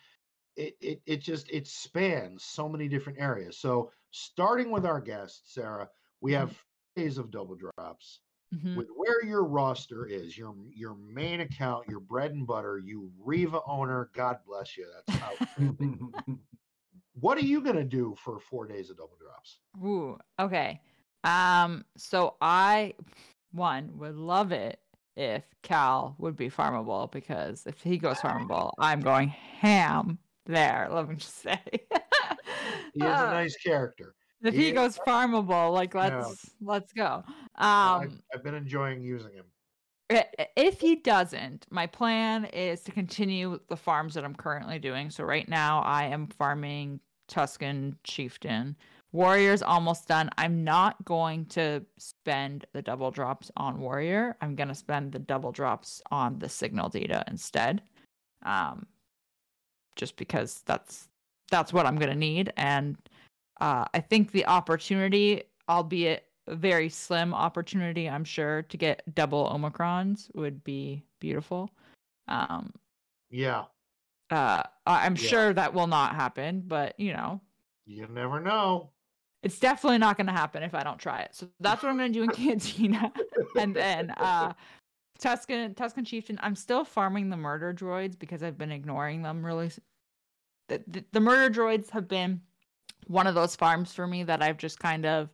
it, 0.57 0.77
it 0.81 1.03
it 1.07 1.17
just 1.19 1.51
it 1.51 1.69
spans 1.69 2.45
so 2.45 2.69
many 2.69 2.89
different 2.89 3.21
areas. 3.21 3.59
So 3.59 3.93
starting 4.11 4.71
with 4.71 4.87
our 4.87 5.01
guest, 5.01 5.53
Sarah, 5.55 5.91
we 6.21 6.33
have 6.35 6.65
days 6.97 7.19
of 7.19 7.31
double 7.33 7.57
drops. 7.57 8.21
Mhm. 8.53 8.81
with 8.81 8.89
where 8.97 9.25
your 9.25 9.45
roster 9.45 10.07
is, 10.07 10.39
your 10.39 10.55
your 10.71 10.95
main 10.97 11.41
account, 11.41 11.89
your 11.89 12.01
bread 12.01 12.33
and 12.33 12.47
butter, 12.47 12.79
you 12.79 13.13
Reva 13.19 13.63
owner, 13.67 14.11
God 14.15 14.39
bless 14.47 14.77
you. 14.79 14.89
That's 14.95 15.17
how. 15.21 15.41
what 17.15 17.39
are 17.39 17.43
you 17.43 17.63
gonna 17.63 17.85
do 17.85 18.17
for 18.17 18.41
four 18.41 18.67
days 18.67 18.91
of 18.91 18.97
double 18.99 19.17
drops? 19.19 19.61
Ooh, 19.83 20.19
okay. 20.39 20.81
Um, 21.25 21.85
so 21.97 22.37
I 22.41 22.95
one 23.53 23.99
would 23.99 24.17
love 24.17 24.53
it 24.53 24.81
if 25.17 25.45
Cal 25.63 26.15
would 26.19 26.37
be 26.37 26.49
farmable 26.49 27.11
because 27.11 27.67
if 27.67 27.81
he 27.83 27.99
goes 27.99 28.19
farmable, 28.19 28.73
I'm 28.79 29.01
going 29.01 29.29
ham 29.29 30.19
there. 30.47 30.89
Let 30.91 31.09
me 31.09 31.17
just 31.17 31.37
say. 31.43 31.61
He 32.95 33.01
is 33.05 33.07
a 33.21 33.29
Uh, 33.29 33.31
nice 33.31 33.57
character. 33.57 34.15
if 34.43 34.53
he 34.55 34.67
he 34.67 34.73
goes 34.73 34.99
farmable, 34.99 35.73
like 35.73 35.95
let's 35.95 36.51
let's 36.61 36.93
go. 36.93 37.23
I've, 37.55 38.03
Um, 38.09 38.23
I've 38.35 38.43
been 38.43 38.55
enjoying 38.57 39.01
using 39.03 39.33
him. 39.33 39.45
If 40.57 40.81
he 40.81 40.97
doesn't, 40.97 41.67
my 41.71 41.87
plan 41.87 42.47
is 42.47 42.83
to 42.83 42.91
continue 42.93 43.61
the 43.69 43.77
farms 43.77 44.15
that 44.15 44.25
I'm 44.25 44.35
currently 44.35 44.81
doing. 44.81 45.09
So 45.11 45.23
right 45.23 45.49
now 45.49 45.83
I 45.83 46.07
am 46.07 46.27
farming 46.27 46.99
Tusken 47.29 47.97
Chieftain. 48.03 48.77
Warrior's 49.13 49.63
almost 49.63 50.07
done. 50.07 50.31
I'm 50.39 50.63
not 50.63 51.05
going 51.05 51.47
to 51.47 51.85
spend 51.99 52.67
the 52.73 52.83
double 52.83 53.11
drops 53.11 53.51
on 53.57 53.81
Warrior. 53.81 54.37
I'm 54.41 54.55
going 54.55 54.69
to 54.69 54.75
spend 54.75 55.13
the 55.13 55.19
double 55.19 55.51
drops 55.53 56.01
on 56.11 56.39
the 56.39 56.49
signal 56.49 56.89
data 56.89 57.25
instead. 57.29 57.83
Um 58.45 58.87
just 59.97 60.17
because 60.17 60.63
that's 60.65 61.09
that's 61.51 61.73
what 61.73 61.85
I'm 61.85 61.97
going 61.97 62.11
to 62.11 62.17
need 62.17 62.53
and 62.57 62.97
uh 63.61 63.85
I 63.93 64.01
think 64.01 64.31
the 64.31 64.47
opportunity, 64.47 65.43
albeit 65.69 66.27
a 66.47 66.55
very 66.55 66.89
slim 66.89 67.35
opportunity, 67.35 68.09
I'm 68.09 68.25
sure, 68.25 68.63
to 68.63 68.77
get 68.77 69.03
double 69.15 69.51
Omicrons 69.51 70.35
would 70.35 70.65
be 70.65 71.05
beautiful. 71.19 71.71
Um, 72.29 72.73
Yeah, 73.31 73.67
uh, 74.31 74.63
I'm 74.87 75.17
Yeah. 75.17 75.29
sure 75.29 75.53
that 75.53 75.75
will 75.75 75.87
not 75.87 76.15
happen, 76.15 76.63
but 76.67 76.99
you 76.99 77.13
know, 77.13 77.41
you 77.85 78.07
never 78.09 78.41
know. 78.41 78.91
It's 79.43 79.59
definitely 79.59 79.99
not 79.99 80.17
going 80.17 80.27
to 80.27 80.33
happen 80.33 80.63
if 80.63 80.75
I 80.75 80.83
don't 80.83 80.99
try 80.99 81.21
it. 81.21 81.35
So 81.35 81.49
that's 81.61 81.83
what 81.83 81.89
I'm 81.89 81.97
going 81.97 82.13
to 82.13 82.19
do 82.19 82.23
in 82.25 82.31
Cantina, 82.59 83.13
and 83.59 83.75
then 83.75 84.11
uh, 84.19 84.53
Tusken 85.19 85.75
Tusken 85.75 86.05
Chieftain. 86.07 86.39
I'm 86.43 86.55
still 86.57 86.85
farming 86.85 87.31
the 87.31 87.37
murder 87.37 87.73
droids 87.73 88.19
because 88.19 88.43
I've 88.43 88.59
been 88.59 88.73
ignoring 88.73 89.23
them. 89.23 89.45
Really, 89.45 89.71
the, 90.69 90.83
the, 90.87 91.05
the 91.13 91.21
murder 91.21 91.53
droids 91.53 91.91
have 91.91 92.07
been 92.07 92.43
one 93.07 93.27
of 93.27 93.35
those 93.35 93.57
farms 93.57 93.93
for 93.93 94.07
me 94.07 94.23
that 94.25 94.43
I've 94.43 94.59
just 94.59 94.79
kind 94.79 95.07
of 95.07 95.31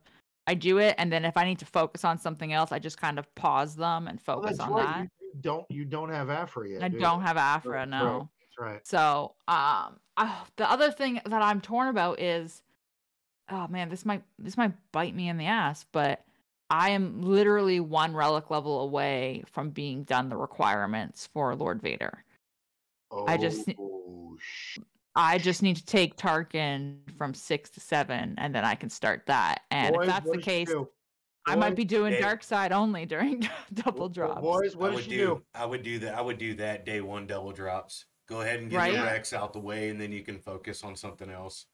I 0.47 0.53
do 0.53 0.77
it, 0.77 0.95
and 0.97 1.11
then 1.11 1.25
if 1.25 1.35
I 1.35 1.43
need 1.43 1.59
to 1.59 1.65
focus 1.65 2.05
on 2.05 2.17
something 2.17 2.53
else, 2.53 2.71
I 2.71 2.79
just 2.79 2.97
kind 2.97 3.19
of 3.19 3.33
pause 3.35 3.75
them 3.75 4.07
and 4.07 4.19
Well, 4.25 4.37
focus 4.37 4.57
that's 4.57 4.69
on 4.69 4.75
right. 4.77 4.85
that. 4.85 5.09
You, 5.21 5.41
don't 5.41 5.65
you 5.69 5.83
don't 5.83 6.09
have 6.09 6.29
Aphra 6.29 6.69
yet. 6.69 6.83
I 6.83 6.87
do 6.87 6.97
don't 6.97 7.19
you? 7.19 7.25
have 7.25 7.35
Aphra, 7.35 7.79
right. 7.79 7.89
no. 7.89 8.29
That's 8.39 8.57
right. 8.57 8.87
So, 8.87 9.35
um, 9.49 9.99
uh, 10.15 10.33
the 10.55 10.69
other 10.71 10.91
thing 10.91 11.19
that 11.25 11.41
I'm 11.41 11.59
torn 11.59 11.89
about 11.89 12.21
is, 12.21 12.63
oh 13.49 13.67
man, 13.67 13.89
this 13.89 14.05
might 14.05 14.23
this 14.39 14.57
might 14.57 14.73
bite 14.91 15.15
me 15.15 15.29
in 15.29 15.37
the 15.37 15.45
ass, 15.45 15.85
but 15.91 16.23
I 16.69 16.89
am 16.89 17.21
literally 17.21 17.79
one 17.79 18.13
relic 18.13 18.49
level 18.49 18.81
away 18.81 19.43
from 19.51 19.69
being 19.69 20.03
done 20.03 20.29
the 20.29 20.35
requirements 20.37 21.27
for 21.33 21.55
Lord 21.55 21.81
Vader. 21.81 22.23
I 23.25 23.37
just- 23.37 23.69
Oh, 23.79 24.35
sh- 24.39 24.79
I 25.15 25.37
just 25.37 25.63
need 25.63 25.77
to 25.77 25.85
take 25.85 26.17
Tarkin 26.17 26.97
from 27.17 27.33
six 27.33 27.69
to 27.71 27.79
seven, 27.79 28.35
and 28.37 28.53
then 28.53 28.65
I 28.65 28.75
can 28.75 28.89
start 28.89 29.23
that. 29.27 29.61
And 29.71 29.95
Boys, 29.95 30.07
if 30.07 30.13
that's 30.13 30.29
the 30.29 30.37
case, 30.37 30.67
do? 30.67 30.89
I 31.47 31.55
might 31.55 31.75
be 31.75 31.85
doing 31.85 32.11
Hey. 32.13 32.19
dark 32.19 32.43
side 32.43 32.73
only 32.73 33.05
during 33.05 33.47
double 33.73 34.09
drops. 34.09 34.41
Boys, 34.41 34.75
what 34.75 34.91
I 34.91 34.95
would 34.95 35.03
she 35.05 35.09
do, 35.11 35.17
do? 35.17 35.43
I 35.55 35.65
would 35.65 35.81
do 35.83 35.97
that. 35.99 36.15
I 36.17 36.21
would 36.21 36.37
do 36.37 36.53
that 36.55 36.85
day 36.85 36.99
one 37.01 37.25
double 37.25 37.53
drops. 37.53 38.05
Go 38.27 38.41
ahead 38.41 38.59
and 38.59 38.69
get 38.69 38.77
Right. 38.77 38.93
the 38.93 39.01
Rex 39.03 39.31
out 39.31 39.53
the 39.53 39.59
way, 39.59 39.87
and 39.89 39.99
then 39.99 40.11
you 40.11 40.21
can 40.21 40.37
focus 40.37 40.83
on 40.83 40.95
something 40.97 41.29
else. 41.31 41.65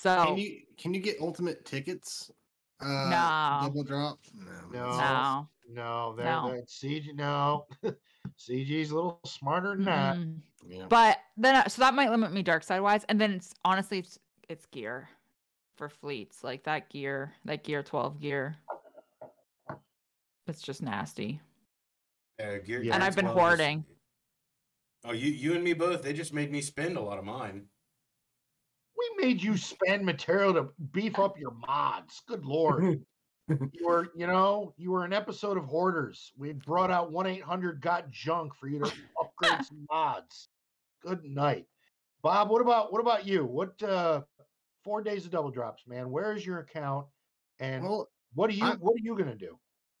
So 0.00 0.24
Can 0.24 0.38
you 0.38 0.60
can 0.78 0.94
you 0.94 1.00
get 1.00 1.20
ultimate 1.20 1.66
tickets? 1.66 2.30
Uh, 2.80 2.86
No. 3.10 3.60
Double 3.68 3.84
drop? 3.84 4.18
No. 4.34 4.46
No. 4.72 4.96
no, 4.96 5.48
No, 5.68 6.14
they're 6.16 6.24
No. 6.24 6.52
that 6.54 6.68
CG. 6.68 7.14
No, 7.14 7.66
CG's 8.38 8.92
a 8.92 8.94
little 8.94 9.20
smarter 9.26 9.76
than 9.76 9.84
that. 9.84 10.16
Yeah. 10.66 10.86
But 10.88 11.18
then, 11.36 11.56
uh, 11.56 11.68
so 11.68 11.82
that 11.82 11.92
might 11.92 12.10
limit 12.10 12.32
me 12.32 12.42
dark 12.42 12.62
side 12.64 12.80
wise. 12.80 13.04
And 13.10 13.20
then 13.20 13.32
it's 13.32 13.52
honestly, 13.62 13.98
it's, 13.98 14.18
it's 14.48 14.64
gear 14.66 15.10
for 15.76 15.90
fleets. 15.90 16.42
Like 16.42 16.64
that 16.64 16.88
gear, 16.88 17.34
that 17.44 17.62
gear 17.62 17.82
12 17.82 18.20
gear. 18.20 18.56
It's 20.46 20.62
just 20.62 20.80
nasty. 20.80 21.40
Uh, 22.42 22.56
gear, 22.64 22.82
Yeah. 22.82 22.94
And 22.94 23.04
I've 23.04 23.16
been 23.16 23.26
12 23.26 23.36
is- 23.36 23.42
hoarding. 23.42 23.84
Oh, 25.04 25.12
you 25.12 25.30
you 25.30 25.54
and 25.54 25.62
me 25.64 25.72
both. 25.74 26.02
They 26.02 26.12
just 26.14 26.32
made 26.32 26.50
me 26.50 26.62
spend 26.62 26.96
a 26.96 27.00
lot 27.02 27.18
of 27.18 27.24
mine. 27.24 27.66
Made 29.20 29.42
you 29.42 29.56
spend 29.56 30.04
material 30.04 30.54
to 30.54 30.68
beef 30.92 31.18
up 31.18 31.38
your 31.38 31.52
mods. 31.66 32.22
Good 32.26 32.44
lord. 32.44 33.00
you 33.48 33.86
were, 33.86 34.08
you 34.14 34.26
know, 34.26 34.72
you 34.78 34.90
were 34.92 35.04
an 35.04 35.12
episode 35.12 35.58
of 35.58 35.64
Hoarders. 35.64 36.32
We 36.38 36.52
brought 36.52 36.90
out 36.90 37.12
1 37.12 37.26
800 37.26 37.80
Got 37.82 38.10
Junk 38.10 38.54
for 38.54 38.68
you 38.68 38.78
to 38.78 38.92
upgrade 39.20 39.66
some 39.66 39.86
mods. 39.90 40.48
Good 41.02 41.24
night. 41.24 41.66
Bob, 42.22 42.50
what 42.50 42.62
about 42.62 42.92
what 42.92 43.00
about 43.00 43.26
you? 43.26 43.44
What 43.44 43.82
uh 43.82 44.22
four 44.84 45.02
days 45.02 45.24
of 45.26 45.32
double 45.32 45.50
drops, 45.50 45.82
man? 45.86 46.10
Where 46.10 46.34
is 46.34 46.44
your 46.44 46.60
account? 46.60 47.06
And 47.58 47.84
Well, 47.84 48.08
what 48.34 48.50
are 48.50 48.54
you 48.54 48.64
I- 48.64 48.76
what 48.76 48.94
are 48.94 49.02
you 49.02 49.16
gonna 49.16 49.34
do? 49.36 49.58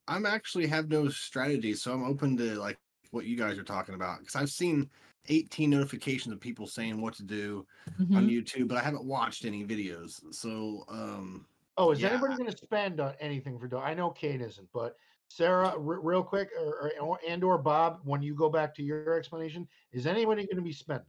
I'm 0.08 0.26
actually 0.26 0.66
have 0.66 0.88
no 0.88 1.08
strategy, 1.08 1.74
so 1.74 1.92
I'm 1.92 2.04
open 2.04 2.36
to 2.38 2.58
like 2.58 2.78
what 3.10 3.26
you 3.26 3.36
guys 3.36 3.58
are 3.58 3.64
talking 3.64 3.94
about 3.94 4.20
because 4.20 4.36
I've 4.36 4.50
seen 4.50 4.88
18 5.28 5.70
notifications 5.70 6.32
of 6.32 6.40
people 6.40 6.66
saying 6.66 7.00
what 7.00 7.14
to 7.14 7.22
do 7.22 7.66
on 7.98 8.06
Mhm. 8.06 8.30
YouTube, 8.30 8.68
but 8.68 8.78
I 8.78 8.82
haven't 8.82 9.04
watched 9.04 9.44
any 9.44 9.64
videos. 9.64 10.22
So, 10.34 10.84
um, 10.88 11.46
Oh, 11.76 11.92
is 11.92 12.00
Yeah, 12.02 12.08
anybody 12.10 12.36
going 12.36 12.50
to 12.50 12.56
spend 12.56 13.00
on 13.00 13.14
anything 13.20 13.58
for? 13.58 13.66
do- 13.66 13.78
I 13.78 13.94
know 13.94 14.10
Kane 14.10 14.40
isn't, 14.42 14.68
but 14.72 14.96
Sarah, 15.28 15.68
r- 15.68 15.78
real 15.78 16.22
quick, 16.22 16.50
or, 16.58 16.92
or 17.00 17.20
and 17.26 17.42
or 17.42 17.56
Bob, 17.56 18.00
when 18.04 18.20
you 18.22 18.34
go 18.34 18.50
back 18.50 18.74
to 18.74 18.82
your 18.82 19.14
explanation, 19.16 19.66
is 19.92 20.06
anybody 20.06 20.44
going 20.44 20.56
to 20.56 20.62
be 20.62 20.72
spending? 20.72 21.06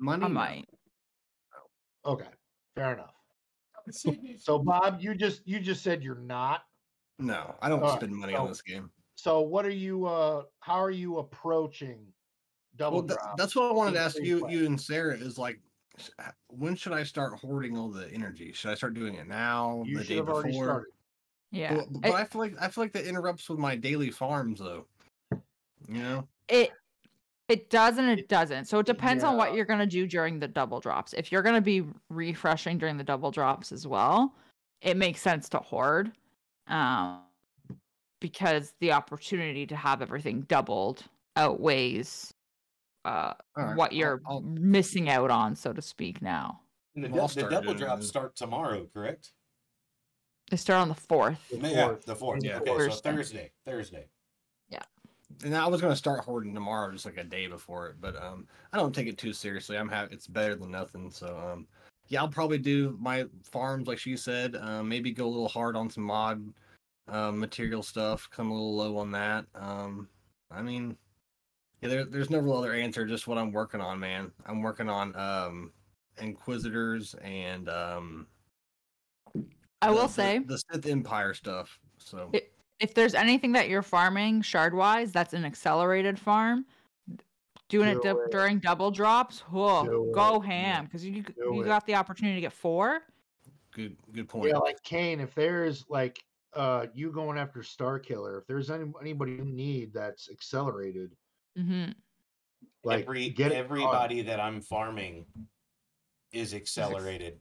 money. 0.00 0.24
I 0.24 0.28
no. 0.28 0.34
might. 0.34 0.68
Okay, 2.04 2.28
fair 2.74 2.92
enough. 2.94 3.14
So 4.36 4.58
Bob, 4.58 5.00
you 5.00 5.14
just 5.14 5.46
you 5.46 5.60
just 5.60 5.82
said 5.82 6.02
you're 6.02 6.14
not. 6.14 6.64
No, 7.18 7.56
I 7.62 7.68
don't 7.68 7.82
All 7.82 7.88
right, 7.90 7.98
spend 7.98 8.14
money 8.14 8.34
so- 8.34 8.42
on 8.42 8.48
this 8.48 8.60
game. 8.62 8.90
So 9.14 9.40
what 9.40 9.64
are 9.64 9.70
you? 9.70 10.04
uh 10.06 10.44
How 10.60 10.74
are 10.82 10.90
you 10.90 11.18
approaching 11.18 12.12
double 12.76 12.98
Well, 12.98 13.06
tha- 13.06 13.14
drop? 13.14 13.36
that's 13.36 13.54
what 13.56 13.70
I 13.70 13.72
wanted 13.72 13.92
to 13.92 14.00
ask 14.00 14.18
you, 14.20 14.40
play. 14.40 14.52
you 14.52 14.66
and 14.66 14.80
Sarah. 14.80 15.16
Is 15.16 15.38
like, 15.38 15.60
when 16.48 16.76
should 16.76 16.92
I 16.92 17.02
start 17.02 17.38
hoarding 17.38 17.76
all 17.76 17.88
the 17.90 18.10
energy? 18.12 18.52
Should 18.52 18.70
I 18.70 18.74
start 18.74 18.94
doing 18.94 19.14
it 19.14 19.26
now? 19.26 19.82
you 19.86 19.98
the 19.98 20.04
day 20.04 20.20
before? 20.20 20.86
Yeah. 21.50 21.74
Well, 21.74 21.86
but 21.90 22.12
I 22.12 22.24
feel 22.24 22.40
like 22.40 22.54
I 22.60 22.68
feel 22.68 22.84
like 22.84 22.92
that 22.92 23.06
interrupts 23.06 23.48
with 23.48 23.58
my 23.58 23.74
daily 23.76 24.10
farms, 24.10 24.60
though. 24.60 24.86
You 25.32 26.02
know, 26.02 26.28
it 26.48 26.70
it 27.48 27.70
does 27.70 27.96
and 27.96 28.10
it 28.10 28.28
doesn't 28.28 28.66
so 28.66 28.78
it 28.78 28.84
depends 28.84 29.24
on 29.24 29.36
what 29.38 29.54
you're 29.54 29.64
going 29.64 29.78
to 29.78 29.86
do 29.86 30.06
during 30.06 30.38
the 30.38 30.46
double 30.48 30.80
drops 30.80 31.14
if 31.14 31.32
you're 31.32 31.40
going 31.40 31.54
to 31.54 31.62
be 31.62 31.82
refreshing 32.10 32.76
during 32.76 32.98
the 32.98 33.04
double 33.04 33.30
drops 33.30 33.72
as 33.72 33.86
well 33.86 34.34
it 34.82 34.98
makes 34.98 35.22
sense 35.22 35.48
to 35.48 35.56
hoard 35.58 36.12
um 36.66 37.20
because 38.20 38.74
the 38.80 38.92
opportunity 38.92 39.66
to 39.66 39.74
have 39.74 40.02
everything 40.02 40.42
doubled 40.42 41.04
outweighs 41.36 42.34
uh 43.08 43.34
All 43.56 43.64
right, 43.64 43.76
what 43.76 43.92
you're 43.92 44.20
I'll- 44.26 44.40
missing 44.42 45.08
out 45.08 45.30
on 45.30 45.54
so 45.56 45.72
to 45.72 45.80
speak 45.82 46.20
now 46.22 46.60
And 46.94 47.04
the, 47.04 47.08
Well, 47.10 47.22
I'll 47.22 47.28
dou- 47.28 47.42
the 47.42 47.48
double 47.50 47.74
drops 47.74 48.04
it. 48.04 48.08
start 48.08 48.36
tomorrow, 48.36 48.86
correct? 48.92 49.32
they 50.50 50.56
start 50.56 50.80
on 50.80 50.88
the 50.88 50.94
4th 50.94 51.36
The 51.50 51.68
Yeah, 51.68 51.86
fourth. 51.88 52.04
the 52.06 52.16
fourth. 52.16 52.42
Yeah. 52.44 52.58
Okay, 52.58 52.90
so 52.90 52.90
Thursday. 53.00 53.52
Thursday. 53.66 54.08
Yeah. 54.70 54.82
and 55.44 55.54
I 55.54 55.66
was 55.66 55.80
gonna 55.80 55.94
start 55.96 56.24
hoarding 56.24 56.54
tomorrow, 56.54 56.90
just 56.92 57.04
like 57.04 57.18
a 57.18 57.24
day 57.24 57.46
before 57.46 57.88
it. 57.88 57.96
But 58.00 58.16
um, 58.22 58.46
I 58.72 58.78
don't 58.78 58.94
take 58.94 59.06
it 59.08 59.18
too 59.18 59.32
seriously. 59.34 59.76
I'm 59.76 59.88
ha- 59.88 60.08
it's 60.10 60.26
better 60.26 60.54
than 60.56 60.70
nothing. 60.70 61.10
So 61.10 61.36
um, 61.38 61.66
yeah, 62.08 62.20
I'll 62.22 62.28
probably 62.28 62.56
do 62.58 62.96
my 63.00 63.26
farms 63.42 63.86
like 63.86 63.98
she 63.98 64.16
said. 64.16 64.56
Um, 64.56 64.88
maybe 64.88 65.12
go 65.12 65.26
a 65.26 65.28
little 65.28 65.48
hard 65.48 65.76
on 65.76 65.90
some 65.90 66.04
mod 66.04 66.42
uh, 67.08 67.30
material 67.30 67.82
stuff. 67.82 68.26
Come 68.30 68.50
a 68.50 68.54
little 68.54 68.74
low 68.76 68.96
on 68.96 69.10
that. 69.12 69.44
Um, 69.54 70.08
I 70.50 70.62
mean, 70.62 70.96
yeah, 71.80 71.88
there, 71.88 72.04
there's 72.04 72.30
no 72.30 72.38
real 72.38 72.54
other 72.56 72.72
answer. 72.72 73.06
Just 73.06 73.26
what 73.28 73.38
I'm 73.38 73.52
working 73.52 73.80
on, 73.80 73.98
man. 74.00 74.30
I'm 74.46 74.62
working 74.62 74.88
on 74.88 75.14
um, 75.16 75.72
Inquisitors 76.20 77.14
and 77.22 77.68
um, 77.68 78.26
i 79.82 79.88
the- 79.88 79.92
will 79.94 80.08
say 80.08 80.38
the 80.40 80.58
Sith 80.72 80.86
Empire 80.86 81.34
stuff. 81.34 81.78
So 81.98 82.30
It- 82.32 82.52
if 82.80 82.94
there's 82.94 83.14
anything 83.14 83.52
that 83.52 83.68
you're 83.68 83.82
farming 83.82 84.40
shard 84.42 84.72
wise 84.74 85.10
that's 85.12 85.34
an 85.34 85.44
accelerated 85.44 86.18
farm 86.18 86.64
doing 87.68 87.88
it 87.88 87.94
Do 87.94 88.14
du- 88.14 88.20
it. 88.20 88.30
during 88.30 88.60
double 88.60 88.90
drops 88.92 89.40
whoa, 89.40 89.84
Do 89.84 90.12
go 90.14 90.40
it. 90.40 90.46
ham 90.46 90.84
because 90.84 91.04
you 91.04 91.22
Do 91.22 91.32
you 91.38 91.62
it. 91.62 91.66
got 91.66 91.86
the 91.86 91.96
opportunity 91.96 92.36
to 92.36 92.40
get 92.40 92.52
four 92.52 93.00
good, 93.72 93.96
good 94.12 94.28
point. 94.28 94.48
Yeah, 94.48 94.58
like 94.58 94.80
Kane, 94.84 95.18
if 95.20 95.34
there's 95.34 95.84
like 95.88 96.18
uh 96.54 96.86
you 96.94 97.10
going 97.12 97.36
after 97.36 97.62
Star 97.62 97.98
Killer, 97.98 98.38
if 98.38 98.46
there's 98.46 98.70
any 98.70 98.90
anybody 99.00 99.32
you 99.32 99.44
need 99.44 99.92
that's 99.92 100.30
accelerated, 100.30 101.14
hmm 101.56 101.86
like 102.84 103.02
Every 103.04 103.28
get 103.30 103.52
everybody 103.52 104.22
that 104.22 104.40
I'm 104.40 104.60
farming 104.60 105.26
is 106.32 106.54
accelerated. 106.54 107.40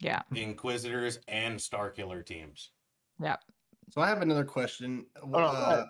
Yeah. 0.00 0.22
Inquisitors 0.34 1.18
and 1.28 1.60
Star 1.60 1.90
Killer 1.90 2.22
teams. 2.22 2.70
Yeah. 3.22 3.36
So 3.90 4.00
I 4.00 4.08
have 4.08 4.22
another 4.22 4.44
question. 4.44 5.06
no, 5.24 5.30
go 5.30 5.38
ahead. 5.38 5.78
Uh, 5.80 5.84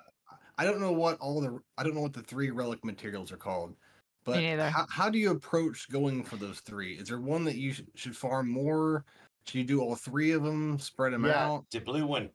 I 0.59 0.65
don't 0.65 0.81
know 0.81 0.93
what 0.93 1.19
all 1.19 1.41
the 1.41 1.59
I 1.77 1.83
don't 1.83 1.95
know 1.95 2.01
what 2.03 2.13
the 2.13 2.23
three 2.23 2.51
relic 2.51 2.85
materials 2.85 3.33
are 3.33 3.37
called, 3.37 3.77
but 4.25 4.43
how, 4.71 4.87
how 4.91 5.11
do 5.11 5.19
you 5.19 5.31
approach 5.31 5.89
going 5.91 6.23
for 6.23 6.37
those 6.37 6.61
three? 6.61 6.95
Is 6.95 7.09
there 7.09 7.21
one 7.21 7.45
that 7.45 7.57
you 7.57 7.73
sh- 7.73 7.83
should 7.95 8.17
farm 8.17 8.49
more? 8.49 9.05
Should 9.47 9.57
you 9.59 9.65
do 9.65 9.81
all 9.81 9.97
three 9.97 10.33
of 10.33 10.43
them? 10.43 10.79
Spread 10.79 11.13
them 11.13 11.25
Yeah. 11.25 11.47
out. 11.47 11.65
The 11.71 11.81
blue 11.81 12.07
one. 12.07 12.31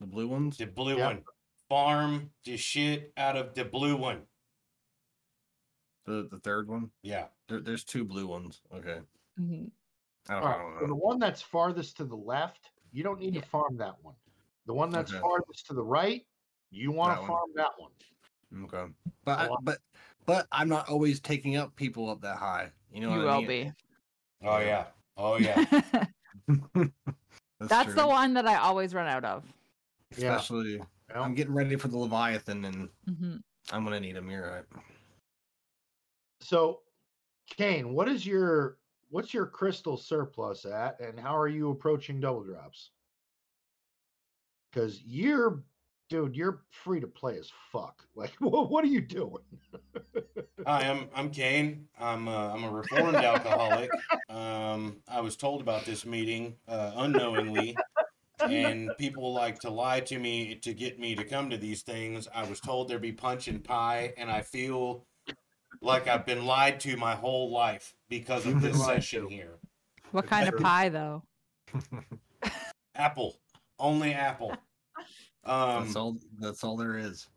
The 0.00 0.06
blue 0.06 0.28
ones. 0.28 0.56
The 0.56 0.66
blue 0.66 0.96
Yep. 0.98 1.06
one. 1.06 1.24
Farm 1.70 2.30
the 2.44 2.56
shit 2.56 3.12
out 3.16 3.36
of 3.36 3.54
the 3.54 3.64
blue 3.64 3.96
one. 3.96 4.22
The 6.04 6.26
the 6.28 6.40
third 6.40 6.68
one. 6.68 6.90
Yeah. 7.04 7.26
There, 7.48 7.60
there's 7.60 7.84
two 7.84 8.04
blue 8.04 8.26
ones. 8.26 8.60
Okay. 8.74 8.98
hmm 9.38 9.66
I 10.28 10.34
don't, 10.34 10.42
All 10.42 10.48
I 10.48 10.58
don't 10.58 10.80
so 10.80 10.86
the 10.88 10.94
one 10.96 11.18
that's 11.20 11.40
farthest 11.40 11.96
to 11.98 12.04
the 12.04 12.16
left, 12.16 12.70
you 12.92 13.04
don't 13.04 13.20
need 13.20 13.34
Yeah. 13.36 13.40
to 13.42 13.46
farm 13.46 13.76
that 13.78 13.94
one. 14.02 14.16
The 14.66 14.74
one 14.74 14.90
that's 14.90 15.12
Okay. 15.12 15.20
farthest 15.20 15.66
to 15.68 15.74
the 15.74 15.82
right, 15.82 16.26
you 16.70 16.90
want 16.90 17.12
That 17.12 17.16
to 17.16 17.20
one. 17.22 17.38
farm 17.38 17.50
that 17.54 17.70
one. 17.78 17.92
Okay. 18.64 18.92
But 19.24 19.38
I, 19.38 19.48
but 19.62 19.78
but 20.26 20.48
I'm 20.50 20.68
not 20.68 20.88
always 20.88 21.20
taking 21.20 21.54
up 21.56 21.74
people 21.76 22.10
up 22.10 22.20
that 22.22 22.36
high. 22.36 22.72
You 22.92 23.00
know 23.00 23.12
you 23.14 23.18
what 23.20 23.28
I 23.28 23.38
mean? 23.38 23.46
be. 23.46 23.72
Oh 24.42 24.58
yeah. 24.58 24.86
Oh 25.16 25.36
yeah. 25.36 25.64
That's, 26.74 27.68
That's 27.68 27.94
the 27.94 28.06
one 28.08 28.34
that 28.34 28.46
I 28.46 28.56
always 28.56 28.92
run 28.92 29.06
out 29.06 29.24
of. 29.24 29.44
Yeah. 30.16 30.40
Especially, 31.10 31.20
Well, 31.20 31.28
I'm 31.28 31.34
getting 31.34 31.54
ready 31.54 31.76
for 31.76 31.88
the 31.88 31.98
Leviathan, 31.98 32.64
and 32.64 32.88
hmm 33.06 33.36
I'm 33.72 33.84
gonna 33.84 34.00
need 34.00 34.16
a 34.16 34.22
You're 34.22 34.48
right. 34.48 34.64
So, 36.40 36.80
Kane, 37.50 37.92
what 37.92 38.08
is 38.08 38.24
your 38.26 38.78
what's 39.10 39.34
your 39.34 39.46
crystal 39.46 39.96
surplus 39.96 40.64
at, 40.64 41.00
and 41.00 41.18
how 41.18 41.36
are 41.36 41.48
you 41.48 41.70
approaching 41.70 42.20
double 42.20 42.44
drops? 42.44 42.90
Because 44.70 45.02
you're, 45.02 45.64
dude, 46.08 46.36
you're 46.36 46.62
free 46.70 47.00
to 47.00 47.08
play 47.08 47.38
as 47.38 47.50
fuck. 47.72 48.06
Like, 48.14 48.34
what, 48.38 48.70
what 48.70 48.84
are 48.84 48.88
you 48.88 49.00
doing? 49.00 49.42
Hi, 50.66 50.82
I'm 50.82 51.08
I'm 51.14 51.30
Kane. 51.30 51.88
I'm 51.98 52.28
a, 52.28 52.52
I'm 52.52 52.64
a 52.64 52.70
reformed 52.70 53.16
alcoholic. 53.24 53.92
Um, 54.30 55.02
I 55.08 55.22
was 55.22 55.36
told 55.36 55.60
about 55.60 55.84
this 55.84 56.06
meeting 56.06 56.54
uh, 56.68 56.92
unknowingly, 56.94 57.82
and 58.42 58.90
people 58.98 59.32
like 59.32 59.58
to 59.60 59.70
lie 59.70 60.00
to 60.00 60.18
me 60.18 60.54
to 60.56 60.72
get 60.74 60.98
me 60.98 61.14
to 61.14 61.24
come 61.24 61.50
to 61.50 61.56
these 61.56 61.82
things. 61.82 62.28
I 62.34 62.44
was 62.44 62.60
told 62.60 62.88
there'd 62.88 63.02
be 63.02 63.12
punch 63.12 63.48
and 63.48 63.62
pie, 63.62 64.12
and 64.16 64.30
I 64.30 64.42
feel 64.42 65.06
like 65.80 66.08
I've 66.08 66.26
been 66.26 66.44
lied 66.44 66.80
to 66.80 66.96
my 66.96 67.14
whole 67.14 67.50
life 67.50 67.94
because 68.08 68.46
of 68.46 68.60
this 68.60 68.84
session 68.84 69.28
here. 69.28 69.58
What 70.12 70.26
kind 70.26 70.48
of 70.48 70.58
pie, 70.58 70.88
though? 70.88 71.22
Apple, 72.94 73.36
only 73.78 74.12
Apple. 74.12 74.54
Um, 75.44 75.84
that's 75.84 75.96
all. 75.96 76.16
That's 76.38 76.64
all 76.64 76.76
there 76.76 76.98
is. 76.98 77.28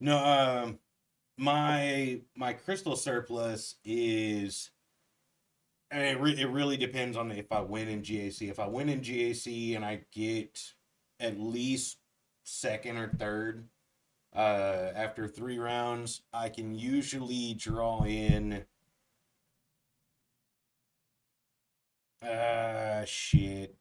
No, 0.00 0.18
um, 0.18 0.78
my 1.36 2.20
my 2.36 2.52
crystal 2.52 2.96
surplus 2.96 3.76
is. 3.84 4.70
Mean, 5.92 6.02
it, 6.02 6.20
re- 6.20 6.40
it 6.40 6.48
really 6.50 6.76
depends 6.76 7.16
on 7.16 7.30
if 7.32 7.50
I 7.50 7.60
win 7.60 7.88
in 7.88 8.02
GAC. 8.02 8.50
If 8.50 8.58
I 8.58 8.66
win 8.66 8.88
in 8.88 9.00
GAC 9.00 9.74
and 9.74 9.84
I 9.84 10.02
get 10.12 10.74
at 11.20 11.40
least 11.40 11.98
second 12.44 12.96
or 12.98 13.08
third 13.08 13.68
uh, 14.34 14.90
after 14.94 15.26
three 15.28 15.58
rounds, 15.58 16.22
I 16.32 16.48
can 16.50 16.74
usually 16.74 17.54
draw 17.54 18.04
in. 18.04 18.64
Uh, 22.22 23.04
shit. 23.04 23.76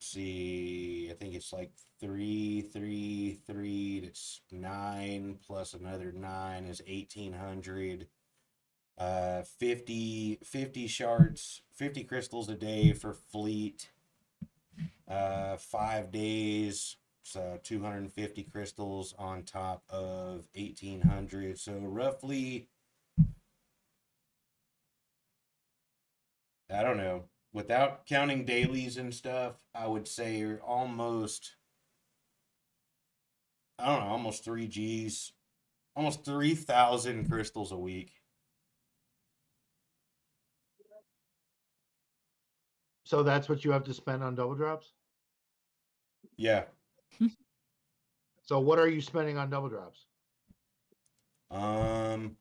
see, 0.00 1.08
I 1.10 1.14
think 1.14 1.34
it's 1.34 1.52
like 1.52 1.72
three, 2.00 2.62
three, 2.62 3.40
three. 3.46 4.00
That's 4.00 4.40
nine 4.52 5.38
plus 5.46 5.74
another 5.74 6.12
nine 6.12 6.64
is 6.66 6.82
eighteen 6.86 7.32
hundred. 7.32 8.08
Uh, 8.96 9.42
50, 9.42 10.38
50 10.44 10.86
shards, 10.86 11.62
fifty 11.72 12.04
crystals 12.04 12.48
a 12.48 12.54
day 12.54 12.92
for 12.92 13.12
fleet. 13.12 13.90
Uh, 15.06 15.56
five 15.56 16.10
days, 16.10 16.96
so 17.22 17.58
two 17.62 17.82
hundred 17.82 17.98
and 17.98 18.12
fifty 18.12 18.42
crystals 18.42 19.14
on 19.18 19.42
top 19.42 19.82
of 19.90 20.48
eighteen 20.54 21.02
hundred. 21.02 21.58
So 21.58 21.74
roughly, 21.74 22.68
I 26.70 26.82
don't 26.82 26.96
know. 26.98 27.24
Without 27.54 28.04
counting 28.06 28.44
dailies 28.44 28.96
and 28.98 29.14
stuff, 29.14 29.54
I 29.74 29.86
would 29.86 30.06
say 30.08 30.56
almost 30.58 31.56
I 33.78 33.86
don't 33.86 34.00
know, 34.04 34.10
almost 34.10 34.44
three 34.44 34.66
G's, 34.68 35.32
almost 35.96 36.24
three 36.24 36.54
thousand 36.56 37.28
crystals 37.30 37.72
a 37.72 37.78
week. 37.78 38.12
So 43.14 43.22
that's 43.22 43.48
what 43.48 43.64
you 43.64 43.70
have 43.70 43.84
to 43.84 43.94
spend 43.94 44.24
on 44.24 44.34
double 44.34 44.56
drops. 44.56 44.92
Yeah. 46.36 46.64
So 48.46 48.58
what 48.60 48.78
are 48.78 48.88
you 48.88 49.00
spending 49.00 49.38
on 49.38 49.48
double 49.48 49.70
drops? 49.70 50.04
Um, 51.50 52.36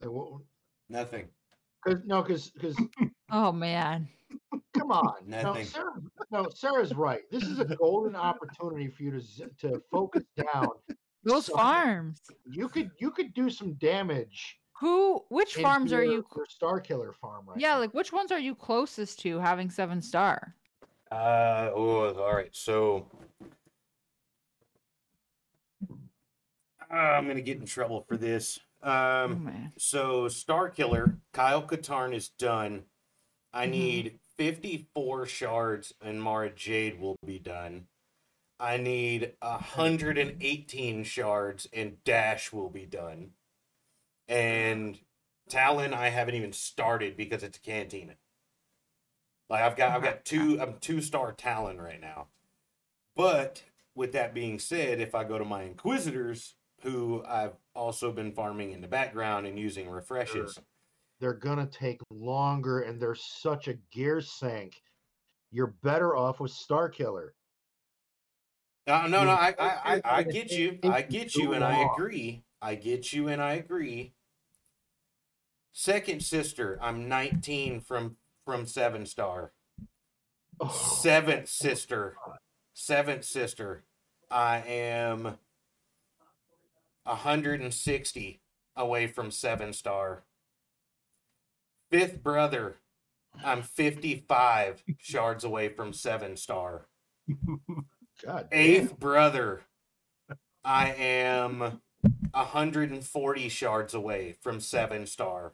Like, 0.00 0.10
what- 0.10 0.42
nothing. 0.88 1.28
Cause 1.84 1.96
no, 2.04 2.22
cause 2.22 2.52
cause 2.60 2.76
Oh 3.32 3.50
man. 3.50 4.06
come 4.78 4.92
on, 4.92 5.14
no, 5.26 5.56
Sarah, 5.64 5.94
no, 6.30 6.46
Sarah's 6.54 6.94
right. 6.94 7.22
This 7.32 7.42
is 7.42 7.58
a 7.58 7.64
golden 7.64 8.14
opportunity 8.14 8.86
for 8.88 9.02
you 9.02 9.18
to 9.20 9.48
to 9.68 9.82
focus 9.90 10.22
down. 10.36 10.68
Those 11.24 11.46
So- 11.46 11.54
farms. 11.56 12.20
You 12.46 12.68
could 12.68 12.90
you 13.00 13.10
could 13.10 13.32
do 13.34 13.50
some 13.50 13.72
damage. 13.74 14.58
Who 14.82 15.22
which 15.28 15.56
into 15.56 15.62
farms 15.62 15.92
are 15.92 16.02
you 16.02 16.26
your 16.34 16.46
Star 16.48 16.80
Killer 16.80 17.12
farm 17.12 17.44
right 17.46 17.56
Yeah, 17.60 17.74
now. 17.74 17.78
like 17.78 17.94
which 17.94 18.12
ones 18.12 18.32
are 18.32 18.38
you 18.40 18.52
closest 18.56 19.20
to 19.20 19.38
having 19.38 19.70
seven 19.70 20.02
star? 20.02 20.56
Uh 21.08 21.70
oh, 21.72 22.12
all 22.18 22.34
right. 22.34 22.48
So 22.50 23.06
uh, 25.88 26.94
I'm 26.94 27.28
gonna 27.28 27.40
get 27.42 27.58
in 27.60 27.64
trouble 27.66 28.04
for 28.08 28.16
this. 28.16 28.58
Oh 28.82 28.90
Um, 28.90 29.44
man. 29.44 29.72
so 29.78 30.26
Star 30.26 30.68
Killer, 30.68 31.14
Kyle 31.32 31.62
Katarn 31.62 32.12
is 32.12 32.30
done. 32.30 32.82
I 33.52 33.66
Mhm. 33.66 33.70
need 33.70 34.18
54 34.36 35.26
shards, 35.26 35.94
and 36.00 36.20
Mara 36.20 36.50
Jade 36.50 36.98
will 36.98 37.14
be 37.24 37.38
done. 37.38 37.86
I 38.58 38.78
need 38.78 39.36
118 39.42 41.04
shards, 41.04 41.68
and 41.72 42.02
Dash 42.02 42.52
will 42.52 42.70
be 42.70 42.84
done. 42.86 43.34
And 44.32 44.98
Talon, 45.50 45.92
I 45.92 46.08
haven't 46.08 46.36
even 46.36 46.52
started 46.54 47.18
because 47.18 47.42
it's 47.42 47.58
a 47.58 47.60
cantina. 47.60 48.14
Like 49.50 49.60
I've 49.60 49.76
got, 49.76 49.92
I've 49.92 50.02
got 50.02 50.24
two, 50.24 50.58
I'm 50.58 50.76
two 50.80 51.02
star 51.02 51.32
Talon 51.32 51.78
right 51.78 52.00
now. 52.00 52.28
But 53.14 53.62
with 53.94 54.12
that 54.12 54.32
being 54.32 54.58
said, 54.58 55.00
if 55.00 55.14
I 55.14 55.24
go 55.24 55.36
to 55.38 55.44
my 55.44 55.64
Inquisitors, 55.64 56.54
who 56.80 57.22
I've 57.28 57.52
also 57.74 58.10
been 58.10 58.32
farming 58.32 58.72
in 58.72 58.80
the 58.80 58.88
background 58.88 59.46
and 59.46 59.58
using 59.58 59.90
refreshes, 59.90 60.58
They're 61.20 61.34
gonna 61.34 61.66
take 61.66 62.00
longer, 62.10 62.80
and 62.80 62.98
they're 62.98 63.14
such 63.14 63.68
a 63.68 63.74
gear 63.92 64.22
sink. 64.22 64.80
You're 65.50 65.74
better 65.82 66.16
off 66.16 66.40
with 66.40 66.52
Star 66.52 66.88
Killer. 66.88 67.34
Uh, 68.86 69.06
no, 69.08 69.24
no, 69.24 69.26
Yeah, 69.26 69.34
I, 69.34 69.54
I, 69.58 69.94
I, 69.94 70.00
I 70.04 70.22
get 70.22 70.50
you. 70.50 70.78
I 70.82 71.02
get 71.02 71.34
you, 71.34 71.52
and 71.52 71.62
I 71.62 71.90
agree. 71.94 72.42
I 72.62 72.76
get 72.76 73.12
you, 73.12 73.28
and 73.28 73.42
I 73.42 73.54
agree. 73.54 74.14
Second 75.72 76.22
sister, 76.22 76.78
I'm 76.82 77.08
19 77.08 77.80
from 77.80 78.16
from 78.44 78.66
seven 78.66 79.06
star. 79.06 79.52
Oh, 80.60 80.68
Seventh 80.68 81.48
sister, 81.48 82.16
seventh 82.74 83.24
sister, 83.24 83.84
I 84.30 84.58
am 84.66 85.38
160 87.04 88.40
away 88.76 89.06
from 89.06 89.30
seven 89.30 89.72
star. 89.72 90.24
Fifth 91.90 92.22
brother, 92.22 92.76
I'm 93.44 93.62
55 93.62 94.82
shards 94.98 95.44
away 95.44 95.68
from 95.70 95.92
seven 95.92 96.36
star. 96.36 96.86
God. 98.24 98.48
Eighth 98.52 98.98
brother, 98.98 99.62
I 100.64 100.92
am 100.92 101.80
140 102.32 103.48
shards 103.48 103.94
away 103.94 104.34
from 104.40 104.60
seven 104.60 105.06
star. 105.06 105.52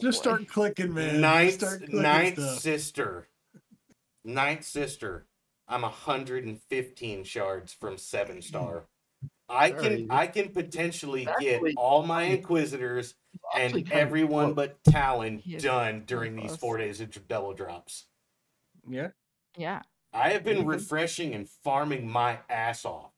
Just 0.00 0.18
boy. 0.24 0.30
start 0.30 0.48
clicking, 0.48 0.94
man. 0.94 1.20
Ninth, 1.20 1.54
start 1.54 1.78
clicking 1.80 2.02
ninth 2.02 2.38
stuff. 2.38 2.58
sister, 2.58 3.28
ninth 4.24 4.64
sister, 4.64 5.26
I'm 5.68 5.82
115 5.82 7.24
shards 7.24 7.72
from 7.72 7.96
seven 7.98 8.42
star. 8.42 8.84
I 9.48 9.70
can. 9.70 10.06
I 10.10 10.26
can 10.26 10.48
potentially 10.50 11.26
Actually- 11.28 11.70
get 11.72 11.76
all 11.76 12.02
my 12.04 12.22
Inquisitors 12.24 13.14
and 13.56 13.90
everyone 13.92 14.54
but 14.54 14.82
Talon 14.84 15.42
done 15.58 16.04
during 16.06 16.34
these 16.36 16.56
four 16.56 16.76
days 16.78 17.00
of 17.00 17.28
double 17.28 17.52
drops. 17.52 18.06
Yeah. 18.88 19.08
Yeah. 19.56 19.82
I 20.12 20.30
have 20.30 20.44
been 20.44 20.64
Mhm. 20.64 20.68
refreshing 20.68 21.34
and 21.34 21.48
farming 21.48 22.08
my 22.08 22.38
ass 22.48 22.84
off. 22.84 23.10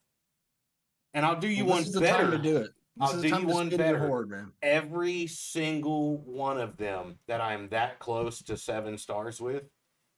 And 1.17 1.25
I'll 1.25 1.41
do 1.41 1.49
you 1.49 1.65
Well, 1.65 1.77
one 1.77 1.79
this 1.79 1.89
is 1.89 1.95
the 1.95 2.01
better. 2.03 2.25
time 2.25 2.31
to 2.33 2.39
do 2.39 2.57
it. 2.59 2.75
This 2.99 3.11
I'll 3.11 3.17
is 3.17 3.23
do 3.23 3.23
the 3.23 3.31
time 3.31 3.41
you 3.43 3.49
to 3.49 3.55
one 3.55 3.67
spin 3.69 3.79
better. 3.79 3.99
horde, 4.07 4.29
man. 4.31 4.53
Every 4.63 5.27
single 5.27 6.19
one 6.19 6.59
of 6.59 6.77
them 6.77 7.19
that 7.27 7.41
I'm 7.41 7.71
that 7.71 7.99
close 8.01 8.43
to 8.43 8.57
seven 8.57 8.99
stars 8.99 9.41
with 9.41 9.65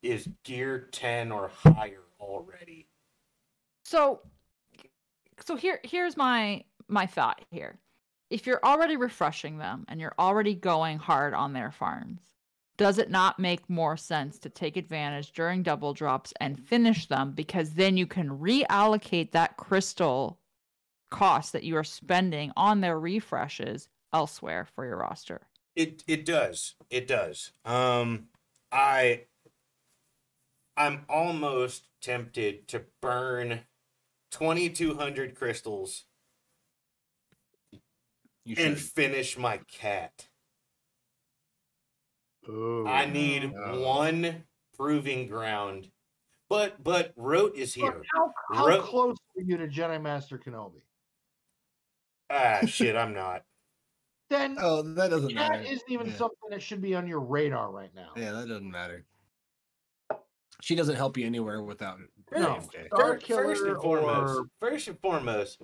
is 0.02 0.28
gear 0.44 0.88
10 0.90 1.30
or 1.30 1.48
higher 1.48 2.02
already. 2.20 2.88
So 3.84 4.22
so 5.46 5.54
here 5.54 5.78
here's 5.84 6.16
my 6.16 6.64
my 6.88 7.06
thought 7.06 7.44
here. 7.50 7.78
If 8.28 8.44
you're 8.46 8.60
already 8.64 8.96
refreshing 8.96 9.58
them 9.58 9.84
and 9.88 10.00
you're 10.00 10.14
already 10.18 10.54
going 10.54 10.98
hard 10.98 11.32
on 11.32 11.52
their 11.52 11.70
farms, 11.70 12.20
does 12.76 12.98
it 12.98 13.08
not 13.10 13.38
make 13.38 13.70
more 13.70 13.96
sense 13.96 14.38
to 14.40 14.50
take 14.50 14.76
advantage 14.76 15.32
during 15.32 15.62
double 15.62 15.94
drops 15.94 16.34
and 16.40 16.58
finish 16.58 17.06
them 17.06 17.32
because 17.32 17.70
then 17.74 17.96
you 17.96 18.06
can 18.06 18.28
reallocate 18.30 19.30
that 19.30 19.56
crystal 19.56 20.38
cost 21.10 21.52
that 21.52 21.64
you 21.64 21.76
are 21.76 21.84
spending 21.84 22.52
on 22.56 22.80
their 22.80 22.98
refreshes 22.98 23.88
elsewhere 24.12 24.66
for 24.74 24.84
your 24.86 24.96
roster? 24.98 25.42
It 25.76 26.02
it 26.06 26.24
does. 26.24 26.74
It 26.90 27.06
does. 27.06 27.52
Um 27.64 28.28
I 28.72 29.24
I'm 30.76 31.04
almost 31.08 31.88
tempted 32.00 32.68
to 32.68 32.84
burn 33.00 33.60
2200 34.30 35.34
crystals 35.34 36.04
and 38.56 38.78
finish 38.78 39.36
my 39.36 39.58
cat. 39.70 40.28
Ooh. 42.48 42.86
I 42.86 43.04
need 43.06 43.52
Oh. 43.54 43.80
one 43.80 44.44
proving 44.76 45.26
ground. 45.26 45.90
But 46.48 46.82
but 46.82 47.12
Rote 47.16 47.56
is 47.56 47.76
Look, 47.76 47.92
here. 47.94 48.02
How, 48.14 48.32
how 48.52 48.66
Ro- 48.66 48.80
close 48.82 49.16
are 49.36 49.42
you 49.42 49.58
to 49.58 49.68
Jedi 49.68 50.00
Master 50.00 50.38
Kenobi? 50.38 50.80
Ah 52.30 52.60
shit, 52.66 52.96
I'm 52.96 53.14
not. 53.14 53.42
Then 54.30 54.58
Oh, 54.60 54.82
that 54.82 55.08
doesn't 55.08 55.34
that 55.34 55.50
matter. 55.52 55.62
isn't 55.62 55.90
even 55.90 56.08
yeah. 56.08 56.16
something 56.16 56.50
that 56.50 56.60
should 56.60 56.82
be 56.82 56.94
on 56.94 57.06
your 57.08 57.20
radar 57.20 57.70
right 57.70 57.88
now. 57.94 58.10
Yeah, 58.14 58.32
that 58.32 58.46
doesn't 58.46 58.70
matter. 58.70 59.06
She 60.60 60.74
doesn't 60.74 60.96
help 60.96 61.16
you 61.16 61.24
anywhere 61.24 61.62
without 61.62 61.98
it. 62.00 62.10
No. 62.38 62.56
Okay. 62.74 62.88
First 62.90 63.62
and 63.62 63.80
foremost, 63.80 64.38
or- 64.40 64.44
first 64.60 64.86
and 64.88 65.00
foremost, 65.00 65.62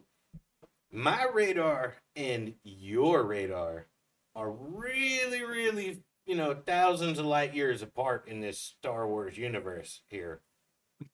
my 0.91 1.27
radar 1.35 1.97
and 2.17 2.55
your 2.63 3.25
radar 3.25 3.89
are 4.35 4.51
really, 4.51 5.43
really, 5.45 6.03
you 6.25 6.35
know, 6.37 6.55
thousands 6.55 7.19
of 7.19 7.27
light 7.27 7.53
years 7.55 7.83
apart 7.83 8.29
in 8.29 8.41
this 8.41 8.59
Star 8.59 9.07
Wars 9.07 9.37
universe 9.37 10.01
here. 10.07 10.41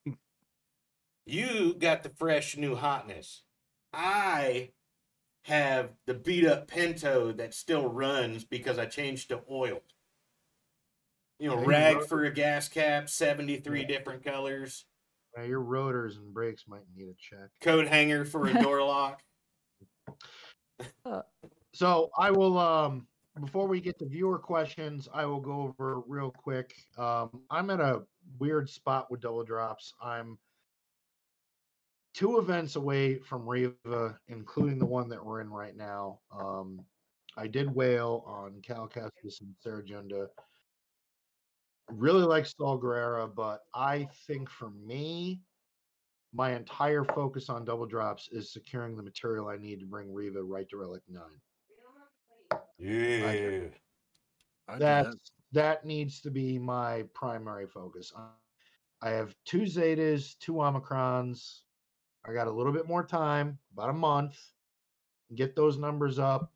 you 1.27 1.75
got 1.75 2.05
the 2.05 2.11
fresh 2.11 2.57
new 2.57 2.77
hotness. 2.77 3.43
I 3.93 4.71
have 5.45 5.91
the 6.07 6.15
beat 6.15 6.47
up 6.47 6.69
Pinto 6.69 7.33
that 7.33 7.55
still 7.55 7.89
runs 7.89 8.45
because 8.45 8.79
I 8.79 8.87
changed 8.87 9.29
to 9.31 9.43
oil. 9.51 9.81
You 11.39 11.49
know, 11.51 11.61
Yeah, 11.61 11.67
rag 11.67 11.97
wrote- 11.97 12.09
for 12.09 12.25
a 12.25 12.31
gas 12.33 12.69
cap, 12.69 13.09
73 13.09 13.81
Yeah. 13.81 13.87
different 13.87 14.23
colors. 14.25 14.85
Uh, 15.39 15.43
your 15.43 15.61
rotors 15.61 16.17
and 16.17 16.35
brakes 16.35 16.65
might 16.69 16.85
need 16.95 17.09
a 17.09 17.15
check. 17.15 17.51
coat 17.61 17.87
hanger 17.87 18.25
for 18.25 18.47
a 18.49 18.63
door 18.63 18.83
lock. 18.85 19.23
So 21.73 22.11
I 22.19 22.31
will 22.31 22.59
um 22.59 23.07
before 23.41 23.67
we 23.69 23.81
get 23.81 23.99
to 24.01 24.07
viewer 24.07 24.39
questions, 24.39 25.09
I 25.15 25.25
will 25.25 25.41
go 25.41 25.63
over 25.63 26.01
real 26.01 26.31
quick. 26.31 26.75
Um 26.99 27.43
I'm 27.51 27.71
at 27.71 27.81
a 27.81 28.03
weird 28.39 28.69
spot 28.69 29.11
with 29.11 29.21
double 29.21 29.45
drops. 29.45 29.95
I'm 30.03 30.37
two 32.15 32.39
events 32.39 32.77
away 32.77 33.19
from 33.19 33.49
Reva, 33.49 34.19
including 34.29 34.79
the 34.79 34.87
one 34.87 35.09
that 35.09 35.25
we're 35.25 35.41
in 35.41 35.51
right 35.51 35.77
now. 35.77 36.21
Um 36.33 36.81
I 37.37 37.47
did 37.47 37.73
whale 37.75 38.25
on 38.27 38.61
Cal 38.63 38.89
Kestis 38.89 39.41
and 39.41 39.55
Cere 39.63 39.83
Junda. 39.89 40.27
Really 41.89 42.23
like 42.23 42.47
Saw 42.47 42.79
Gerrera, 42.79 43.33
but 43.33 43.61
I 43.75 44.09
think 44.27 44.49
for 44.51 44.71
me, 44.71 45.41
my 46.33 46.55
entire 46.55 47.05
focus 47.05 47.49
on 47.49 47.65
double 47.65 47.87
drops 47.87 48.29
is 48.31 48.53
securing 48.53 48.97
the 48.97 49.03
material 49.03 49.49
I 49.49 49.57
need 49.57 49.81
to 49.81 49.87
bring 49.87 50.13
Reva 50.13 50.43
right 50.43 50.69
to 50.71 50.77
Relic 50.77 51.03
9. 51.09 51.23
Yeah. 52.79 53.69
I 54.69 54.79
that. 54.79 55.05
That's 55.05 55.33
that 55.53 55.85
needs 55.85 56.21
to 56.21 56.31
be 56.31 56.59
my 56.59 57.05
primary 57.15 57.67
focus. 57.67 58.13
I- 58.17 58.31
I 59.03 59.11
have 59.11 59.35
two 59.47 59.63
Zetas, 59.63 60.39
two 60.41 60.53
Omicrons. 60.55 61.63
I 62.25 62.33
got 62.33 62.47
a 62.47 62.51
little 62.51 62.73
bit 62.73 62.87
more 62.87 63.05
time, 63.05 63.59
about 63.73 63.91
a 63.91 63.95
month. 63.95 64.39
Get 65.35 65.57
those 65.57 65.79
numbers 65.79 66.19
up. 66.19 66.53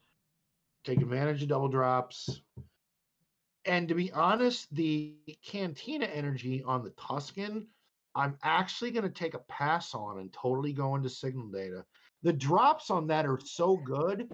Take 0.85 1.01
advantage 1.01 1.43
of 1.43 1.49
double 1.49 1.69
drops. 1.69 2.41
And 3.65 3.89
to 3.89 3.95
be 3.95 4.13
honest, 4.13 4.75
the 4.75 5.15
Cantina 5.43 6.05
energy 6.07 6.63
on 6.65 6.85
the 6.85 6.91
Tusken, 6.91 7.67
I'm 8.15 8.37
actually 8.43 8.91
going 8.91 9.05
to 9.05 9.11
take 9.11 9.35
a 9.35 9.39
pass 9.39 9.95
on 9.95 10.19
and 10.19 10.33
totally 10.33 10.73
go 10.73 10.95
into 10.97 11.09
signal 11.09 11.49
data. 11.49 11.85
The 12.23 12.33
drops 12.33 12.91
on 12.91 13.07
that 13.07 13.27
are 13.27 13.41
so 13.43 13.77
good. 13.77 14.31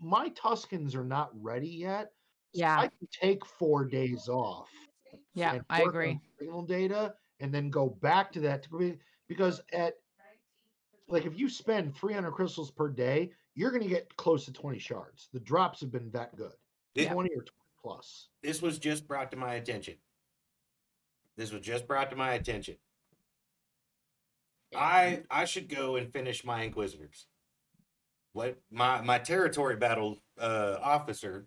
My 0.00 0.28
Tuskens 0.30 0.94
are 0.94 1.04
not 1.04 1.30
ready 1.34 1.68
yet. 1.68 2.12
so 2.54 2.60
Yeah. 2.60 2.78
I 2.78 2.88
can 2.88 3.08
take 3.10 3.46
four 3.46 3.84
days 3.84 4.28
off. 4.28 4.68
Yeah, 5.34 5.60
I 5.70 5.82
agree. 5.82 6.20
Signal 6.38 6.62
data 6.62 7.14
and 7.40 7.52
then 7.52 7.70
go 7.70 7.88
back 7.88 8.32
to 8.32 8.40
that 8.40 8.66
because 9.28 9.60
at 9.72 9.94
like 11.12 11.26
if 11.26 11.38
you 11.38 11.48
spend 11.48 11.94
300 11.94 12.32
crystals 12.32 12.70
per 12.70 12.88
day, 12.88 13.30
you're 13.54 13.70
going 13.70 13.82
to 13.82 13.88
get 13.88 14.16
close 14.16 14.46
to 14.46 14.52
20 14.52 14.78
shards. 14.78 15.28
The 15.32 15.40
drops 15.40 15.80
have 15.80 15.92
been 15.92 16.10
that 16.12 16.34
good, 16.36 16.54
Thi- 16.94 17.06
20 17.06 17.28
or 17.30 17.42
20 17.42 17.50
plus. 17.80 18.28
This 18.42 18.62
was 18.62 18.78
just 18.78 19.06
brought 19.06 19.30
to 19.32 19.36
my 19.36 19.54
attention. 19.54 19.94
This 21.36 21.52
was 21.52 21.60
just 21.60 21.86
brought 21.86 22.10
to 22.10 22.16
my 22.16 22.32
attention. 22.32 22.76
I 24.74 25.22
I 25.30 25.44
should 25.44 25.68
go 25.68 25.96
and 25.96 26.10
finish 26.10 26.44
my 26.44 26.62
Inquisitors. 26.62 27.26
What 28.32 28.58
my 28.70 29.02
my 29.02 29.18
territory 29.18 29.76
battle 29.76 30.18
uh, 30.40 30.76
officer 30.82 31.46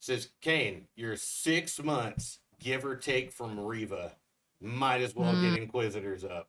says, 0.00 0.28
Kane, 0.42 0.88
you're 0.94 1.16
six 1.16 1.82
months, 1.82 2.40
give 2.60 2.84
or 2.84 2.96
take, 2.96 3.32
from 3.32 3.58
Reva. 3.58 4.12
Might 4.60 5.00
as 5.00 5.14
well 5.14 5.32
get 5.40 5.58
Inquisitors 5.58 6.24
up. 6.24 6.48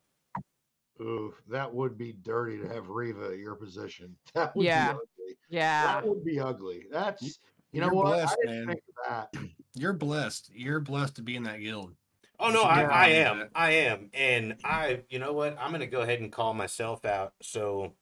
Ooh, 1.02 1.34
that 1.48 1.74
would 1.74 1.98
be 1.98 2.14
dirty 2.14 2.58
to 2.58 2.68
have 2.68 2.90
Reva 2.90 3.30
at 3.32 3.38
your 3.38 3.56
position. 3.56 4.16
That 4.34 4.56
would 4.56 4.66
Yeah. 4.66 4.94
be 4.94 5.00
ugly. 5.00 5.38
Yeah. 5.50 5.86
That 5.86 6.08
would 6.08 6.24
be 6.26 6.40
ugly. 6.40 6.86
That's 6.92 7.40
you 7.72 7.82
know 7.82 7.88
You're 7.88 7.96
what? 7.96 8.06
blessed, 8.08 8.38
I 8.42 8.46
didn't 8.46 8.66
man. 8.66 8.68
think 8.76 8.84
of 8.90 9.30
that. 9.34 9.50
You're 9.76 9.94
blessed. 9.94 10.52
You're 10.54 10.80
blessed 10.80 11.16
to 11.18 11.22
be 11.22 11.36
in 11.36 11.44
that 11.44 11.60
guild. 11.62 11.94
Oh 12.40 12.50
no, 12.50 12.64
I, 12.64 12.84
I 12.84 13.06
I 13.06 13.08
am. 13.10 13.50
I 13.54 13.72
am. 13.72 14.10
And 14.14 14.56
I 14.64 15.02
you 15.10 15.20
know 15.20 15.34
what? 15.34 15.58
I'm 15.60 15.72
gonna 15.72 15.88
go 15.88 16.02
ahead 16.02 16.20
and 16.22 16.32
call 16.32 16.54
myself 16.54 17.06
out. 17.06 17.34
So, 17.42 17.94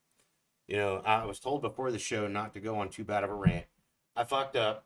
you 0.68 0.78
know, 0.78 1.02
I 1.06 1.26
was 1.26 1.40
told 1.40 1.62
before 1.62 1.92
the 1.92 2.00
show 2.00 2.28
not 2.28 2.54
to 2.54 2.60
go 2.60 2.76
on 2.80 2.90
too 2.90 3.04
bad 3.04 3.24
of 3.24 3.30
a 3.30 3.34
rant. 3.36 3.66
I 4.16 4.24
fucked 4.24 4.56
up 4.56 4.86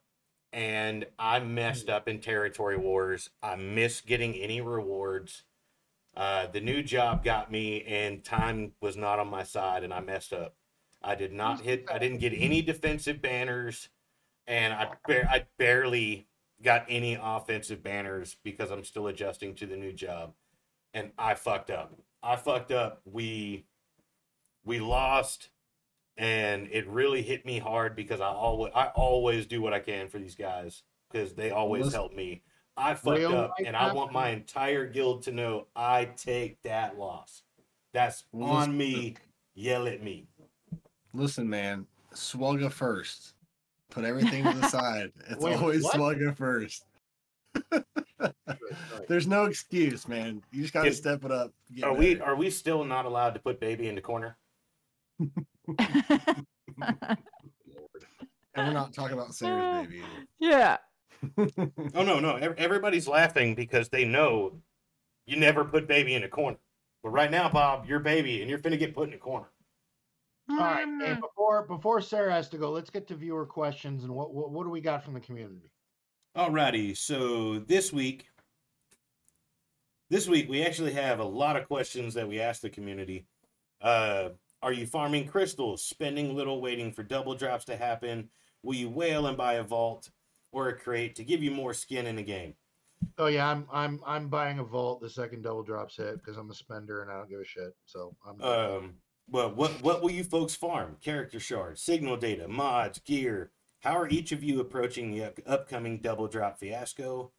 and 0.53 1.05
I 1.19 1.39
messed 1.39 1.89
up 1.89 2.07
in 2.07 2.19
territory 2.19 2.77
wars. 2.77 3.29
I 3.43 3.55
missed 3.55 4.05
getting 4.07 4.35
any 4.35 4.61
rewards. 4.61 5.43
Uh, 6.15 6.47
the 6.47 6.59
new 6.59 6.83
job 6.83 7.23
got 7.23 7.51
me 7.51 7.83
and 7.83 8.23
time 8.23 8.73
was 8.81 8.97
not 8.97 9.19
on 9.19 9.29
my 9.29 9.43
side 9.43 9.83
and 9.83 9.93
I 9.93 10.01
messed 10.01 10.33
up. 10.33 10.55
I 11.01 11.15
did 11.15 11.31
not 11.31 11.61
hit 11.61 11.85
I 11.91 11.97
didn't 11.97 12.19
get 12.19 12.33
any 12.35 12.61
defensive 12.61 13.21
banners 13.21 13.89
and 14.45 14.73
I 14.73 14.91
ba- 15.07 15.29
I 15.29 15.45
barely 15.57 16.27
got 16.61 16.85
any 16.89 17.17
offensive 17.21 17.81
banners 17.81 18.35
because 18.43 18.71
I'm 18.71 18.83
still 18.83 19.07
adjusting 19.07 19.55
to 19.55 19.65
the 19.65 19.77
new 19.77 19.93
job. 19.93 20.33
And 20.93 21.11
I 21.17 21.35
fucked 21.35 21.69
up. 21.71 21.97
I 22.21 22.35
fucked 22.35 22.71
up. 22.71 23.01
We 23.05 23.65
we 24.65 24.79
lost 24.79 25.49
and 26.17 26.67
it 26.71 26.87
really 26.87 27.21
hit 27.21 27.45
me 27.45 27.57
hard 27.57 27.95
because 27.95 28.21
I 28.21 28.27
always 28.27 28.71
I 28.75 28.87
always 28.87 29.45
do 29.45 29.61
what 29.61 29.73
I 29.73 29.79
can 29.79 30.09
for 30.09 30.19
these 30.19 30.35
guys 30.35 30.83
because 31.09 31.33
they 31.33 31.51
always 31.51 31.93
help 31.93 32.13
me. 32.13 32.43
I 32.77 32.93
fucked 32.93 33.17
Real 33.19 33.35
up 33.35 33.49
life 33.57 33.67
and 33.67 33.75
I 33.75 33.93
want 33.93 34.11
my 34.13 34.29
entire 34.29 34.85
guild 34.87 35.23
to 35.23 35.31
know 35.31 35.67
I 35.75 36.05
take 36.17 36.61
that 36.63 36.97
loss. 36.97 37.43
That's 37.93 38.23
on 38.33 38.75
me. 38.77 39.15
Yell 39.55 39.87
at 39.87 40.01
me. 40.01 40.27
Listen, 41.13 41.49
man, 41.49 41.85
Swugga 42.13 42.71
first. 42.71 43.33
Put 43.89 44.05
everything 44.05 44.43
to 44.45 44.53
the 44.53 44.67
side. 44.69 45.11
It's 45.29 45.43
Wait, 45.43 45.57
always 45.57 45.83
what? 45.83 45.95
Swugga 45.95 46.35
first. 46.35 46.85
There's 49.09 49.27
no 49.27 49.45
excuse, 49.45 50.07
man. 50.07 50.41
You 50.51 50.61
just 50.61 50.73
got 50.73 50.83
to 50.83 50.89
Is- 50.89 50.97
step 50.97 51.25
it 51.25 51.31
up. 51.31 51.51
get 51.75 51.83
Are 51.83 51.93
we 51.93 52.15
better. 52.15 52.31
are 52.31 52.35
we 52.35 52.49
still 52.49 52.85
not 52.85 53.05
allowed 53.05 53.33
to 53.33 53.39
put 53.41 53.59
baby 53.59 53.87
in 53.89 53.95
the 53.95 54.01
corner? 54.01 54.37
And 58.53 58.67
we're 58.67 58.73
not 58.73 58.93
talking 58.93 59.13
about 59.17 59.33
Sarah's 59.33 59.87
baby. 59.87 60.03
yeah. 60.39 60.77
Either. 61.37 61.71
Oh 61.95 62.03
no, 62.03 62.19
no. 62.19 62.35
Everybody's 62.35 63.07
laughing 63.07 63.55
because 63.55 63.89
they 63.89 64.05
know 64.05 64.53
you 65.25 65.37
never 65.37 65.65
put 65.65 65.87
baby 65.87 66.15
in 66.15 66.23
a 66.23 66.27
corner. 66.27 66.57
But 67.03 67.09
right 67.09 67.31
now, 67.31 67.49
Bob, 67.49 67.85
you're 67.87 67.99
baby 67.99 68.41
and 68.41 68.49
you're 68.49 68.59
finna 68.59 68.77
get 68.77 68.95
put 68.95 69.09
in 69.09 69.15
a 69.15 69.17
corner. 69.17 69.47
All 70.49 70.57
right. 70.57 70.87
And 70.87 71.21
before 71.21 71.65
before 71.65 72.01
Sarah 72.01 72.33
has 72.33 72.49
to 72.49 72.57
go, 72.57 72.71
let's 72.71 72.89
get 72.89 73.07
to 73.07 73.15
viewer 73.15 73.45
questions 73.45 74.03
and 74.03 74.13
what 74.13 74.33
what, 74.33 74.51
what 74.51 74.63
do 74.63 74.69
we 74.69 74.81
got 74.81 75.03
from 75.03 75.13
the 75.13 75.19
community? 75.19 75.71
Alrighty, 76.37 76.95
so 76.95 77.59
this 77.59 77.91
week, 77.91 78.27
this 80.09 80.29
week 80.29 80.49
we 80.49 80.65
actually 80.65 80.93
have 80.93 81.19
a 81.19 81.25
lot 81.25 81.57
of 81.57 81.67
questions 81.67 82.13
that 82.13 82.27
we 82.27 82.39
asked 82.39 82.61
the 82.61 82.69
community. 82.69 83.25
Uh, 83.81 84.29
are 84.63 84.71
you 84.71 84.85
farming 84.85 85.27
crystals, 85.27 85.83
spending 85.83 86.33
little 86.33 86.61
waiting 86.61 86.93
for 86.93 87.03
double 87.03 87.35
drops 87.35 87.65
to 87.65 87.75
happen? 87.75 88.29
Will 88.63 88.75
you 88.75 88.89
whale 88.89 89.27
and 89.27 89.35
buy 89.35 89.55
a 89.55 89.63
vault 89.63 90.09
or 90.51 90.69
a 90.69 90.77
crate 90.77 91.15
to 91.15 91.23
give 91.23 91.41
you 91.43 91.51
more 91.51 91.73
skin 91.73 92.07
in 92.07 92.15
the 92.15 92.23
game? 92.23 92.53
Oh 93.17 93.27
yeah, 93.27 93.49
I'm 93.49 93.67
I'm 93.71 93.99
I'm 94.05 94.27
buying 94.29 94.59
a 94.59 94.63
vault 94.63 95.01
the 95.01 95.09
second 95.09 95.41
double 95.43 95.63
drops 95.63 95.97
hit 95.97 96.17
because 96.17 96.37
I'm 96.37 96.49
a 96.51 96.53
spender 96.53 97.01
and 97.01 97.11
I 97.11 97.17
don't 97.17 97.29
give 97.29 97.39
a 97.39 97.45
shit. 97.45 97.75
So 97.85 98.15
I'm 98.27 98.41
Um, 98.41 98.93
well, 99.29 99.51
what 99.53 99.71
what 99.81 100.01
will 100.01 100.11
you 100.11 100.23
folks 100.23 100.53
farm? 100.55 100.97
Character 101.01 101.39
shards, 101.39 101.81
signal 101.81 102.17
data, 102.17 102.47
mods, 102.47 102.99
gear. 102.99 103.51
How 103.79 103.97
are 103.97 104.07
each 104.09 104.31
of 104.31 104.43
you 104.43 104.59
approaching 104.59 105.09
the 105.11 105.23
up- 105.25 105.39
upcoming 105.47 105.97
double 105.99 106.27
drop 106.27 106.59
fiasco? 106.59 107.31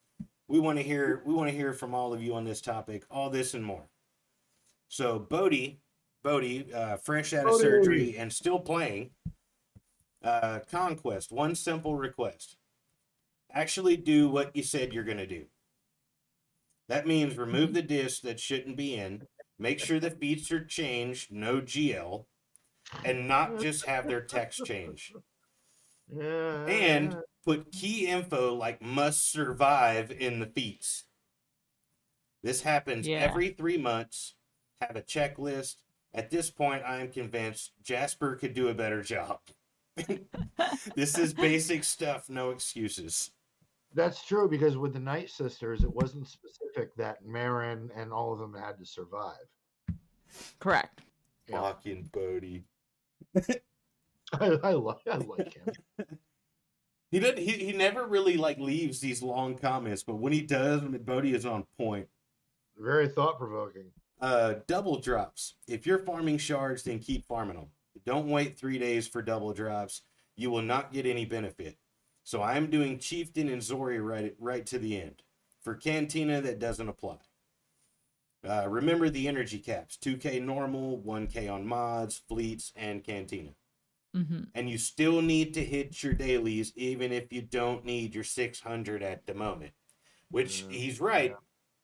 We 0.48 0.59
want 0.59 0.78
to 0.78 0.82
hear 0.82 1.22
we 1.24 1.32
want 1.32 1.48
to 1.51 1.56
hear 1.56 1.72
from 1.72 1.94
all 1.94 2.12
of 2.12 2.20
you 2.22 2.34
on 2.34 2.44
this 2.44 2.60
topic, 2.60 3.05
all 3.10 3.30
this 3.30 3.55
and 3.55 3.64
more. 3.64 3.84
So, 4.89 5.18
Bodie, 5.20 5.80
Bodie, 6.24 6.72
uh, 6.74 6.97
fresh 6.97 7.32
out 7.32 7.44
of 7.47 7.52
Bodie. 7.52 7.62
surgery 7.62 8.16
and 8.18 8.32
still 8.32 8.59
playing. 8.59 9.10
Uh, 10.22 10.59
Conquest. 10.70 11.30
One 11.32 11.55
simple 11.55 11.94
request: 11.97 12.56
actually 13.52 13.96
do 13.96 14.28
what 14.28 14.54
you 14.54 14.62
said 14.62 14.92
you're 14.92 15.04
going 15.04 15.18
to 15.18 15.26
do. 15.26 15.46
That 16.88 17.06
means 17.06 17.36
remove 17.36 17.66
mm-hmm. 17.70 17.74
the 17.74 17.82
disc 17.82 18.22
that 18.22 18.40
shouldn't 18.40 18.76
be 18.76 18.94
in, 18.94 19.26
make 19.58 19.78
sure 19.78 20.00
the 20.00 20.10
feats 20.10 20.50
are 20.52 20.64
changed, 20.64 21.32
no 21.32 21.60
GL, 21.60 22.24
and 23.04 23.28
not 23.28 23.52
mm-hmm. 23.52 23.62
just 23.62 23.86
have 23.86 24.06
their 24.06 24.20
text 24.20 24.64
change. 24.66 25.12
yeah, 26.14 26.66
And 26.66 27.16
put 27.44 27.72
key 27.72 28.06
info 28.06 28.54
like 28.54 28.82
must 28.82 29.30
survive 29.30 30.10
in 30.10 30.40
the 30.40 30.46
feats. 30.46 31.04
This 32.42 32.62
happens 32.62 33.06
Yeah. 33.06 33.18
every 33.18 33.50
three 33.50 33.78
months. 33.78 34.34
Have 34.80 34.96
a 34.96 35.02
checklist. 35.02 35.76
At 36.12 36.30
this 36.30 36.50
point, 36.50 36.82
I 36.84 36.98
am 36.98 37.10
convinced 37.10 37.72
Jasper 37.82 38.36
could 38.36 38.52
do 38.52 38.68
a 38.68 38.74
better 38.74 39.02
job. 39.02 39.40
this 40.94 41.16
is 41.16 41.32
basic 41.32 41.84
stuff, 41.84 42.28
no 42.28 42.50
excuses. 42.50 43.30
That's 43.94 44.24
true 44.24 44.48
because 44.48 44.77
with 44.77 44.93
the 44.93 45.01
Night 45.01 45.31
Sisters, 45.31 45.85
it 45.85 45.94
wasn't 45.94 46.27
specific 46.27 46.94
that 46.97 47.24
Merrin 47.24 47.90
and 47.97 48.12
all 48.12 48.32
of 48.32 48.39
them 48.39 48.55
had 48.55 48.78
to 48.78 48.86
survive. 48.86 49.47
Correct. 50.59 51.02
Yeah. 51.48 51.60
Fucking 51.60 52.10
Bodie. 52.12 52.64
I, 53.36 54.59
I 54.62 54.73
like 54.73 55.06
I 55.10 55.16
like 55.16 55.55
him. 55.55 56.09
He 57.12 57.20
did. 57.20 57.36
He, 57.36 57.52
he 57.52 57.73
never 57.73 58.06
really 58.06 58.39
like 58.39 58.59
leaves 58.59 58.98
these 58.98 59.23
long 59.23 59.55
comments, 59.55 60.02
but 60.02 60.14
when 60.16 60.32
he 60.32 60.40
does, 60.40 60.81
when 60.81 60.97
Bodie 61.02 61.35
is 61.35 61.44
on 61.44 61.66
point. 61.77 62.09
Very 62.78 63.06
thought 63.06 63.39
provoking. 63.39 63.90
Uh, 64.19 64.55
double 64.66 64.98
drops. 64.98 65.56
If 65.69 65.86
you're 65.86 65.98
farming 65.98 66.39
shards, 66.39 66.85
then 66.85 67.01
keep 67.01 67.27
farming 67.27 67.56
them. 67.56 67.66
Don't 68.06 68.28
wait 68.28 68.59
three 68.59 68.78
days 68.78 69.06
for 69.06 69.20
double 69.20 69.52
drops. 69.52 70.01
You 70.36 70.51
will 70.51 70.62
not 70.62 70.90
get 70.90 71.05
any 71.05 71.27
benefit. 71.27 71.77
So 72.24 72.42
I 72.42 72.56
am 72.56 72.68
doing 72.70 72.98
Chieftain 72.98 73.48
and 73.48 73.62
Zorii 73.62 74.04
right 74.04 74.34
right 74.38 74.66
to 74.66 74.78
the 74.78 75.00
end. 75.00 75.22
For 75.62 75.74
Cantina, 75.76 76.40
that 76.40 76.58
doesn't 76.58 76.88
apply. 76.88 77.18
Uh, 78.48 78.68
remember 78.68 79.10
the 79.10 79.26
energy 79.26 79.58
caps: 79.58 79.96
2K 79.96 80.38
normal, 80.38 80.96
1K 81.00 81.48
on 81.48 81.66
mods, 81.66 82.18
fleets, 82.28 82.72
and 82.76 83.02
Cantina. 83.02 83.56
hmm 84.14 84.42
and 84.54 84.68
you 84.70 84.78
still 84.78 85.22
need 85.22 85.54
to 85.54 85.64
hit 85.64 86.02
your 86.02 86.12
dailies 86.12 86.72
even 86.76 87.12
if 87.12 87.32
you 87.32 87.42
don't 87.42 87.84
need 87.84 88.14
your 88.14 88.24
600 88.24 89.02
at 89.02 89.26
the 89.26 89.34
moment 89.34 89.72
which 90.30 90.64
Mm, 90.64 90.70
he's 90.70 91.00
right 91.00 91.30
yeah, 91.30 91.36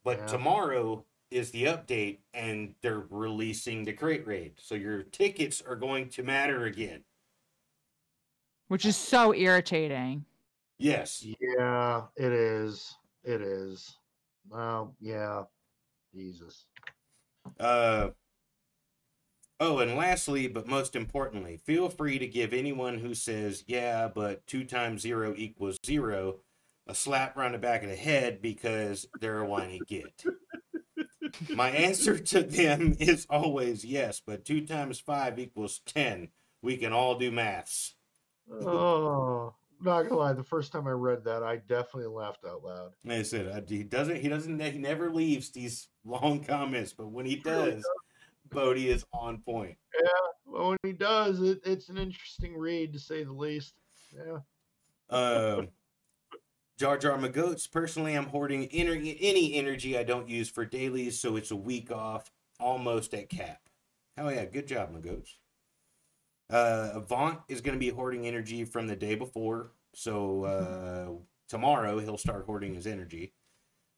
but 0.04 0.18
yeah. 0.18 0.26
tomorrow 0.26 1.04
is 1.30 1.50
the 1.50 1.64
update 1.64 2.18
and 2.34 2.74
they're 2.82 3.06
releasing 3.10 3.84
the 3.84 3.92
crate 3.92 4.26
raid 4.26 4.54
so 4.58 4.74
your 4.74 5.02
tickets 5.02 5.62
are 5.62 5.76
going 5.76 6.08
to 6.08 6.22
matter 6.22 6.64
again 6.64 7.04
Which 8.68 8.84
is 8.86 8.96
so 8.96 9.34
irritating. 9.34 10.24
Yes 10.78 11.24
Yeah, 11.40 12.02
it 12.16 12.32
is. 12.32 12.94
It 13.24 13.40
is. 13.42 13.96
Well, 14.48 14.94
yeah. 15.00 15.44
Jesus. 16.14 16.64
uh 17.60 18.08
oh 19.60 19.78
and 19.78 19.96
lastly 19.96 20.48
but 20.48 20.66
most 20.66 20.96
importantly 20.96 21.58
feel 21.64 21.88
free 21.88 22.18
to 22.18 22.26
give 22.26 22.52
anyone 22.52 22.98
who 22.98 23.14
says 23.14 23.64
yeah 23.66 24.08
but 24.08 24.46
2 24.46 24.64
times 24.64 25.02
0 25.02 25.34
equals 25.36 25.78
0 25.84 26.36
a 26.86 26.94
slap 26.94 27.36
around 27.36 27.52
the 27.52 27.58
back 27.58 27.82
of 27.82 27.88
the 27.90 27.96
head 27.96 28.40
because 28.40 29.06
they're 29.20 29.40
a 29.40 29.46
whiny 29.46 29.80
git 29.86 30.24
My 31.54 31.70
answer 31.70 32.18
to 32.18 32.42
them 32.42 32.96
is 32.98 33.26
always 33.28 33.84
yes, 33.84 34.22
but 34.24 34.44
two 34.44 34.66
times 34.66 34.98
five 34.98 35.38
equals 35.38 35.80
ten. 35.84 36.28
We 36.62 36.76
can 36.76 36.92
all 36.92 37.18
do 37.18 37.30
maths. 37.30 37.94
Oh, 38.50 39.54
not 39.80 40.02
gonna 40.02 40.16
lie. 40.16 40.32
The 40.32 40.44
first 40.44 40.72
time 40.72 40.86
I 40.86 40.92
read 40.92 41.24
that, 41.24 41.42
I 41.42 41.56
definitely 41.56 42.06
laughed 42.06 42.44
out 42.46 42.64
loud. 42.64 42.92
Like 43.04 43.18
I 43.18 43.22
said, 43.22 43.66
he 43.68 43.82
doesn't. 43.82 44.16
He 44.16 44.28
doesn't. 44.28 44.60
He 44.60 44.78
never 44.78 45.10
leaves 45.10 45.50
these 45.50 45.88
long 46.04 46.42
comments, 46.44 46.92
but 46.92 47.08
when 47.08 47.26
he 47.26 47.36
does, 47.36 47.84
Bodie 48.50 48.88
is 48.88 49.04
on 49.12 49.38
point. 49.38 49.76
Yeah, 50.00 50.08
well, 50.46 50.68
when 50.70 50.78
he 50.82 50.92
does, 50.92 51.40
it, 51.40 51.60
it's 51.64 51.88
an 51.88 51.98
interesting 51.98 52.56
read 52.56 52.92
to 52.92 52.98
say 52.98 53.24
the 53.24 53.32
least. 53.32 53.74
Yeah. 54.14 54.38
Uh, 55.10 55.62
Jar 56.78 56.96
Jar 56.96 57.18
McGoats. 57.18 57.70
Personally, 57.70 58.14
I'm 58.14 58.26
hoarding 58.26 58.68
ener- 58.68 59.18
any 59.20 59.54
energy 59.54 59.98
I 59.98 60.04
don't 60.04 60.28
use 60.28 60.48
for 60.48 60.64
dailies, 60.64 61.20
so 61.20 61.36
it's 61.36 61.50
a 61.50 61.56
week 61.56 61.90
off, 61.90 62.30
almost 62.60 63.14
at 63.14 63.28
cap. 63.28 63.60
Hell 64.16 64.32
yeah, 64.32 64.44
good 64.44 64.66
job, 64.66 64.94
McGoats. 64.94 65.34
Uh, 66.50 66.90
Avant 66.94 67.40
is 67.48 67.60
going 67.60 67.74
to 67.74 67.78
be 67.78 67.90
hoarding 67.90 68.26
energy 68.26 68.64
from 68.64 68.86
the 68.86 68.96
day 68.96 69.14
before, 69.14 69.72
so 69.94 70.44
uh, 70.44 71.08
tomorrow 71.48 71.98
he'll 71.98 72.16
start 72.16 72.46
hoarding 72.46 72.74
his 72.74 72.86
energy. 72.86 73.34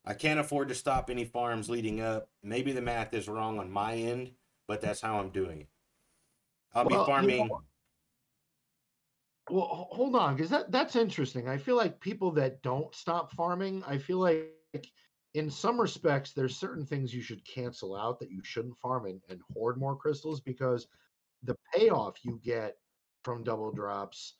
I 0.04 0.14
can't 0.14 0.40
afford 0.40 0.68
to 0.68 0.74
stop 0.74 1.10
any 1.10 1.24
farms 1.24 1.70
leading 1.70 2.00
up. 2.00 2.28
Maybe 2.42 2.72
the 2.72 2.80
math 2.80 3.14
is 3.14 3.28
wrong 3.28 3.58
on 3.58 3.70
my 3.70 3.94
end, 3.94 4.32
but 4.66 4.80
that's 4.80 5.00
how 5.00 5.20
I'm 5.20 5.30
doing 5.30 5.60
it. 5.60 5.68
I'll 6.74 6.86
Well, 6.86 7.04
be 7.04 7.10
farming. 7.10 7.48
know- 7.48 7.62
Well, 9.48 9.88
hold 9.92 10.16
on, 10.16 10.34
because 10.36 10.50
that 10.50 10.70
that's 10.72 10.96
interesting. 10.96 11.48
I 11.48 11.56
feel 11.58 11.76
like 11.76 12.00
people 12.00 12.30
that 12.32 12.62
don't 12.62 12.92
stop 12.94 13.32
farming, 13.32 13.84
I 13.86 13.98
feel 13.98 14.18
like 14.18 14.48
in 15.34 15.50
some 15.50 15.80
respects, 15.80 16.32
there's 16.32 16.56
certain 16.56 16.84
things 16.84 17.14
you 17.14 17.22
should 17.22 17.44
cancel 17.44 17.94
out 17.94 18.18
that 18.20 18.30
you 18.30 18.42
shouldn't 18.42 18.78
farm 18.78 19.06
and, 19.06 19.20
and 19.28 19.40
hoard 19.52 19.76
more 19.78 19.94
crystals 19.96 20.40
because 20.40 20.88
the 21.42 21.56
payoff 21.74 22.16
you 22.22 22.40
get 22.42 22.76
from 23.24 23.42
double 23.42 23.70
drops 23.72 24.34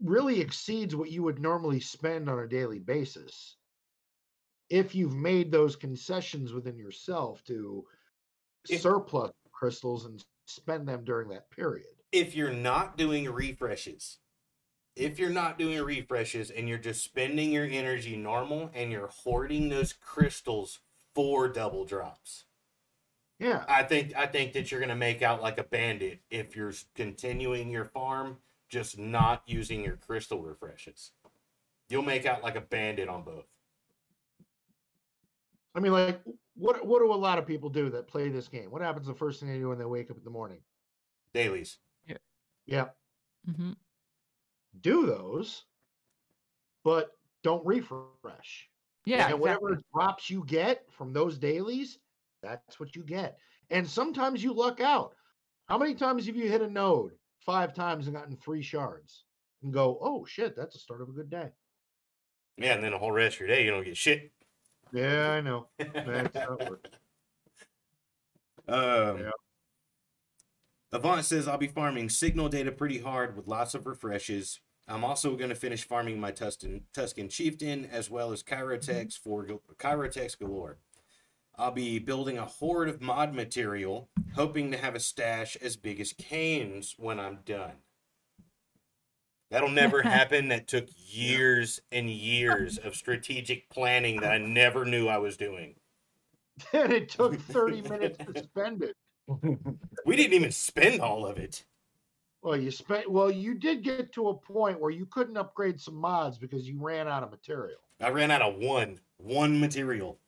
really 0.00 0.40
exceeds 0.40 0.94
what 0.94 1.10
you 1.10 1.22
would 1.22 1.40
normally 1.40 1.80
spend 1.80 2.28
on 2.28 2.38
a 2.40 2.46
daily 2.46 2.78
basis. 2.78 3.56
If 4.70 4.94
you've 4.94 5.14
made 5.14 5.50
those 5.50 5.76
concessions 5.76 6.52
within 6.52 6.78
yourself 6.78 7.42
to 7.44 7.84
If- 8.68 8.82
surplus 8.82 9.32
crystals 9.52 10.04
and 10.04 10.24
spend 10.46 10.86
them 10.88 11.04
during 11.04 11.28
that 11.30 11.50
period. 11.50 11.88
if 12.12 12.34
you're 12.34 12.52
not 12.52 12.96
doing 12.96 13.28
refreshes, 13.30 14.18
if 14.96 15.18
you're 15.18 15.28
not 15.30 15.58
doing 15.58 15.82
refreshes 15.82 16.50
and 16.50 16.68
you're 16.68 16.78
just 16.78 17.04
spending 17.04 17.52
your 17.52 17.66
energy 17.66 18.16
normal 18.16 18.70
and 18.72 18.90
you're 18.90 19.08
hoarding 19.08 19.68
those 19.68 19.92
crystals 19.92 20.80
for 21.14 21.48
double 21.48 21.84
drops, 21.84 22.44
Yeah. 23.38 23.64
I 23.68 23.82
think 23.84 24.14
I 24.16 24.26
think 24.26 24.52
that 24.54 24.70
you're 24.70 24.80
gonna 24.80 24.96
make 24.96 25.22
out 25.22 25.42
like 25.42 25.58
a 25.58 25.64
bandit 25.64 26.20
if 26.30 26.56
you're 26.56 26.72
continuing 26.94 27.70
your 27.70 27.84
farm, 27.84 28.38
just 28.68 28.98
not 28.98 29.42
using 29.46 29.84
your 29.84 29.96
crystal 29.96 30.42
refreshes. 30.42 31.12
You'll 31.88 32.02
make 32.02 32.26
out 32.26 32.42
like 32.42 32.56
a 32.56 32.60
bandit 32.60 33.08
on 33.08 33.22
both. 33.22 33.46
I 35.74 35.80
mean, 35.80 35.92
like, 35.92 36.20
what 36.54 36.84
what 36.84 36.98
do 36.98 37.12
a 37.12 37.14
lot 37.14 37.38
of 37.38 37.46
people 37.46 37.70
do 37.70 37.88
that 37.90 38.08
play 38.08 38.28
this 38.28 38.48
game? 38.48 38.70
What 38.70 38.82
happens 38.82 39.06
the 39.06 39.14
first 39.14 39.40
thing 39.40 39.48
they 39.48 39.58
do 39.58 39.68
when 39.68 39.78
they 39.78 39.84
wake 39.84 40.10
up 40.10 40.18
in 40.18 40.24
the 40.24 40.30
morning? 40.30 40.58
Dailies. 41.32 41.78
Yeah, 42.68 42.88
mm-hmm. 43.48 43.72
do 44.82 45.06
those, 45.06 45.64
but 46.84 47.16
don't 47.42 47.64
refresh. 47.64 48.68
Yeah, 49.06 49.30
and 49.30 49.40
whatever 49.40 49.80
drops 49.94 50.28
you 50.28 50.44
get 50.44 50.84
from 50.90 51.14
those 51.14 51.38
dailies, 51.38 51.98
that's 52.42 52.78
what 52.80 52.94
you 52.96 53.02
get. 53.02 53.38
And 53.70 53.88
sometimes 53.88 54.42
you 54.42 54.52
luck 54.52 54.80
out. 54.80 55.12
How 55.66 55.76
many 55.78 55.94
times 55.94 56.26
have 56.26 56.36
you 56.36 56.48
hit 56.48 56.62
a 56.62 56.70
node 56.70 57.12
five 57.44 57.74
times 57.74 58.06
and 58.06 58.16
gotten 58.16 58.36
three 58.36 58.62
shards 58.62 59.24
and 59.62 59.72
go, 59.72 59.98
oh 60.00 60.24
shit, 60.24 60.56
that's 60.56 60.74
the 60.74 60.80
start 60.80 61.02
of 61.02 61.08
a 61.08 61.12
good 61.12 61.30
day? 61.30 61.48
Yeah, 62.56 62.74
and 62.74 62.82
then 62.82 62.92
the 62.92 62.98
whole 62.98 63.12
rest 63.12 63.36
of 63.36 63.40
your 63.40 63.48
day 63.48 63.64
you 63.64 63.70
don't 63.70 63.84
get 63.84 63.96
shit. 63.96 64.32
Yeah, 64.92 65.30
I 65.32 65.40
know. 65.40 65.68
That's 65.78 66.36
how 66.36 66.54
it 66.54 66.70
works. 66.70 66.90
Um, 68.66 69.20
Yeah. 69.20 69.30
Avant 70.92 71.24
says 71.24 71.48
I'll 71.48 71.56
be 71.56 71.68
farming 71.68 72.10
signal 72.10 72.50
data 72.50 72.70
pretty 72.70 72.98
hard 72.98 73.34
with 73.34 73.46
lots 73.46 73.74
of 73.74 73.86
refreshes. 73.86 74.60
I'm 74.86 75.04
also 75.04 75.36
going 75.36 75.48
to 75.48 75.54
finish 75.54 75.86
farming 75.86 76.20
my 76.20 76.32
Tusken, 76.32 76.82
Tusken 76.94 77.30
Chieftain 77.30 77.86
as 77.90 78.10
well 78.10 78.30
as 78.32 78.42
Kyrotech 78.42 79.14
for 79.14 79.46
Kyrotech 79.78 80.38
galore. 80.38 80.78
I'll 81.58 81.72
be 81.72 81.98
building 81.98 82.38
a 82.38 82.44
horde 82.44 82.88
of 82.88 83.00
mod 83.00 83.34
material, 83.34 84.08
hoping 84.36 84.70
to 84.70 84.78
have 84.78 84.94
a 84.94 85.00
stash 85.00 85.56
as 85.56 85.76
big 85.76 86.00
as 86.00 86.12
Kane's 86.12 86.94
when 86.96 87.18
I'm 87.18 87.40
done. 87.44 87.72
That'll 89.50 89.68
never 89.68 90.02
happen. 90.02 90.48
That 90.48 90.68
took 90.68 90.86
years 90.94 91.80
and 91.90 92.08
years 92.08 92.78
of 92.78 92.94
strategic 92.94 93.68
planning 93.70 94.20
that 94.20 94.30
I 94.30 94.38
never 94.38 94.84
knew 94.84 95.08
I 95.08 95.18
was 95.18 95.36
doing. 95.36 95.74
and 96.72 96.92
it 96.92 97.08
took 97.08 97.40
30 97.40 97.82
minutes 97.82 98.18
to 98.18 98.42
spend 98.42 98.82
it. 98.82 98.96
We 100.06 100.16
didn't 100.16 100.32
even 100.32 100.52
spend 100.52 101.02
all 101.02 101.26
of 101.26 101.36
it. 101.36 101.64
Well, 102.40 102.56
you 102.56 102.70
spent 102.70 103.10
well, 103.10 103.30
you 103.30 103.52
did 103.52 103.82
get 103.82 104.10
to 104.14 104.28
a 104.30 104.34
point 104.34 104.80
where 104.80 104.90
you 104.90 105.04
couldn't 105.04 105.36
upgrade 105.36 105.78
some 105.78 105.96
mods 105.96 106.38
because 106.38 106.66
you 106.66 106.78
ran 106.80 107.08
out 107.08 107.22
of 107.22 107.30
material. 107.30 107.78
I 108.00 108.08
ran 108.08 108.30
out 108.30 108.40
of 108.40 108.54
one, 108.56 108.98
one 109.18 109.60
material. 109.60 110.18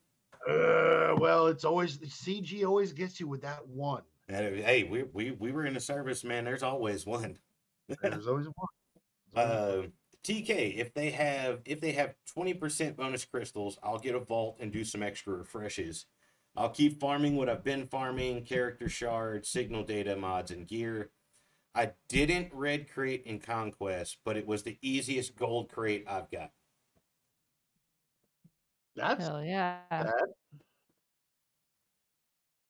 Uh, 0.48 1.14
well, 1.18 1.48
it's 1.48 1.64
always 1.64 1.98
CG 1.98 2.64
always 2.64 2.92
gets 2.92 3.20
you 3.20 3.28
with 3.28 3.42
that 3.42 3.66
one. 3.68 4.02
Hey, 4.28 4.84
we, 4.84 5.02
we 5.12 5.32
we 5.32 5.52
were 5.52 5.66
in 5.66 5.74
the 5.74 5.80
service, 5.80 6.24
man. 6.24 6.44
There's 6.44 6.62
always 6.62 7.04
one. 7.04 7.38
There's 8.02 8.26
always 8.26 8.46
one. 8.46 8.68
Uh, 9.34 9.82
TK, 10.22 10.74
if 10.76 10.94
they 10.94 11.10
have 11.10 11.60
if 11.64 11.80
they 11.80 11.92
have 11.92 12.14
twenty 12.32 12.54
percent 12.54 12.96
bonus 12.96 13.24
crystals, 13.24 13.78
I'll 13.82 13.98
get 13.98 14.14
a 14.14 14.20
vault 14.20 14.56
and 14.60 14.72
do 14.72 14.84
some 14.84 15.02
extra 15.02 15.34
refreshes. 15.34 16.06
I'll 16.56 16.70
keep 16.70 17.00
farming 17.00 17.36
what 17.36 17.48
I've 17.48 17.64
been 17.64 17.86
farming: 17.86 18.44
character 18.44 18.88
shards, 18.88 19.48
signal 19.48 19.84
data, 19.84 20.16
mods, 20.16 20.50
and 20.50 20.66
gear. 20.66 21.10
I 21.74 21.92
didn't 22.08 22.52
red 22.54 22.90
crate 22.90 23.24
in 23.26 23.40
conquest, 23.40 24.18
but 24.24 24.36
it 24.36 24.46
was 24.46 24.62
the 24.64 24.78
easiest 24.82 25.36
gold 25.36 25.70
crate 25.70 26.04
I've 26.08 26.30
got. 26.30 26.52
That's 28.96 29.26
Hell 29.26 29.42
yeah. 29.42 29.78
bad. 29.90 30.12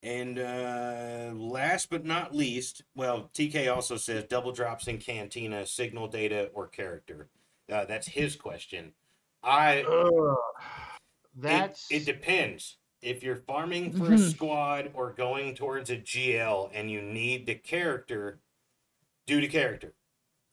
And 0.03 0.39
uh, 0.39 1.33
last 1.35 1.91
but 1.91 2.07
not 2.07 2.35
least, 2.35 2.83
well, 2.95 3.31
TK 3.35 3.75
also 3.75 3.97
says 3.97 4.25
double 4.25 4.53
drops 4.53 4.89
in 4.89 4.99
Cantina, 4.99 5.67
signal 5.67 6.09
data, 6.09 6.51
or 6.55 6.69
character. 6.69 7.29
Uh, 7.71 7.85
that's 7.85 8.09
his 8.09 8.35
question. 8.35 8.93
I 9.43 9.83
Ugh. 9.83 10.11
it, 10.17 11.43
That's 11.43 11.87
it 11.91 12.07
depends. 12.07 12.79
If 13.03 13.23
you're 13.23 13.37
farming 13.37 13.93
for 13.99 14.13
a 14.13 14.19
squad 14.19 14.91
or 14.95 15.13
going 15.13 15.55
towards 15.55 15.91
a 15.91 15.97
GL 15.97 16.71
and 16.73 16.91
you 16.91 17.03
need 17.03 17.47
the 17.47 17.55
character, 17.55 18.41
do 19.27 19.41
the 19.41 19.49
character. 19.49 19.95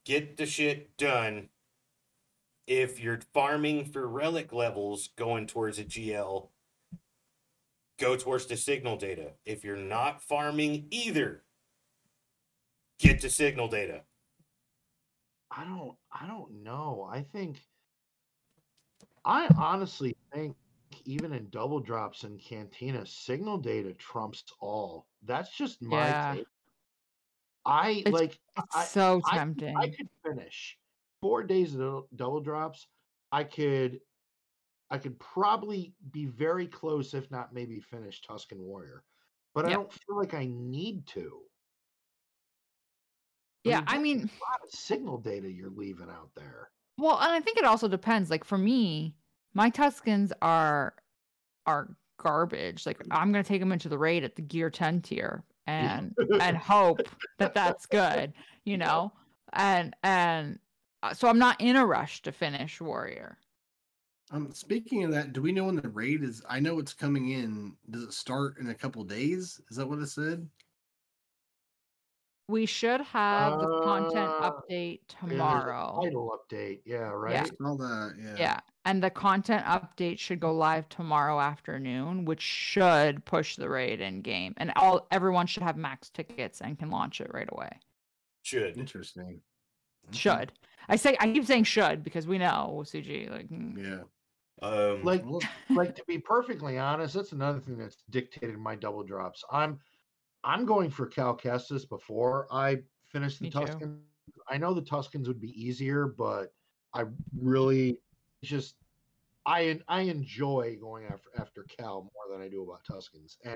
Get 0.05 0.37
the 0.37 0.45
shit 0.45 0.95
done. 0.97 1.49
If 2.67 2.99
you're 2.99 3.21
farming 3.33 3.85
for 3.85 4.05
relic 4.07 4.51
levels 4.51 5.09
going 5.15 5.47
towards 5.47 5.79
a 5.79 5.85
GL, 5.85 6.49
go 7.97 8.15
towards 8.17 8.45
the 8.45 8.57
signal 8.57 8.97
data. 8.97 9.31
If 9.45 9.63
you're 9.63 9.77
not 9.77 10.21
farming 10.21 10.87
either, 10.91 11.43
get 12.99 13.21
to 13.21 13.29
signal 13.29 13.69
data. 13.69 14.01
I 15.49 15.63
don't 15.63 15.95
I 16.11 16.27
don't 16.27 16.61
know. 16.61 17.07
I 17.09 17.21
think 17.21 17.61
I 19.23 19.47
honestly 19.57 20.15
think 20.33 20.55
even 21.05 21.31
in 21.33 21.49
double 21.49 21.79
drops 21.79 22.23
in 22.25 22.37
Cantina, 22.37 23.05
signal 23.05 23.57
data 23.57 23.93
trumps 23.93 24.43
all. 24.59 25.07
That's 25.23 25.55
just 25.55 25.81
my 25.81 26.07
Yeah. 26.07 26.33
take. 26.35 26.47
I 27.65 27.89
It's- 27.91 28.13
like 28.13 28.39
It's 28.57 28.75
I- 28.75 28.83
so 28.85 29.21
I- 29.25 29.37
tempting. 29.37 29.75
I 29.77 29.89
could 29.89 30.09
finish 30.23 30.77
four 31.21 31.43
days 31.43 31.75
of 31.75 32.05
double 32.15 32.41
drops. 32.41 32.87
I 33.31 33.43
could 33.43 33.99
I 34.89 34.97
could 34.97 35.19
probably 35.19 35.93
be 36.11 36.25
very 36.25 36.65
close, 36.67 37.13
if 37.13 37.29
not 37.29 37.53
maybe 37.53 37.79
finish 37.79 38.21
Tusken 38.21 38.59
Warrior. 38.59 39.03
But 39.53 39.65
I 39.65 39.69
don't 39.73 39.91
feel 39.91 40.17
like 40.17 40.33
I 40.33 40.47
need 40.49 41.07
to. 41.07 41.39
yeah, 43.63 43.79
mean, 43.79 43.85
I 43.87 43.97
mean, 43.97 44.17
a 44.17 44.21
lot 44.21 44.61
of 44.63 44.69
signal 44.69 45.17
data 45.17 45.51
you're 45.51 45.71
leaving 45.71 46.09
out 46.09 46.29
there. 46.35 46.69
well, 46.97 47.17
and 47.19 47.31
I 47.31 47.39
think 47.39 47.57
it 47.57 47.65
also 47.65 47.87
depends. 47.87 48.29
Like 48.29 48.43
for 48.43 48.57
me, 48.57 49.15
my 49.53 49.71
Tuskens 49.71 50.31
are 50.41 50.93
are 51.65 51.89
garbage. 52.21 52.85
Like 52.85 52.99
mm. 52.99 53.07
I'm 53.11 53.31
gonna 53.31 53.43
take 53.43 53.59
them 53.59 53.71
into 53.71 53.89
the 53.89 53.97
raid 53.97 54.23
at 54.23 54.35
the 54.35 54.41
gear 54.41 54.69
10 54.69 55.01
tier 55.01 55.43
and 55.65 56.15
and 56.39 56.55
hope 56.57 57.01
that 57.39 57.53
that's 57.53 57.87
good, 57.87 58.33
you 58.63 58.77
know. 58.77 59.11
And 59.53 59.95
and 60.03 60.59
so 61.13 61.27
I'm 61.27 61.39
not 61.39 61.59
in 61.61 61.75
a 61.75 61.85
rush 61.85 62.21
to 62.23 62.31
finish 62.31 62.81
warrior. 62.81 63.37
Um, 64.31 64.51
speaking 64.53 65.03
of 65.05 65.11
that, 65.11 65.31
do 65.31 65.41
we 65.41 65.51
know 65.53 65.65
when 65.65 65.75
the 65.77 65.87
raid 65.89 66.23
is? 66.23 66.41
I 66.49 66.59
know 66.59 66.79
it's 66.79 66.93
coming 66.93 67.29
in. 67.29 67.73
Does 67.89 68.03
it 68.03 68.13
start 68.13 68.57
in 68.59 68.69
a 68.69 68.75
couple 68.75 69.03
days? 69.03 69.61
Is 69.69 69.77
that 69.77 69.87
what 69.87 69.99
it 69.99 70.07
said? 70.07 70.47
We 72.49 72.65
should 72.65 73.01
have 73.01 73.59
the 73.59 73.81
content 73.83 74.29
Uh, 74.29 74.51
update 74.51 74.99
Yeah, 75.09 75.15
there's 75.21 75.31
tomorrow. 75.31 76.01
title 76.03 76.37
update. 76.37 76.79
Yeah, 76.85 77.09
right. 77.09 77.33
Yeah. 77.45 77.65
All 77.65 77.77
that, 77.77 78.15
yeah. 78.17 78.35
Yeah. 78.37 78.59
And 78.85 79.03
the 79.03 79.09
content 79.09 79.65
update 79.65 80.17
should 80.17 80.39
go 80.39 80.53
live 80.53 80.87
tomorrow 80.87 81.41
afternoon, 81.41 82.23
which 82.23 82.41
should 82.41 83.23
push 83.25 83.57
the 83.57 83.69
raid 83.69 83.99
in 83.99 84.21
game. 84.21 84.53
And 84.57 84.71
all 84.77 85.07
everyone 85.11 85.45
should 85.47 85.63
have 85.63 85.75
max 85.75 86.09
tickets 86.09 86.61
and 86.61 86.79
can 86.79 86.89
launch 86.89 87.19
it 87.19 87.33
right 87.33 87.49
away. 87.51 87.79
Should. 88.43 88.77
Interesting. 88.77 89.41
Should. 90.11 90.53
I 90.89 90.95
say 90.95 91.17
I 91.19 91.31
keep 91.31 91.45
saying 91.45 91.65
should 91.65 92.03
because 92.03 92.27
we 92.27 92.37
know 92.37 92.83
CG 92.85 93.29
like 93.29 93.49
mm, 93.49 93.77
Yeah. 93.77 94.03
Um, 94.61 95.03
Like, 95.03 95.23
like 95.69 95.95
to 95.95 96.03
be 96.07 96.17
perfectly 96.17 96.77
honest, 96.77 97.13
that's 97.13 97.31
another 97.31 97.59
thing 97.59 97.77
that's 97.77 97.97
dictated 98.09 98.57
my 98.57 98.75
double 98.75 99.03
drops. 99.03 99.43
I'm, 99.51 99.79
I'm 100.43 100.65
going 100.65 100.89
for 100.89 101.05
Cal 101.05 101.37
Kestis 101.37 101.87
before 101.87 102.47
I 102.51 102.79
finish 103.05 103.37
the 103.37 103.45
Me 103.45 103.49
too. 103.51 103.59
Tusken. 103.59 103.97
I 104.49 104.57
know 104.57 104.73
the 104.73 104.81
Tuskens 104.81 105.27
would 105.27 105.41
be 105.41 105.51
easier, 105.51 106.07
but 106.07 106.53
I 106.93 107.03
really 107.39 107.99
just, 108.43 108.75
I 109.45 109.79
I 109.87 110.01
enjoy 110.01 110.77
going 110.79 111.05
after 111.05 111.29
after 111.37 111.63
Cal 111.63 112.11
more 112.13 112.35
than 112.37 112.45
I 112.45 112.49
do 112.49 112.63
about 112.63 112.83
Tuskens, 112.83 113.37
and 113.45 113.55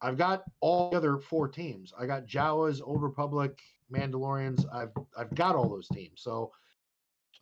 I've 0.00 0.16
got 0.16 0.44
all 0.60 0.90
the 0.90 0.96
other 0.96 1.18
four 1.18 1.48
teams. 1.48 1.92
I 1.98 2.06
got 2.06 2.26
Jawas, 2.26 2.80
Old 2.82 3.02
Republic, 3.02 3.60
Mandalorians. 3.92 4.64
I've 4.72 4.92
I've 5.16 5.34
got 5.34 5.56
all 5.56 5.68
those 5.68 5.88
teams, 5.88 6.20
so 6.22 6.52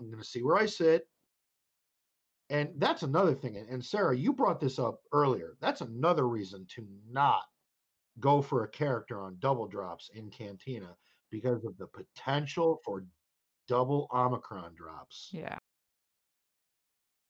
I'm 0.01 0.11
gonna 0.11 0.25
see 0.25 0.43
where 0.43 0.57
I 0.57 0.67
sit. 0.67 1.09
And 2.49 2.71
that's 2.79 3.03
another 3.03 3.35
thing. 3.35 3.57
And 3.57 3.69
and 3.69 3.85
Sarah, 3.85 4.17
you 4.17 4.33
brought 4.33 4.61
this 4.61 4.79
up 4.79 5.01
earlier. 5.13 5.57
That's 5.61 5.81
another 5.81 6.29
reason 6.29 6.67
to 6.77 6.87
not 7.11 7.43
go 8.21 8.41
for 8.41 8.65
a 8.65 8.69
character 8.69 9.21
on 9.21 9.37
double 9.41 9.67
drops 9.67 10.11
in 10.15 10.31
Cantina 10.31 10.97
because 11.31 11.65
of 11.65 11.77
the 11.77 11.87
potential 11.87 12.81
for 12.85 13.05
double 13.69 14.09
Omicron 14.15 14.75
drops. 14.75 15.31
yeah. 15.33 15.59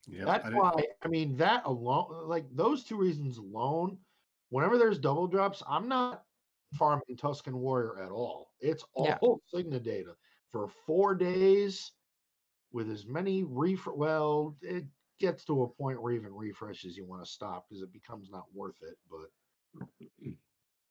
yeah. 0.07 0.25
That's 0.25 0.45
I 0.45 0.49
why 0.49 0.73
I 1.01 1.07
mean 1.07 1.35
that 1.37 1.63
alone, 1.65 2.27
like 2.27 2.45
those 2.53 2.83
two 2.83 2.95
reasons 2.95 3.37
alone. 3.37 3.97
Whenever 4.49 4.77
there's 4.77 4.97
double 4.97 5.27
drops, 5.27 5.61
I'm 5.67 5.89
not 5.89 6.23
farming 6.73 7.03
Tusken 7.15 7.53
Warrior 7.53 7.99
at 7.99 8.11
all. 8.11 8.51
It's 8.59 8.83
all 8.93 9.05
Yeah. 9.53 9.59
Signa 9.61 9.79
data 9.79 10.15
for 10.51 10.67
four 10.67 11.15
days 11.15 11.93
with 12.71 12.89
as 12.89 13.05
many 13.05 13.43
ref. 13.43 13.87
Well, 13.87 14.55
it 14.61 14.85
gets 15.19 15.45
to 15.45 15.63
a 15.63 15.67
point 15.67 16.01
where 16.01 16.13
even 16.13 16.33
refreshes 16.33 16.95
you 16.97 17.05
want 17.05 17.23
to 17.23 17.29
stop 17.29 17.67
because 17.67 17.81
it 17.81 17.91
becomes 17.91 18.29
not 18.29 18.45
worth 18.53 18.81
it. 18.83 18.97
But 19.09 19.29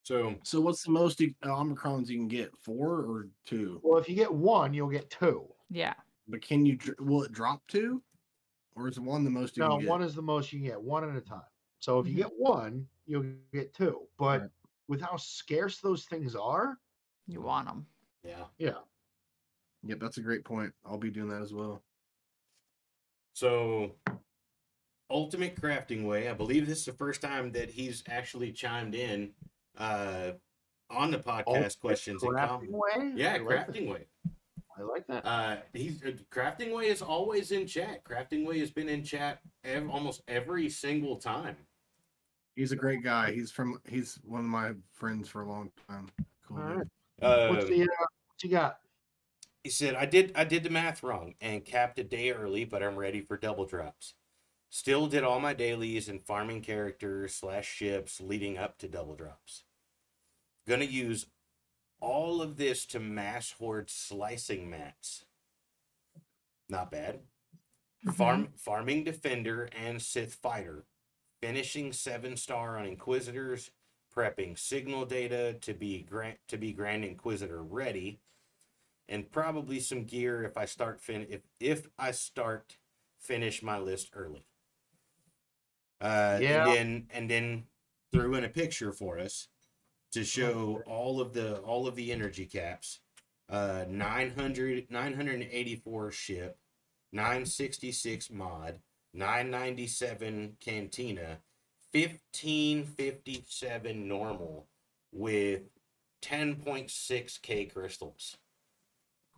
so 0.03 0.37
So 0.45 0.61
what's 0.61 0.83
the 0.85 0.91
most 0.91 1.21
you- 1.21 1.35
Omicrons 1.45 2.09
you 2.09 2.19
can 2.19 2.29
get? 2.29 2.57
Four 2.59 3.01
or 3.05 3.29
two? 3.45 3.81
well, 3.83 3.99
if 3.99 4.09
you 4.09 4.15
get 4.15 4.33
one, 4.33 4.73
you'll 4.73 4.89
get 4.89 5.11
two. 5.11 5.53
Yeah. 5.71 5.95
But 6.29 6.43
can 6.43 6.65
you? 6.67 6.79
Will 6.99 7.23
it 7.23 7.33
drop 7.33 7.67
two? 7.69 8.03
Or 8.75 8.89
is 8.89 8.99
one 9.01 9.25
the 9.25 9.31
most 9.31 9.57
you 9.57 9.63
No, 9.63 9.71
can 9.77 9.81
get? 9.81 9.89
one 9.89 10.03
is 10.03 10.15
the 10.15 10.23
most 10.23 10.53
you 10.53 10.59
can 10.59 10.67
get, 10.69 10.81
one 10.83 11.09
at 11.09 11.17
a 11.17 11.21
time. 11.21 11.49
So 11.79 11.99
if 11.99 12.07
you 12.07 12.13
Mhm. 12.15 12.17
get 12.17 12.33
one, 12.39 12.89
you'll 13.07 13.23
get 13.53 13.73
two. 13.73 14.09
But 14.19 14.43
Right. 14.43 14.51
With 14.89 15.01
how 15.01 15.17
scarce 15.17 15.79
those 15.79 16.05
things 16.05 16.35
are, 16.37 16.79
You 17.27 17.41
want 17.43 17.67
them. 17.69 17.87
yeah. 18.25 18.45
yeah. 18.59 18.79
Yep, 19.85 19.99
that's 20.01 20.19
a 20.19 20.23
great 20.23 20.45
point. 20.45 20.73
I'll 20.85 20.99
be 20.99 21.11
doing 21.11 21.29
that 21.29 21.43
as 21.43 21.53
well. 21.53 21.83
So 23.35 23.93
Ultimate 25.11 25.61
Crafting 25.61 26.05
Way. 26.05 26.29
I 26.29 26.33
believe 26.33 26.67
this 26.67 26.79
is 26.81 26.85
the 26.87 26.93
first 26.93 27.21
time 27.21 27.53
that 27.53 27.71
he's 27.71 28.03
actually 28.09 28.53
chimed 28.53 28.95
in 28.95 29.33
uh, 29.79 30.33
on 30.91 31.11
the 31.11 31.19
podcast 31.19 31.45
Ultimate 31.47 31.81
questions. 31.81 32.23
and 32.23 32.33
Crafting 32.33 32.49
com- 32.49 32.67
way. 32.73 33.13
Yeah, 33.15 33.35
I 33.35 33.39
like. 33.39 33.67
Crafting 33.69 33.89
Way. 33.93 34.07
I 34.79 34.83
like 34.83 35.07
that. 35.07 35.25
Uh, 35.27 35.57
he's 35.73 36.03
uh, 36.03 36.11
Crafting 36.33 36.75
Way 36.75 36.87
is 36.89 37.01
always 37.03 37.53
in 37.53 37.67
chat. 37.67 38.03
Crafting 38.05 38.45
Way 38.47 38.59
has 38.59 38.71
been 38.71 38.89
in 38.89 39.05
chat 39.05 39.39
ev- 39.65 39.89
almost 39.91 40.23
every 40.29 40.69
single 40.69 41.17
time. 41.17 41.57
He's 42.57 42.73
a 42.73 42.77
great 42.77 43.03
guy. 43.03 43.33
He's 43.33 43.53
from. 43.53 43.81
He's 43.87 44.19
one 44.25 44.41
of 44.41 44.47
my 44.47 44.73
friends 44.93 45.29
for 45.29 45.43
a 45.43 45.49
long 45.49 45.71
time. 45.89 46.09
Cool. 46.49 46.59
All 46.59 46.69
dude. 46.69 46.77
right. 46.79 46.87
Uh, 47.23 47.49
What's 47.49 47.67
the 47.67 47.83
uh, 47.83 47.87
what 47.87 48.43
you 48.43 48.51
got? 48.51 48.79
He 49.63 49.71
said, 49.71 49.95
I 49.95 50.07
did 50.07 50.33
I 50.35 50.45
did 50.45 50.63
the 50.63 50.71
math 50.71 51.03
wrong 51.03 51.35
and 51.41 51.65
capped 51.65 51.99
a 51.99 52.05
day 52.05 52.31
early, 52.31 52.65
but 52.65 52.83
I'm 52.83 52.97
ready 52.97 53.21
for 53.21 53.37
double 53.37 53.67
drops. 53.67 54.15
Still 54.71 55.07
did 55.07 55.23
all 55.23 55.39
my 55.39 55.55
dailies 55.55 56.09
and 56.09 56.25
farming 56.25 56.63
characters 56.63 57.35
slash 57.35 57.69
ships 57.69 58.21
leading 58.21 58.59
up 58.59 58.79
to 58.79 58.89
double 58.89 59.15
drops. 59.15 59.65
Gonna 60.69 60.85
use 60.85 61.27
all 62.01 62.41
of 62.41 62.57
this 62.57 62.87
to 62.87 63.01
mass 63.01 63.53
horde 63.53 63.91
slicing 63.91 64.71
mats. 64.71 65.25
Not 66.69 66.91
bad. 66.91 67.21
Farm 68.15 68.49
farming 68.57 69.05
defender 69.05 69.69
and 69.77 70.01
Sith 70.01 70.35
fighter. 70.35 70.85
Finishing 71.51 71.93
seven 71.93 72.37
star 72.37 72.77
on 72.77 72.87
Inquisitors, 72.87 73.71
prepping 74.13 74.59
signal 74.59 75.05
data 75.05 75.55
to 75.61 75.75
be 75.75 76.03
Grand 76.03 76.39
to 76.49 76.57
be 76.59 76.73
Grand 76.73 77.05
Inquisitor 77.05 77.63
ready 77.63 78.19
and 79.09 79.31
probably 79.31 79.79
some 79.79 80.03
gear 80.03 80.43
if 80.43 80.57
I 80.57 80.65
start 80.65 81.01
fin 81.01 81.25
if 81.31 81.43
if 81.61 81.87
I 81.97 82.11
start 82.11 82.79
finish 83.21 83.63
my 83.63 83.79
list 83.79 84.11
early. 84.13 84.45
Uh, 86.01 86.41
Yeah. 86.43 86.67
and 86.67 86.75
then 86.77 87.07
and 87.13 87.31
then 87.31 87.67
threw 88.13 88.35
in 88.35 88.43
a 88.43 88.49
picture 88.49 88.91
for 88.91 89.17
us 89.17 89.47
to 90.11 90.25
show 90.25 90.83
all 90.85 91.21
of 91.21 91.33
the 91.33 91.59
all 91.61 91.87
of 91.87 91.95
the 91.95 92.11
energy 92.11 92.47
caps. 92.47 92.99
Uh, 93.49 93.85
900 93.89 94.91
984 94.91 96.11
ship, 96.11 96.59
966 97.13 98.31
mod, 98.33 98.81
997 99.17 100.57
cantina, 100.61 101.39
1557 101.93 104.09
normal 104.09 104.67
with 105.13 105.63
10.6k 106.23 107.73
crystals. 107.73 108.37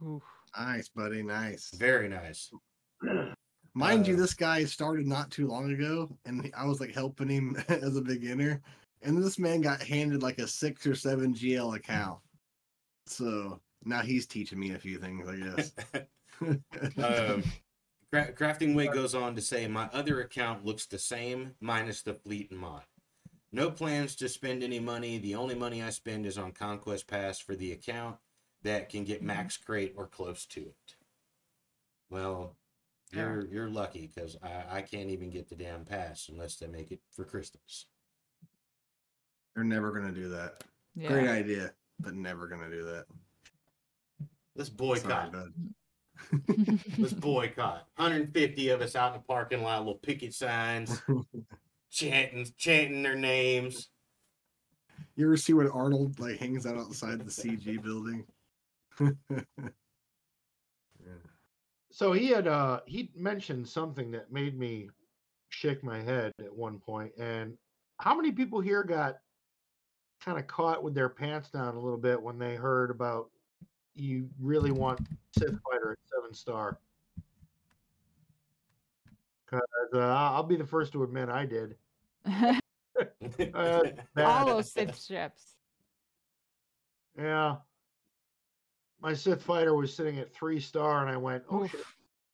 Oof. 0.04 0.22
Nice, 0.58 0.88
buddy. 0.88 1.22
Nice. 1.22 1.70
Very 1.74 2.08
nice. 2.08 2.50
Mind 3.74 4.08
you, 4.08 4.14
Uh, 4.14 4.18
this 4.18 4.34
guy 4.34 4.64
started 4.64 5.06
not 5.06 5.30
too 5.30 5.46
long 5.46 5.72
ago, 5.72 6.10
and 6.24 6.50
I 6.56 6.66
was 6.66 6.80
like 6.80 6.92
helping 6.92 7.28
him 7.28 7.56
as 7.68 7.96
a 7.96 8.02
beginner. 8.02 8.60
And 9.02 9.22
this 9.22 9.38
man 9.38 9.60
got 9.60 9.80
handed 9.82 10.22
like 10.22 10.38
a 10.38 10.48
six 10.48 10.84
or 10.86 10.96
seven 10.96 11.32
GL 11.32 11.76
account. 11.76 12.18
So 13.06 13.60
now 13.84 14.00
he's 14.00 14.26
teaching 14.26 14.58
me 14.58 14.72
a 14.72 14.78
few 14.78 14.98
things, 14.98 15.28
I 15.28 15.36
guess. 15.36 15.72
um, 16.98 17.44
Cra- 18.12 18.32
Crafting 18.32 18.74
Way 18.74 18.88
goes 18.88 19.14
on 19.14 19.34
to 19.34 19.40
say, 19.40 19.66
My 19.66 19.88
other 19.92 20.20
account 20.20 20.64
looks 20.64 20.86
the 20.86 20.98
same, 20.98 21.54
minus 21.60 22.02
the 22.02 22.14
fleet 22.14 22.50
and 22.50 22.58
mod. 22.58 22.82
No 23.52 23.70
plans 23.70 24.14
to 24.16 24.28
spend 24.28 24.62
any 24.62 24.80
money. 24.80 25.18
The 25.18 25.34
only 25.34 25.54
money 25.54 25.82
I 25.82 25.90
spend 25.90 26.26
is 26.26 26.38
on 26.38 26.52
Conquest 26.52 27.06
Pass 27.06 27.38
for 27.38 27.54
the 27.54 27.72
account 27.72 28.16
that 28.62 28.88
can 28.88 29.04
get 29.04 29.18
mm-hmm. 29.18 29.28
max 29.28 29.56
crate 29.56 29.94
or 29.96 30.06
close 30.06 30.44
to 30.46 30.60
it. 30.60 30.94
Well, 32.10 32.56
you're 33.12 33.46
you're 33.46 33.68
lucky 33.68 34.10
because 34.14 34.36
I, 34.42 34.78
I 34.78 34.82
can't 34.82 35.08
even 35.08 35.30
get 35.30 35.48
the 35.48 35.54
damn 35.54 35.84
pass 35.84 36.28
unless 36.30 36.56
they 36.56 36.66
make 36.66 36.90
it 36.90 37.00
for 37.10 37.24
crystals. 37.24 37.86
They're 39.54 39.64
never 39.64 39.92
gonna 39.92 40.12
do 40.12 40.28
that. 40.30 40.64
Yeah. 40.94 41.08
Great 41.08 41.28
idea, 41.28 41.72
but 42.00 42.14
never 42.14 42.48
gonna 42.48 42.70
do 42.70 42.84
that. 42.84 43.06
Let's 44.56 44.68
boycott. 44.68 45.32
bud. 45.32 45.52
Let's 46.98 47.12
boycott. 47.12 47.86
150 47.96 48.68
of 48.70 48.80
us 48.80 48.96
out 48.96 49.14
in 49.14 49.20
the 49.20 49.26
parking 49.26 49.62
lot, 49.62 49.80
little 49.80 49.94
picket 49.94 50.34
signs, 50.34 51.00
chanting 51.90 52.46
chanting 52.56 53.02
their 53.02 53.16
names. 53.16 53.88
You 55.16 55.26
ever 55.26 55.36
see 55.36 55.52
when 55.52 55.68
Arnold 55.68 56.20
like 56.20 56.38
hangs 56.38 56.66
out 56.66 56.76
outside 56.78 57.20
the 57.20 57.30
CG 57.30 57.82
building? 57.82 58.24
So 61.98 62.12
he 62.12 62.28
had 62.28 62.46
uh 62.46 62.78
he 62.86 63.10
mentioned 63.16 63.66
something 63.66 64.12
that 64.12 64.30
made 64.30 64.56
me 64.56 64.88
shake 65.48 65.82
my 65.82 66.00
head 66.00 66.32
at 66.38 66.54
one 66.54 66.78
point. 66.78 67.10
And 67.18 67.58
how 67.98 68.14
many 68.14 68.30
people 68.30 68.60
here 68.60 68.84
got 68.84 69.16
kind 70.24 70.38
of 70.38 70.46
caught 70.46 70.84
with 70.84 70.94
their 70.94 71.08
pants 71.08 71.50
down 71.50 71.74
a 71.74 71.80
little 71.80 71.98
bit 71.98 72.22
when 72.22 72.38
they 72.38 72.54
heard 72.54 72.92
about 72.92 73.30
you 74.04 74.28
really 74.40 74.70
want 74.70 75.00
Sith 75.38 75.58
Fighter 75.70 75.92
at 75.92 75.98
seven 76.04 76.34
star? 76.34 76.78
Because 79.44 79.62
uh, 79.94 79.98
I'll 79.98 80.42
be 80.42 80.56
the 80.56 80.66
first 80.66 80.92
to 80.92 81.02
admit 81.02 81.28
I 81.28 81.46
did. 81.46 81.76
Uh. 83.54 83.82
All 84.16 84.44
those 84.44 84.72
Sith 84.72 85.00
ships. 85.00 85.54
Yeah. 87.16 87.56
My 89.00 89.14
Sith 89.14 89.40
Fighter 89.40 89.74
was 89.74 89.94
sitting 89.94 90.18
at 90.18 90.34
three 90.34 90.58
star, 90.58 91.02
and 91.02 91.10
I 91.10 91.16
went, 91.16 91.44
"Oh 91.48 91.64
shit!" 91.66 91.80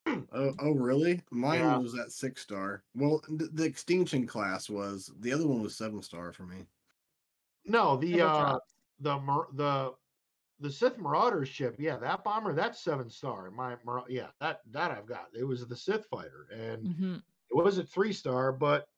Oh, 0.33 0.55
oh, 0.61 0.73
really? 0.73 1.21
Mine 1.31 1.61
Yeah. 1.61 1.77
was 1.77 1.99
at 1.99 2.13
six 2.13 2.41
star. 2.41 2.83
Well, 2.95 3.23
the, 3.29 3.51
the 3.53 3.65
extinction 3.65 4.27
class 4.27 4.71
was 4.71 5.11
the 5.21 5.33
other 5.33 5.47
one 5.47 5.63
was 5.63 5.77
seven 5.77 6.03
star 6.03 6.33
for 6.33 6.45
me. 6.45 6.67
No, 7.67 7.97
the 7.97 8.23
uh, 8.23 8.59
the 9.01 9.19
Mar- 9.19 9.49
the 9.53 9.93
the 10.65 10.73
Sith 10.73 10.97
Marauders 10.97 11.51
ship, 11.51 11.77
yeah, 11.79 11.99
that 11.99 12.25
bomber, 12.25 12.55
that's 12.55 12.83
seven 12.83 13.11
star. 13.11 13.51
My 13.51 13.77
yeah, 14.09 14.29
that 14.41 14.63
that 14.71 14.91
I've 14.91 15.05
got. 15.05 15.29
It 15.39 15.45
was 15.45 15.67
the 15.67 15.77
Sith 15.77 16.07
fighter, 16.07 16.49
and 16.51 16.89
Mhm. 16.89 17.23
it 17.51 17.55
was 17.55 17.79
at 17.79 17.91
three 17.91 18.15
star. 18.15 18.51
But 18.51 18.89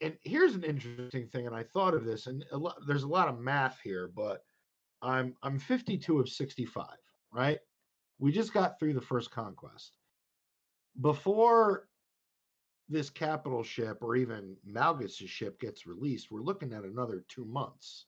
and 0.00 0.18
here's 0.24 0.56
an 0.56 0.64
interesting 0.64 1.28
thing, 1.28 1.46
and 1.46 1.54
I 1.54 1.62
thought 1.62 1.94
of 1.94 2.04
this, 2.04 2.26
and 2.26 2.44
a 2.50 2.58
lot, 2.58 2.76
there's 2.88 3.04
a 3.04 3.08
lot 3.08 3.28
of 3.28 3.38
math 3.38 3.78
here, 3.80 4.08
but 4.08 4.44
I'm 5.00 5.36
I'm 5.44 5.60
52 5.60 6.18
of 6.18 6.28
65, 6.28 6.98
right? 7.30 7.60
We 8.18 8.32
just 8.32 8.52
got 8.52 8.80
through 8.80 8.94
the 8.94 9.00
first 9.00 9.30
conquest. 9.30 9.96
Before 11.00 11.88
this 12.88 13.10
capital 13.10 13.62
ship 13.62 14.02
or 14.02 14.16
even 14.16 14.56
Malgus' 14.66 15.28
ship 15.28 15.60
gets 15.60 15.86
released, 15.86 16.32
we're 16.32 16.42
looking 16.42 16.72
at 16.72 16.84
another 16.84 17.24
two 17.28 17.44
months. 17.44 18.06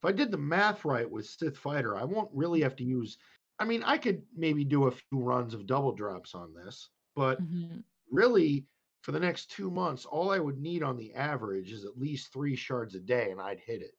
If 0.00 0.04
I 0.08 0.12
did 0.12 0.30
the 0.30 0.38
math 0.38 0.84
right 0.84 1.10
with 1.10 1.26
Sith 1.26 1.56
Fighter, 1.58 1.96
I 1.96 2.04
won't 2.04 2.30
really 2.32 2.60
have 2.60 2.76
to 2.76 2.84
use. 2.84 3.18
I 3.58 3.64
mean, 3.64 3.82
I 3.82 3.98
could 3.98 4.22
maybe 4.36 4.64
do 4.64 4.86
a 4.86 4.90
few 4.92 5.18
runs 5.18 5.54
of 5.54 5.66
double 5.66 5.92
drops 5.92 6.34
on 6.36 6.54
this, 6.54 6.90
but 7.16 7.42
Mhm. 7.42 7.82
really, 8.08 8.64
for 9.02 9.10
the 9.10 9.18
next 9.18 9.50
two 9.50 9.70
months, 9.70 10.04
all 10.04 10.30
I 10.30 10.38
would 10.38 10.58
need 10.58 10.84
on 10.84 10.96
the 10.96 11.12
average 11.14 11.72
is 11.72 11.84
at 11.84 11.98
least 11.98 12.32
three 12.32 12.54
shards 12.54 12.94
a 12.94 13.00
day, 13.00 13.32
and 13.32 13.40
I'd 13.40 13.58
hit 13.58 13.82
it. 13.82 13.96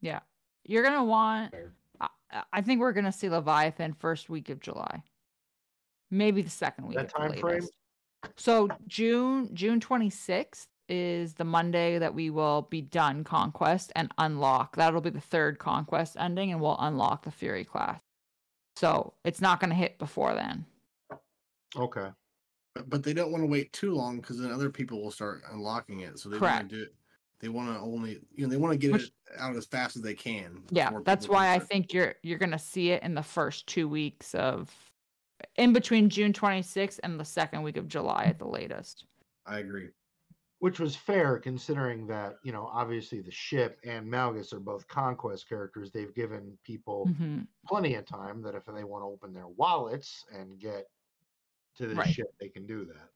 Yeah. 0.00 0.20
You're 0.64 0.82
gonna 0.82 1.04
want. 1.04 1.54
I, 2.00 2.08
I 2.52 2.62
think 2.62 2.80
we're 2.80 2.92
gonna 2.92 3.12
see 3.12 3.28
Leviathan 3.28 3.92
first 3.94 4.28
week 4.28 4.48
of 4.48 4.58
July, 4.58 5.04
maybe 6.10 6.42
the 6.42 6.50
second 6.50 6.88
week. 6.88 6.96
That 6.96 7.10
time 7.10 7.32
frame? 7.34 7.68
So 8.36 8.68
June 8.88 9.54
June 9.54 9.78
26th 9.78 10.66
is 10.88 11.34
the 11.34 11.44
Monday 11.44 11.98
that 11.98 12.14
we 12.14 12.30
will 12.30 12.62
be 12.62 12.80
done 12.80 13.24
conquest 13.24 13.92
and 13.96 14.10
unlock. 14.18 14.76
That'll 14.76 15.00
be 15.00 15.10
the 15.10 15.20
third 15.20 15.58
conquest 15.58 16.16
ending, 16.18 16.52
and 16.52 16.60
we'll 16.60 16.76
unlock 16.78 17.24
the 17.24 17.30
Fury 17.30 17.64
class. 17.64 18.00
So 18.76 19.14
it's 19.24 19.40
not 19.40 19.60
gonna 19.60 19.74
hit 19.74 19.98
before 19.98 20.34
then. 20.34 20.64
Okay. 21.76 22.08
But, 22.74 22.90
but 22.90 23.02
they 23.02 23.14
don't 23.14 23.32
want 23.32 23.42
to 23.42 23.48
wait 23.50 23.72
too 23.72 23.94
long 23.94 24.16
because 24.20 24.38
then 24.38 24.50
other 24.52 24.70
people 24.70 25.02
will 25.02 25.10
start 25.10 25.42
unlocking 25.50 26.00
it. 26.00 26.18
So 26.18 26.28
they 26.28 26.38
Correct. 26.38 26.56
want 26.56 26.70
to 26.70 26.76
do 26.76 26.82
it. 26.82 26.94
They 27.40 27.48
want 27.48 27.68
to 27.74 27.80
only, 27.80 28.20
you 28.34 28.44
know, 28.46 28.50
they 28.50 28.56
want 28.56 28.72
to 28.72 28.78
get 28.78 28.92
Which- 28.92 29.04
it 29.04 29.12
out 29.38 29.56
as 29.56 29.66
fast 29.66 29.96
as 29.96 30.02
they 30.02 30.14
can. 30.14 30.62
Yeah, 30.70 30.90
that's 31.04 31.28
why 31.28 31.52
I 31.52 31.58
think 31.58 31.92
you're 31.92 32.14
you're 32.22 32.38
gonna 32.38 32.58
see 32.58 32.90
it 32.90 33.02
in 33.02 33.14
the 33.14 33.22
first 33.22 33.66
two 33.66 33.88
weeks 33.88 34.34
of 34.34 34.74
in 35.56 35.72
between 35.72 36.08
June 36.08 36.32
26th 36.32 36.98
and 37.02 37.20
the 37.20 37.24
second 37.24 37.62
week 37.62 37.76
of 37.76 37.88
July 37.88 38.24
at 38.24 38.38
the 38.38 38.46
latest. 38.46 39.04
I 39.44 39.58
agree. 39.58 39.88
Which 40.58 40.80
was 40.80 40.96
fair 40.96 41.38
considering 41.38 42.06
that, 42.06 42.36
you 42.42 42.50
know, 42.52 42.66
obviously 42.66 43.20
the 43.20 43.30
ship 43.30 43.78
and 43.84 44.06
Malgus 44.10 44.52
are 44.54 44.60
both 44.60 44.88
conquest 44.88 45.48
characters. 45.48 45.90
They've 45.92 46.14
given 46.14 46.58
people 46.64 47.14
hmm 47.14 47.46
plenty 47.66 47.94
of 47.94 48.06
time 48.06 48.42
that 48.42 48.54
if 48.54 48.64
they 48.64 48.84
want 48.84 49.02
to 49.02 49.06
open 49.06 49.32
their 49.34 49.48
wallets 49.48 50.24
and 50.32 50.58
get 50.58 50.86
to 51.76 51.88
the 51.88 51.96
Right. 51.96 52.04
ship, 52.04 52.28
they 52.40 52.48
can 52.50 52.66
do 52.66 52.86
that. 52.86 53.10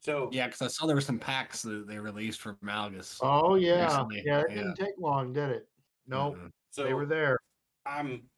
So 0.00 0.30
Yeah, 0.32 0.46
because 0.46 0.62
I 0.62 0.68
saw 0.68 0.86
there 0.86 0.96
were 0.96 1.00
some 1.00 1.18
packs 1.18 1.62
that 1.62 1.86
they 1.86 1.98
released 1.98 2.40
for 2.40 2.56
Malgus. 2.56 3.20
Oh 3.20 3.54
yeah, 3.56 4.04
Recently, 4.10 4.22
yeah. 4.22 4.40
It 4.42 4.48
yeah. 4.48 4.54
didn't 4.54 4.74
take 4.74 4.98
long, 4.98 5.32
did 5.32 5.50
it? 5.50 5.70
No, 6.06 6.38
Mhm. 6.38 6.50
so 6.70 6.84
they 6.84 6.94
were 6.94 7.06
there. 7.06 7.38
I'm 7.84 8.30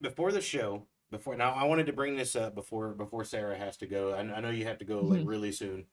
before 0.00 0.32
the 0.32 0.40
show. 0.40 0.88
before 1.10 1.36
now, 1.36 1.52
I 1.52 1.64
wanted 1.64 1.86
to 1.86 1.92
bring 1.92 2.16
this 2.16 2.34
up 2.36 2.54
before 2.54 2.94
before 2.94 3.24
Sarah 3.24 3.56
has 3.58 3.76
to 3.78 3.86
go. 3.86 4.12
I, 4.14 4.20
I 4.20 4.40
know 4.40 4.50
you 4.50 4.64
have 4.64 4.78
to 4.78 4.84
go 4.84 5.06
like 5.06 5.22
Mhm. 5.22 5.26
really 5.26 5.52
soon. 5.52 5.88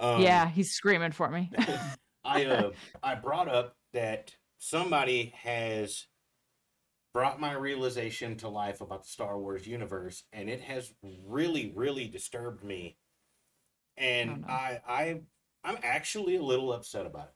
Um, 0.00 0.22
yeah, 0.22 0.48
he's 0.48 0.72
screaming 0.72 1.12
for 1.12 1.28
me. 1.28 1.50
I 2.24 2.46
uh 2.46 2.70
I 3.02 3.14
brought 3.14 3.48
up 3.48 3.76
that 3.92 4.34
somebody 4.58 5.34
has 5.36 6.06
brought 7.12 7.40
my 7.40 7.52
realization 7.52 8.36
to 8.38 8.48
life 8.48 8.80
about 8.80 9.02
the 9.02 9.08
Star 9.08 9.38
Wars 9.38 9.66
universe, 9.66 10.24
and 10.32 10.48
it 10.48 10.60
has 10.62 10.92
really, 11.26 11.72
really 11.74 12.08
disturbed 12.08 12.64
me. 12.64 12.96
And 13.96 14.30
Oh, 14.30 14.34
no. 14.36 14.46
I 14.48 14.80
I 14.88 15.20
I'm 15.64 15.78
actually 15.82 16.36
a 16.36 16.42
little 16.42 16.72
upset 16.72 17.04
about 17.04 17.28
it. 17.28 17.34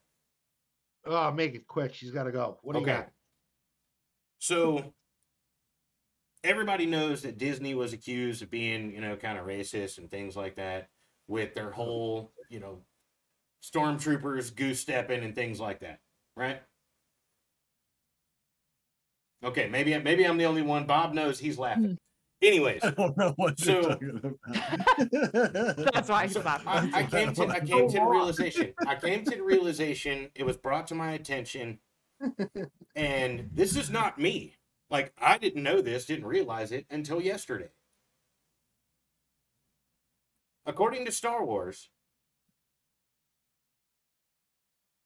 Oh, 1.07 1.31
make 1.33 1.55
it 1.55 1.67
quick. 1.67 1.93
She's 1.93 2.13
got 2.13 2.25
to 2.25 2.33
go. 2.33 2.59
What 2.63 2.73
do 2.73 2.81
you 2.81 2.87
got? 2.87 3.11
So 4.39 4.95
everybody 6.43 6.87
knows 6.87 7.23
that 7.23 7.37
Disney 7.37 7.75
was 7.75 7.93
accused 7.93 8.43
of 8.43 8.51
being, 8.51 8.95
you 8.95 9.03
know, 9.03 9.17
kind 9.17 9.39
of 9.39 9.45
racist 9.45 9.99
and 9.99 10.11
things 10.11 10.35
like 10.35 10.57
that 10.57 10.89
with 11.29 11.55
their 11.55 11.71
whole, 11.71 12.33
you 12.49 12.61
know, 12.61 12.79
stormtroopers 13.63 14.55
goose 14.55 14.81
stepping 14.81 15.25
and 15.25 15.35
things 15.35 15.61
like 15.61 15.81
that, 15.81 16.01
right? 16.37 16.63
Okay, 19.45 19.69
maybe 19.69 19.97
maybe 19.99 20.25
I'm 20.25 20.39
the 20.39 20.47
only 20.47 20.63
one. 20.63 20.87
Bob 20.87 21.13
knows 21.13 21.39
he's 21.39 21.59
laughing. 21.59 21.85
Hmm. 21.85 21.95
Anyways, 22.43 22.83
I 22.83 22.91
don't 22.91 23.17
know 23.17 23.33
what 23.37 23.65
you're 23.65 23.83
talking 23.83 24.21
about. 24.23 25.93
That's 25.95 26.09
why 26.09 26.25
he's 26.25 26.33
So 26.33 26.41
laughing. 26.41 26.69
I, 26.69 27.01
I 27.01 27.03
came 27.05 27.33
to 27.35 27.47
I 27.47 27.61
came 27.61 27.89
to 27.89 27.99
the 27.99 28.05
realization. 28.05 28.75
I 28.87 28.95
came 28.97 29.25
to 29.25 29.31
the 29.31 29.43
realization. 29.43 30.31
It 30.35 30.45
was 30.45 30.57
brought 30.57 30.87
to 30.89 30.95
my 30.95 31.13
attention, 31.13 31.79
and 32.95 33.51
this 33.53 33.77
is 33.77 33.91
not 33.91 34.19
me. 34.19 34.57
Like 34.91 35.13
I 35.19 35.39
didn't 35.39 35.63
know 35.63 35.81
this, 35.81 36.07
didn't 36.07 36.27
realize 36.27 36.73
it 36.73 36.87
until 36.91 37.21
yesterday. 37.21 37.71
According 40.67 41.05
to 41.05 41.13
Star 41.13 41.45
Wars, 41.45 41.91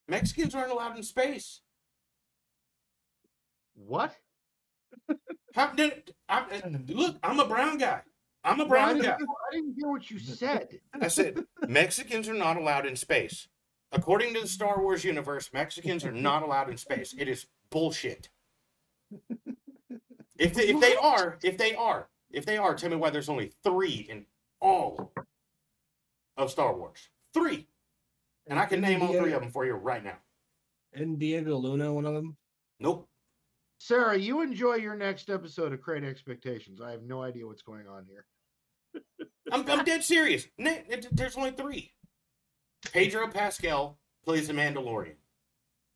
Mexicans 0.07 0.55
aren't 0.55 0.73
allowed 0.73 0.97
in 0.97 1.03
space. 1.03 1.61
What? 3.75 4.17
How 5.55 5.73
did 5.73 6.15
I, 6.29 6.41
uh, 6.41 6.71
look? 6.89 7.17
I'm 7.23 7.41
a 7.41 7.47
brown 7.47 7.79
guy. 7.79 8.03
I'm 8.45 8.61
a 8.61 8.67
brown 8.67 9.01
guy. 9.01 9.15
I 9.15 9.53
didn't 9.53 9.75
hear 9.77 9.89
what 9.91 10.11
you 10.11 10.19
said. 10.19 10.81
I 11.01 11.09
said 11.09 11.45
Mexicans 11.67 12.29
are 12.29 12.35
not 12.35 12.57
allowed 12.57 12.87
in 12.87 12.97
space. 12.97 13.49
According 13.91 14.35
to 14.35 14.41
the 14.41 14.49
Star 14.49 14.81
Wars 14.81 15.05
universe, 15.05 15.51
Mexicans 15.53 16.05
are 16.05 16.13
not 16.13 16.43
allowed 16.43 16.71
in 16.71 16.77
space. 16.77 17.15
It 17.19 17.29
is 17.29 17.47
bullshit. 17.71 18.31
If 20.39 20.55
they, 20.55 20.69
if 20.69 20.81
they 20.81 20.95
are, 20.95 21.39
if 21.43 21.59
they 21.59 21.75
are, 21.75 22.09
if 22.31 22.47
they 22.47 22.57
are, 22.57 22.75
tell 22.75 22.91
me 22.91 22.97
why 22.97 23.11
there's 23.11 23.29
only 23.29 23.53
three 23.65 24.07
in 24.09 24.27
all 24.61 25.13
of 26.39 26.51
Star 26.51 26.75
Wars. 26.75 27.11
Three, 27.35 27.69
and 28.47 28.59
I 28.59 28.65
can 28.65 28.81
name 28.81 29.03
all 29.03 29.13
three 29.13 29.33
of 29.33 29.43
them 29.43 29.51
for 29.51 29.67
you 29.67 29.75
right 29.75 30.03
now. 30.03 30.17
Isn't 30.95 31.19
Diego 31.19 31.57
Luna 31.57 31.93
one 31.93 32.07
of 32.07 32.15
them? 32.15 32.37
Nope. 32.81 33.07
Sarah, 33.79 34.19
you 34.19 34.41
enjoy 34.41 34.75
your 34.77 34.97
next 34.97 35.29
episode 35.29 35.73
of 35.73 35.83
Great 35.83 36.03
Expectations. 36.03 36.81
I 36.81 36.91
have 36.91 37.03
no 37.03 37.23
idea 37.23 37.47
what's 37.47 37.63
going 37.63 37.87
on 37.87 38.07
here. 38.07 38.25
I'm, 39.53 39.69
I'm 39.69 39.85
dead 39.85 40.03
serious. 40.03 40.47
There's 41.13 41.37
only 41.37 41.53
three. 41.53 41.93
Pedro 42.93 43.29
Pascal 43.29 43.99
plays 44.25 44.49
the 44.49 44.55
Mandalorian. 44.55 45.17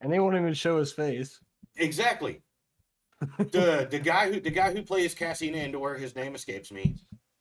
And 0.00 0.12
they 0.12 0.18
won't 0.18 0.36
even 0.36 0.54
show 0.54 0.78
his 0.78 0.92
face. 0.92 1.40
Exactly. 1.76 2.42
the 3.38 3.86
the 3.88 4.00
guy 4.00 4.30
who 4.32 4.40
the 4.40 4.50
guy 4.50 4.72
who 4.72 4.82
plays 4.82 5.14
Cassian 5.14 5.54
Andor, 5.54 5.94
his 5.94 6.16
name 6.16 6.34
escapes 6.34 6.72
me. 6.72 6.96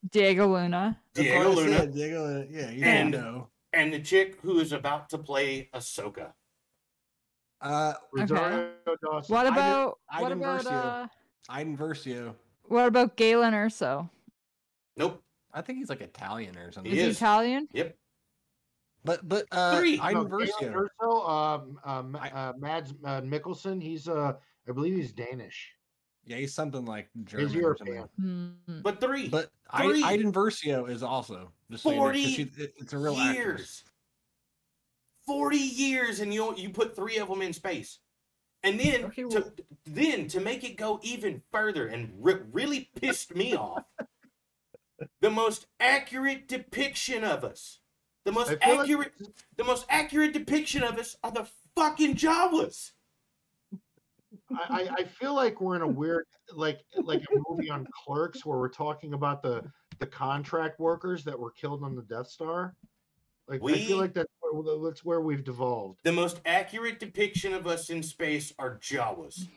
Diego 0.09 0.47
Luna. 0.47 0.99
Diego 1.13 1.49
Luna 1.51 1.77
said, 1.79 1.93
Diego 1.93 2.23
Luna. 2.25 2.45
Yeah, 2.49 2.69
you 2.71 2.83
And- 2.83 3.11
know. 3.11 3.49
and 3.73 3.93
the 3.93 3.99
chick 3.99 4.39
who 4.41 4.59
is 4.59 4.71
about 4.71 5.09
to 5.09 5.17
play 5.17 5.69
Ahsoka. 5.73 6.33
Uh, 7.61 7.93
Rosario 8.11 8.71
Dawson. 9.03 9.33
What 9.35 9.45
Iden- 9.45 9.53
about 9.53 9.99
what 10.17 10.23
Iden 10.31 10.37
about 10.39 10.61
Versio. 10.61 10.71
uh 10.71 11.07
Iden 11.49 11.77
Versio. 11.77 12.35
what 12.63 12.87
about 12.87 13.15
Galen 13.15 13.53
Erso? 13.53 14.09
Nope. 14.97 15.23
I 15.53 15.61
think 15.61 15.77
he's 15.79 15.89
like 15.89 16.01
Italian 16.01 16.57
or 16.57 16.71
something. 16.71 16.91
Is 16.91 16.97
He 16.97 17.03
he 17.03 17.09
is. 17.11 17.17
Italian? 17.17 17.67
Yep. 17.73 17.95
But 19.03 19.27
but 19.29 19.45
uh, 19.51 19.77
Three. 19.77 19.99
Iden 19.99 20.23
No, 20.23 20.37
Galen 20.37 20.47
Versio. 20.47 20.87
Erso, 21.01 21.29
um, 21.29 21.79
um, 21.83 22.15
uh, 22.15 22.53
Mads 22.57 22.93
uh, 23.03 23.21
Mikkelsen. 23.21 23.81
He's 23.81 24.07
uh, 24.07 24.33
I 24.67 24.71
believe 24.71 24.95
he's 24.95 25.11
Danish. 25.11 25.71
Yeah, 26.25 26.37
he's 26.37 26.53
something 26.53 26.85
like 26.85 27.09
German. 27.23 27.47
He's 27.49 27.55
or 27.63 27.75
something. 27.77 27.95
European. 27.95 28.57
Hmm. 28.67 28.81
But 28.81 29.01
three. 29.01 29.27
But 29.29 29.49
I, 29.69 29.87
Three. 29.87 30.03
Iden 30.03 30.31
Versio 30.31 30.89
is 30.89 31.01
also 31.03 31.51
just 31.69 31.83
so 31.83 31.89
you 31.91 31.95
know, 31.95 32.01
'cause 32.03 32.11
40 32.13 32.25
she- 32.25 32.41
it- 32.63 32.73
it's 32.77 32.93
a 32.93 32.97
real 32.97 33.15
actress. 33.17 33.37
years. 33.37 33.83
Forty 35.25 35.57
years, 35.57 36.19
and 36.19 36.33
you 36.33 36.55
you 36.57 36.69
put 36.71 36.95
three 36.95 37.17
of 37.17 37.27
them 37.29 37.41
in 37.41 37.53
space, 37.53 37.99
and 38.63 38.79
then 38.79 39.05
Okay, 39.05 39.23
to 39.29 39.53
then 39.85 40.27
to 40.29 40.39
make 40.39 40.63
it 40.63 40.75
go 40.77 40.99
even 41.03 41.41
further 41.51 41.87
and 41.87 42.11
re- 42.17 42.41
really 42.51 42.89
pissed 42.95 43.33
me 43.35 43.55
off. 43.55 43.83
The 45.21 45.29
most 45.31 45.67
accurate 45.79 46.47
depiction 46.47 47.23
of 47.23 47.43
us, 47.43 47.79
the 48.25 48.31
most 48.31 48.49
I 48.51 48.55
feel 48.57 48.75
like- 48.77 48.79
accurate, 48.81 49.13
the 49.57 49.63
most 49.63 49.85
accurate 49.89 50.33
depiction 50.33 50.83
of 50.83 50.97
us 50.97 51.15
are 51.23 51.31
the 51.31 51.47
fucking 51.75 52.15
Jawas. 52.15 52.91
I, 54.69 54.89
I, 54.99 55.03
feel 55.03 55.33
like 55.33 55.61
we're 55.61 55.75
in 55.75 55.81
a 55.81 55.87
weird, 55.87 56.25
like 56.53 56.81
like 57.03 57.21
a 57.21 57.39
movie 57.49 57.69
on 57.69 57.87
Clerks 57.93 58.45
where 58.45 58.57
we're 58.57 58.69
talking 58.69 59.13
about 59.13 59.41
the 59.41 59.63
the 59.99 60.07
contract 60.07 60.79
workers 60.79 61.23
that 61.23 61.37
were 61.37 61.51
killed 61.51 61.83
on 61.83 61.95
the 61.95 62.01
Death 62.03 62.27
Star. 62.27 62.75
Like 63.47 63.61
I 63.63 63.73
feel 63.73 63.97
like 63.97 64.13
that's 64.13 64.31
where, 64.39 64.89
that's 64.89 65.03
where 65.03 65.21
we've 65.21 65.43
devolved. 65.43 65.99
The 66.03 66.11
most 66.11 66.39
accurate 66.45 66.99
depiction 66.99 67.53
of 67.53 67.67
us 67.67 67.89
in 67.89 68.01
space 68.01 68.53
are 68.57 68.77
Jawas. 68.77 69.47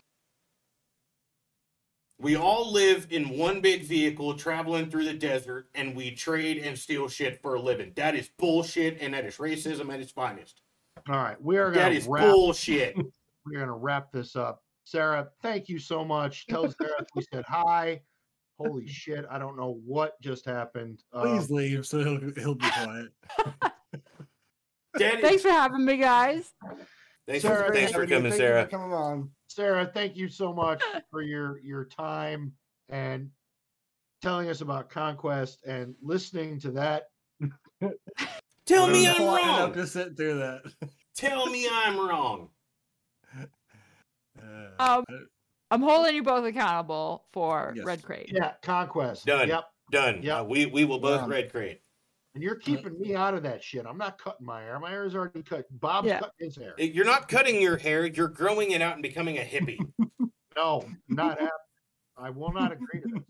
We 2.19 2.37
all 2.37 2.73
live 2.73 3.07
in 3.11 3.37
one 3.37 3.61
big 3.61 3.85
vehicle 3.85 4.35
traveling 4.35 4.91
through 4.91 5.05
the 5.05 5.15
desert 5.15 5.69
and 5.75 5.95
we 5.95 6.11
trade 6.11 6.59
and 6.59 6.77
steal 6.77 7.09
shit 7.09 7.41
for 7.41 7.55
a 7.55 7.61
living. 7.61 7.93
That 7.97 8.15
is 8.15 8.31
bullshit 8.39 8.99
and 9.01 9.15
that 9.15 9.25
is 9.25 9.37
racism 9.37 9.93
at 9.93 10.01
its 10.01 10.13
finest. 10.13 10.63
All 11.09 11.17
right, 11.17 11.41
we 11.41 11.59
are 11.59 11.71
That 11.71 11.89
gonna 11.89 11.95
is 11.95 12.07
wrap. 12.07 12.25
bullshit. 12.25 12.97
We're 13.47 13.61
gonna 13.61 13.77
wrap 13.77 14.11
this 14.11 14.37
up. 14.37 14.64
Sarah, 14.85 15.29
thank 15.43 15.69
you 15.69 15.79
so 15.79 16.05
much. 16.05 16.47
Tell 16.49 16.71
Sarah 16.71 17.05
we 17.15 17.25
said 17.33 17.45
hi. 17.49 18.01
Holy 18.59 18.87
shit! 18.87 19.25
I 19.29 19.39
don't 19.39 19.57
know 19.57 19.81
what 19.85 20.21
just 20.21 20.45
happened. 20.45 21.03
Um, 21.13 21.23
Please 21.23 21.51
leave 21.51 21.85
so 21.87 21.99
he'll, 21.99 22.33
he'll 22.37 22.55
be 22.55 22.69
quiet. 22.71 23.09
That 24.97 25.17
is, 25.17 25.21
Thanks 25.23 25.43
for 25.43 25.49
having 25.51 25.85
me, 25.85 25.97
guys. 25.97 26.53
thanks, 27.27 27.43
Sarah, 27.43 27.67
for, 27.67 27.75
thanks 27.75 27.91
for 27.91 28.07
coming, 28.07 28.31
Thank 28.31 28.35
Sarah. 28.37 28.63
for 28.63 28.71
coming 28.71 28.93
on. 28.93 29.29
Sarah, 29.49 29.91
thank 29.93 30.17
you 30.17 30.29
so 30.29 30.53
much 30.53 30.81
for 31.11 31.21
your 31.23 31.59
your 31.59 31.85
time 31.85 32.53
and 32.91 33.29
telling 34.23 34.49
us 34.49 34.61
about 34.61 34.91
conquest 34.91 35.59
and 35.67 35.97
listening 36.01 36.61
to 36.61 36.71
that. 36.71 37.09
Tell 38.67 38.87
me 38.87 39.09
I'm 39.09 39.21
I'm 39.21 39.27
wrong. 39.27 39.73
to 39.73 39.85
sit 39.87 40.17
through 40.17 40.39
that. 40.39 40.63
Tell 41.17 41.47
me 41.47 41.69
I'm 41.71 41.99
wrong. 41.99 42.51
Uh, 44.45 44.69
Um, 44.79 45.05
I'm 45.71 45.83
holding 45.83 46.15
you 46.15 46.23
both 46.23 46.45
accountable 46.45 47.27
for 47.33 47.73
Yes. 47.77 47.85
Red 47.85 48.03
Crate. 48.03 48.31
Yeah, 48.33 48.53
conquest. 48.63 49.27
Done. 49.27 49.49
Yep. 49.49 49.65
Done. 49.91 50.21
Yeah. 50.23 50.41
Uh, 50.41 50.45
we 50.45 50.67
we 50.67 50.85
will 50.85 50.99
both 50.99 51.21
Done. 51.21 51.31
red 51.31 51.51
crate. 51.51 51.81
And 52.35 52.43
you're 52.43 52.57
keeping 52.57 52.99
me 52.99 53.15
out 53.15 53.35
of 53.35 53.43
that 53.45 53.63
shit. 53.63 53.87
I'm 53.87 53.99
not 53.99 54.19
cutting 54.19 54.45
my 54.47 54.61
hair. 54.63 54.79
My 54.81 54.91
hair 54.91 55.05
is 55.05 55.15
already 55.15 55.43
cut. 55.43 55.67
Bob's 55.79 56.09
Yeah. 56.09 56.19
cutting 56.21 56.33
his 56.39 56.57
hair. 56.57 56.75
You're 56.79 57.05
not 57.05 57.29
cutting 57.29 57.61
your 57.63 57.77
hair. 57.77 58.07
You're 58.07 58.29
growing 58.29 58.73
it 58.73 58.83
out 58.83 58.95
and 58.95 59.03
becoming 59.03 59.39
a 59.39 59.43
hippie. 59.43 59.79
No, 60.57 60.85
not 61.09 61.31
happening. 61.31 61.49
I 62.17 62.31
will 62.31 62.53
not 62.53 62.71
agree 62.71 63.01
to 63.01 63.25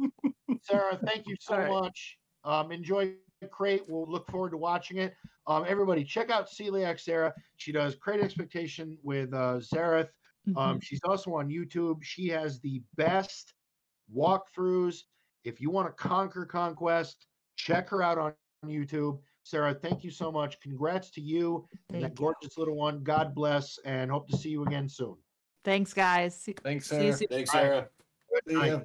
this. 0.49 0.59
Sarah, 0.63 0.99
thank 1.07 1.27
you 1.27 1.37
so 1.41 1.55
All 1.55 1.61
right. 1.61 1.71
much. 1.71 2.19
Um, 2.45 2.71
enjoy 2.71 3.15
Crate. 3.51 3.83
We'll 3.89 4.05
look 4.07 4.31
forward 4.31 4.51
to 4.51 4.59
watching 4.59 4.99
it. 4.99 5.15
Um, 5.47 5.65
everybody, 5.67 6.05
check 6.05 6.29
out 6.31 6.49
Celiac 6.51 7.01
Sarah. 7.01 7.33
She 7.57 7.73
does 7.73 7.95
Crate 7.95 8.21
Expectation 8.21 8.99
with 9.03 9.33
uh, 9.33 9.57
Zareth. 9.59 10.11
Mm-hmm. 10.49 10.59
Um, 10.59 10.81
she's 10.81 11.01
also 11.05 11.35
on 11.35 11.49
YouTube. 11.49 12.03
She 12.03 12.29
has 12.29 12.61
the 12.61 12.83
best 12.97 13.55
walkthroughs. 14.15 15.03
If 15.45 15.61
you 15.61 15.71
want 15.71 15.89
to 15.89 15.93
conquer 15.93 16.45
conquest, 16.45 17.27
check 17.57 17.89
her 17.91 18.03
out 18.03 18.19
on 18.19 18.35
YouTube. 18.67 19.19
Sarah, 19.45 19.75
thank 19.75 20.03
you 20.03 20.11
so 20.11 20.33
much. 20.33 20.59
Congrats 20.61 21.11
to 21.11 21.21
you 21.21 21.67
and 21.91 22.03
that 22.03 22.09
Thank 22.09 22.19
you. 22.19 22.25
gorgeous 22.25 22.57
little 22.57 22.77
one. 22.77 23.03
God 23.03 23.35
bless, 23.35 23.79
and 23.85 24.11
hope 24.11 24.29
to 24.29 24.37
see 24.37 24.49
you 24.49 24.65
again 24.65 24.89
soon. 24.89 25.17
Thanks, 25.65 25.93
guys. 25.93 26.39
See, 26.39 26.55
Thanks, 26.63 26.89
see 26.89 27.07
you 27.07 27.13
Sarah. 27.13 27.29
Thanks, 27.31 27.51
Sarah. 27.53 27.89
See 28.49 28.55
Bye. 28.55 28.83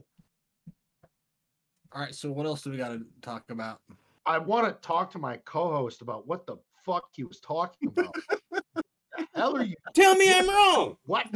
All 1.91 2.01
right, 2.01 2.13
so 2.13 2.31
what 2.31 2.45
else 2.45 2.61
do 2.61 2.71
we 2.71 2.77
got 2.77 2.89
to 2.89 3.01
talk 3.21 3.49
about? 3.49 3.81
I 4.25 4.37
want 4.37 4.67
to 4.67 4.87
talk 4.87 5.09
to 5.11 5.17
my 5.17 5.37
co-host 5.37 6.01
about 6.01 6.27
what 6.27 6.45
the 6.45 6.57
fuck 6.85 7.05
he 7.13 7.23
was 7.23 7.39
talking 7.39 7.89
about. 7.89 8.13
the 9.39 9.43
hell 9.43 9.57
are 9.57 9.63
you? 9.63 9.75
Tell 9.95 10.15
me 10.15 10.31
I'm 10.33 10.47
wrong. 10.47 10.95
What? 11.05 11.27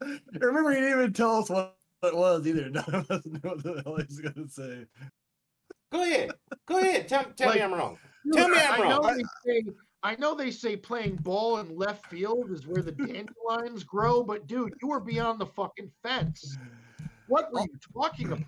Remember, 0.32 0.70
he 0.70 0.80
didn't 0.80 0.98
even 0.98 1.12
tell 1.12 1.36
us 1.36 1.48
what 1.48 1.76
it 2.02 2.14
was 2.16 2.46
either. 2.46 2.68
None 2.70 2.84
of 2.94 3.10
us 3.10 3.22
knew 3.24 3.38
what 3.42 3.62
the 3.62 3.82
hell 3.84 3.96
he 3.96 4.04
was 4.04 4.20
gonna 4.20 4.48
say. 4.48 4.84
Go 5.92 6.02
ahead. 6.02 6.32
Go 6.66 6.78
ahead. 6.78 7.08
Tell, 7.08 7.24
tell 7.36 7.48
Like- 7.48 7.58
me 7.58 7.62
I'm 7.62 7.72
wrong. 7.72 7.98
Tell 8.32 8.48
me 8.48 8.58
I'm 8.58 8.80
I 8.82 8.88
know 8.88 8.98
wrong. 9.00 9.16
they 9.16 9.24
say 9.46 9.64
I 10.02 10.16
know 10.16 10.34
they 10.34 10.50
say 10.50 10.76
playing 10.76 11.16
ball 11.16 11.58
in 11.58 11.74
left 11.76 12.06
field 12.06 12.50
is 12.50 12.66
where 12.66 12.82
the 12.82 12.92
dandelions 12.92 13.84
grow, 13.84 14.22
but 14.22 14.46
dude, 14.46 14.74
you 14.82 14.88
were 14.88 15.00
beyond 15.00 15.38
the 15.40 15.46
fucking 15.46 15.90
fence. 16.02 16.58
What 17.28 17.50
were 17.52 17.60
you 17.60 17.78
talking 17.94 18.32
about? 18.32 18.44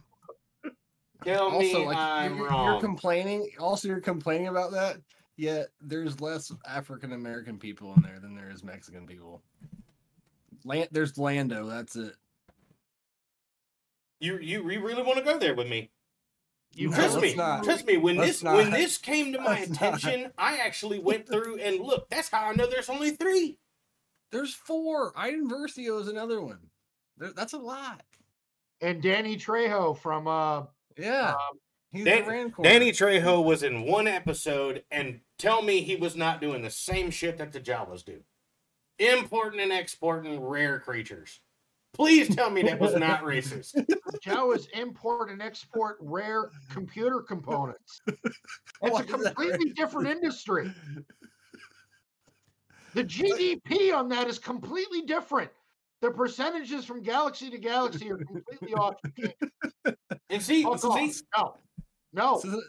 Tell 1.24 1.58
me 1.58 1.86
like 1.86 1.96
I'm 1.96 2.36
you're, 2.36 2.52
you're 2.52 2.80
complaining. 2.80 3.48
Also, 3.58 3.88
you're 3.88 4.00
complaining 4.00 4.48
about 4.48 4.70
that. 4.72 4.98
Yet 5.36 5.68
there's 5.80 6.20
less 6.20 6.50
African 6.66 7.12
American 7.12 7.58
people 7.58 7.92
in 7.94 8.02
there 8.02 8.18
than 8.20 8.34
there 8.34 8.50
is 8.50 8.64
Mexican 8.64 9.06
people. 9.06 9.42
Land, 10.64 10.88
there's 10.92 11.18
Lando. 11.18 11.66
That's 11.66 11.94
it. 11.96 12.14
you, 14.20 14.38
you 14.38 14.68
you 14.70 14.80
really 14.84 15.02
want 15.02 15.18
to 15.18 15.24
go 15.24 15.38
there 15.38 15.54
with 15.54 15.68
me? 15.68 15.90
You 16.74 16.88
No, 16.90 16.96
Trust 16.96 17.20
me. 17.20 17.34
not. 17.34 17.64
Trust 17.64 17.86
me. 17.86 17.96
When 17.96 18.16
Let's 18.16 18.40
this 18.40 18.42
when 18.42 18.70
this 18.70 18.98
came 18.98 19.32
to 19.32 19.38
my 19.40 19.60
Let's 19.60 19.80
not. 19.80 19.94
attention, 19.98 20.32
I 20.38 20.56
actually 20.58 20.98
went 20.98 21.26
through 21.28 21.58
and 21.58 21.80
looked. 21.80 22.10
That's 22.10 22.28
how 22.30 22.46
I 22.46 22.54
know 22.54 22.66
there's 22.66 22.88
only 22.90 23.10
three. 23.10 23.58
There's 24.32 24.52
four. 24.54 25.12
Iden 25.16 25.48
Versio 25.48 26.00
is 26.00 26.08
another 26.08 26.40
one. 26.40 26.58
There, 27.18 27.32
that's 27.32 27.52
a 27.52 27.58
lot. 27.58 28.02
and 28.80 29.00
Danny 29.02 29.36
Trejo 29.36 29.96
from 29.98 30.26
uh 30.26 30.64
Yeah, 30.98 31.34
he's 31.96 32.04
Dan- 32.04 32.24
the 32.24 32.30
Rancor. 32.30 32.62
Danny 32.62 32.92
Trejo 32.92 33.42
was 33.44 33.62
in 33.62 33.82
one 33.82 34.06
episode, 34.06 34.84
and 34.90 35.20
tell 35.38 35.62
me 35.62 35.82
he 35.82 35.96
was 35.96 36.16
not 36.16 36.40
doing 36.40 36.62
the 36.62 36.70
same 36.70 37.10
shit 37.10 37.38
that 37.38 37.52
the 37.52 37.60
Jawas 37.60 38.04
do, 38.04 38.20
importing 38.98 39.60
and 39.60 39.72
exporting 39.72 40.40
rare 40.40 40.78
creatures. 40.80 41.40
Please 41.94 42.34
tell 42.34 42.50
me 42.50 42.60
that 42.62 42.78
was 42.78 42.94
not 42.94 43.22
racist. 43.24 43.74
Jawas 44.24 44.68
import 44.72 45.30
and 45.30 45.40
export 45.40 45.96
rare 46.00 46.50
computer 46.70 47.20
components. 47.20 48.00
It's 48.82 49.00
a 49.00 49.04
completely 49.04 49.70
different 49.72 50.08
industry. 50.08 50.70
The 52.94 53.04
GDP 53.04 53.94
on 53.94 54.08
that 54.10 54.26
is 54.28 54.38
completely 54.38 55.02
different. 55.02 55.50
The 56.02 56.10
percentages 56.10 56.84
from 56.84 57.02
galaxy 57.02 57.48
to 57.50 57.58
galaxy 57.58 58.10
are 58.10 58.18
completely 58.18 58.74
off. 58.74 58.94
And 60.28 60.42
see, 60.42 60.62
Fuck 60.62 60.84
off. 60.84 60.98
see, 60.98 61.22
No, 61.36 61.56
no, 62.16 62.40
So, 62.40 62.60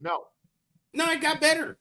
no, 0.00 0.24
no, 0.94 1.10
it 1.12 1.20
got 1.20 1.40
better. 1.40 1.78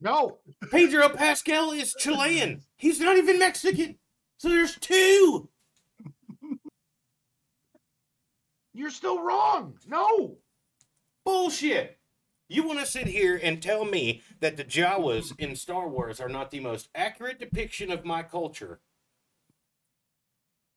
no. 0.00 0.38
Pedro 0.70 1.08
Pascal 1.08 1.72
is 1.72 1.94
Chilean. 1.98 2.62
He's 2.76 3.00
not 3.00 3.16
even 3.16 3.38
Mexican. 3.38 3.98
So 4.36 4.48
there's 4.50 4.76
two. 4.78 5.48
You're 8.74 8.90
still 8.90 9.22
wrong. 9.22 9.78
No. 9.88 10.36
Bullshit. 11.24 11.98
You 12.48 12.66
want 12.66 12.80
to 12.80 12.86
sit 12.86 13.06
here 13.06 13.40
and 13.42 13.62
tell 13.62 13.84
me 13.84 14.20
that 14.40 14.56
the 14.56 14.64
Jawas 14.64 15.32
in 15.38 15.56
Star 15.56 15.88
Wars 15.88 16.20
are 16.20 16.28
not 16.28 16.50
the 16.50 16.60
most 16.60 16.88
accurate 16.94 17.38
depiction 17.40 17.90
of 17.90 18.04
my 18.04 18.22
culture? 18.22 18.80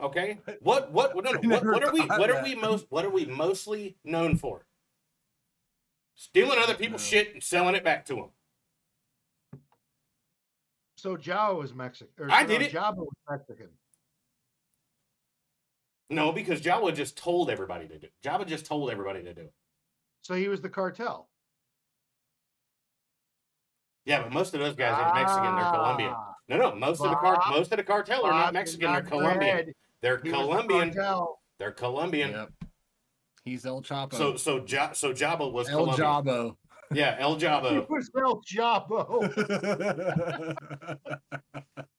Okay. 0.02 0.40
What 0.62 0.92
what 0.92 1.16
what, 1.16 1.26
no, 1.26 1.32
no, 1.32 1.50
what, 1.50 1.66
what 1.66 1.84
are 1.84 1.92
we 1.92 2.02
what 2.02 2.30
are 2.30 2.44
we 2.44 2.56
most 2.56 2.86
what 2.90 3.04
are 3.04 3.10
we 3.10 3.26
mostly 3.26 3.98
known 4.06 4.38
for? 4.38 4.66
Stealing 6.18 6.58
other 6.60 6.74
people's 6.74 7.04
No. 7.04 7.18
shit 7.20 7.34
and 7.34 7.44
selling 7.44 7.76
it 7.76 7.84
back 7.84 8.06
to 8.08 8.16
them. 8.16 8.30
So 10.98 11.16
Jawa 11.16 11.58
was 11.60 11.74
Mexican. 11.76 12.12
Or, 12.20 12.32
I 12.32 12.42
no, 12.42 12.48
did 12.48 12.62
it. 12.64 12.72
Jabba 12.74 12.98
was 12.98 13.14
Mexican. 13.30 13.70
No, 16.10 16.32
because 16.32 16.60
Jawa 16.62 16.94
just 16.96 17.18
told 17.18 17.50
everybody 17.52 17.88
to 17.88 18.00
do. 18.00 18.08
it. 18.08 18.14
Jabba 18.24 18.48
just 18.48 18.66
told 18.66 18.90
everybody 18.90 19.24
to 19.24 19.34
do 19.34 19.42
it. 19.42 19.54
So 20.24 20.34
he 20.34 20.48
was 20.48 20.60
the 20.62 20.70
cartel. 20.70 21.30
Yeah, 24.06 24.24
but 24.24 24.32
most 24.34 24.54
of 24.54 24.60
those 24.60 24.76
guys 24.76 24.98
ain't 25.06 25.14
Mexican. 25.16 25.56
They're 25.56 25.72
Colombian. 25.72 26.14
Ah, 26.16 26.34
No, 26.48 26.58
no, 26.58 26.76
most 26.76 27.02
of 27.02 27.10
the 27.12 27.16
car 27.18 27.40
most 27.52 27.72
of 27.72 27.78
the 27.78 27.84
cartel 27.84 28.26
are 28.26 28.32
not 28.32 28.54
Mexican. 28.54 28.92
They're 28.92 29.02
Colombian. 29.04 29.74
They're 30.02 30.18
he 30.18 30.30
the 30.32 30.36
Colombian. 30.38 30.96
They're 31.60 31.72
Colombian. 31.72 32.32
yep. 32.32 32.50
He's 33.48 33.66
El 33.66 33.82
Chapo. 33.82 34.14
So 34.14 34.36
so 34.36 34.64
ja, 34.68 34.92
so 34.94 35.14
Jabba 35.14 35.52
was 35.52 35.70
El 35.70 35.86
Colombian. 35.86 36.08
Jabo. 36.26 36.56
Yeah, 36.92 37.16
El 37.20 37.36
He 37.40 37.46
Jabba. 37.46 37.90
was 37.90 38.10
El 38.18 38.42
Jabbo. 38.42 39.08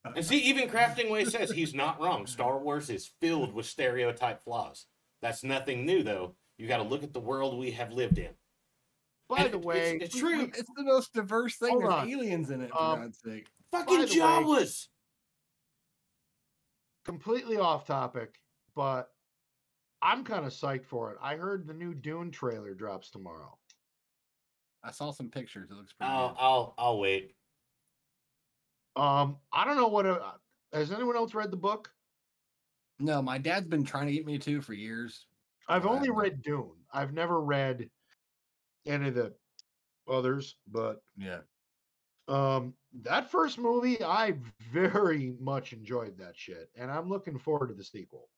and 0.16 0.25
see, 0.25 0.39
even 0.39 0.69
Crafting 0.69 1.11
Way 1.11 1.25
says 1.25 1.51
he's 1.51 1.75
not 1.75 2.01
wrong. 2.01 2.27
Star 2.27 2.59
Wars 2.59 2.91
is 2.91 3.11
filled 3.20 3.53
with 3.55 3.66
stereotype 3.66 4.43
flaws. 4.43 4.87
That's 5.23 5.43
nothing 5.45 5.85
new, 5.87 6.03
though. 6.03 6.37
You 6.59 6.69
got 6.69 6.79
to 6.79 6.83
look 6.85 7.03
at 7.03 7.12
the 7.12 7.20
world 7.20 7.59
we 7.59 7.70
have 7.73 7.93
lived 7.93 8.19
in. 8.19 8.31
By 9.29 9.45
And 9.45 9.53
the 9.53 9.59
way, 9.59 9.99
it's 10.01 10.15
we- 10.15 10.20
true. 10.20 10.43
it's 10.55 10.70
the 10.75 10.85
most 10.85 11.12
diverse 11.12 11.57
thing. 11.57 11.70
Hold 11.70 11.83
There's 11.83 11.93
on. 11.95 12.09
aliens 12.11 12.51
in 12.51 12.61
it, 12.62 12.70
for 12.70 12.81
Um, 12.83 13.01
God's 13.03 13.19
sake. 13.25 13.47
Fucking 13.73 13.99
By 13.99 14.05
the 14.07 14.09
way- 14.11 14.19
Jawas. 14.62 14.87
completely 17.05 17.59
off 17.59 17.87
topic, 17.87 18.41
but 18.75 19.11
I'm 20.03 20.25
kind 20.25 20.45
of 20.47 20.53
psyched 20.53 20.87
for 20.87 21.12
it. 21.12 21.19
I 21.20 21.37
heard 21.37 21.66
the 21.66 21.75
new 21.75 21.95
Dune 21.95 22.31
trailer 22.31 22.75
drops 22.75 23.11
tomorrow. 23.11 23.59
I 24.83 24.93
saw 24.93 25.11
some 25.11 25.29
pictures. 25.31 25.70
It 25.70 25.75
looks 25.75 25.93
pretty 25.93 26.12
I'll 26.12 26.29
good. 26.29 26.37
I'll 26.39 26.75
I'll 26.79 26.99
wait. 27.01 27.35
Um, 28.97 29.39
I 29.53 29.65
don't 29.65 29.77
know 29.77 29.89
what. 29.89 30.07
Uh, 30.07 30.33
has 30.73 30.93
anyone 30.93 31.16
else 31.16 31.35
read 31.35 31.51
the 31.51 31.57
book? 31.57 31.93
No, 33.01 33.23
my 33.23 33.39
dad's 33.39 33.66
been 33.66 33.85
trying 33.85 34.07
to 34.07 34.12
get 34.12 34.27
me 34.27 34.39
to 34.39 34.61
for 34.61 34.75
years. 34.75 35.27
I've 35.69 35.87
I 35.87 35.91
only 35.91 36.11
read 36.11 36.43
Dune. 36.43 36.73
I've 36.93 37.12
never 37.12 37.41
read 37.41 37.91
any 38.87 39.09
of 39.09 39.15
the 39.15 39.35
others, 40.09 40.57
but 40.66 41.03
Yeah. 41.16 41.41
um, 42.27 42.75
that 43.03 43.31
first 43.31 43.59
movie, 43.59 44.03
I 44.03 44.39
very 44.73 45.37
much 45.39 45.73
enjoyed 45.73 46.16
that 46.19 46.37
shit, 46.37 46.70
and 46.75 46.91
I'm 46.91 47.09
looking 47.09 47.39
forward 47.39 47.69
to 47.69 47.75
the 47.75 47.85
sequel. 47.85 48.29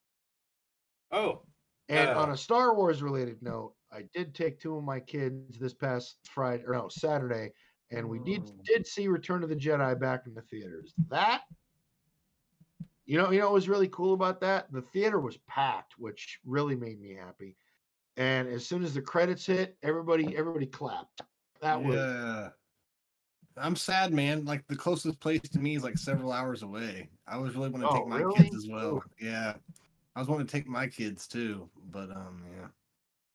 Oh, 1.11 1.43
And 1.89 2.11
Uh, 2.11 2.21
on 2.21 2.31
a 2.31 2.37
Star 2.37 2.75
Wars 2.75 3.03
related 3.03 3.43
note, 3.43 3.75
I 3.91 4.03
did 4.15 4.33
take 4.35 4.61
two 4.61 4.77
of 4.77 4.85
my 4.85 5.01
kids 5.01 5.59
this 5.59 5.75
past 5.75 6.19
Friday 6.29 6.63
or 6.65 6.75
no 6.75 6.89
Saturday, 6.89 7.53
and 7.91 8.09
we 8.09 8.21
did 8.21 8.43
Oh. 8.43 8.61
did 8.65 8.87
see 8.87 9.09
Return 9.09 9.43
of 9.43 9.49
the 9.49 9.57
Jedi 9.57 9.99
back 9.99 10.27
in 10.27 10.35
the 10.35 10.43
theaters. 10.43 10.95
That 11.09 11.43
you 13.07 13.19
know, 13.19 13.33
you 13.33 13.41
know 13.41 13.47
what 13.47 13.55
was 13.55 13.69
really 13.69 13.89
cool 13.89 14.15
about 14.15 14.39
that? 14.43 14.71
The 14.71 14.83
theater 14.83 15.19
was 15.19 15.37
packed, 15.49 15.99
which 15.99 16.39
really 16.45 16.77
made 16.77 17.01
me 17.01 17.15
happy. 17.15 17.57
And 18.17 18.47
as 18.49 18.65
soon 18.65 18.85
as 18.85 18.95
the 18.95 19.03
credits 19.03 19.45
hit, 19.45 19.77
everybody 19.83 20.37
everybody 20.37 20.67
clapped. 20.67 21.23
That 21.61 21.83
was. 21.83 22.53
I'm 23.57 23.75
sad, 23.75 24.13
man. 24.13 24.45
Like 24.45 24.65
the 24.69 24.77
closest 24.77 25.19
place 25.19 25.41
to 25.41 25.59
me 25.59 25.75
is 25.75 25.83
like 25.83 25.99
several 25.99 26.31
hours 26.31 26.63
away. 26.63 27.11
I 27.27 27.37
was 27.37 27.57
really 27.57 27.71
going 27.71 27.83
to 27.83 27.89
Oh, 27.89 27.95
take 27.97 28.07
my 28.07 28.21
really? 28.21 28.45
kids 28.45 28.55
as 28.55 28.69
well. 28.69 29.03
Yeah. 29.21 29.57
I 30.15 30.21
was 30.21 30.29
wanting 30.29 30.47
to 30.47 30.53
take 30.53 30.67
my 30.67 30.87
kids 30.87 31.27
too, 31.27 31.69
but 31.91 32.11
um, 32.11 32.43
yeah. 32.57 32.67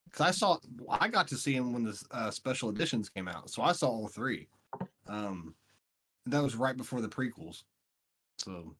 Because 0.06 0.28
I 0.28 0.32
saw, 0.32 0.58
I 0.90 1.08
got 1.08 1.28
to 1.30 1.36
see 1.36 1.56
him 1.56 1.74
when 1.74 1.84
the 1.84 2.02
uh, 2.12 2.32
special 2.32 2.70
editions 2.70 3.10
came 3.10 3.28
out, 3.28 3.50
so 3.50 3.62
I 3.62 3.72
saw 3.72 3.88
all 3.88 4.08
three. 4.08 4.48
Um, 5.08 5.56
that 6.26 6.44
was 6.44 6.56
right 6.56 6.76
before 6.76 7.02
the 7.02 7.08
prequels. 7.08 7.64
So, 8.38 8.74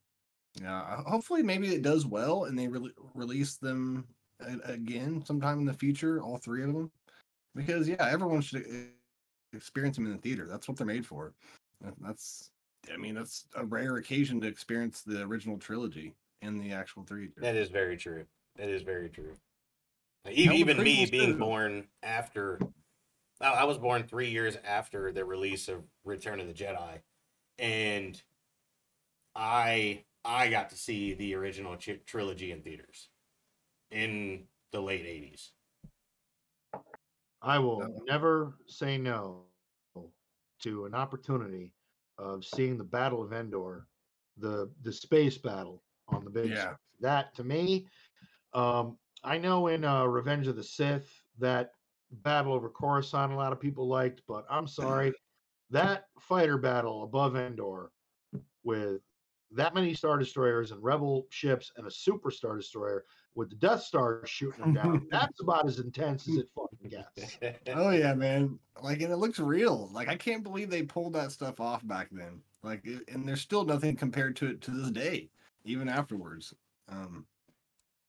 yeah. 0.60 1.02
Hopefully, 1.06 1.42
maybe 1.42 1.74
it 1.74 1.82
does 1.82 2.06
well, 2.06 2.44
and 2.44 2.58
they 2.58 2.68
re- 2.68 2.92
release 3.14 3.56
them 3.56 4.06
a- 4.40 4.72
again 4.72 5.22
sometime 5.24 5.60
in 5.60 5.64
the 5.64 5.74
future, 5.74 6.22
all 6.22 6.38
three 6.38 6.62
of 6.62 6.72
them. 6.72 6.90
Because 7.54 7.88
yeah, 7.88 8.06
everyone 8.08 8.40
should 8.40 8.64
experience 9.52 9.96
them 9.96 10.06
in 10.06 10.12
the 10.12 10.18
theater. 10.18 10.46
That's 10.46 10.68
what 10.68 10.76
they're 10.76 10.86
made 10.86 11.06
for. 11.06 11.32
That's, 12.00 12.50
I 12.92 12.96
mean, 12.96 13.14
that's 13.14 13.46
a 13.54 13.64
rare 13.64 13.96
occasion 13.96 14.40
to 14.40 14.46
experience 14.46 15.02
the 15.02 15.22
original 15.22 15.58
trilogy 15.58 16.14
in 16.46 16.58
the 16.58 16.72
actual 16.72 17.02
theater. 17.04 17.32
that 17.38 17.56
is 17.56 17.68
very 17.68 17.96
true. 17.96 18.24
That 18.56 18.68
is 18.68 18.82
very 18.82 19.08
true. 19.10 19.34
Hell, 20.24 20.32
Even, 20.34 20.82
me 20.82 21.06
being 21.06 21.32
too. 21.32 21.38
born 21.38 21.86
after, 22.02 22.58
I 23.40 23.48
I 23.52 23.64
was 23.64 23.78
born 23.78 24.04
three 24.04 24.30
years 24.30 24.56
after 24.64 25.12
the 25.12 25.24
release 25.24 25.68
of 25.68 25.84
Return 26.04 26.40
of 26.40 26.46
the 26.46 26.54
Jedi, 26.54 27.00
and 27.58 28.20
I 29.34 30.04
I 30.24 30.48
got 30.48 30.70
to 30.70 30.76
see 30.76 31.14
the 31.14 31.34
original 31.34 31.76
tri- 31.76 32.00
trilogy 32.06 32.50
in 32.52 32.62
theaters 32.62 33.08
in 33.90 34.44
the 34.72 34.80
late 34.80 35.04
'80s. 35.04 35.50
I 37.42 37.58
will 37.58 37.80
No. 37.80 38.00
never 38.06 38.58
say 38.66 38.98
no 38.98 39.44
to 40.60 40.86
an 40.86 40.94
opportunity 40.94 41.72
of 42.18 42.44
seeing 42.44 42.78
the 42.78 42.84
Battle 42.84 43.22
of 43.22 43.32
Endor, 43.32 43.86
the 44.38 44.72
the 44.82 44.92
space 44.92 45.38
battle 45.38 45.82
on 46.08 46.24
the 46.24 46.30
big 46.30 46.50
Yeah. 46.50 46.74
That 47.00 47.34
to 47.36 47.44
me, 47.44 47.86
um, 48.54 48.96
I 49.22 49.38
know 49.38 49.66
in 49.66 49.84
uh, 49.84 50.04
Revenge 50.04 50.46
of 50.46 50.56
the 50.56 50.64
Sith 50.64 51.10
that 51.38 51.72
battle 52.10 52.52
over 52.52 52.70
Coruscant 52.70 53.32
a 53.32 53.36
lot 53.36 53.52
of 53.52 53.60
people 53.60 53.86
liked, 53.86 54.22
but 54.26 54.46
I'm 54.48 54.66
sorry, 54.66 55.12
that 55.70 56.06
fighter 56.18 56.56
battle 56.56 57.02
above 57.02 57.36
Endor 57.36 57.90
with 58.64 59.02
that 59.52 59.74
many 59.74 59.94
star 59.94 60.18
destroyers 60.18 60.70
and 60.70 60.82
rebel 60.82 61.26
ships 61.30 61.72
and 61.76 61.86
a 61.86 61.90
super 61.90 62.30
star 62.30 62.56
destroyer 62.56 63.04
with 63.34 63.50
the 63.50 63.56
Death 63.56 63.82
Star 63.82 64.22
shooting 64.26 64.60
them 64.60 64.74
down. 64.74 65.06
That's 65.10 65.40
about 65.40 65.68
as 65.68 65.78
intense 65.78 66.28
as 66.28 66.36
it 66.36 66.48
fucking 66.54 66.88
gets. 66.88 67.38
Oh 67.74 67.90
yeah, 67.90 68.14
man. 68.14 68.58
Like, 68.82 69.02
and 69.02 69.12
it 69.12 69.16
looks 69.16 69.38
real. 69.38 69.90
Like, 69.92 70.08
I 70.08 70.16
can't 70.16 70.42
believe 70.42 70.70
they 70.70 70.82
pulled 70.82 71.12
that 71.12 71.32
stuff 71.32 71.60
off 71.60 71.86
back 71.86 72.08
then. 72.10 72.40
Like, 72.62 72.86
and 73.08 73.28
there's 73.28 73.40
still 73.40 73.64
nothing 73.64 73.94
compared 73.94 74.36
to 74.36 74.46
it 74.48 74.60
to 74.62 74.70
this 74.70 74.90
day, 74.90 75.30
even 75.66 75.88
afterwards. 75.88 76.54
Um, 76.88 77.26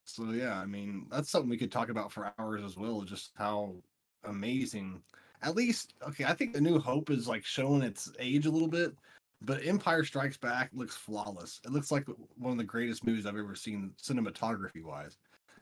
so 0.06 0.32
yeah, 0.32 0.58
I 0.58 0.66
mean, 0.66 1.08
that's 1.12 1.30
something 1.30 1.50
we 1.50 1.58
could 1.58 1.72
talk 1.72 1.90
about 1.90 2.12
for 2.12 2.32
hours 2.40 2.64
as 2.64 2.78
well. 2.78 3.02
Just 3.02 3.32
how 3.36 3.76
amazing. 4.24 5.02
At 5.42 5.56
least, 5.56 5.94
okay, 6.08 6.26
I 6.26 6.34
think 6.34 6.54
the 6.54 6.62
New 6.62 6.80
Hope 6.80 7.10
is 7.10 7.28
like 7.28 7.46
showing 7.46 7.82
its 7.82 8.12
age 8.20 8.46
a 8.46 8.52
little 8.52 8.68
bit, 8.68 8.96
but 9.42 9.66
Empire 9.66 10.04
Strikes 10.04 10.38
Back 10.38 10.72
looks 10.74 10.96
flawless. 10.96 11.60
It 11.66 11.72
looks 11.72 11.92
like 11.92 12.08
one 12.38 12.54
of 12.54 12.58
the 12.58 12.64
greatest 12.64 13.06
movies 13.06 13.26
I've 13.26 13.38
ever 13.38 13.56
seen 13.56 13.92
cinematography 14.02 14.84
wise. 14.84 15.18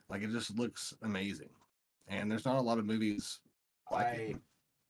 Like 0.09 0.21
it 0.21 0.31
just 0.31 0.57
looks 0.57 0.93
amazing. 1.01 1.49
And 2.07 2.31
there's 2.31 2.45
not 2.45 2.57
a 2.57 2.61
lot 2.61 2.77
of 2.77 2.85
movies 2.85 3.39
like 3.91 4.05
I, 4.05 4.35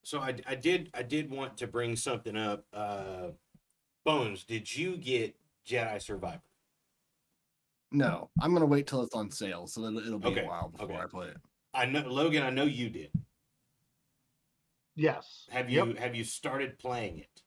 so 0.03 0.19
I, 0.19 0.36
I 0.45 0.56
did 0.56 0.90
I 0.94 1.02
did 1.02 1.30
want 1.30 1.57
to 1.57 1.68
bring 1.68 1.95
something 1.95 2.36
up. 2.36 2.65
Uh, 2.73 3.30
Bones, 4.06 4.44
did 4.44 4.73
you 4.73 4.98
get 4.98 5.36
Jedi 5.68 6.02
Survivor? 6.02 6.41
No, 7.95 8.30
I'm 8.39 8.53
gonna 8.53 8.65
wait 8.65 8.88
till 8.88 9.01
it's 9.03 9.15
on 9.15 9.31
sale, 9.31 9.67
so 9.67 9.85
it'll, 9.85 9.99
it'll 9.99 10.19
be 10.19 10.27
Okay, 10.30 10.41
a 10.43 10.47
while 10.47 10.69
before 10.69 10.85
okay. 10.88 10.97
I 10.97 11.05
play 11.07 11.27
it. 11.30 11.38
I 11.73 11.85
know 11.85 12.01
Logan. 12.01 12.43
I 12.43 12.49
know 12.49 12.65
you 12.65 12.89
did. 12.89 13.11
Yes. 14.95 15.47
Have 15.49 15.69
you 15.69 15.85
Yep. 15.88 15.97
have 15.97 16.15
you 16.15 16.23
started 16.23 16.77
playing 16.77 17.19
it? 17.19 17.41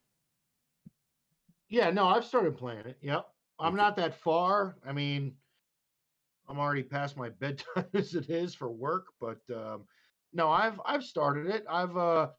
Yeah, 1.69 1.91
no, 1.91 2.07
I've 2.07 2.25
started 2.25 2.57
playing 2.57 2.87
it. 2.87 2.99
Yep. 3.03 3.27
I'm 3.59 3.73
Okay. 3.73 3.77
not 3.77 3.97
that 3.97 4.15
far. 4.15 4.79
I 4.87 4.93
mean, 4.93 5.37
I'm 6.49 6.59
already 6.59 6.83
past 6.83 7.17
my 7.17 7.29
bedtime 7.41 7.87
as 7.93 8.15
it 8.15 8.31
is 8.31 8.55
for 8.55 8.71
work, 8.71 9.09
but 9.21 9.41
um 9.55 9.87
no, 10.33 10.51
I've 10.51 10.81
I've 10.85 11.05
started 11.05 11.47
it. 11.47 11.65
I've 11.69 11.97
uh 11.97 12.31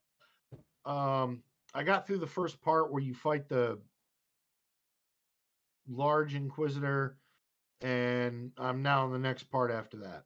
um 0.85 1.43
I 1.75 1.83
got 1.83 2.07
through 2.07 2.19
the 2.19 2.27
first 2.27 2.59
part 2.61 2.91
where 2.91 3.03
you 3.03 3.13
fight 3.13 3.47
the 3.47 3.79
large 5.87 6.33
inquisitor 6.35 7.18
and 7.81 8.51
I'm 8.57 8.81
now 8.81 9.05
in 9.05 9.11
the 9.11 9.19
next 9.19 9.43
part 9.43 9.71
after 9.71 9.97
that. 9.97 10.23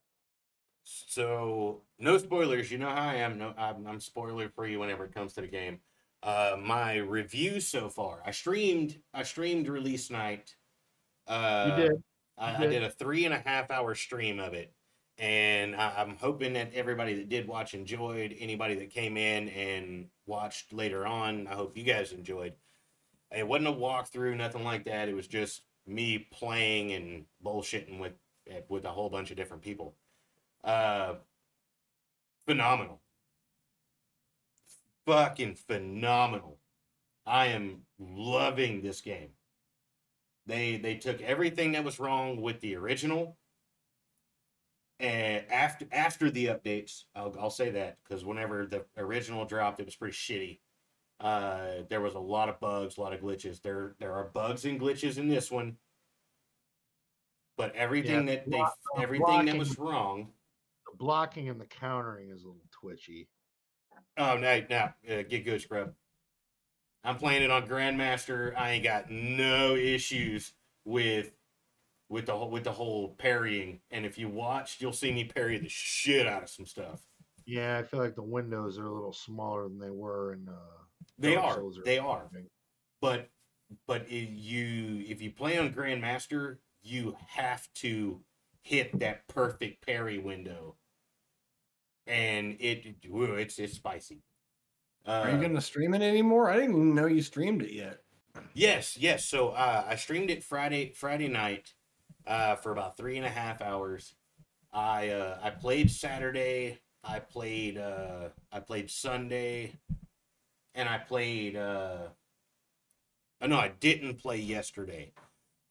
So 0.84 1.82
no 2.00 2.18
spoilers. 2.18 2.72
You 2.72 2.78
know 2.78 2.90
how 2.90 3.10
I 3.10 3.16
am. 3.16 3.38
No, 3.38 3.54
I'm, 3.58 3.88
I'm 3.88 4.00
spoiler 4.00 4.50
free 4.50 4.76
whenever 4.78 5.06
it 5.06 5.14
comes 5.14 5.34
to 5.34 5.42
the 5.42 5.48
game. 5.48 5.80
Uh, 6.22 6.58
my 6.62 6.96
review 6.98 7.60
so 7.60 7.90
far. 7.90 8.22
I 8.26 8.32
streamed. 8.32 8.98
I 9.14 9.24
streamed 9.24 9.68
release 9.68 10.10
night. 10.10 10.56
Uh, 11.28 11.66
You 11.78 11.84
did. 11.84 12.04
I, 12.38 12.52
You 12.52 12.58
I 12.58 12.60
did. 12.62 12.70
did 12.72 12.84
a 12.84 12.90
three 12.90 13.26
and 13.26 13.34
a 13.34 13.40
half 13.40 13.72
hour 13.72 13.94
stream 13.96 14.40
of 14.40 14.54
it, 14.54 14.74
and 15.18 15.76
I, 15.76 15.94
I'm 15.98 16.16
hoping 16.18 16.54
that 16.54 16.74
everybody 16.74 17.14
that 17.16 17.30
did 17.30 17.48
watch 17.48 17.74
enjoyed. 17.74 18.36
Anybody 18.40 18.76
that 18.76 18.90
came 18.90 19.18
in 19.18 19.50
and 19.50 20.08
watched 20.26 20.74
later 20.74 21.06
on, 21.06 21.48
I 21.48 21.54
hope 21.54 21.78
you 21.78 21.84
guys 21.84 22.12
enjoyed. 22.12 22.54
It 23.32 23.48
wasn't 23.48 23.68
a 23.70 23.72
walkthrough, 23.74 24.38
nothing 24.38 24.64
like 24.64 24.86
that. 24.86 25.10
It 25.10 25.16
was 25.16 25.28
just 25.28 25.64
me 25.86 26.28
playing 26.32 26.92
and 26.94 27.26
bullshitting 27.44 28.00
with 28.00 28.14
with 28.70 28.86
a 28.86 28.90
whole 28.90 29.10
bunch 29.10 29.32
of 29.32 29.38
different 29.38 29.64
people. 29.64 29.96
Uh, 30.64 31.16
phenomenal, 32.46 33.02
fucking 35.06 35.56
phenomenal. 35.56 36.58
I 37.26 37.48
am 37.48 37.82
loving 38.00 38.82
this 38.82 39.02
game. 39.02 39.30
They 40.46 40.78
they 40.78 40.96
took 40.96 41.22
everything 41.22 41.74
that 41.74 41.84
was 41.84 42.00
wrong 42.00 42.42
with 42.42 42.60
the 42.60 42.76
original, 42.76 43.38
and 45.00 45.46
after 45.50 45.86
after 45.92 46.30
the 46.30 46.48
updates, 46.48 47.04
I'll, 47.16 47.36
I'll 47.40 47.50
say 47.50 47.70
that 47.72 47.98
because 48.04 48.26
whenever 48.26 48.66
the 48.66 48.86
original 48.98 49.46
dropped, 49.46 49.80
it 49.80 49.86
was 49.86 49.96
pretty 49.96 50.16
shitty. 50.16 50.60
Uh, 51.24 51.84
there 51.90 52.02
was 52.02 52.16
a 52.16 52.20
lot 52.20 52.50
of 52.50 52.60
bugs, 52.60 52.98
a 52.98 53.02
lot 53.02 53.14
of 53.14 53.22
glitches. 53.22 53.62
There 53.62 53.96
there 54.00 54.14
are 54.14 54.26
bugs 54.26 54.66
and 54.66 54.80
glitches 54.80 55.18
in 55.18 55.30
this 55.30 55.50
one, 55.50 55.78
but 57.58 57.74
everything 57.76 58.28
Yeah, 58.28 58.36
that 58.36 58.46
they 58.50 58.58
block- 58.58 58.78
everything 58.98 59.26
that 59.26 59.44
blocking- 59.46 59.58
was 59.60 59.80
wrong. 59.80 60.34
The 60.92 60.98
blocking 60.98 61.48
and 61.48 61.62
the 61.62 61.66
countering 61.66 62.30
is 62.30 62.44
a 62.44 62.48
little 62.48 62.68
twitchy. 62.72 63.30
Oh 64.18 64.38
no, 64.38 64.66
no, 64.70 64.94
uh, 65.10 65.24
get 65.24 65.46
good, 65.46 65.62
scrub. 65.62 65.96
I'm 67.06 67.18
playing 67.18 67.44
it 67.44 67.52
on 67.52 67.68
Grandmaster. 67.68 68.54
I 68.58 68.72
ain't 68.72 68.84
got 68.84 69.10
no 69.10 69.76
issues 69.76 70.54
with 70.84 71.34
with 72.10 72.26
the 72.26 72.38
whole 72.38 72.50
with 72.50 72.66
the 72.66 72.74
whole 72.74 73.16
parrying. 73.16 73.82
And 73.92 74.06
if 74.06 74.18
you 74.18 74.28
watched, 74.28 74.82
you'll 74.82 74.92
see 74.92 75.14
me 75.14 75.24
parry 75.24 75.58
the 75.58 75.70
shit 75.70 76.28
out 76.28 76.44
of 76.44 76.50
some 76.50 76.66
stuff. 76.66 77.02
Yeah, 77.46 77.78
I 77.78 77.84
feel 77.84 78.00
like 78.02 78.16
the 78.16 78.22
windows 78.24 78.78
are 78.78 78.86
a 78.88 78.94
little 78.94 79.14
smaller 79.14 79.64
than 79.70 79.80
they 79.80 79.90
were 79.90 80.34
in 80.34 80.50
uh 80.50 80.83
They 81.18 81.36
Dark 81.36 81.58
are, 81.58 81.84
they 81.86 81.98
are. 82.00 82.30
But 83.02 83.30
but 83.88 84.04
if 84.10 84.30
you 84.32 85.04
if 85.08 85.22
you 85.22 85.32
play 85.32 85.58
on 85.58 85.74
Grandmaster, 85.74 86.58
you 86.82 87.16
have 87.28 87.68
to 87.76 88.22
hit 88.62 89.00
that 89.00 89.28
perfect 89.28 89.86
parry 89.86 90.20
window, 90.20 90.76
and 92.08 92.58
it 92.60 92.86
it's 93.04 93.60
it's 93.60 93.74
spicy. 93.74 94.20
Are 95.22 95.30
you 95.30 95.38
Uh, 95.38 95.42
gonna 95.42 95.62
stream 95.62 95.94
it 95.94 96.02
anymore? 96.02 96.50
I 96.50 96.56
didn't 96.58 96.76
even 96.76 96.96
know 96.96 97.08
you 97.08 97.22
streamed 97.22 97.62
it 97.62 97.72
yet. 97.74 98.02
Yes, 98.54 98.98
yes. 98.98 99.26
So 99.26 99.50
uh, 99.50 99.86
I 99.88 99.96
streamed 99.96 100.30
it 100.30 100.44
Friday 100.44 100.92
Friday 100.92 101.28
night 101.28 101.74
uh, 102.28 102.56
for 102.56 102.72
about 102.72 102.98
three 102.98 103.18
and 103.18 103.26
a 103.26 103.30
half 103.30 103.62
hours. 103.62 104.16
I 104.72 105.10
uh, 105.10 105.40
I 105.42 105.50
played 105.52 105.92
Saturday. 105.92 106.80
I 107.04 107.20
played 107.20 107.78
uh, 107.78 108.30
I 108.52 108.60
played 108.60 108.90
Sunday, 108.90 109.74
and 110.76 110.90
I 110.90 110.98
played. 110.98 111.56
Uh, 111.56 112.08
oh, 113.42 113.48
no, 113.48 113.58
I 113.58 113.70
didn't 113.80 114.16
play 114.16 114.38
yesterday. 114.38 115.12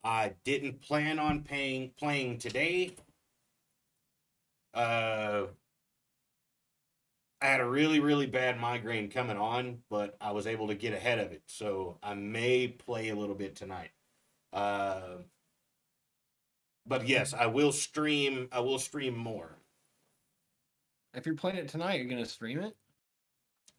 I 0.04 0.34
didn't 0.44 0.80
plan 0.80 1.18
on 1.18 1.42
paying 1.42 1.92
playing 1.98 2.38
today. 2.38 2.96
Uh, 4.74 5.46
I 7.40 7.46
had 7.46 7.60
a 7.60 7.68
really, 7.68 8.00
really 8.00 8.26
bad 8.26 8.58
migraine 8.58 9.10
coming 9.10 9.36
on, 9.36 9.78
but 9.90 10.16
I 10.20 10.30
was 10.30 10.46
able 10.46 10.68
to 10.68 10.74
get 10.74 10.92
ahead 10.92 11.18
of 11.18 11.32
it. 11.32 11.42
So 11.46 11.98
I 12.02 12.14
may 12.14 12.68
play 12.68 13.08
a 13.08 13.16
little 13.16 13.34
bit 13.34 13.56
tonight. 13.56 13.90
Uh, 14.52 15.18
but 16.86 17.06
yes, 17.08 17.34
I 17.34 17.46
will 17.46 17.72
stream. 17.72 18.48
I 18.52 18.60
will 18.60 18.78
stream 18.78 19.16
more. 19.16 19.58
If 21.14 21.26
you're 21.26 21.34
playing 21.34 21.58
it 21.58 21.68
tonight, 21.68 22.00
you're 22.00 22.08
gonna 22.08 22.26
stream 22.26 22.60
it. 22.60 22.76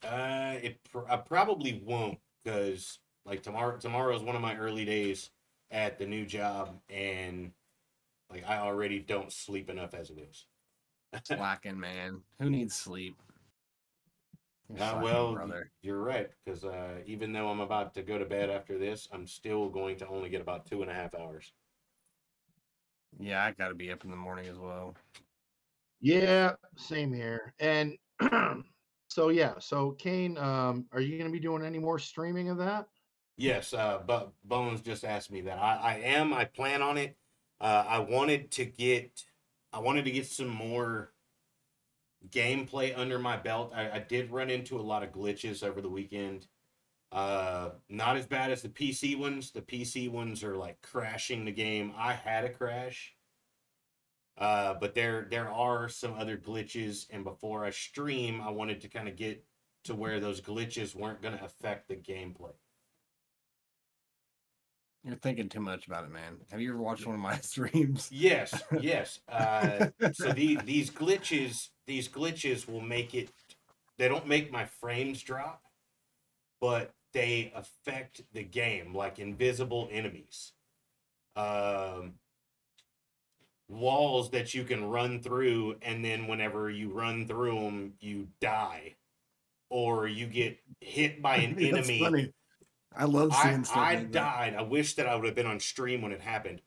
Uh, 0.04 0.56
it 0.62 0.84
pr- 0.92 1.08
I 1.10 1.18
probably 1.18 1.82
won't 1.86 2.20
because 2.44 3.00
like 3.26 3.42
tomorrow. 3.42 3.78
Tomorrow 3.78 4.16
is 4.16 4.22
one 4.24 4.36
of 4.36 4.42
my 4.42 4.56
early 4.58 4.86
days 4.86 5.30
at 5.72 5.98
the 5.98 6.06
new 6.06 6.26
job, 6.26 6.80
and 6.90 7.52
like 8.30 8.44
I 8.48 8.58
already 8.58 9.00
don't 9.00 9.32
sleep 9.32 9.70
enough 9.70 9.94
as 9.94 10.10
it 10.10 10.18
is. 10.20 10.46
Slacking, 11.24 11.80
man. 11.80 12.22
Who 12.40 12.50
needs 12.50 12.76
sleep? 12.76 13.16
You're 14.70 14.84
Uh, 14.84 15.02
well, 15.02 15.34
brother. 15.36 15.72
you're 15.82 16.02
right 16.02 16.30
because 16.44 16.66
uh, 16.66 17.02
even 17.06 17.32
though 17.32 17.50
I'm 17.50 17.60
about 17.60 17.94
to 17.96 18.02
go 18.02 18.18
to 18.18 18.26
bed 18.26 18.50
after 18.50 18.78
this, 18.78 19.08
I'm 19.12 19.28
still 19.28 19.70
going 19.70 19.98
to 19.98 20.08
only 20.08 20.30
get 20.30 20.42
about 20.42 20.66
two 20.66 20.82
and 20.82 20.90
a 20.90 20.94
half 20.94 21.14
hours. 21.16 21.54
Yeah, 23.20 23.44
I 23.46 23.52
gotta 23.52 23.76
be 23.76 23.92
up 23.92 24.04
in 24.04 24.10
the 24.12 24.18
morning 24.18 24.48
as 24.48 24.58
well. 24.58 24.96
Yeah, 26.02 26.54
same 26.76 27.14
here. 27.14 27.54
And 27.60 27.98
so 29.14 29.30
yeah, 29.30 29.54
so 29.60 29.92
Kane, 29.92 30.38
um, 30.38 30.86
are 30.92 31.00
you 31.00 31.18
gonna 31.18 31.30
be 31.30 31.40
doing 31.40 31.64
any 31.64 31.80
more 31.80 32.00
streaming 32.00 32.50
of 32.50 32.58
that? 32.58 32.88
Yes, 33.38 33.74
uh, 33.74 34.00
but 34.06 34.34
Bones 34.44 34.82
just 34.82 35.06
asked 35.06 35.32
me 35.32 35.42
that. 35.42 35.58
I, 35.58 35.78
I 35.78 35.94
am. 36.04 36.34
I 36.34 36.46
plan 36.46 36.82
on 36.82 36.98
it. 36.98 37.16
Uh, 37.62 37.86
I 37.88 38.00
wanted 38.00 38.52
to 38.52 38.66
get. 38.66 39.24
I 39.72 39.80
wanted 39.80 40.06
to 40.06 40.12
get 40.12 40.28
some 40.28 40.48
more 40.48 41.14
gameplay 42.30 42.98
under 42.98 43.20
my 43.20 43.38
belt. 43.38 43.72
I, 43.76 43.92
I 43.92 44.00
did 44.00 44.32
run 44.32 44.50
into 44.50 44.78
a 44.78 44.82
lot 44.82 45.04
of 45.04 45.12
glitches 45.12 45.64
over 45.64 45.82
the 45.82 45.90
weekend. 45.90 46.48
Uh, 47.12 47.70
not 47.90 48.18
as 48.18 48.26
bad 48.26 48.52
as 48.52 48.64
the 48.64 48.70
PC 48.70 49.18
ones. 49.18 49.52
The 49.52 49.62
PC 49.62 50.10
ones 50.10 50.44
are 50.44 50.58
like 50.58 50.82
crashing 50.82 51.46
the 51.46 51.52
game. 51.52 51.94
I 51.96 52.14
had 52.14 52.46
a 52.46 52.50
crash. 52.50 53.14
Uh, 54.38 54.74
but 54.74 54.96
there 54.96 55.28
there 55.30 55.50
are 55.50 55.88
some 55.90 56.16
other 56.16 56.38
glitches, 56.38 57.06
and 57.12 57.24
before 57.24 57.66
I 57.66 57.70
stream, 57.70 58.42
I 58.42 58.50
wanted 58.50 58.82
to 58.82 58.88
kind 58.88 59.08
of 59.08 59.16
get 59.16 59.44
to 59.84 59.94
where 59.94 60.20
those 60.20 60.42
glitches 60.42 60.96
weren't 60.96 61.22
going 61.22 61.38
to 61.38 61.44
affect 61.44 61.88
the 61.88 61.96
gameplay. 61.96 62.54
You're 65.04 65.16
thinking 65.18 65.50
too 65.50 65.60
much 65.60 65.86
about 65.86 66.06
it, 66.06 66.12
man. 66.12 66.38
Have 66.50 66.62
you 66.62 66.70
ever 66.70 66.82
watched 66.82 67.06
one 67.06 67.16
of 67.16 67.22
my 67.22 67.38
streams? 67.42 68.08
Yes, 68.12 68.64
yes. 68.80 69.20
Uh, 69.28 69.88
so 70.14 70.32
the, 70.32 70.58
these 70.64 70.90
glitches, 70.90 71.70
these 71.86 72.08
glitches 72.08 72.68
will 72.68 72.82
make 72.82 73.14
it. 73.14 73.30
They 73.98 74.08
don't 74.08 74.28
make 74.28 74.52
my 74.52 74.66
frames 74.66 75.22
drop, 75.22 75.62
but 76.62 76.94
they 77.12 77.52
affect 77.54 78.22
the 78.32 78.44
game 78.44 78.96
like 78.96 79.20
invisible 79.20 79.90
enemies. 79.92 80.54
Um, 81.36 82.14
walls 83.74 84.32
that 84.32 84.54
you 84.54 84.64
can 84.64 84.86
run 84.90 85.22
through, 85.22 85.76
and 85.82 86.04
then 86.04 86.28
whenever 86.28 86.70
you 86.70 86.90
run 86.92 87.28
through 87.28 87.56
them, 87.56 87.94
you 88.00 88.28
die, 88.40 88.96
or 89.70 90.08
you 90.08 90.28
get 90.28 90.58
hit 90.82 91.22
by 91.22 91.36
an 91.38 91.56
That's 91.56 91.90
enemy. 91.90 92.00
funny. 92.00 92.34
I 92.96 93.06
love 93.06 93.34
seeing 93.36 93.62
I, 93.62 93.64
stuff. 93.64 93.78
I 93.78 93.96
like 93.96 94.12
that. 94.12 94.12
died. 94.12 94.56
I 94.56 94.62
wish 94.62 94.96
that 94.96 95.08
I 95.08 95.16
would 95.16 95.26
have 95.26 95.36
been 95.36 95.48
on 95.48 95.60
stream 95.60 96.02
when 96.02 96.12
it 96.12 96.22
happened. 96.22 96.62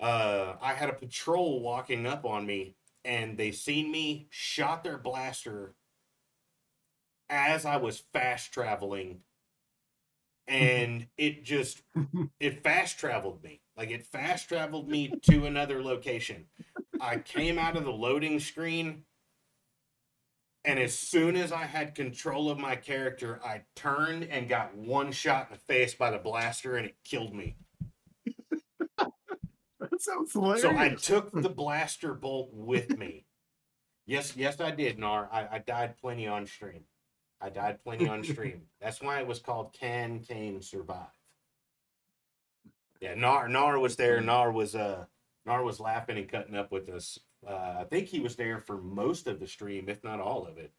Uh, 0.00 0.54
I 0.60 0.74
had 0.74 0.90
a 0.90 0.94
patrol 0.94 1.60
walking 1.60 2.06
up 2.06 2.24
on 2.24 2.44
me, 2.44 2.76
and 3.04 3.38
they 3.38 3.52
seen 3.52 3.90
me, 3.90 4.26
shot 4.30 4.84
their 4.84 4.98
blaster 4.98 5.74
as 7.30 7.64
I 7.64 7.76
was 7.76 8.02
fast 8.12 8.52
traveling, 8.52 9.20
and 10.48 11.06
it 11.16 11.44
just 11.44 11.82
it 12.40 12.62
fast 12.62 12.98
traveled 12.98 13.42
me. 13.42 13.60
Like 13.76 13.90
it 13.90 14.06
fast 14.06 14.48
traveled 14.48 14.88
me 14.88 15.12
to 15.22 15.46
another 15.46 15.82
location. 15.82 16.46
I 17.00 17.18
came 17.18 17.58
out 17.58 17.76
of 17.76 17.84
the 17.84 17.92
loading 17.92 18.40
screen 18.40 19.04
and 20.66 20.80
as 20.80 20.98
soon 20.98 21.36
as 21.36 21.52
I 21.52 21.64
had 21.64 21.94
control 21.94 22.50
of 22.50 22.58
my 22.58 22.74
character, 22.74 23.40
I 23.44 23.62
turned 23.76 24.24
and 24.24 24.48
got 24.48 24.76
one 24.76 25.12
shot 25.12 25.46
in 25.48 25.54
the 25.54 25.60
face 25.60 25.94
by 25.94 26.10
the 26.10 26.18
blaster 26.18 26.76
and 26.76 26.86
it 26.86 26.96
killed 27.04 27.34
me. 27.34 27.56
That 29.78 30.02
sounds 30.02 30.32
hilarious. 30.32 30.62
So 30.62 30.76
I 30.76 30.90
took 30.90 31.30
the 31.30 31.48
blaster 31.54 32.12
bolt 32.14 32.50
with 32.52 32.98
me. 32.98 33.24
Yes, 34.06 34.36
yes, 34.36 34.60
I 34.60 34.70
did, 34.70 34.98
Nar. 34.98 35.28
I, 35.32 35.46
I 35.52 35.58
died 35.58 35.96
plenty 35.98 36.26
on 36.26 36.46
stream. 36.46 36.84
I 37.40 37.50
died 37.50 37.82
plenty 37.82 38.08
on 38.08 38.24
stream. 38.24 38.62
That's 38.80 39.00
why 39.00 39.20
it 39.20 39.26
was 39.26 39.38
called 39.38 39.72
Can 39.72 40.20
Kane 40.20 40.60
Survive. 40.60 41.15
Yeah, 43.00 43.14
Nar 43.14 43.48
Nar 43.48 43.78
was 43.78 43.96
there. 43.96 44.20
Nar 44.20 44.52
was 44.52 44.74
uh 44.74 45.04
Nar 45.44 45.62
was 45.62 45.80
laughing 45.80 46.18
and 46.18 46.28
cutting 46.28 46.56
up 46.56 46.72
with 46.72 46.88
us. 46.88 47.18
Uh, 47.46 47.76
I 47.80 47.84
think 47.84 48.08
he 48.08 48.20
was 48.20 48.34
there 48.36 48.58
for 48.58 48.78
most 48.78 49.26
of 49.26 49.38
the 49.38 49.46
stream, 49.46 49.88
if 49.88 50.02
not 50.02 50.18
all 50.20 50.46
of 50.46 50.58
it. 50.58 50.72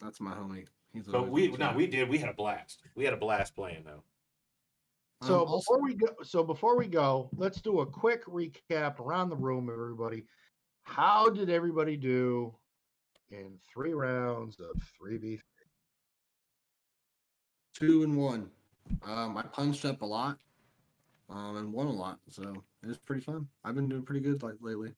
That's 0.00 0.20
my 0.20 0.32
homie. 0.32 0.66
He's 0.92 1.06
But 1.06 1.28
we 1.28 1.48
no, 1.52 1.72
we 1.74 1.86
did. 1.86 2.08
We 2.08 2.18
had 2.18 2.28
a 2.28 2.34
blast. 2.34 2.82
We 2.94 3.04
had 3.04 3.14
a 3.14 3.18
blast 3.18 3.54
playing 3.54 3.84
though. 3.84 4.02
So 5.22 5.42
Um, 5.42 5.48
also- 5.48 5.58
before 5.74 5.82
we 5.82 5.94
go, 5.94 6.08
so 6.22 6.42
before 6.44 6.76
we 6.78 6.86
go, 6.86 7.28
let's 7.36 7.60
do 7.60 7.80
a 7.80 7.86
quick 7.86 8.24
recap 8.24 9.00
around 9.00 9.28
the 9.28 9.36
room, 9.36 9.68
everybody. 9.70 10.24
How 10.82 11.28
did 11.28 11.50
everybody 11.50 11.96
do 11.96 12.54
in 13.30 13.58
three 13.72 13.92
rounds 13.92 14.60
of 14.60 14.80
three 14.96 15.18
v? 15.18 15.40
two 17.74 18.02
and 18.02 18.16
one. 18.16 18.50
Um, 19.02 19.36
I 19.36 19.42
punched 19.42 19.84
up 19.84 20.02
a 20.02 20.06
lot, 20.06 20.38
um, 21.30 21.56
and 21.56 21.72
won 21.72 21.86
a 21.86 21.92
lot, 21.92 22.18
so 22.28 22.42
it 22.82 22.86
was 22.86 22.98
pretty 22.98 23.22
fun. 23.22 23.46
I've 23.64 23.74
been 23.74 23.88
doing 23.88 24.02
pretty 24.02 24.20
good 24.20 24.42
like 24.42 24.56
lately. 24.60 24.92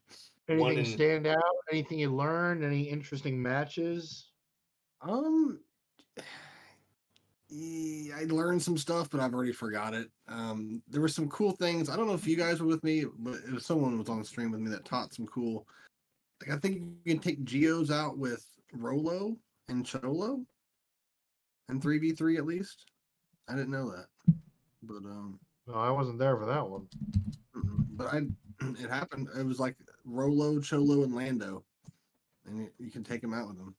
Anything 0.49 0.79
in- 0.79 0.85
stand 0.87 1.27
out? 1.27 1.43
Anything 1.71 1.99
you 1.99 2.15
learned? 2.15 2.65
Any 2.65 2.83
interesting 2.83 3.41
matches? 3.41 4.31
Um, 5.03 5.61
I 7.55 8.25
learned 8.29 8.63
some 8.63 8.79
stuff, 8.79 9.11
but 9.11 9.21
I've 9.21 9.35
already 9.35 9.53
forgot 9.53 9.93
it. 9.93 10.09
Um, 10.27 10.83
there 10.89 11.03
were 11.03 11.09
some 11.09 11.29
cool 11.29 11.53
things. 11.53 11.91
I 11.91 11.97
don't 11.97 12.07
know 12.07 12.15
if 12.15 12.27
you 12.27 12.37
guys 12.37 12.61
were 12.61 12.67
with 12.67 12.83
me, 12.83 13.05
but 13.19 13.35
it 13.47 13.53
was 13.53 13.67
someone 13.67 13.99
was 13.99 14.09
on 14.09 14.21
the 14.21 14.25
stream 14.25 14.53
with 14.53 14.61
me 14.61 14.71
that 14.71 14.87
taught 14.87 15.13
some 15.13 15.27
cool. 15.27 15.67
Like 16.41 16.57
I 16.57 16.59
think 16.59 16.83
you 17.05 17.15
can 17.15 17.23
take 17.23 17.45
geos 17.45 17.91
out 17.91 18.17
with 18.17 18.45
Rolo 18.73 19.37
and 19.69 19.85
Cholo, 19.85 20.41
and 21.69 21.83
three 21.83 21.99
v 21.99 22.13
three 22.13 22.39
at 22.39 22.47
least. 22.47 22.87
I 23.49 23.53
didn't 23.53 23.71
know 23.71 23.91
that, 23.91 24.35
but 24.83 25.05
um. 25.05 25.39
No, 25.73 25.79
I 25.79 25.91
wasn't 25.91 26.19
there 26.19 26.37
for 26.37 26.45
that 26.45 26.69
one. 26.69 26.87
But 27.93 28.09
I, 28.09 28.19
it 28.79 28.91
happened. 28.91 29.29
It 29.39 29.47
was 29.47 29.59
like 29.59 29.77
Rolo, 30.05 30.61
Cholo, 30.61 31.03
and 31.03 31.15
Lando, 31.15 31.65
and 32.47 32.59
you, 32.59 32.71
you 32.79 32.91
can 32.91 33.03
take 33.03 33.23
them 33.23 33.33
out 33.33 33.49
with 33.49 33.57
them. 33.57 33.75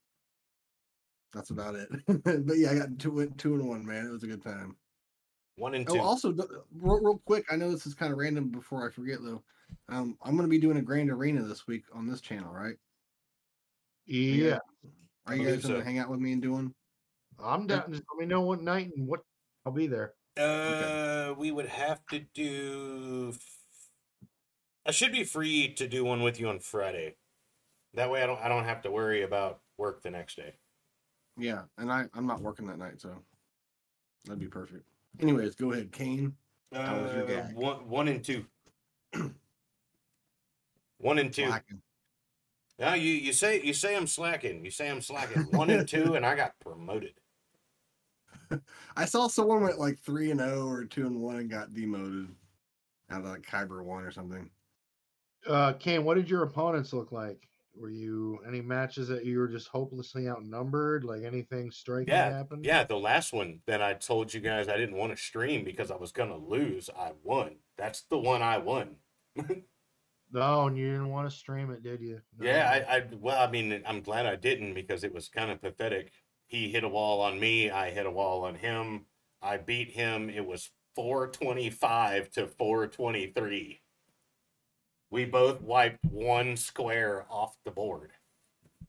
That's 1.34 1.52
about 1.52 1.76
it. 1.76 1.90
but 2.48 2.58
yeah, 2.58 2.72
I 2.72 2.76
got 2.76 2.98
two, 2.98 3.32
two 3.38 3.54
and 3.56 3.68
one. 3.70 3.86
Man, 3.86 4.08
it 4.08 4.12
was 4.12 4.24
a 4.24 4.28
good 4.28 4.44
time. 4.44 4.76
One 5.58 5.76
and 5.76 5.88
Oh, 5.88 5.94
two. 5.94 6.00
also, 6.00 6.32
real, 6.32 7.00
real 7.00 7.22
quick, 7.26 7.46
I 7.52 7.58
know 7.58 7.72
this 7.72 7.86
is 7.86 7.94
kind 7.94 8.12
of 8.12 8.18
random. 8.18 8.50
Before 8.50 8.88
I 8.88 8.92
forget, 8.92 9.20
though, 9.24 9.44
um, 9.90 10.18
I'm 10.24 10.36
going 10.36 10.48
to 10.48 10.52
be 10.52 10.60
doing 10.60 10.78
a 10.78 10.82
Grand 10.82 11.12
Arena 11.12 11.44
this 11.44 11.68
week 11.68 11.84
on 11.94 12.08
this 12.08 12.22
channel, 12.22 12.52
right? 12.52 12.76
Yeah, 14.08 14.58
Are 15.28 15.36
you 15.36 15.46
guys 15.46 15.62
going 15.62 15.76
to 15.76 15.80
so. 15.80 15.86
hang 15.86 16.00
out 16.00 16.10
with 16.10 16.20
me 16.20 16.34
and 16.34 16.42
doing? 16.42 16.74
I'm 17.40 17.68
down. 17.68 17.92
Just 17.92 18.04
let 18.12 18.20
me 18.20 18.26
know 18.26 18.42
what 18.42 18.62
night 18.62 18.90
and 18.96 19.08
what 19.08 19.22
I'll 19.66 19.72
be 19.72 19.86
there. 19.86 20.14
Uh, 20.38 21.34
we 21.38 21.52
would 21.52 21.68
have 21.68 22.06
to 22.08 22.20
do. 22.34 23.34
I 24.86 24.92
should 24.92 25.12
be 25.12 25.24
free 25.24 25.74
to 25.76 25.88
do 25.88 26.04
one 26.04 26.24
with 26.24 26.40
you 26.40 26.50
on 26.50 26.60
Friday. 26.60 27.16
That 27.94 28.10
way, 28.10 28.24
I 28.24 28.26
don't. 28.26 28.42
I 28.42 28.48
don't 28.48 28.66
have 28.66 28.82
to 28.84 28.92
worry 28.92 29.22
about 29.22 29.60
work 29.78 30.02
the 30.02 30.10
next 30.12 30.36
day. 30.36 30.54
Yeah, 31.38 31.64
and 31.78 31.92
I 31.92 32.06
I'm 32.16 32.26
not 32.26 32.42
working 32.42 32.68
that 32.68 32.80
night, 32.80 33.00
so 33.00 33.10
that'd 34.26 34.40
be 34.40 34.48
perfect. 34.48 34.84
Anyways, 35.20 35.56
go 35.56 35.72
ahead, 35.72 35.92
Kane. 35.92 36.36
How 36.74 37.02
was 37.02 37.14
your 37.14 37.40
Uh, 37.40 37.44
one, 37.54 37.88
one 37.88 38.08
and 38.08 38.24
two. 38.24 38.46
one 40.98 41.20
and 41.20 41.32
two. 41.32 41.48
Slacking. 41.48 41.82
Now 42.80 42.96
you 42.96 43.12
you 43.12 43.34
say 43.34 43.62
you 43.62 43.74
say 43.74 43.96
I'm 43.96 44.08
slacking. 44.08 44.66
You 44.66 44.72
say 44.72 44.90
I'm 44.90 45.02
slacking. 45.02 45.44
One 45.52 45.70
and 45.70 45.88
two, 45.88 46.16
and 46.16 46.26
I 46.26 46.36
got 46.36 46.60
promoted. 46.60 47.14
I 48.98 49.06
saw 49.06 49.28
someone 49.28 49.62
went 49.62 49.80
like 49.80 50.00
three 50.00 50.32
and 50.32 50.40
zero 50.40 50.68
or 50.68 50.86
two 50.86 51.06
and 51.08 51.20
one 51.22 51.38
and 51.38 51.50
got 51.50 51.74
demoted 51.74 52.28
out 53.10 53.22
of 53.22 53.26
like 53.28 53.42
Kyber 53.42 53.84
one 53.84 54.04
or 54.04 54.12
something. 54.12 54.50
Uh, 55.48 55.74
Cam, 55.74 56.06
what 56.06 56.16
did 56.16 56.30
your 56.30 56.44
opponents 56.44 56.94
look 56.94 57.12
like? 57.12 57.48
Were 57.76 57.90
you 57.90 58.40
any 58.48 58.62
matches 58.62 59.08
that 59.08 59.26
you 59.26 59.40
were 59.40 59.48
just 59.48 59.68
hopelessly 59.68 60.30
outnumbered? 60.30 61.04
Like 61.04 61.24
anything 61.24 61.72
striking 61.72 62.14
Yeah, 62.14 62.30
happened? 62.30 62.66
yeah. 62.66 62.84
The 62.84 62.98
last 62.98 63.34
one 63.34 63.62
that 63.66 63.82
I 63.82 63.94
told 63.96 64.34
you 64.34 64.42
guys 64.42 64.68
I 64.70 64.78
didn't 64.78 64.96
want 64.96 65.12
to 65.12 65.18
stream 65.18 65.64
because 65.66 65.90
I 65.90 65.96
was 65.96 66.12
gonna 66.12 66.38
lose. 66.38 66.90
I 66.96 67.14
won. 67.24 67.56
That's 67.78 68.04
the 68.04 68.20
one 68.20 68.44
I 68.44 68.60
won. 68.60 68.98
No, 70.32 70.68
and 70.68 70.78
you 70.78 70.92
didn't 70.92 71.10
want 71.10 71.30
to 71.30 71.36
stream 71.36 71.72
it, 71.72 71.82
did 71.84 72.00
you? 72.00 72.22
No. 72.38 72.46
Yeah, 72.46 72.86
I, 72.88 72.98
I 72.98 73.08
well, 73.20 73.42
I 73.46 73.50
mean, 73.52 73.82
I'm 73.88 74.02
glad 74.02 74.28
I 74.28 74.36
didn't 74.36 74.76
because 74.76 75.04
it 75.04 75.14
was 75.14 75.28
kind 75.28 75.50
of 75.50 75.60
pathetic. 75.60 76.12
He 76.54 76.70
hit 76.70 76.84
a 76.84 76.88
wall 76.88 77.20
on 77.22 77.40
me. 77.40 77.72
I 77.72 77.90
hit 77.90 78.06
a 78.06 78.12
wall 78.12 78.46
on 78.46 78.54
him. 78.54 79.08
I 79.42 79.58
beat 79.58 79.90
him. 79.90 80.30
It 80.30 80.46
was 80.46 80.70
425 80.94 82.30
to 82.34 82.46
423. 82.46 83.82
We 85.10 85.26
both 85.26 85.62
wiped 85.62 86.06
one 86.06 86.56
square 86.56 87.26
off 87.28 87.58
the 87.66 87.72
board 87.72 88.12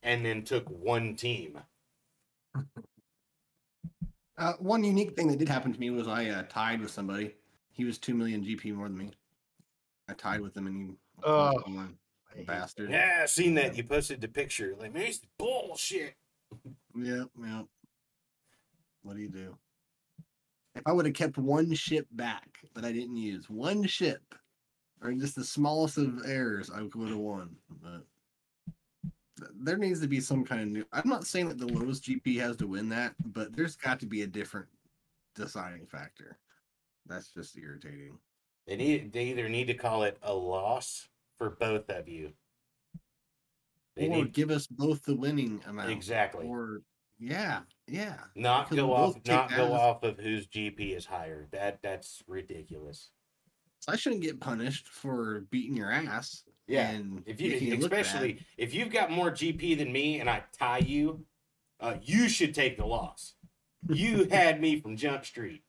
and 0.03 0.23
then 0.23 0.43
took 0.43 0.69
one 0.69 1.17
team. 1.17 1.59
Uh, 4.37 4.53
one 4.59 4.85
unique 4.85 5.17
thing 5.17 5.29
that 5.29 5.39
did 5.39 5.49
happen 5.49 5.73
to 5.73 5.81
me 5.81 5.89
was 5.89 6.07
I 6.07 6.29
uh, 6.29 6.43
tied 6.51 6.83
with 6.83 6.91
somebody. 6.91 7.35
He 7.71 7.87
was 7.87 7.97
two 7.97 8.13
million 8.13 8.45
GP 8.45 8.75
more 8.75 8.89
than 8.89 8.99
me. 8.99 9.11
I 10.07 10.13
tied 10.13 10.43
with 10.43 10.55
him 10.55 10.67
and 10.67 10.77
he. 10.77 10.97
Oh. 11.23 11.55
won. 11.67 11.97
I 12.31 12.43
bastard. 12.43 12.91
Yeah, 12.91 13.21
I 13.23 13.27
seen 13.27 13.55
that. 13.55 13.75
You 13.75 13.85
posted 13.85 14.21
the 14.21 14.29
picture. 14.29 14.75
Like, 14.79 14.93
man, 14.93 15.05
it's 15.05 15.23
bullshit. 15.39 16.17
Yep, 16.97 17.29
yep. 17.43 17.67
What 19.03 19.17
do 19.17 19.23
you 19.23 19.29
do? 19.29 19.57
If 20.75 20.83
I 20.87 20.93
would 20.93 21.07
have 21.07 21.15
kept 21.15 21.39
one 21.39 21.73
ship 21.75 22.07
back 22.13 22.49
that 22.75 22.85
I 22.85 22.93
didn't 22.93 23.17
use, 23.17 23.49
one 23.49 23.85
ship, 23.85 24.35
or 25.03 25.13
just 25.13 25.37
the 25.37 25.45
smallest 25.45 25.99
of 25.99 26.23
errors, 26.27 26.71
I 26.75 26.83
would 26.83 27.09
have 27.09 27.19
won. 27.19 27.57
But 27.83 28.03
there 29.57 29.77
needs 29.77 30.01
to 30.01 30.09
be 30.09 30.21
some 30.21 30.45
kind 30.45 30.63
of 30.63 30.69
new. 30.69 30.85
I'm 30.93 31.09
not 31.09 31.27
saying 31.27 31.49
that 31.49 31.59
the 31.59 31.67
lowest 31.67 32.05
GP 32.05 32.41
has 32.41 32.57
to 32.57 32.67
win 32.67 32.89
that, 32.91 33.15
but 33.25 33.55
there's 33.55 33.77
got 33.77 34.01
to 34.01 34.07
be 34.07 34.23
a 34.23 34.27
different 34.27 34.67
deciding 35.35 35.87
factor. 35.87 36.39
That's 37.07 37.29
just 37.29 37.57
irritating. 37.59 38.19
They 38.67 38.77
need. 38.77 39.13
They 39.13 39.27
either 39.27 39.49
need 39.49 39.67
to 39.67 39.75
call 39.75 40.05
it 40.05 40.17
a 40.23 40.33
loss 40.33 41.09
for 41.39 41.51
both 41.51 41.91
of 41.91 42.09
you. 42.09 42.33
They 43.97 44.09
or 44.09 44.17
need 44.17 44.33
give 44.33 44.51
us 44.51 44.67
both 44.67 45.03
the 45.05 45.15
winning 45.15 45.61
amount. 45.67 45.91
exactly. 45.91 46.47
Or 46.47 46.83
yeah, 47.19 47.61
yeah. 47.87 48.17
not 48.35 48.69
because 48.69 48.85
go 48.85 48.93
off 48.93 49.17
not 49.27 49.51
go 49.51 49.67
as- 49.67 49.73
off 49.73 50.03
of 50.03 50.19
whose 50.19 50.47
GP 50.47 50.97
is 50.97 51.07
higher. 51.07 51.47
That 51.53 51.79
that's 51.83 52.23
ridiculous. 52.27 53.11
So 53.81 53.93
I 53.93 53.97
shouldn't 53.97 54.23
get 54.23 54.41
punished 54.41 54.89
for 54.89 55.45
beating 55.51 55.77
your 55.77 55.91
ass. 55.91 56.43
Yeah. 56.67 56.91
and 56.91 57.23
If 57.27 57.41
you 57.41 57.77
especially 57.79 58.41
if 58.57 58.75
you've 58.75 58.91
got 58.91 59.11
more 59.11 59.31
GP 59.31 59.77
than 59.79 59.93
me 59.93 60.21
and 60.21 60.29
I 60.29 60.43
tie 60.59 60.79
you, 60.79 61.25
uh, 61.81 61.97
you 62.03 62.29
should 62.29 62.55
take 62.55 62.79
the 62.79 62.87
loss. 62.87 63.35
You 63.89 64.25
had 64.31 64.61
me 64.61 64.81
from 64.81 64.97
Jump 64.97 65.25
Street. 65.25 65.63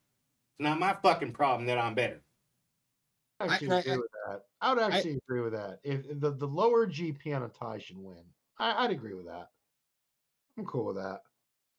It's 0.57 0.64
not 0.64 0.80
my 0.80 0.95
fucking 1.03 1.34
problem 1.34 1.68
that 1.68 1.77
I'm 1.77 1.93
better. 1.93 2.22
I 3.39 3.45
actually 3.45 3.71
I- 3.71 3.79
agree 3.79 3.91
I- 3.93 3.97
with 3.97 4.11
that. 4.27 4.41
I 4.61 4.73
would 4.73 4.81
actually 4.81 5.19
agree 5.27 5.41
with 5.41 5.53
that. 5.53 5.79
If 5.83 6.05
if 6.05 6.19
the, 6.19 6.31
the 6.31 6.47
lower 6.47 6.87
GP 6.87 7.35
on 7.35 7.43
a 7.43 7.49
tie 7.49 7.77
should 7.77 7.97
win, 7.97 8.23
I, 8.59 8.85
I'd 8.85 8.91
agree 8.91 9.13
with 9.13 9.25
that. 9.27 9.49
I'm 10.57 10.65
cool 10.65 10.85
with 10.85 10.95
that. 10.95 11.21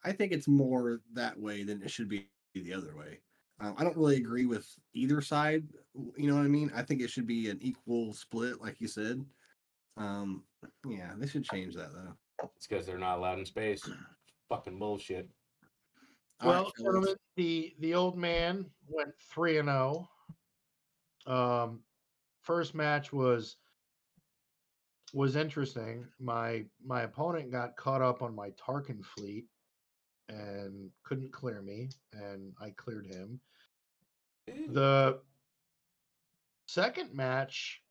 I 0.05 0.13
think 0.13 0.33
it's 0.33 0.47
more 0.47 1.01
that 1.15 1.39
way 1.39 1.65
than 1.65 1.83
it 1.83 1.91
should 1.91 2.09
be 2.09 2.29
the 2.55 2.73
other 2.75 2.95
way. 2.97 3.21
Um, 3.59 3.75
I 3.79 3.85
don't 3.85 3.97
really 3.97 4.17
agree 4.17 4.45
with 4.45 4.69
either 4.95 5.21
side. 5.23 5.65
You 6.17 6.29
know 6.29 6.37
what 6.37 6.45
I 6.45 6.49
mean? 6.49 6.71
I 6.75 6.83
think 6.83 7.01
it 7.01 7.09
should 7.11 7.27
be 7.27 7.49
an 7.49 7.59
equal 7.63 8.13
split, 8.13 8.61
like 8.61 8.81
you 8.81 8.87
said. 8.87 9.25
Um, 9.97 10.45
yeah, 10.87 11.13
they 11.17 11.27
should 11.27 11.45
change 11.45 11.75
that 11.75 11.93
though. 11.93 12.15
It's 12.57 12.67
because 12.67 12.85
they're 12.87 12.99
not 12.99 13.17
allowed 13.19 13.39
in 13.39 13.47
space. 13.47 13.83
Fucking 14.51 14.79
bullshit. 14.79 15.29
Well, 16.45 16.65
fellas. 16.65 16.73
gentlemen, 16.79 17.15
the 17.37 17.75
the 17.81 17.95
old 17.95 18.19
man 18.19 18.67
went 18.89 19.11
three 19.33 19.57
and 19.59 19.69
zero. 19.69 20.09
Um, 21.27 21.81
first 22.43 22.75
match 22.75 23.13
was 23.13 23.57
was 25.13 25.37
interesting. 25.37 26.07
My 26.19 26.65
my 26.85 27.03
opponent 27.03 27.51
got 27.51 27.77
caught 27.77 28.03
up 28.03 28.23
on 28.23 28.35
my 28.35 28.51
Tarkin 28.51 29.05
fleet 29.05 29.47
and 30.29 30.91
couldn't 31.05 31.33
clear 31.33 31.63
me, 31.63 31.89
and 32.13 32.53
I 32.61 32.71
cleared 32.71 33.07
him. 33.07 33.41
The 34.47 35.21
second 36.67 37.15
match, 37.15 37.83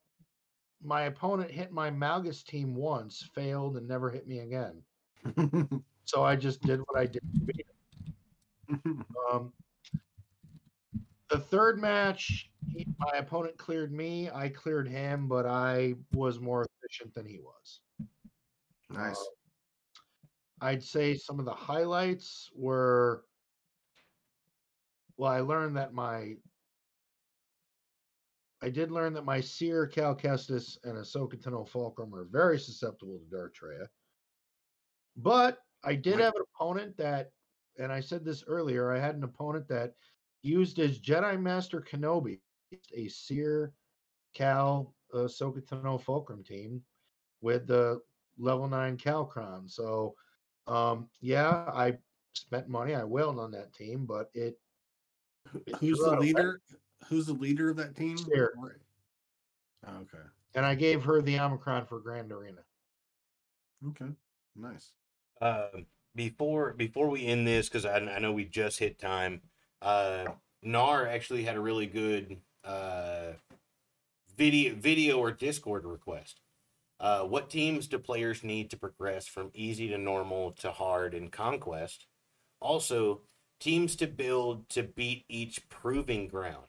my 0.82 1.02
opponent 1.02 1.50
hit 1.50 1.72
my 1.72 1.90
Malgus 1.90 2.44
team 2.44 2.74
once, 2.74 3.28
failed, 3.34 3.76
and 3.76 3.88
never 3.88 4.10
hit 4.10 4.26
me 4.26 4.40
again. 4.40 4.82
So 6.06 6.22
I 6.22 6.36
just 6.36 6.62
did 6.62 6.78
what 6.86 6.96
I 6.96 7.06
did. 7.06 7.20
to 7.40 7.52
beat 7.52 7.66
him. 8.84 9.04
Um, 9.30 9.52
the 11.30 11.38
third 11.38 11.80
match, 11.80 12.50
he, 12.72 12.86
my 12.98 13.18
opponent 13.18 13.56
cleared 13.56 13.92
me. 13.92 14.30
I 14.30 14.48
cleared 14.48 14.88
him, 14.88 15.28
but 15.28 15.46
I 15.46 15.94
was 16.12 16.40
more 16.40 16.66
efficient 16.82 17.14
than 17.14 17.26
he 17.26 17.38
was. 17.38 17.80
nice. 18.90 19.16
Uh, 19.16 19.24
I'd 20.62 20.82
say 20.82 21.14
some 21.14 21.38
of 21.38 21.44
the 21.44 21.52
highlights 21.52 22.50
were 22.54 23.24
well, 25.18 25.32
I 25.32 25.40
learned 25.40 25.76
that 25.76 25.92
my 25.92 26.36
I 28.62 28.70
did 28.70 28.90
learn 28.90 29.12
that 29.14 29.24
my 29.24 29.40
Cere, 29.40 29.86
Cal 29.86 30.14
Kestis, 30.14 30.78
and 30.84 30.96
Ahsoka 30.96 31.36
Tano 31.36 31.68
Fulcrum 31.68 32.14
are 32.14 32.24
very 32.24 32.58
susceptible 32.58 33.18
to 33.18 33.36
Darth 33.36 33.52
Traya. 33.52 33.86
But 35.16 35.58
I 35.84 35.94
did 35.94 36.20
have 36.20 36.34
an 36.34 36.42
opponent 36.54 36.96
that, 36.96 37.30
and 37.78 37.92
I 37.92 38.00
said 38.00 38.24
this 38.24 38.44
earlier, 38.46 38.90
I 38.90 38.98
had 38.98 39.14
an 39.14 39.24
opponent 39.24 39.68
that 39.68 39.92
used 40.46 40.78
as 40.78 40.98
Jedi 40.98 41.40
Master 41.40 41.80
Kenobi, 41.80 42.40
a 42.94 43.08
Cere, 43.08 43.72
Cal, 44.34 44.94
Ahsoka 45.14 45.60
Tano 45.62 46.00
Fulcrum 46.00 46.42
team 46.42 46.82
with 47.40 47.66
the 47.66 48.00
level 48.38 48.68
nine 48.68 48.96
Calcron. 48.96 49.68
So, 49.68 50.14
um, 50.66 51.08
yeah, 51.20 51.50
I 51.50 51.98
spent 52.34 52.68
money. 52.68 52.94
I 52.94 53.04
wailed 53.04 53.38
on 53.38 53.50
that 53.52 53.74
team, 53.74 54.06
but 54.06 54.30
it. 54.34 54.58
it 55.66 55.76
Who's 55.76 55.98
the 55.98 56.10
out 56.10 56.18
a 56.18 56.20
leader? 56.20 56.60
Who's 57.08 57.26
the 57.26 57.34
leader 57.34 57.70
of 57.70 57.76
that 57.76 57.96
team? 57.96 58.16
Cere. 58.16 58.52
Oh, 59.86 59.96
okay. 60.02 60.24
And 60.54 60.64
I 60.64 60.74
gave 60.74 61.04
her 61.04 61.20
the 61.22 61.38
Omicron 61.38 61.86
for 61.86 62.00
Grand 62.00 62.32
Arena. 62.32 62.62
Okay. 63.88 64.10
Nice. 64.56 64.92
Um, 65.40 65.86
before 66.14 66.72
before 66.72 67.08
we 67.08 67.26
end 67.26 67.46
this, 67.46 67.68
because 67.68 67.84
I, 67.84 67.98
I 67.98 68.18
know 68.18 68.32
we 68.32 68.46
just 68.46 68.78
hit 68.78 68.98
time. 68.98 69.42
Uh, 69.82 70.26
Nar 70.62 71.06
actually 71.06 71.44
had 71.44 71.56
a 71.56 71.60
really 71.60 71.86
good 71.86 72.38
uh, 72.64 73.32
video 74.36 74.74
video 74.74 75.18
or 75.18 75.32
Discord 75.32 75.84
request. 75.84 76.40
Uh, 76.98 77.22
what 77.22 77.50
teams 77.50 77.86
do 77.86 77.98
players 77.98 78.42
need 78.42 78.70
to 78.70 78.76
progress 78.76 79.26
from 79.26 79.50
easy 79.54 79.88
to 79.88 79.98
normal 79.98 80.52
to 80.52 80.72
hard 80.72 81.14
in 81.14 81.28
conquest? 81.28 82.06
Also, 82.60 83.20
teams 83.60 83.96
to 83.96 84.06
build 84.06 84.68
to 84.70 84.82
beat 84.82 85.24
each 85.28 85.68
proving 85.68 86.26
ground. 86.26 86.64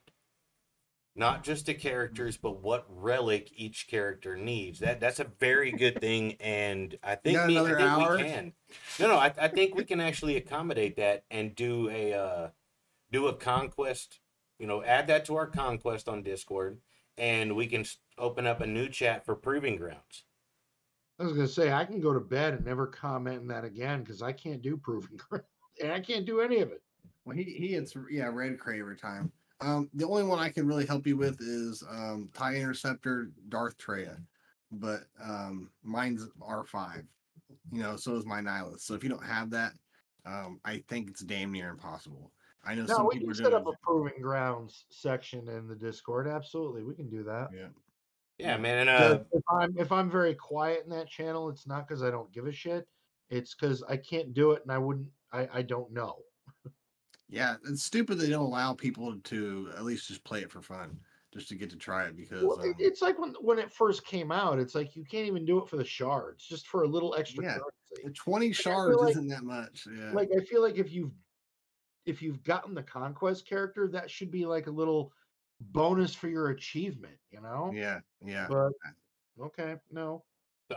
Not 1.16 1.44
just 1.44 1.66
the 1.66 1.74
characters, 1.74 2.38
but 2.38 2.62
what 2.62 2.86
relic 2.90 3.50
each 3.56 3.88
character 3.88 4.38
needs. 4.38 4.80
That 4.80 5.00
that's 5.00 5.20
a 5.20 5.26
very 5.40 5.72
good 5.72 6.00
thing, 6.00 6.36
and 6.40 6.96
I 7.02 7.16
think, 7.16 7.44
me, 7.48 7.58
I 7.58 7.64
think 7.64 8.10
we 8.12 8.24
can. 8.24 8.54
No, 9.00 9.08
no, 9.08 9.16
I, 9.16 9.34
I 9.42 9.48
think 9.48 9.74
we 9.74 9.84
can 9.84 10.00
actually 10.00 10.36
accommodate 10.36 10.98
that 10.98 11.24
and 11.32 11.56
do 11.56 11.90
a 11.90 12.14
uh, 12.14 12.48
do 13.12 13.28
a 13.28 13.34
conquest. 13.34 14.20
You 14.60 14.68
know, 14.68 14.84
add 14.84 15.08
that 15.08 15.26
to 15.26 15.36
our 15.36 15.48
conquest 15.48 16.10
on 16.10 16.24
Discord, 16.24 16.80
and 17.18 17.56
we 17.56 17.68
can 17.68 17.86
open 18.18 18.48
up 18.48 18.62
a 18.62 18.68
new 18.68 18.90
chat 18.90 19.26
for 19.26 19.36
proving 19.36 19.76
grounds. 19.76 20.24
I 21.20 21.24
was 21.24 21.34
gonna 21.34 21.48
say 21.48 21.72
I 21.72 21.86
can 21.86 22.00
go 22.00 22.14
to 22.14 22.20
bed 22.20 22.54
and 22.54 22.66
never 22.66 22.88
comment 22.88 23.40
on 23.42 23.48
that 23.48 23.66
again 23.66 24.02
because 24.02 24.22
I 24.22 24.32
can't 24.32 24.62
do 24.62 24.78
proving 24.78 25.18
ground 25.30 25.46
and 25.82 25.92
I 25.92 26.00
can't 26.00 26.26
do 26.26 26.42
any 26.42 26.60
of 26.60 26.72
it. 26.72 26.82
Well, 27.26 27.36
he 27.36 27.44
he 27.44 27.70
hits 27.70 27.94
yeah 28.10 28.30
red 28.32 28.60
cray 28.60 28.80
every 28.80 28.98
time. 28.98 29.32
Um, 29.60 29.90
the 29.96 30.08
only 30.08 30.24
one 30.24 30.38
I 30.38 30.50
can 30.50 30.68
really 30.68 30.86
help 30.86 31.08
you 31.08 31.18
with 31.18 31.42
is 31.42 31.84
um 31.90 32.30
Tie 32.34 32.56
Interceptor 32.56 33.32
Darth 33.50 33.78
Traya, 33.78 34.18
but 34.72 35.02
um 35.24 35.72
mine's 35.84 36.28
R 36.42 36.64
five. 36.64 37.04
You 37.72 37.82
know, 37.82 37.96
so 37.96 38.16
is 38.16 38.26
my 38.26 38.42
Nihilus. 38.42 38.82
So 38.82 38.94
if 38.94 39.04
you 39.04 39.10
don't 39.10 39.26
have 39.26 39.50
that, 39.52 39.74
um, 40.26 40.60
I 40.66 40.84
think 40.88 41.10
it's 41.10 41.22
damn 41.22 41.52
near 41.52 41.70
impossible. 41.70 42.32
I 42.68 42.76
know 42.76 42.84
No, 42.84 42.96
some 42.98 43.06
we 43.08 43.14
people 43.14 43.28
can 43.28 43.32
are 43.32 43.36
set 43.36 43.44
doing. 43.52 43.56
up 43.56 43.68
a 43.68 43.72
proving 43.82 44.22
grounds 44.22 44.86
section 44.90 45.48
in 45.48 45.68
the 45.68 45.76
Discord. 45.76 46.28
Absolutely, 46.28 46.84
we 46.84 46.94
can 46.96 47.10
do 47.10 47.24
that. 47.24 47.50
yeah. 47.56 47.68
Yeah, 48.38 48.56
man, 48.58 48.88
and 48.88 48.90
uh, 48.90 49.20
if 49.32 49.42
I'm 49.50 49.76
if 49.80 49.92
I'm 49.92 50.12
very 50.12 50.36
quiet 50.36 50.84
in 50.84 50.92
that 50.92 51.08
channel, 51.10 51.50
it's 51.50 51.66
not 51.66 51.88
because 51.88 52.04
I 52.04 52.12
don't 52.12 52.32
give 52.32 52.46
a 52.46 52.52
shit. 52.52 52.88
It's 53.32 53.56
because 53.56 53.82
I 53.90 53.98
can't 53.98 54.32
do 54.34 54.52
it 54.52 54.62
and 54.62 54.72
I 54.72 54.78
wouldn't. 54.78 55.08
I 55.34 55.50
I 55.52 55.62
don't 55.64 55.92
know. 55.92 56.18
Yeah, 57.30 57.56
it's 57.68 57.84
stupid 57.84 58.20
they 58.20 58.30
don't 58.30 58.46
allow 58.46 58.74
people 58.74 59.18
to 59.24 59.70
at 59.76 59.84
least 59.84 60.08
just 60.08 60.24
play 60.24 60.42
it 60.42 60.52
for 60.52 60.62
fun, 60.62 60.98
just 61.34 61.50
to 61.50 61.56
get 61.56 61.70
to 61.72 61.78
try 61.78 62.06
it 62.06 62.16
because 62.16 62.44
Well, 62.44 62.62
um, 62.62 62.76
it's 62.78 63.02
like 63.02 63.18
when 63.20 63.34
when 63.42 63.58
it 63.58 63.74
first 63.74 64.06
came 64.06 64.32
out. 64.32 64.60
It's 64.60 64.76
like 64.76 64.96
you 64.96 65.04
can't 65.04 65.26
even 65.28 65.44
do 65.44 65.58
it 65.58 65.68
for 65.68 65.78
the 65.78 65.84
shards, 65.86 66.46
just 66.46 66.68
for 66.68 66.84
a 66.84 66.88
little 66.88 67.16
extra 67.16 67.44
Yeah. 67.44 67.58
currency. 67.58 68.14
twenty 68.14 68.50
I 68.50 68.52
shards 68.52 68.98
like- 68.98 69.12
isn't 69.12 69.28
that 69.30 69.44
much. 69.44 69.88
Yeah, 69.92 70.12
Like 70.14 70.30
I 70.40 70.42
feel 70.44 70.62
like 70.62 70.78
if 70.78 70.92
you've 70.92 71.12
if 72.08 72.22
you've 72.22 72.44
gotten 72.44 72.74
the 72.74 72.82
conquest 72.82 73.48
character, 73.48 73.88
that 73.90 74.10
should 74.10 74.32
be 74.32 74.46
like 74.46 74.68
a 74.68 74.72
little 74.72 75.12
bonus 75.60 76.16
for 76.16 76.30
your 76.30 76.50
achievement. 76.50 77.18
You 77.32 77.42
know. 77.42 77.72
yeah, 77.74 78.00
yeah. 78.26 78.48
But 78.50 78.72
okay, 79.40 79.76
no. 79.92 80.24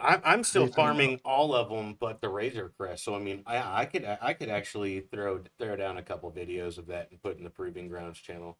I'm 0.01 0.21
I'm 0.25 0.45
still 0.45 0.69
farming 0.69 1.21
all 1.25 1.55
of 1.55 1.69
them, 1.69 1.97
but 1.99 2.21
the 2.21 2.29
Razor 2.29 2.73
Crest. 2.77 3.05
So 3.05 3.15
I 3.15 3.19
mean, 3.19 3.43
I 3.47 3.83
I 3.83 3.85
could 3.87 4.05
I 4.21 4.35
could 4.35 4.49
actually 4.49 5.01
throw 5.01 5.41
throw 5.59 5.77
down 5.77 5.97
a 5.97 6.03
couple 6.03 6.31
videos 6.31 6.79
of 6.79 6.87
that 6.89 7.11
and 7.11 7.23
put 7.23 7.39
in 7.39 7.45
the 7.45 7.51
Proving 7.51 7.89
Grounds 7.89 8.19
channel. 8.19 8.59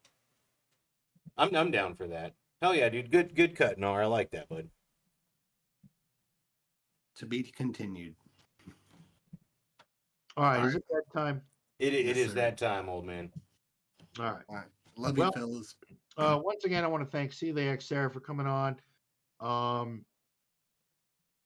I'm 1.37 1.55
I'm 1.55 1.71
down 1.71 1.95
for 1.95 2.07
that. 2.07 2.33
Hell 2.61 2.75
yeah, 2.75 2.89
dude! 2.89 3.11
Good 3.11 3.35
good 3.35 3.55
cut, 3.55 3.77
Nar. 3.77 4.03
I 4.03 4.05
like 4.07 4.31
that, 4.31 4.49
bud. 4.49 4.69
To 7.17 7.25
be 7.25 7.43
continued. 7.43 8.15
All 10.35 10.43
right, 10.43 10.59
All 10.59 10.65
is 10.65 10.75
it 10.75 10.83
that 10.89 11.03
time? 11.13 11.41
It 11.81 11.95
it 11.95 12.05
Yes, 12.05 12.17
is 12.17 12.27
sir. 12.29 12.35
that 12.35 12.57
time, 12.59 12.87
old 12.87 13.05
man. 13.05 13.31
All 14.19 14.39
right. 14.49 14.67
Love 14.97 15.17
Well- 15.17 15.31
you, 15.35 15.41
fellas. 15.41 15.75
Uh, 16.15 16.39
once 16.43 16.63
again, 16.63 16.83
I 16.83 16.87
want 16.87 17.03
to 17.03 17.09
thank 17.09 17.31
Celiac 17.31 17.81
Sarah 17.81 18.11
for 18.11 18.19
coming 18.19 18.45
on. 18.45 18.79
Um, 19.39 20.05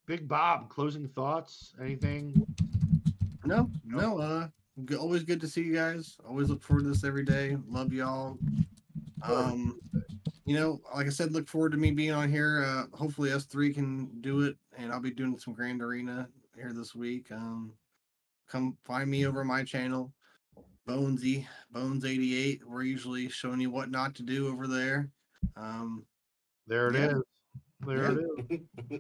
Big 0.07 0.28
Bob, 0.28 0.70
closing 0.70 1.07
thoughts? 1.07 1.74
Anything? 1.80 2.45
No, 3.45 3.72
no. 3.86 4.20
Uh, 4.20 4.49
always 4.99 5.24
good 5.24 5.40
to 5.40 5.48
see 5.48 5.64
you 5.64 5.74
guys. 5.74 6.18
Always 6.28 6.49
look 6.49 6.62
forward 6.62 6.84
to 6.84 6.90
this 6.90 7.03
every 7.06 7.24
day. 7.24 7.57
Love 7.68 7.94
y'all. 7.94 8.38
Um, 9.24 9.80
you 10.45 10.56
know, 10.56 10.82
like 10.94 11.07
I 11.07 11.12
said, 11.12 11.32
look 11.32 11.48
forward 11.48 11.72
to 11.72 11.78
me 11.78 11.91
being 11.91 12.12
on 12.12 12.30
here. 12.30 12.64
Uh, 12.66 12.95
hopefully, 12.95 13.32
us 13.32 13.45
three 13.45 13.74
can 13.74 14.20
do 14.22 14.41
it, 14.41 14.57
and 14.78 14.91
I'll 14.91 14.99
be 14.99 15.12
doing 15.12 15.40
some 15.40 15.53
Grand 15.53 15.82
Arena 15.82 16.28
here 16.56 16.74
this 16.74 16.94
week. 16.94 17.32
Um, 17.32 17.72
come 18.48 18.78
find 18.84 19.10
me 19.10 19.26
over 19.26 19.44
my 19.45 19.64
channel, 19.64 20.14
Bonesy 20.88 21.45
Bones 21.72 22.06
eighty 22.06 22.38
eight. 22.38 22.62
We're 22.68 22.84
usually 22.84 23.30
showing 23.30 23.60
you 23.60 23.72
what 23.72 23.90
not 23.90 24.16
to 24.16 24.24
do 24.24 24.48
over 24.48 24.68
there. 24.68 25.10
Um, 25.56 26.06
There 26.68 26.88
it 26.90 26.95
is. 26.95 27.14
Yeah. 27.14 27.88
There 27.88 28.12
it 28.12 28.62
is. 28.90 28.99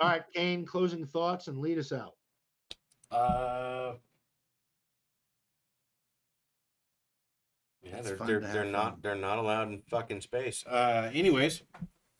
All 0.00 0.08
right, 0.08 0.22
Kane, 0.34 0.64
closing 0.64 1.04
thoughts 1.04 1.48
and 1.48 1.58
lead 1.58 1.78
us 1.78 1.92
out. 1.92 2.14
Uh, 3.10 3.94
yeah, 7.82 8.00
they're 8.02 8.16
they're 8.16 8.40
they're 8.40 8.64
not 8.64 9.02
they're 9.02 9.14
not 9.14 9.38
allowed 9.38 9.68
in 9.68 9.82
fucking 9.90 10.20
space. 10.20 10.64
Uh, 10.66 11.10
anyways, 11.12 11.62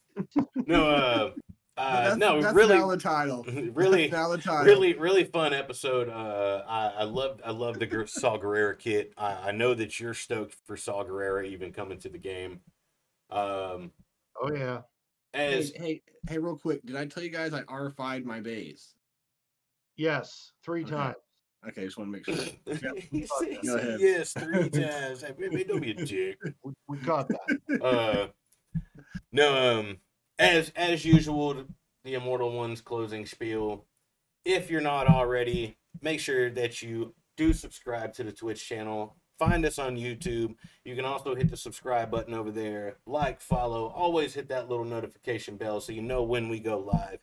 no, 0.66 0.88
uh, 0.90 1.30
uh, 1.78 2.04
that's, 2.04 2.16
no, 2.16 2.40
that's 2.42 2.54
really, 2.54 2.76
now 2.76 2.88
the 2.88 2.96
title. 2.96 3.44
really, 3.72 4.08
That's 4.10 4.12
now 4.12 4.36
title. 4.36 4.64
really, 4.64 4.94
really 4.94 5.24
fun 5.24 5.54
episode. 5.54 6.08
Uh, 6.08 6.64
I, 6.68 6.86
I 6.98 7.02
love 7.04 7.40
I 7.44 7.50
love 7.52 7.78
the 7.78 7.86
Gr- 7.86 8.06
Saw 8.06 8.36
Gerrera 8.38 8.78
kit. 8.78 9.12
I, 9.16 9.48
I 9.48 9.50
know 9.52 9.74
that 9.74 9.98
you're 10.00 10.14
stoked 10.14 10.56
for 10.66 10.76
Saw 10.76 11.04
Gerrera 11.04 11.46
even 11.46 11.72
coming 11.72 11.98
to 12.00 12.08
the 12.08 12.18
game. 12.18 12.60
Um, 13.30 13.92
Oh 14.42 14.52
yeah. 14.52 14.82
Hey, 15.32 15.58
as 15.58 15.72
hey, 15.76 16.02
hey, 16.28 16.38
real 16.38 16.56
quick, 16.56 16.84
did 16.86 16.96
I 16.96 17.04
tell 17.06 17.22
you 17.22 17.30
guys 17.30 17.52
I 17.52 17.62
R5'd 17.62 18.24
my 18.24 18.40
Baze? 18.40 18.94
Yes, 19.96 20.52
three 20.64 20.82
Okay. 20.84 20.90
times. 20.94 21.16
Okay, 21.68 21.84
just 21.84 21.98
want 21.98 22.08
to 22.08 22.12
make 22.12 22.24
sure. 22.24 22.94
he 23.10 23.26
said, 23.26 23.58
Go 23.64 23.76
ahead. 23.76 24.00
yes 24.00 24.32
three 24.32 24.70
times. 24.70 25.22
Hey, 25.22 25.34
man, 25.38 25.66
don't 25.66 25.80
be 25.80 25.90
a 25.90 25.94
dick. 25.94 26.38
We, 26.62 26.72
we 26.88 26.98
got 26.98 27.28
that. 27.28 27.82
Uh, 27.82 28.28
no, 29.32 29.80
um, 29.80 29.96
as 30.38 30.72
as 30.76 31.04
usual, 31.04 31.64
the 32.04 32.14
Immortal 32.14 32.52
One's 32.52 32.80
closing 32.80 33.26
spiel. 33.26 33.84
If 34.44 34.70
you're 34.70 34.80
not 34.80 35.08
already, 35.08 35.76
make 36.00 36.20
sure 36.20 36.50
that 36.50 36.80
you 36.82 37.14
do 37.36 37.52
subscribe 37.52 38.14
to 38.14 38.24
the 38.24 38.32
Twitch 38.32 38.66
channel. 38.66 39.16
Find 39.38 39.64
us 39.64 39.78
on 39.78 39.96
YouTube. 39.96 40.54
You 40.84 40.96
can 40.96 41.04
also 41.04 41.34
hit 41.34 41.48
the 41.48 41.56
subscribe 41.56 42.10
button 42.10 42.34
over 42.34 42.50
there. 42.50 42.96
Like, 43.06 43.40
follow. 43.40 43.86
Always 43.86 44.34
hit 44.34 44.48
that 44.48 44.68
little 44.68 44.84
notification 44.84 45.56
bell 45.56 45.80
so 45.80 45.92
you 45.92 46.02
know 46.02 46.24
when 46.24 46.48
we 46.48 46.58
go 46.58 46.78
live. 46.78 47.20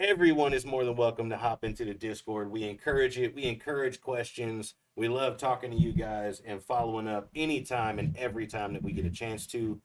Everyone 0.00 0.52
is 0.52 0.66
more 0.66 0.84
than 0.84 0.96
welcome 0.96 1.30
to 1.30 1.36
hop 1.36 1.62
into 1.62 1.84
the 1.84 1.94
Discord. 1.94 2.50
We 2.50 2.64
encourage 2.64 3.16
it. 3.16 3.36
We 3.36 3.44
encourage 3.44 4.00
questions. 4.00 4.74
We 4.96 5.06
love 5.06 5.36
talking 5.36 5.70
to 5.70 5.76
you 5.76 5.92
guys 5.92 6.42
and 6.44 6.60
following 6.60 7.06
up 7.06 7.28
anytime 7.36 8.00
and 8.00 8.16
every 8.16 8.48
time 8.48 8.72
that 8.72 8.82
we 8.82 8.92
get 8.92 9.06
a 9.06 9.10
chance 9.10 9.46
to. 9.48 9.80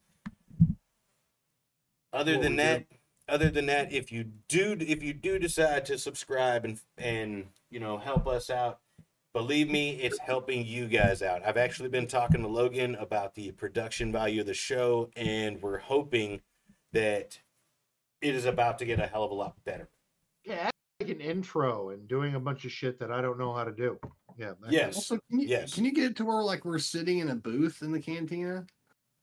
Other 2.14 2.34
What 2.34 2.42
than 2.44 2.52
we 2.54 2.58
that, 2.58 2.86
other 3.28 3.50
than 3.50 3.66
that, 3.68 3.92
if 3.92 4.12
you 4.12 4.26
do 4.48 4.76
if 4.80 5.04
you 5.04 5.14
do 5.14 5.38
decide 5.40 5.86
to 5.86 5.98
subscribe 5.98 6.66
and 6.66 6.80
and 6.98 7.46
you 7.70 7.80
know 7.80 7.98
help 7.98 8.28
us 8.28 8.50
out, 8.50 8.80
believe 9.34 9.70
me, 9.70 9.92
it's 10.02 10.18
helping 10.20 10.66
you 10.66 10.88
guys 10.88 11.22
out. 11.22 11.46
I've 11.46 11.58
actually 11.58 11.90
been 11.90 12.08
talking 12.08 12.42
to 12.42 12.48
Logan 12.48 12.96
about 12.96 13.36
the 13.36 13.52
production 13.52 14.12
value 14.12 14.42
of 14.42 14.48
the 14.48 14.54
show, 14.54 15.10
and 15.16 15.62
we're 15.62 15.78
hoping 15.78 16.42
that 16.94 17.40
it 18.22 18.34
is 18.36 18.46
about 18.46 18.80
to 18.80 18.86
get 18.86 19.00
a 19.00 19.06
hell 19.08 19.24
of 19.24 19.32
a 19.32 19.36
lot 19.36 19.56
better. 19.64 19.88
Yeah, 20.44 20.70
like 21.00 21.10
an 21.10 21.22
intro 21.22 21.90
and 21.90 22.08
doing 22.08 22.34
a 22.34 22.40
bunch 22.40 22.66
of 22.66 22.72
shit 22.72 22.98
that 23.00 23.12
I 23.12 23.22
don't 23.22 23.38
know 23.38 23.54
how 23.54 23.64
to 23.64 23.72
do. 23.72 24.00
Yeah. 24.38 24.54
Yes. 24.70 24.96
Also, 24.96 25.20
can 25.30 25.40
you, 25.42 25.48
Yes. 25.48 25.74
can 25.76 25.86
you 25.86 25.92
get 25.92 26.06
it 26.06 26.16
to 26.18 26.26
where 26.26 26.42
like 26.42 26.66
we're 26.66 26.80
sitting 26.80 27.20
in 27.20 27.30
a 27.30 27.36
booth 27.36 27.82
in 27.84 27.92
the 27.92 28.00
cantina, 28.00 28.66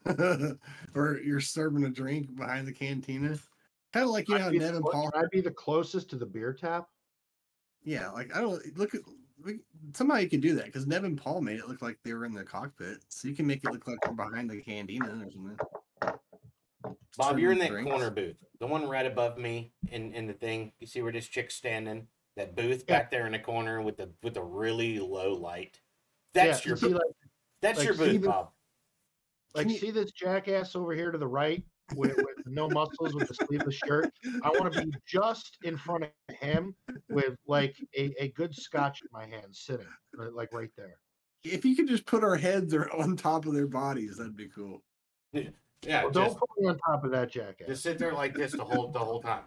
or 0.94 1.18
you're 1.24 1.40
serving 1.40 1.84
a 1.84 1.90
drink 1.90 2.34
behind 2.36 2.66
the 2.66 2.72
cantina? 2.72 3.38
Kind 3.92 4.04
of 4.04 4.10
like 4.10 4.28
you 4.28 4.34
know 4.34 4.40
how 4.42 4.46
I'd 4.48 4.52
be 4.52 4.58
the 4.58 4.66
Nevin 4.66 4.82
clo- 4.82 4.92
Paul. 4.92 5.12
I'd 5.14 5.30
be 5.30 5.40
the 5.40 5.50
closest 5.50 6.10
to 6.10 6.16
the 6.16 6.26
beer 6.26 6.52
tap? 6.52 6.88
Yeah, 7.84 8.10
like 8.10 8.34
I 8.36 8.40
don't 8.40 8.60
look 8.76 8.94
at 8.94 9.00
we- 9.44 9.60
somehow 9.94 10.16
you 10.16 10.28
could 10.28 10.40
do 10.40 10.54
that 10.56 10.66
because 10.66 10.86
Nevin 10.86 11.16
Paul 11.16 11.40
made 11.40 11.58
it 11.58 11.68
look 11.68 11.82
like 11.82 11.98
they 12.04 12.12
were 12.14 12.24
in 12.24 12.34
the 12.34 12.44
cockpit, 12.44 12.98
so 13.08 13.28
you 13.28 13.34
can 13.34 13.46
make 13.46 13.62
it 13.64 13.72
look 13.72 13.86
like 13.86 13.98
we're 14.06 14.14
behind 14.14 14.50
the 14.50 14.60
cantina 14.60 15.06
or 15.06 15.30
something. 15.30 15.58
Bob, 17.16 17.38
you're 17.38 17.52
in 17.52 17.58
that 17.58 17.70
drinks. 17.70 17.90
corner 17.90 18.10
booth, 18.10 18.36
the 18.60 18.66
one 18.66 18.86
right 18.88 19.06
above 19.06 19.38
me 19.38 19.72
in 19.90 20.12
in 20.12 20.26
the 20.26 20.32
thing. 20.34 20.72
You 20.80 20.86
see 20.86 21.00
where 21.02 21.12
this 21.12 21.26
chick's 21.26 21.54
standing? 21.54 22.06
That 22.36 22.54
booth 22.54 22.84
Yeah. 22.86 22.98
back 22.98 23.10
there 23.10 23.24
in 23.26 23.32
the 23.32 23.38
corner 23.38 23.80
with 23.80 23.96
the 23.96 24.10
with 24.22 24.34
the 24.34 24.42
really 24.42 24.98
low 24.98 25.32
light. 25.32 25.80
That's 26.34 26.64
yeah, 26.64 26.68
your 26.70 26.76
see, 26.76 26.86
booth. 26.88 26.94
like, 26.96 27.02
That's 27.62 27.78
like 27.78 27.86
your 27.86 27.94
booth, 27.96 28.08
Steven- 28.10 28.30
Bob. 28.30 28.50
Like 29.54 29.68
you- 29.68 29.78
see 29.78 29.90
this 29.90 30.12
jackass 30.12 30.74
over 30.76 30.92
here 30.92 31.10
to 31.10 31.18
the 31.18 31.26
right 31.26 31.62
with, 31.94 32.16
with 32.16 32.46
no 32.46 32.68
muscles 32.68 33.14
with 33.14 33.28
the 33.28 33.34
sleeveless 33.34 33.76
shirt. 33.86 34.10
I 34.42 34.50
want 34.50 34.72
to 34.72 34.84
be 34.84 34.92
just 35.06 35.56
in 35.62 35.76
front 35.76 36.04
of 36.04 36.10
him 36.34 36.74
with 37.08 37.36
like 37.46 37.76
a, 37.96 38.12
a 38.22 38.28
good 38.32 38.54
scotch 38.54 39.02
in 39.02 39.08
my 39.12 39.24
hand, 39.26 39.46
sitting 39.52 39.86
like 40.32 40.52
right 40.52 40.70
there. 40.76 40.98
If 41.44 41.64
you 41.64 41.76
could 41.76 41.86
just 41.86 42.04
put 42.06 42.24
our 42.24 42.34
heads 42.36 42.74
or 42.74 42.90
on 42.92 43.16
top 43.16 43.46
of 43.46 43.54
their 43.54 43.68
bodies, 43.68 44.16
that'd 44.16 44.36
be 44.36 44.48
cool. 44.48 44.82
Yeah, 45.32 46.02
Well, 46.02 46.10
don't 46.10 46.24
just, 46.26 46.38
put 46.38 46.48
me 46.58 46.68
on 46.68 46.78
top 46.78 47.04
of 47.04 47.12
that 47.12 47.30
jackass. 47.30 47.68
just 47.68 47.82
sit 47.84 47.98
there 47.98 48.14
like 48.14 48.34
this 48.34 48.52
the 48.52 48.64
whole 48.64 48.90
the 48.90 48.98
whole 48.98 49.20
time. 49.22 49.44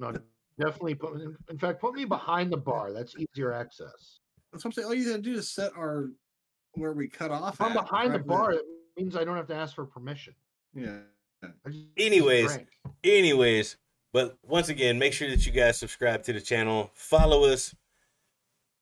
No, 0.00 0.12
definitely 0.58 0.94
put. 0.96 1.20
In, 1.20 1.36
in 1.48 1.58
fact, 1.58 1.80
put 1.80 1.94
me 1.94 2.04
behind 2.04 2.50
the 2.52 2.56
bar. 2.56 2.92
That's 2.92 3.14
easier 3.16 3.52
access. 3.52 4.18
That's 4.50 4.64
what 4.64 4.66
I'm 4.66 4.72
saying. 4.72 4.86
All 4.88 4.94
you 4.94 5.08
gotta 5.10 5.22
do 5.22 5.34
is 5.34 5.48
set 5.48 5.70
our 5.76 6.08
where 6.74 6.92
we 6.92 7.08
cut 7.08 7.30
off. 7.30 7.54
If 7.54 7.60
I'm 7.60 7.76
at, 7.76 7.84
behind 7.84 8.14
the 8.14 8.18
right 8.18 8.26
bar, 8.26 8.52
it 8.52 8.62
means 8.96 9.16
I 9.16 9.24
don't 9.24 9.36
have 9.36 9.48
to 9.48 9.54
ask 9.54 9.74
for 9.74 9.84
permission. 9.84 10.34
Yeah. 10.74 10.98
Anyways. 11.96 12.58
Anyways, 13.04 13.76
but 14.12 14.38
once 14.42 14.68
again, 14.68 14.98
make 14.98 15.12
sure 15.12 15.28
that 15.30 15.46
you 15.46 15.52
guys 15.52 15.78
subscribe 15.78 16.22
to 16.24 16.32
the 16.32 16.40
channel, 16.40 16.90
follow 16.94 17.44
us, 17.44 17.74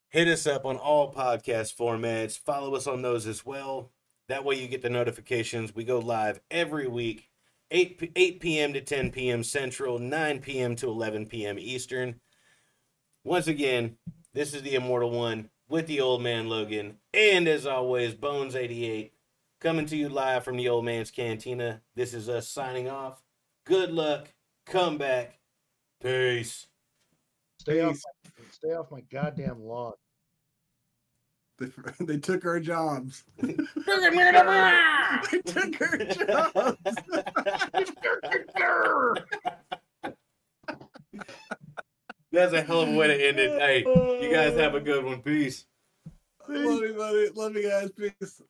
hit 0.09 0.27
us 0.27 0.45
up 0.45 0.65
on 0.65 0.77
all 0.77 1.13
podcast 1.13 1.75
formats, 1.75 2.37
follow 2.37 2.75
us 2.75 2.87
on 2.87 3.01
those 3.01 3.27
as 3.27 3.45
well. 3.45 3.91
That 4.27 4.45
way 4.45 4.55
you 4.55 4.67
get 4.67 4.81
the 4.81 4.89
notifications. 4.89 5.75
We 5.75 5.83
go 5.83 5.99
live 5.99 6.39
every 6.49 6.87
week, 6.87 7.29
8, 7.71 7.97
p- 7.97 8.11
8 8.15 8.39
p.m. 8.39 8.73
to 8.73 8.81
10 8.81 9.11
p.m. 9.11 9.43
Central, 9.43 9.99
9 9.99 10.39
p.m. 10.39 10.75
to 10.77 10.87
11 10.87 11.25
p.m. 11.27 11.57
Eastern. 11.59 12.19
Once 13.23 13.47
again, 13.47 13.97
this 14.33 14.53
is 14.53 14.61
the 14.61 14.75
Immortal 14.75 15.11
One 15.11 15.49
with 15.71 15.87
the 15.87 16.01
Old 16.01 16.21
Man 16.21 16.49
Logan, 16.49 16.97
and 17.13 17.47
as 17.47 17.65
always, 17.65 18.13
Bones88 18.13 19.11
coming 19.61 19.85
to 19.85 19.95
you 19.95 20.09
live 20.09 20.43
from 20.43 20.57
the 20.57 20.67
Old 20.67 20.83
Man's 20.83 21.11
Cantina. 21.11 21.81
This 21.95 22.13
is 22.13 22.27
us 22.27 22.49
signing 22.49 22.89
off. 22.89 23.23
Good 23.63 23.93
luck. 23.93 24.33
Come 24.65 24.97
back. 24.97 25.39
Peace. 26.03 26.67
stay 27.59 27.79
off. 27.79 28.01
My, 28.25 28.45
stay 28.51 28.73
off 28.73 28.91
my 28.91 28.99
goddamn 29.09 29.63
lawn. 29.63 29.93
They, 31.57 31.67
they 32.05 32.17
took 32.17 32.45
our 32.45 32.59
jobs. 32.59 33.23
they 33.41 33.53
took 35.45 35.81
our 35.81 36.03
jobs. 36.03 36.85
That's 42.31 42.53
a 42.53 42.61
hell 42.61 42.81
of 42.81 42.89
a 42.89 42.95
way 42.95 43.07
to 43.07 43.27
end 43.27 43.39
it. 43.39 43.59
Hey, 43.59 43.79
you 44.21 44.31
guys 44.31 44.57
have 44.57 44.75
a 44.75 44.79
good 44.79 45.03
one. 45.03 45.21
Peace. 45.21 45.65
Love 46.47 46.81
you, 46.81 46.95
buddy. 46.97 47.29
Love 47.35 47.55
you 47.55 47.69
guys. 47.69 47.91
Peace. 47.91 48.41